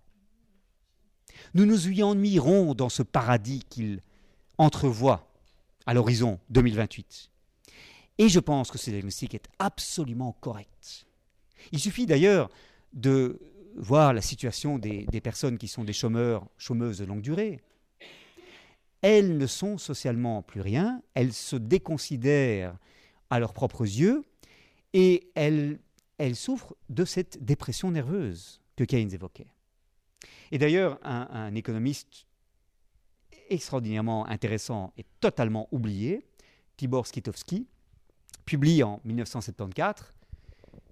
Nous 1.54 1.66
nous 1.66 1.88
y 1.88 2.02
ennuierons 2.02 2.74
dans 2.74 2.88
ce 2.88 3.02
paradis 3.02 3.64
qu'il 3.68 4.00
entrevoit 4.58 5.32
à 5.86 5.94
l'horizon 5.94 6.40
2028. 6.50 7.30
Et 8.18 8.28
je 8.28 8.40
pense 8.40 8.70
que 8.70 8.78
ce 8.78 8.90
diagnostic 8.90 9.34
est 9.34 9.48
absolument 9.58 10.32
correct. 10.40 11.06
Il 11.72 11.80
suffit 11.80 12.06
d'ailleurs 12.06 12.48
de 12.92 13.40
voir 13.76 14.12
la 14.12 14.22
situation 14.22 14.78
des, 14.78 15.04
des, 15.06 15.20
personnes 15.20 15.58
qui 15.58 15.66
sont 15.66 15.82
des 15.82 15.92
chômeurs, 15.92 16.46
chômeuses 16.56 16.98
de 16.98 17.04
longue 17.04 17.22
durée, 17.22 17.60
elles 19.04 19.36
ne 19.36 19.46
sont 19.46 19.76
socialement 19.76 20.40
plus 20.40 20.62
rien, 20.62 21.02
elles 21.12 21.34
se 21.34 21.56
déconsidèrent 21.56 22.74
à 23.28 23.38
leurs 23.38 23.52
propres 23.52 23.82
yeux 23.82 24.24
et 24.94 25.30
elles, 25.34 25.78
elles 26.16 26.34
souffrent 26.34 26.74
de 26.88 27.04
cette 27.04 27.44
dépression 27.44 27.90
nerveuse 27.90 28.62
que 28.76 28.84
Keynes 28.84 29.12
évoquait. 29.12 29.52
Et 30.52 30.56
d'ailleurs, 30.56 30.98
un, 31.02 31.54
économiste 31.54 32.24
extraordinairement 33.50 34.26
intéressant 34.26 34.94
et 34.96 35.04
totalement 35.20 35.68
oublié, 35.70 36.26
Tibor 36.78 37.06
Skitowski, 37.06 37.66
publie 38.46 38.82
en 38.82 39.02
1974 39.04 40.14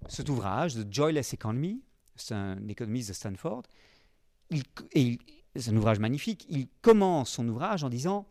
cet 0.07 0.29
ouvrage, 0.29 0.75
The 0.75 0.85
Joyless 0.93 1.33
Economy, 1.33 1.81
c'est 2.15 2.35
un 2.35 2.67
économiste 2.67 3.09
de 3.09 3.13
Stanford, 3.13 3.63
c'est 5.55 5.69
un 5.69 5.77
ouvrage 5.77 5.99
magnifique. 5.99 6.45
Il 6.49 6.67
commence 6.81 7.31
son 7.31 7.47
ouvrage 7.47 7.83
en 7.83 7.89
disant 7.89 8.27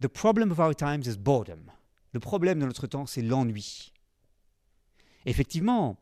The 0.00 0.08
problem 0.08 0.50
of 0.50 0.58
our 0.58 0.74
times 0.74 1.02
is 1.06 1.16
boredom. 1.18 1.70
Le 2.12 2.20
problème 2.20 2.58
de 2.58 2.66
notre 2.66 2.86
temps, 2.86 3.06
c'est 3.06 3.22
l'ennui. 3.22 3.92
Effectivement, 5.26 5.98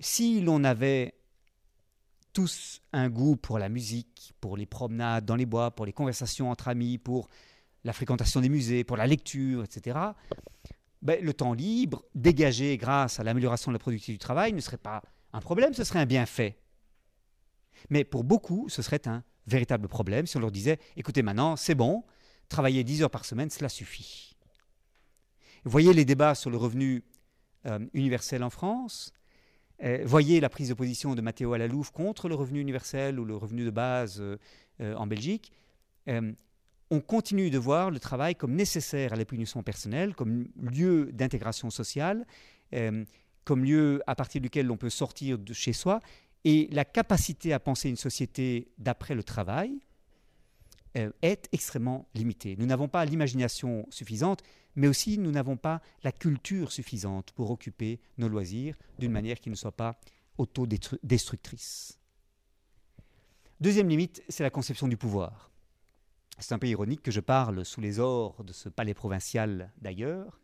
si 0.00 0.40
l'on 0.40 0.64
avait 0.64 1.14
tous 2.32 2.80
un 2.92 3.08
goût 3.08 3.36
pour 3.36 3.58
la 3.58 3.68
musique, 3.68 4.32
pour 4.40 4.56
les 4.56 4.66
promenades 4.66 5.24
dans 5.24 5.36
les 5.36 5.46
bois, 5.46 5.70
pour 5.70 5.86
les 5.86 5.92
conversations 5.92 6.50
entre 6.50 6.68
amis, 6.68 6.98
pour 6.98 7.28
la 7.84 7.92
fréquentation 7.92 8.40
des 8.40 8.48
musées, 8.48 8.84
pour 8.84 8.96
la 8.96 9.06
lecture, 9.06 9.64
etc., 9.64 9.98
ben, 11.02 11.22
le 11.24 11.32
temps 11.32 11.52
libre, 11.52 12.04
dégagé 12.14 12.76
grâce 12.76 13.20
à 13.20 13.24
l'amélioration 13.24 13.70
de 13.70 13.74
la 13.74 13.78
productivité 13.78 14.14
du 14.14 14.18
travail, 14.18 14.52
ne 14.52 14.60
serait 14.60 14.78
pas 14.78 15.02
un 15.32 15.40
problème, 15.40 15.74
ce 15.74 15.84
serait 15.84 16.00
un 16.00 16.06
bienfait. 16.06 16.58
Mais 17.90 18.04
pour 18.04 18.24
beaucoup, 18.24 18.68
ce 18.68 18.82
serait 18.82 19.06
un 19.06 19.22
véritable 19.50 19.88
problème 19.88 20.26
si 20.26 20.36
on 20.36 20.40
leur 20.40 20.50
disait 20.50 20.78
écoutez, 20.96 21.22
maintenant, 21.22 21.56
c'est 21.56 21.74
bon, 21.74 22.04
travailler 22.48 22.84
10 22.84 23.02
heures 23.02 23.10
par 23.10 23.24
semaine, 23.24 23.50
cela 23.50 23.68
suffit. 23.68 24.36
Voyez 25.64 25.92
les 25.92 26.04
débats 26.04 26.34
sur 26.34 26.50
le 26.50 26.56
revenu 26.56 27.02
euh, 27.66 27.78
universel 27.92 28.42
en 28.44 28.50
France. 28.50 29.12
Euh, 29.82 30.02
voyez 30.04 30.40
la 30.40 30.48
prise 30.48 30.68
de 30.68 30.74
position 30.74 31.14
de 31.14 31.20
Matteo 31.20 31.52
Alalouf 31.52 31.90
contre 31.90 32.28
le 32.28 32.34
revenu 32.34 32.60
universel 32.60 33.18
ou 33.18 33.24
le 33.24 33.36
revenu 33.36 33.64
de 33.64 33.70
base 33.70 34.20
euh, 34.20 34.94
en 34.94 35.06
Belgique. 35.06 35.52
on 36.90 37.00
continue 37.00 37.50
de 37.50 37.58
voir 37.58 37.90
le 37.90 38.00
travail 38.00 38.34
comme 38.34 38.54
nécessaire 38.54 39.12
à 39.12 39.16
l'épanouissement 39.16 39.62
personnel, 39.62 40.14
comme 40.14 40.48
lieu 40.56 41.10
d'intégration 41.12 41.68
sociale, 41.68 42.26
comme 43.44 43.64
lieu 43.64 44.02
à 44.06 44.14
partir 44.14 44.40
duquel 44.40 44.66
l'on 44.66 44.78
peut 44.78 44.88
sortir 44.88 45.36
de 45.36 45.52
chez 45.52 45.74
soi 45.74 46.00
et 46.44 46.68
la 46.72 46.84
capacité 46.84 47.52
à 47.52 47.60
penser 47.60 47.88
une 47.88 47.96
société 47.96 48.68
d'après 48.78 49.14
le 49.14 49.22
travail 49.22 49.78
euh, 50.96 51.10
est 51.22 51.48
extrêmement 51.52 52.08
limitée. 52.14 52.56
Nous 52.56 52.66
n'avons 52.66 52.88
pas 52.88 53.04
l'imagination 53.04 53.86
suffisante, 53.90 54.42
mais 54.76 54.88
aussi 54.88 55.18
nous 55.18 55.30
n'avons 55.30 55.56
pas 55.56 55.82
la 56.02 56.12
culture 56.12 56.72
suffisante 56.72 57.32
pour 57.32 57.50
occuper 57.50 58.00
nos 58.16 58.28
loisirs 58.28 58.76
d'une 58.98 59.12
manière 59.12 59.40
qui 59.40 59.50
ne 59.50 59.54
soit 59.54 59.76
pas 59.76 59.98
autodestructrice. 60.38 61.98
Deuxième 63.60 63.88
limite, 63.88 64.22
c'est 64.28 64.44
la 64.44 64.50
conception 64.50 64.86
du 64.86 64.96
pouvoir. 64.96 65.50
C'est 66.38 66.54
un 66.54 66.58
peu 66.60 66.68
ironique 66.68 67.02
que 67.02 67.10
je 67.10 67.20
parle 67.20 67.64
sous 67.64 67.80
les 67.80 67.98
ors 67.98 68.44
de 68.44 68.52
ce 68.52 68.68
palais 68.68 68.94
provincial 68.94 69.72
d'ailleurs, 69.80 70.40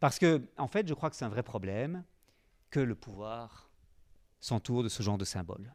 parce 0.00 0.18
que, 0.18 0.42
en 0.56 0.66
fait, 0.66 0.88
je 0.88 0.94
crois 0.94 1.10
que 1.10 1.16
c'est 1.16 1.26
un 1.26 1.28
vrai 1.28 1.42
problème 1.42 2.04
que 2.70 2.80
le 2.80 2.94
pouvoir 2.94 3.70
s'entoure 4.42 4.82
de 4.82 4.90
ce 4.90 5.02
genre 5.02 5.16
de 5.16 5.24
symboles. 5.24 5.72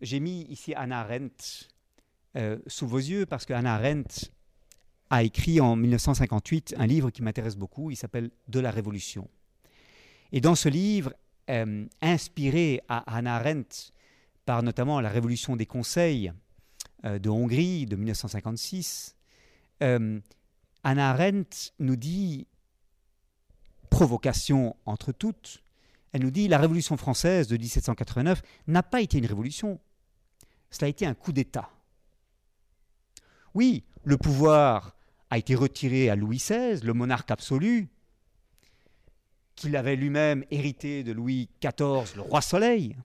J'ai 0.00 0.18
mis 0.18 0.42
ici 0.48 0.74
Anna 0.74 1.02
Arendt 1.02 1.68
euh, 2.36 2.58
sous 2.66 2.88
vos 2.88 2.98
yeux 2.98 3.26
parce 3.26 3.44
que 3.46 3.52
Hannah 3.52 3.76
Arendt 3.76 4.32
a 5.10 5.22
écrit 5.22 5.60
en 5.60 5.76
1958 5.76 6.74
un 6.78 6.86
livre 6.86 7.10
qui 7.10 7.22
m'intéresse 7.22 7.56
beaucoup, 7.56 7.90
il 7.90 7.96
s'appelle 7.96 8.30
De 8.48 8.58
la 8.58 8.70
Révolution. 8.70 9.28
Et 10.32 10.40
dans 10.40 10.54
ce 10.54 10.68
livre, 10.68 11.12
euh, 11.50 11.86
inspiré 12.00 12.80
à 12.88 12.98
Hannah 13.16 13.36
Arendt 13.36 13.92
par 14.46 14.62
notamment 14.62 15.00
la 15.00 15.10
Révolution 15.10 15.54
des 15.54 15.66
conseils 15.66 16.32
euh, 17.04 17.18
de 17.18 17.28
Hongrie 17.28 17.84
de 17.84 17.96
1956, 17.96 19.14
euh, 19.82 20.20
Hannah 20.82 21.10
Arendt 21.10 21.72
nous 21.78 21.96
dit, 21.96 22.46
provocation 23.90 24.74
entre 24.86 25.12
toutes, 25.12 25.61
elle 26.12 26.22
nous 26.22 26.30
dit 26.30 26.48
la 26.48 26.58
Révolution 26.58 26.96
française 26.96 27.48
de 27.48 27.56
1789 27.56 28.42
n'a 28.66 28.82
pas 28.82 29.00
été 29.00 29.18
une 29.18 29.26
révolution, 29.26 29.80
cela 30.70 30.86
a 30.86 30.90
été 30.90 31.06
un 31.06 31.14
coup 31.14 31.32
d'État. 31.32 31.70
Oui, 33.54 33.84
le 34.04 34.16
pouvoir 34.16 34.94
a 35.30 35.38
été 35.38 35.54
retiré 35.54 36.10
à 36.10 36.16
Louis 36.16 36.38
XVI, 36.38 36.80
le 36.82 36.92
monarque 36.92 37.30
absolu, 37.30 37.88
qu'il 39.54 39.76
avait 39.76 39.96
lui-même 39.96 40.44
hérité 40.50 41.04
de 41.04 41.12
Louis 41.12 41.48
XIV, 41.62 42.16
le 42.16 42.22
roi 42.22 42.40
Soleil, 42.40 42.96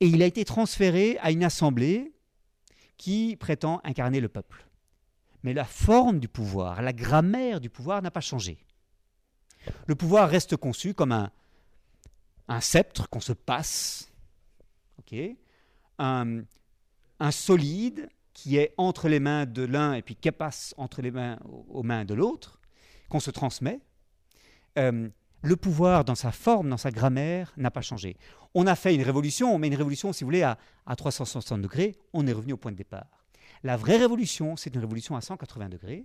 et 0.00 0.06
il 0.06 0.22
a 0.22 0.26
été 0.26 0.44
transféré 0.44 1.18
à 1.20 1.30
une 1.30 1.44
assemblée 1.44 2.12
qui 2.96 3.36
prétend 3.36 3.80
incarner 3.84 4.20
le 4.20 4.28
peuple. 4.28 4.66
Mais 5.42 5.54
la 5.54 5.64
forme 5.64 6.18
du 6.18 6.28
pouvoir, 6.28 6.82
la 6.82 6.92
grammaire 6.92 7.60
du 7.60 7.70
pouvoir 7.70 8.02
n'a 8.02 8.10
pas 8.10 8.20
changé. 8.20 8.58
Le 9.86 9.94
pouvoir 9.94 10.28
reste 10.28 10.56
conçu 10.56 10.94
comme 10.94 11.12
un, 11.12 11.30
sceptre 12.60 13.08
qu'on 13.08 13.20
se 13.20 13.32
passe, 13.32 14.12
un, 15.98 16.42
un, 17.18 17.30
solide 17.30 18.08
qui 18.34 18.56
est 18.56 18.74
entre 18.76 19.08
les 19.08 19.20
mains 19.20 19.46
de 19.46 19.62
l'un 19.62 19.94
et 19.94 20.02
puis 20.02 20.14
qui 20.14 20.30
passe 20.30 20.74
entre 20.76 21.02
les 21.02 21.10
mains 21.10 21.38
aux 21.68 21.82
mains 21.82 22.04
de 22.04 22.14
l'autre, 22.14 22.60
qu'on 23.08 23.20
se 23.20 23.30
transmet. 23.30 23.80
Euh, 24.78 25.08
le 25.42 25.56
pouvoir 25.56 26.04
dans 26.04 26.14
sa 26.14 26.32
forme, 26.32 26.68
dans 26.68 26.76
sa 26.76 26.90
grammaire, 26.90 27.52
n'a 27.56 27.70
pas 27.70 27.80
changé. 27.80 28.16
On 28.54 28.66
a 28.66 28.74
fait 28.74 28.94
une 28.94 29.02
révolution, 29.02 29.56
mais 29.58 29.68
une 29.68 29.76
révolution, 29.76 30.12
si 30.12 30.24
vous 30.24 30.28
voulez, 30.28 30.42
à, 30.42 30.58
à 30.86 30.96
360 30.96 31.62
degrés, 31.62 31.96
on 32.12 32.26
est 32.26 32.32
revenu 32.32 32.52
au 32.54 32.56
point 32.56 32.72
de 32.72 32.76
départ. 32.76 33.24
La 33.62 33.76
vraie 33.76 33.96
révolution, 33.96 34.56
c'est 34.56 34.74
une 34.74 34.80
révolution 34.80 35.16
à 35.16 35.20
180 35.20 35.68
degrés, 35.68 36.04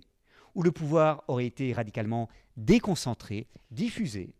où 0.54 0.62
le 0.62 0.72
pouvoir 0.72 1.24
aurait 1.28 1.46
été 1.46 1.72
radicalement 1.72 2.28
déconcentré, 2.56 3.48
diffusé, 3.70 4.34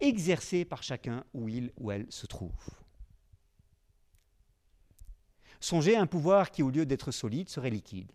exercé 0.00 0.64
par 0.64 0.82
chacun 0.82 1.24
où 1.34 1.48
il 1.48 1.72
ou 1.76 1.90
elle 1.90 2.06
se 2.10 2.26
trouve. 2.26 2.70
Songez 5.60 5.94
à 5.94 6.00
un 6.00 6.06
pouvoir 6.06 6.50
qui, 6.50 6.62
au 6.62 6.70
lieu 6.70 6.86
d'être 6.86 7.10
solide, 7.10 7.48
serait 7.48 7.70
liquide 7.70 8.12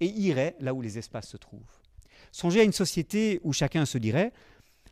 et 0.00 0.06
irait 0.06 0.56
là 0.60 0.72
où 0.72 0.80
les 0.80 0.98
espaces 0.98 1.28
se 1.28 1.36
trouvent. 1.36 1.80
Songez 2.30 2.60
à 2.60 2.64
une 2.64 2.72
société 2.72 3.40
où 3.42 3.52
chacun 3.52 3.84
se 3.84 3.98
dirait 3.98 4.32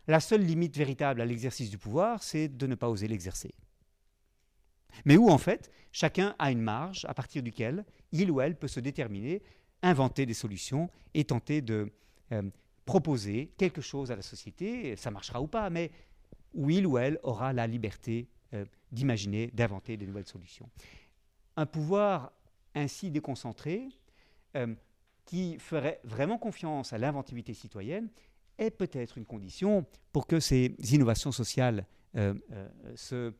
la 0.07 0.19
seule 0.19 0.43
limite 0.43 0.75
véritable 0.75 1.21
à 1.21 1.25
l'exercice 1.25 1.69
du 1.69 1.77
pouvoir, 1.77 2.23
c'est 2.23 2.49
de 2.49 2.67
ne 2.67 2.75
pas 2.75 2.89
oser 2.89 3.07
l'exercer. 3.07 3.53
Mais 5.05 5.15
où, 5.15 5.29
en 5.29 5.37
fait, 5.37 5.71
chacun 5.91 6.35
a 6.39 6.51
une 6.51 6.61
marge 6.61 7.05
à 7.05 7.13
partir 7.13 7.43
duquel 7.43 7.85
il 8.11 8.29
ou 8.29 8.41
elle 8.41 8.57
peut 8.57 8.67
se 8.67 8.79
déterminer, 8.79 9.41
inventer 9.81 10.25
des 10.25 10.33
solutions 10.33 10.89
et 11.13 11.23
tenter 11.25 11.61
de 11.61 11.91
euh, 12.31 12.43
proposer 12.85 13.51
quelque 13.57 13.81
chose 13.81 14.11
à 14.11 14.15
la 14.15 14.21
société. 14.21 14.95
Ça 14.95 15.11
marchera 15.11 15.41
ou 15.41 15.47
pas, 15.47 15.69
mais 15.69 15.91
où 16.53 16.69
il 16.69 16.85
ou 16.85 16.97
elle 16.97 17.19
aura 17.23 17.53
la 17.53 17.67
liberté 17.67 18.27
euh, 18.53 18.65
d'imaginer, 18.91 19.47
d'inventer 19.47 19.97
des 19.97 20.05
nouvelles 20.05 20.27
solutions. 20.27 20.69
Un 21.57 21.65
pouvoir 21.65 22.31
ainsi 22.75 23.11
déconcentré, 23.11 23.89
euh, 24.55 24.73
qui 25.25 25.57
ferait 25.59 25.99
vraiment 26.03 26.37
confiance 26.37 26.93
à 26.93 26.97
l'inventivité 26.97 27.53
citoyenne, 27.53 28.09
est 28.57 28.71
peut-être 28.71 29.17
une 29.17 29.25
condition 29.25 29.85
pour 30.11 30.27
que 30.27 30.39
ces 30.39 30.75
innovations 30.93 31.31
sociales 31.31 31.85
se 32.95 33.33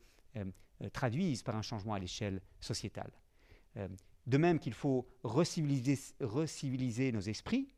traduisent 0.92 1.42
par 1.42 1.54
un 1.54 1.62
changement 1.62 1.92
à 1.94 1.98
l'échelle 1.98 2.40
sociétale. 2.60 3.12
De 4.26 4.38
même 4.38 4.58
qu'il 4.58 4.74
faut 4.74 5.06
reciviliser, 5.22 7.12
nos 7.12 7.20
esprits, 7.20 7.74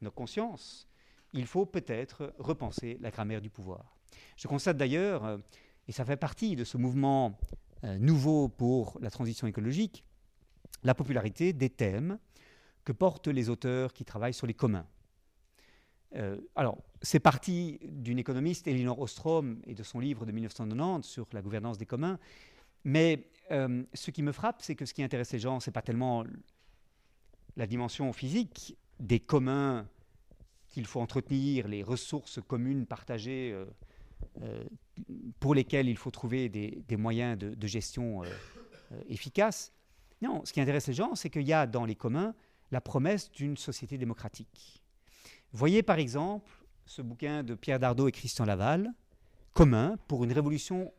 nos 0.00 0.10
consciences, 0.10 0.88
il 1.32 1.46
faut 1.46 1.66
peut-être 1.66 2.34
repenser 2.38 2.98
la 3.00 3.10
grammaire 3.10 3.40
du 3.40 3.50
pouvoir. 3.50 3.96
Je 4.36 4.48
constate 4.48 4.76
d'ailleurs, 4.76 5.40
et 5.88 5.92
ça 5.92 6.04
fait 6.04 6.16
partie 6.16 6.56
de 6.56 6.64
ce 6.64 6.76
mouvement 6.76 7.38
nouveau 7.98 8.48
pour 8.48 8.98
la 9.00 9.10
transition 9.10 9.46
écologique, 9.46 10.04
la 10.82 10.94
popularité 10.94 11.52
des 11.52 11.70
thèmes 11.70 12.18
que 12.84 12.92
portent 12.92 13.28
les 13.28 13.48
auteurs 13.48 13.92
qui 13.92 14.04
travaillent 14.04 14.34
sur 14.34 14.46
les 14.46 14.54
communs. 14.54 14.86
Euh, 16.14 16.38
alors, 16.56 16.78
c'est 17.00 17.20
parti 17.20 17.78
d'une 17.84 18.18
économiste, 18.18 18.66
Elinor 18.66 18.98
Ostrom, 19.00 19.60
et 19.66 19.74
de 19.74 19.82
son 19.82 20.00
livre 20.00 20.26
de 20.26 20.32
1990 20.32 21.06
sur 21.06 21.26
la 21.32 21.42
gouvernance 21.42 21.78
des 21.78 21.86
communs. 21.86 22.18
Mais 22.84 23.28
euh, 23.50 23.82
ce 23.92 24.10
qui 24.10 24.22
me 24.22 24.32
frappe, 24.32 24.62
c'est 24.62 24.74
que 24.74 24.86
ce 24.86 24.94
qui 24.94 25.02
intéresse 25.02 25.32
les 25.32 25.38
gens, 25.38 25.60
ce 25.60 25.68
n'est 25.68 25.72
pas 25.72 25.82
tellement 25.82 26.24
la 27.56 27.66
dimension 27.66 28.12
physique 28.12 28.76
des 29.00 29.20
communs 29.20 29.86
qu'il 30.68 30.86
faut 30.86 31.00
entretenir, 31.00 31.68
les 31.68 31.82
ressources 31.82 32.40
communes 32.46 32.86
partagées 32.86 33.52
euh, 34.40 34.64
pour 35.40 35.54
lesquelles 35.54 35.88
il 35.88 35.96
faut 35.96 36.10
trouver 36.10 36.48
des, 36.48 36.96
moyens 36.96 37.36
de, 37.36 37.54
de 37.54 37.66
gestion 37.66 38.22
efficaces. 39.08 39.72
Non, 40.22 40.42
ce 40.44 40.52
qui 40.52 40.60
intéresse 40.60 40.86
les 40.86 40.94
gens, 40.94 41.14
c'est 41.14 41.28
qu'il 41.28 41.42
y 41.42 41.52
a 41.52 41.66
dans 41.66 41.84
les 41.84 41.96
communs 41.96 42.34
la 42.70 42.80
promesse 42.80 43.30
d'une 43.30 43.56
société 43.56 43.98
démocratique. 43.98 44.82
Voyez 45.52 45.82
par 45.82 45.98
exemple 45.98 46.50
ce 46.86 47.02
bouquin 47.02 47.42
de 47.42 47.54
Pierre 47.54 47.78
Dardot 47.78 48.08
et 48.08 48.12
Christian 48.12 48.44
Laval, 48.44 48.90
Commun 49.52 49.98
pour 50.08 50.24
une 50.24 50.32
révolution 50.32 50.92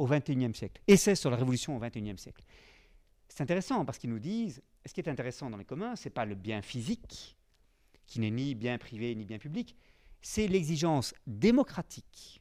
au 0.00 0.06
XXIe 0.06 0.54
siècle. 0.54 0.80
Essai 0.88 1.14
sur 1.14 1.30
la 1.30 1.36
révolution 1.36 1.76
au 1.76 1.78
XXIe 1.78 2.16
siècle. 2.16 2.42
C'est 3.28 3.42
intéressant 3.42 3.84
parce 3.84 3.98
qu'ils 3.98 4.08
nous 4.08 4.18
disent, 4.18 4.62
ce 4.86 4.94
qui 4.94 5.00
est 5.00 5.08
intéressant 5.10 5.50
dans 5.50 5.58
les 5.58 5.64
communs, 5.66 5.94
ce 5.94 6.08
n'est 6.08 6.12
pas 6.12 6.24
le 6.24 6.34
bien 6.34 6.62
physique, 6.62 7.36
qui 8.06 8.18
n'est 8.18 8.30
ni 8.30 8.54
bien 8.54 8.78
privé 8.78 9.14
ni 9.14 9.26
bien 9.26 9.38
public, 9.38 9.76
c'est 10.22 10.48
l'exigence 10.48 11.14
démocratique 11.26 12.40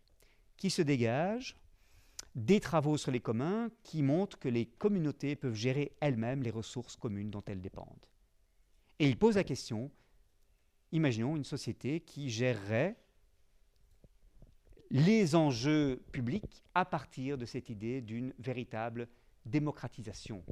qui 0.56 0.69
se 0.69 0.81
dégage 0.81 1.57
des 2.34 2.61
travaux 2.61 2.95
sur 2.95 3.11
les 3.11 3.19
communs 3.19 3.69
qui 3.84 4.03
montrent 4.03 4.40
que 4.40 4.48
les 4.48 4.65
communautés 4.65 5.36
peuvent 5.36 5.53
gérer 5.53 5.91
elles-mêmes 5.99 6.44
les 6.44 6.52
ressources 6.52 6.95
communes 6.95 7.30
dont 7.30 7.44
elles 7.45 7.61
dépendent. 7.61 8.06
Et 8.99 9.07
il 9.07 9.18
pose 9.18 9.36
la 9.36 9.44
question, 9.44 9.91
imaginons 10.94 11.36
une 11.36 11.44
société 11.44 11.99
qui 11.99 12.30
gérerait 12.30 12.95
les 14.91 15.35
enjeux 15.35 16.01
publics 16.11 16.63
à 16.73 16.85
partir 16.85 17.37
de 17.37 17.45
cette 17.45 17.69
idée 17.69 18.01
d'une 18.01 18.33
véritable 18.39 19.07
démocratisation 19.45 20.43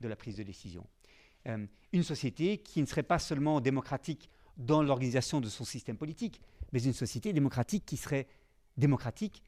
de 0.00 0.08
la 0.08 0.16
prise 0.16 0.36
de 0.36 0.42
décision. 0.42 0.86
Euh, 1.46 1.66
une 1.92 2.02
société 2.02 2.58
qui 2.58 2.80
ne 2.80 2.86
serait 2.86 3.02
pas 3.02 3.18
seulement 3.18 3.60
démocratique 3.60 4.28
dans 4.56 4.82
l'organisation 4.82 5.40
de 5.40 5.48
son 5.48 5.64
système 5.64 5.96
politique, 5.96 6.40
mais 6.72 6.82
une 6.82 6.92
société 6.92 7.32
démocratique 7.32 7.84
qui 7.86 7.96
serait 7.96 8.26
démocratique 8.76 9.42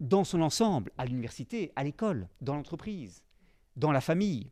dans 0.00 0.24
son 0.24 0.42
ensemble, 0.42 0.92
à 0.96 1.04
l'université, 1.04 1.72
à 1.74 1.82
l'école, 1.82 2.28
dans 2.40 2.54
l'entreprise, 2.54 3.24
dans 3.76 3.90
la 3.90 4.00
famille, 4.00 4.50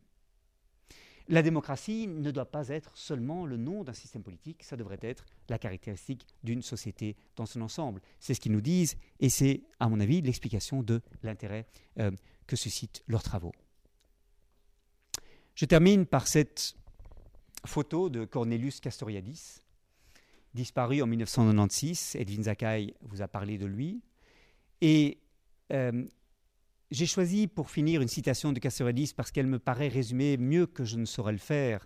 la 1.29 1.41
démocratie 1.41 2.07
ne 2.07 2.31
doit 2.31 2.49
pas 2.49 2.69
être 2.69 2.95
seulement 2.97 3.45
le 3.45 3.57
nom 3.57 3.83
d'un 3.83 3.93
système 3.93 4.23
politique, 4.23 4.63
ça 4.63 4.77
devrait 4.77 4.99
être 5.01 5.25
la 5.49 5.59
caractéristique 5.59 6.25
d'une 6.43 6.61
société 6.61 7.15
dans 7.35 7.45
son 7.45 7.61
ensemble. 7.61 8.01
C'est 8.19 8.33
ce 8.33 8.39
qu'ils 8.39 8.51
nous 8.51 8.61
disent 8.61 8.95
et 9.19 9.29
c'est, 9.29 9.61
à 9.79 9.89
mon 9.89 9.99
avis, 9.99 10.21
l'explication 10.21 10.83
de 10.83 11.01
l'intérêt 11.23 11.65
euh, 11.99 12.11
que 12.45 12.55
suscitent 12.55 13.03
leurs 13.07 13.23
travaux. 13.23 13.53
Je 15.55 15.65
termine 15.65 16.05
par 16.05 16.27
cette 16.27 16.75
photo 17.65 18.09
de 18.09 18.25
Cornelius 18.25 18.79
Castoriadis, 18.79 19.61
disparu 20.53 21.01
en 21.01 21.07
1996. 21.07 22.15
Edwin 22.19 22.43
Zakai 22.43 22.93
vous 23.01 23.21
a 23.21 23.27
parlé 23.27 23.57
de 23.57 23.65
lui. 23.65 24.01
Et 24.81 25.19
euh, 25.73 26.05
j'ai 26.91 27.05
choisi 27.05 27.47
pour 27.47 27.69
finir 27.69 28.01
une 28.01 28.07
citation 28.07 28.53
de 28.53 28.59
Castoriadis 28.59 29.13
parce 29.15 29.31
qu'elle 29.31 29.47
me 29.47 29.59
paraît 29.59 29.89
résumer 29.89 30.37
mieux 30.37 30.67
que 30.67 30.85
je 30.85 30.97
ne 30.97 31.05
saurais 31.05 31.33
le 31.33 31.37
faire. 31.37 31.85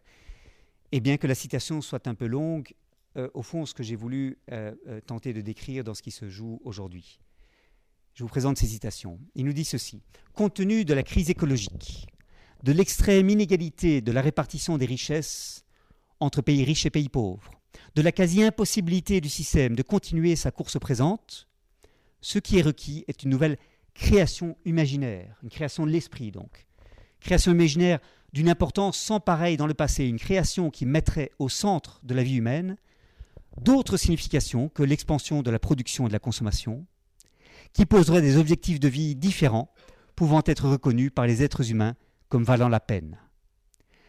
Et 0.91 0.99
bien 0.99 1.17
que 1.17 1.27
la 1.27 1.35
citation 1.35 1.81
soit 1.81 2.07
un 2.07 2.15
peu 2.15 2.27
longue, 2.27 2.73
euh, 3.17 3.29
au 3.33 3.41
fond, 3.41 3.65
ce 3.65 3.73
que 3.73 3.83
j'ai 3.83 3.95
voulu 3.95 4.37
euh, 4.51 4.73
euh, 4.87 5.01
tenter 5.01 5.33
de 5.33 5.41
décrire 5.41 5.83
dans 5.83 5.93
ce 5.93 6.01
qui 6.01 6.11
se 6.11 6.29
joue 6.29 6.61
aujourd'hui. 6.63 7.19
Je 8.13 8.23
vous 8.23 8.29
présente 8.29 8.57
ces 8.57 8.67
citations. 8.67 9.19
Il 9.35 9.45
nous 9.45 9.53
dit 9.53 9.65
ceci. 9.65 10.01
Compte 10.33 10.53
tenu 10.55 10.85
de 10.85 10.93
la 10.93 11.03
crise 11.03 11.29
écologique, 11.29 12.07
de 12.63 12.71
l'extrême 12.71 13.29
inégalité 13.29 14.01
de 14.01 14.11
la 14.11 14.21
répartition 14.21 14.77
des 14.77 14.85
richesses 14.85 15.63
entre 16.19 16.41
pays 16.41 16.63
riches 16.63 16.85
et 16.85 16.89
pays 16.89 17.09
pauvres, 17.09 17.51
de 17.95 18.01
la 18.01 18.11
quasi-impossibilité 18.11 19.21
du 19.21 19.29
système 19.29 19.75
de 19.75 19.81
continuer 19.81 20.35
sa 20.35 20.51
course 20.51 20.77
présente, 20.77 21.47
ce 22.19 22.37
qui 22.37 22.59
est 22.59 22.61
requis 22.61 23.03
est 23.07 23.23
une 23.23 23.31
nouvelle 23.31 23.57
création 23.93 24.57
imaginaire, 24.65 25.37
une 25.43 25.49
création 25.49 25.85
de 25.85 25.91
l'esprit 25.91 26.31
donc. 26.31 26.67
Création 27.19 27.51
imaginaire 27.51 27.99
d'une 28.33 28.49
importance 28.49 28.97
sans 28.97 29.19
pareil 29.19 29.57
dans 29.57 29.67
le 29.67 29.73
passé, 29.73 30.05
une 30.05 30.19
création 30.19 30.69
qui 30.69 30.85
mettrait 30.85 31.31
au 31.39 31.49
centre 31.49 31.99
de 32.03 32.13
la 32.13 32.23
vie 32.23 32.37
humaine 32.37 32.77
d'autres 33.59 33.97
significations 33.97 34.69
que 34.69 34.83
l'expansion 34.83 35.41
de 35.41 35.51
la 35.51 35.59
production 35.59 36.05
et 36.05 36.07
de 36.07 36.13
la 36.13 36.19
consommation, 36.19 36.85
qui 37.73 37.85
poserait 37.85 38.21
des 38.21 38.37
objectifs 38.37 38.79
de 38.79 38.87
vie 38.87 39.15
différents, 39.15 39.71
pouvant 40.15 40.41
être 40.45 40.69
reconnus 40.69 41.11
par 41.13 41.25
les 41.25 41.43
êtres 41.43 41.71
humains 41.71 41.95
comme 42.29 42.43
valant 42.43 42.69
la 42.69 42.79
peine. 42.79 43.17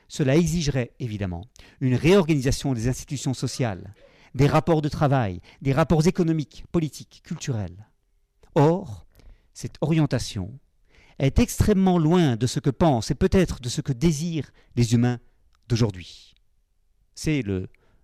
Cela 0.08 0.36
exigerait 0.36 0.92
évidemment 1.00 1.46
une 1.80 1.94
réorganisation 1.94 2.74
des 2.74 2.88
institutions 2.88 3.34
sociales, 3.34 3.94
des 4.34 4.46
rapports 4.46 4.82
de 4.82 4.88
travail, 4.88 5.40
des 5.62 5.72
rapports 5.72 6.06
économiques, 6.06 6.64
politiques, 6.70 7.22
culturels. 7.24 7.88
Or, 8.54 9.06
cette 9.54 9.76
orientation 9.80 10.58
est 11.18 11.38
extrêmement 11.38 11.98
loin 11.98 12.36
de 12.36 12.46
ce 12.46 12.60
que 12.60 12.70
pensent 12.70 13.10
et 13.10 13.14
peut-être 13.14 13.60
de 13.60 13.68
ce 13.68 13.80
que 13.80 13.92
désirent 13.92 14.50
les 14.76 14.94
humains 14.94 15.18
d'aujourd'hui. 15.68 16.34
C'est 17.14 17.44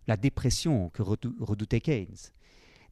la 0.07 0.17
dépression 0.17 0.91
que 0.91 1.03
redoutait 1.03 1.81
Keynes. 1.81 2.33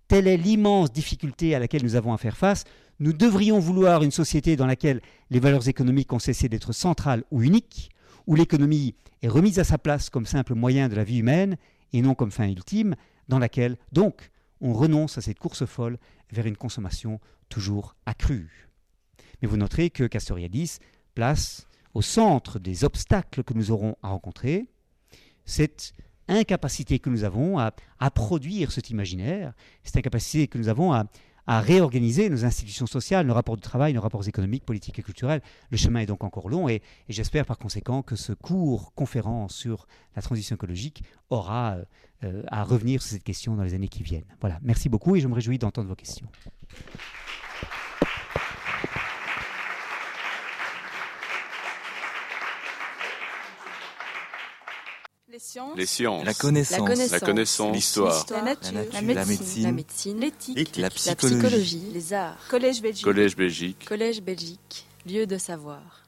Telle 0.08 0.28
est 0.28 0.36
l'immense 0.36 0.92
difficulté 0.92 1.54
à 1.54 1.58
laquelle 1.58 1.82
nous 1.82 1.96
avons 1.96 2.12
à 2.12 2.18
faire 2.18 2.36
face. 2.36 2.64
Nous 3.00 3.12
devrions 3.12 3.58
vouloir 3.58 4.02
une 4.02 4.12
société 4.12 4.56
dans 4.56 4.66
laquelle 4.66 5.00
les 5.30 5.40
valeurs 5.40 5.68
économiques 5.68 6.12
ont 6.12 6.18
cessé 6.18 6.48
d'être 6.48 6.72
centrales 6.72 7.24
ou 7.30 7.42
uniques, 7.42 7.90
où 8.26 8.34
l'économie 8.34 8.94
est 9.22 9.28
remise 9.28 9.58
à 9.58 9.64
sa 9.64 9.78
place 9.78 10.08
comme 10.08 10.26
simple 10.26 10.54
moyen 10.54 10.88
de 10.88 10.94
la 10.94 11.04
vie 11.04 11.18
humaine 11.18 11.56
et 11.92 12.02
non 12.02 12.14
comme 12.14 12.30
fin 12.30 12.48
ultime, 12.48 12.94
dans 13.28 13.38
laquelle, 13.38 13.76
donc, 13.92 14.30
on 14.60 14.72
renonce 14.72 15.18
à 15.18 15.20
cette 15.20 15.38
course 15.38 15.66
folle 15.66 15.98
vers 16.32 16.46
une 16.46 16.56
consommation 16.56 17.20
toujours 17.48 17.94
accrue. 18.06 18.68
Mais 19.40 19.48
vous 19.48 19.56
noterez 19.56 19.90
que 19.90 20.04
Castoriadis 20.04 20.78
place 21.14 21.66
au 21.94 22.02
centre 22.02 22.58
des 22.58 22.84
obstacles 22.84 23.42
que 23.42 23.54
nous 23.54 23.70
aurons 23.70 23.96
à 24.02 24.08
rencontrer 24.08 24.68
cette 25.46 25.92
incapacité 26.28 26.98
que 26.98 27.08
nous 27.08 27.24
avons 27.24 27.58
à, 27.58 27.72
produire 28.10 28.72
cet 28.72 28.90
imaginaire, 28.90 29.54
cette 29.82 29.96
incapacité 29.96 30.48
que 30.48 30.58
nous 30.58 30.68
avons 30.68 30.92
à, 30.92 31.06
réorganiser 31.48 32.28
nos 32.28 32.44
institutions 32.44 32.86
sociales, 32.86 33.24
nos 33.24 33.34
rapports 33.34 33.56
de 33.56 33.62
travail, 33.62 33.92
nos 33.92 34.00
rapports 34.00 34.26
économiques, 34.26 34.64
politiques 34.64 34.98
et 34.98 35.02
culturels. 35.02 35.40
Le 35.70 35.76
chemin 35.76 36.00
est 36.00 36.06
donc 36.06 36.24
encore 36.24 36.48
long 36.48 36.68
et, 36.68 36.82
j'espère 37.08 37.46
par 37.46 37.56
conséquent 37.56 38.02
que 38.02 38.16
ce 38.16 38.32
cours 38.32 38.92
conférence 38.94 39.54
sur 39.54 39.86
la 40.16 40.22
transition 40.22 40.56
écologique 40.56 41.04
aura 41.30 41.78
euh, 42.24 42.42
à 42.48 42.64
revenir 42.64 43.00
sur 43.00 43.12
cette 43.12 43.24
question 43.24 43.54
dans 43.54 43.62
les 43.62 43.74
années 43.74 43.88
qui 43.88 44.02
viennent. 44.02 44.26
Voilà, 44.40 44.58
merci 44.62 44.88
beaucoup 44.88 45.14
et 45.14 45.20
je 45.20 45.28
me 45.28 45.34
réjouis 45.34 45.58
d'entendre 45.58 45.88
vos 45.88 45.94
questions. 45.94 46.26
Les 55.76 55.86
sciences, 55.86 56.24
la 56.24 56.32
connaissance, 56.32 57.10
la 57.10 57.20
connaissance, 57.20 57.74
l'histoire, 57.74 58.24
la, 58.30 58.42
nature, 58.42 58.72
la 58.92 59.02
médecine, 59.02 60.18
l'éthique, 60.18 60.76
la, 60.78 60.88
psychologie, 60.88 61.90
les 61.92 62.12
arts, 62.14 62.38
collège 62.48 62.80
Belgique, 62.80 63.04
collège 63.04 63.36
Belgique, 63.36 63.84
collège 63.86 64.22
Belgique, 64.22 64.86
lieu 65.04 65.26
de 65.26 65.36
savoir. 65.36 66.05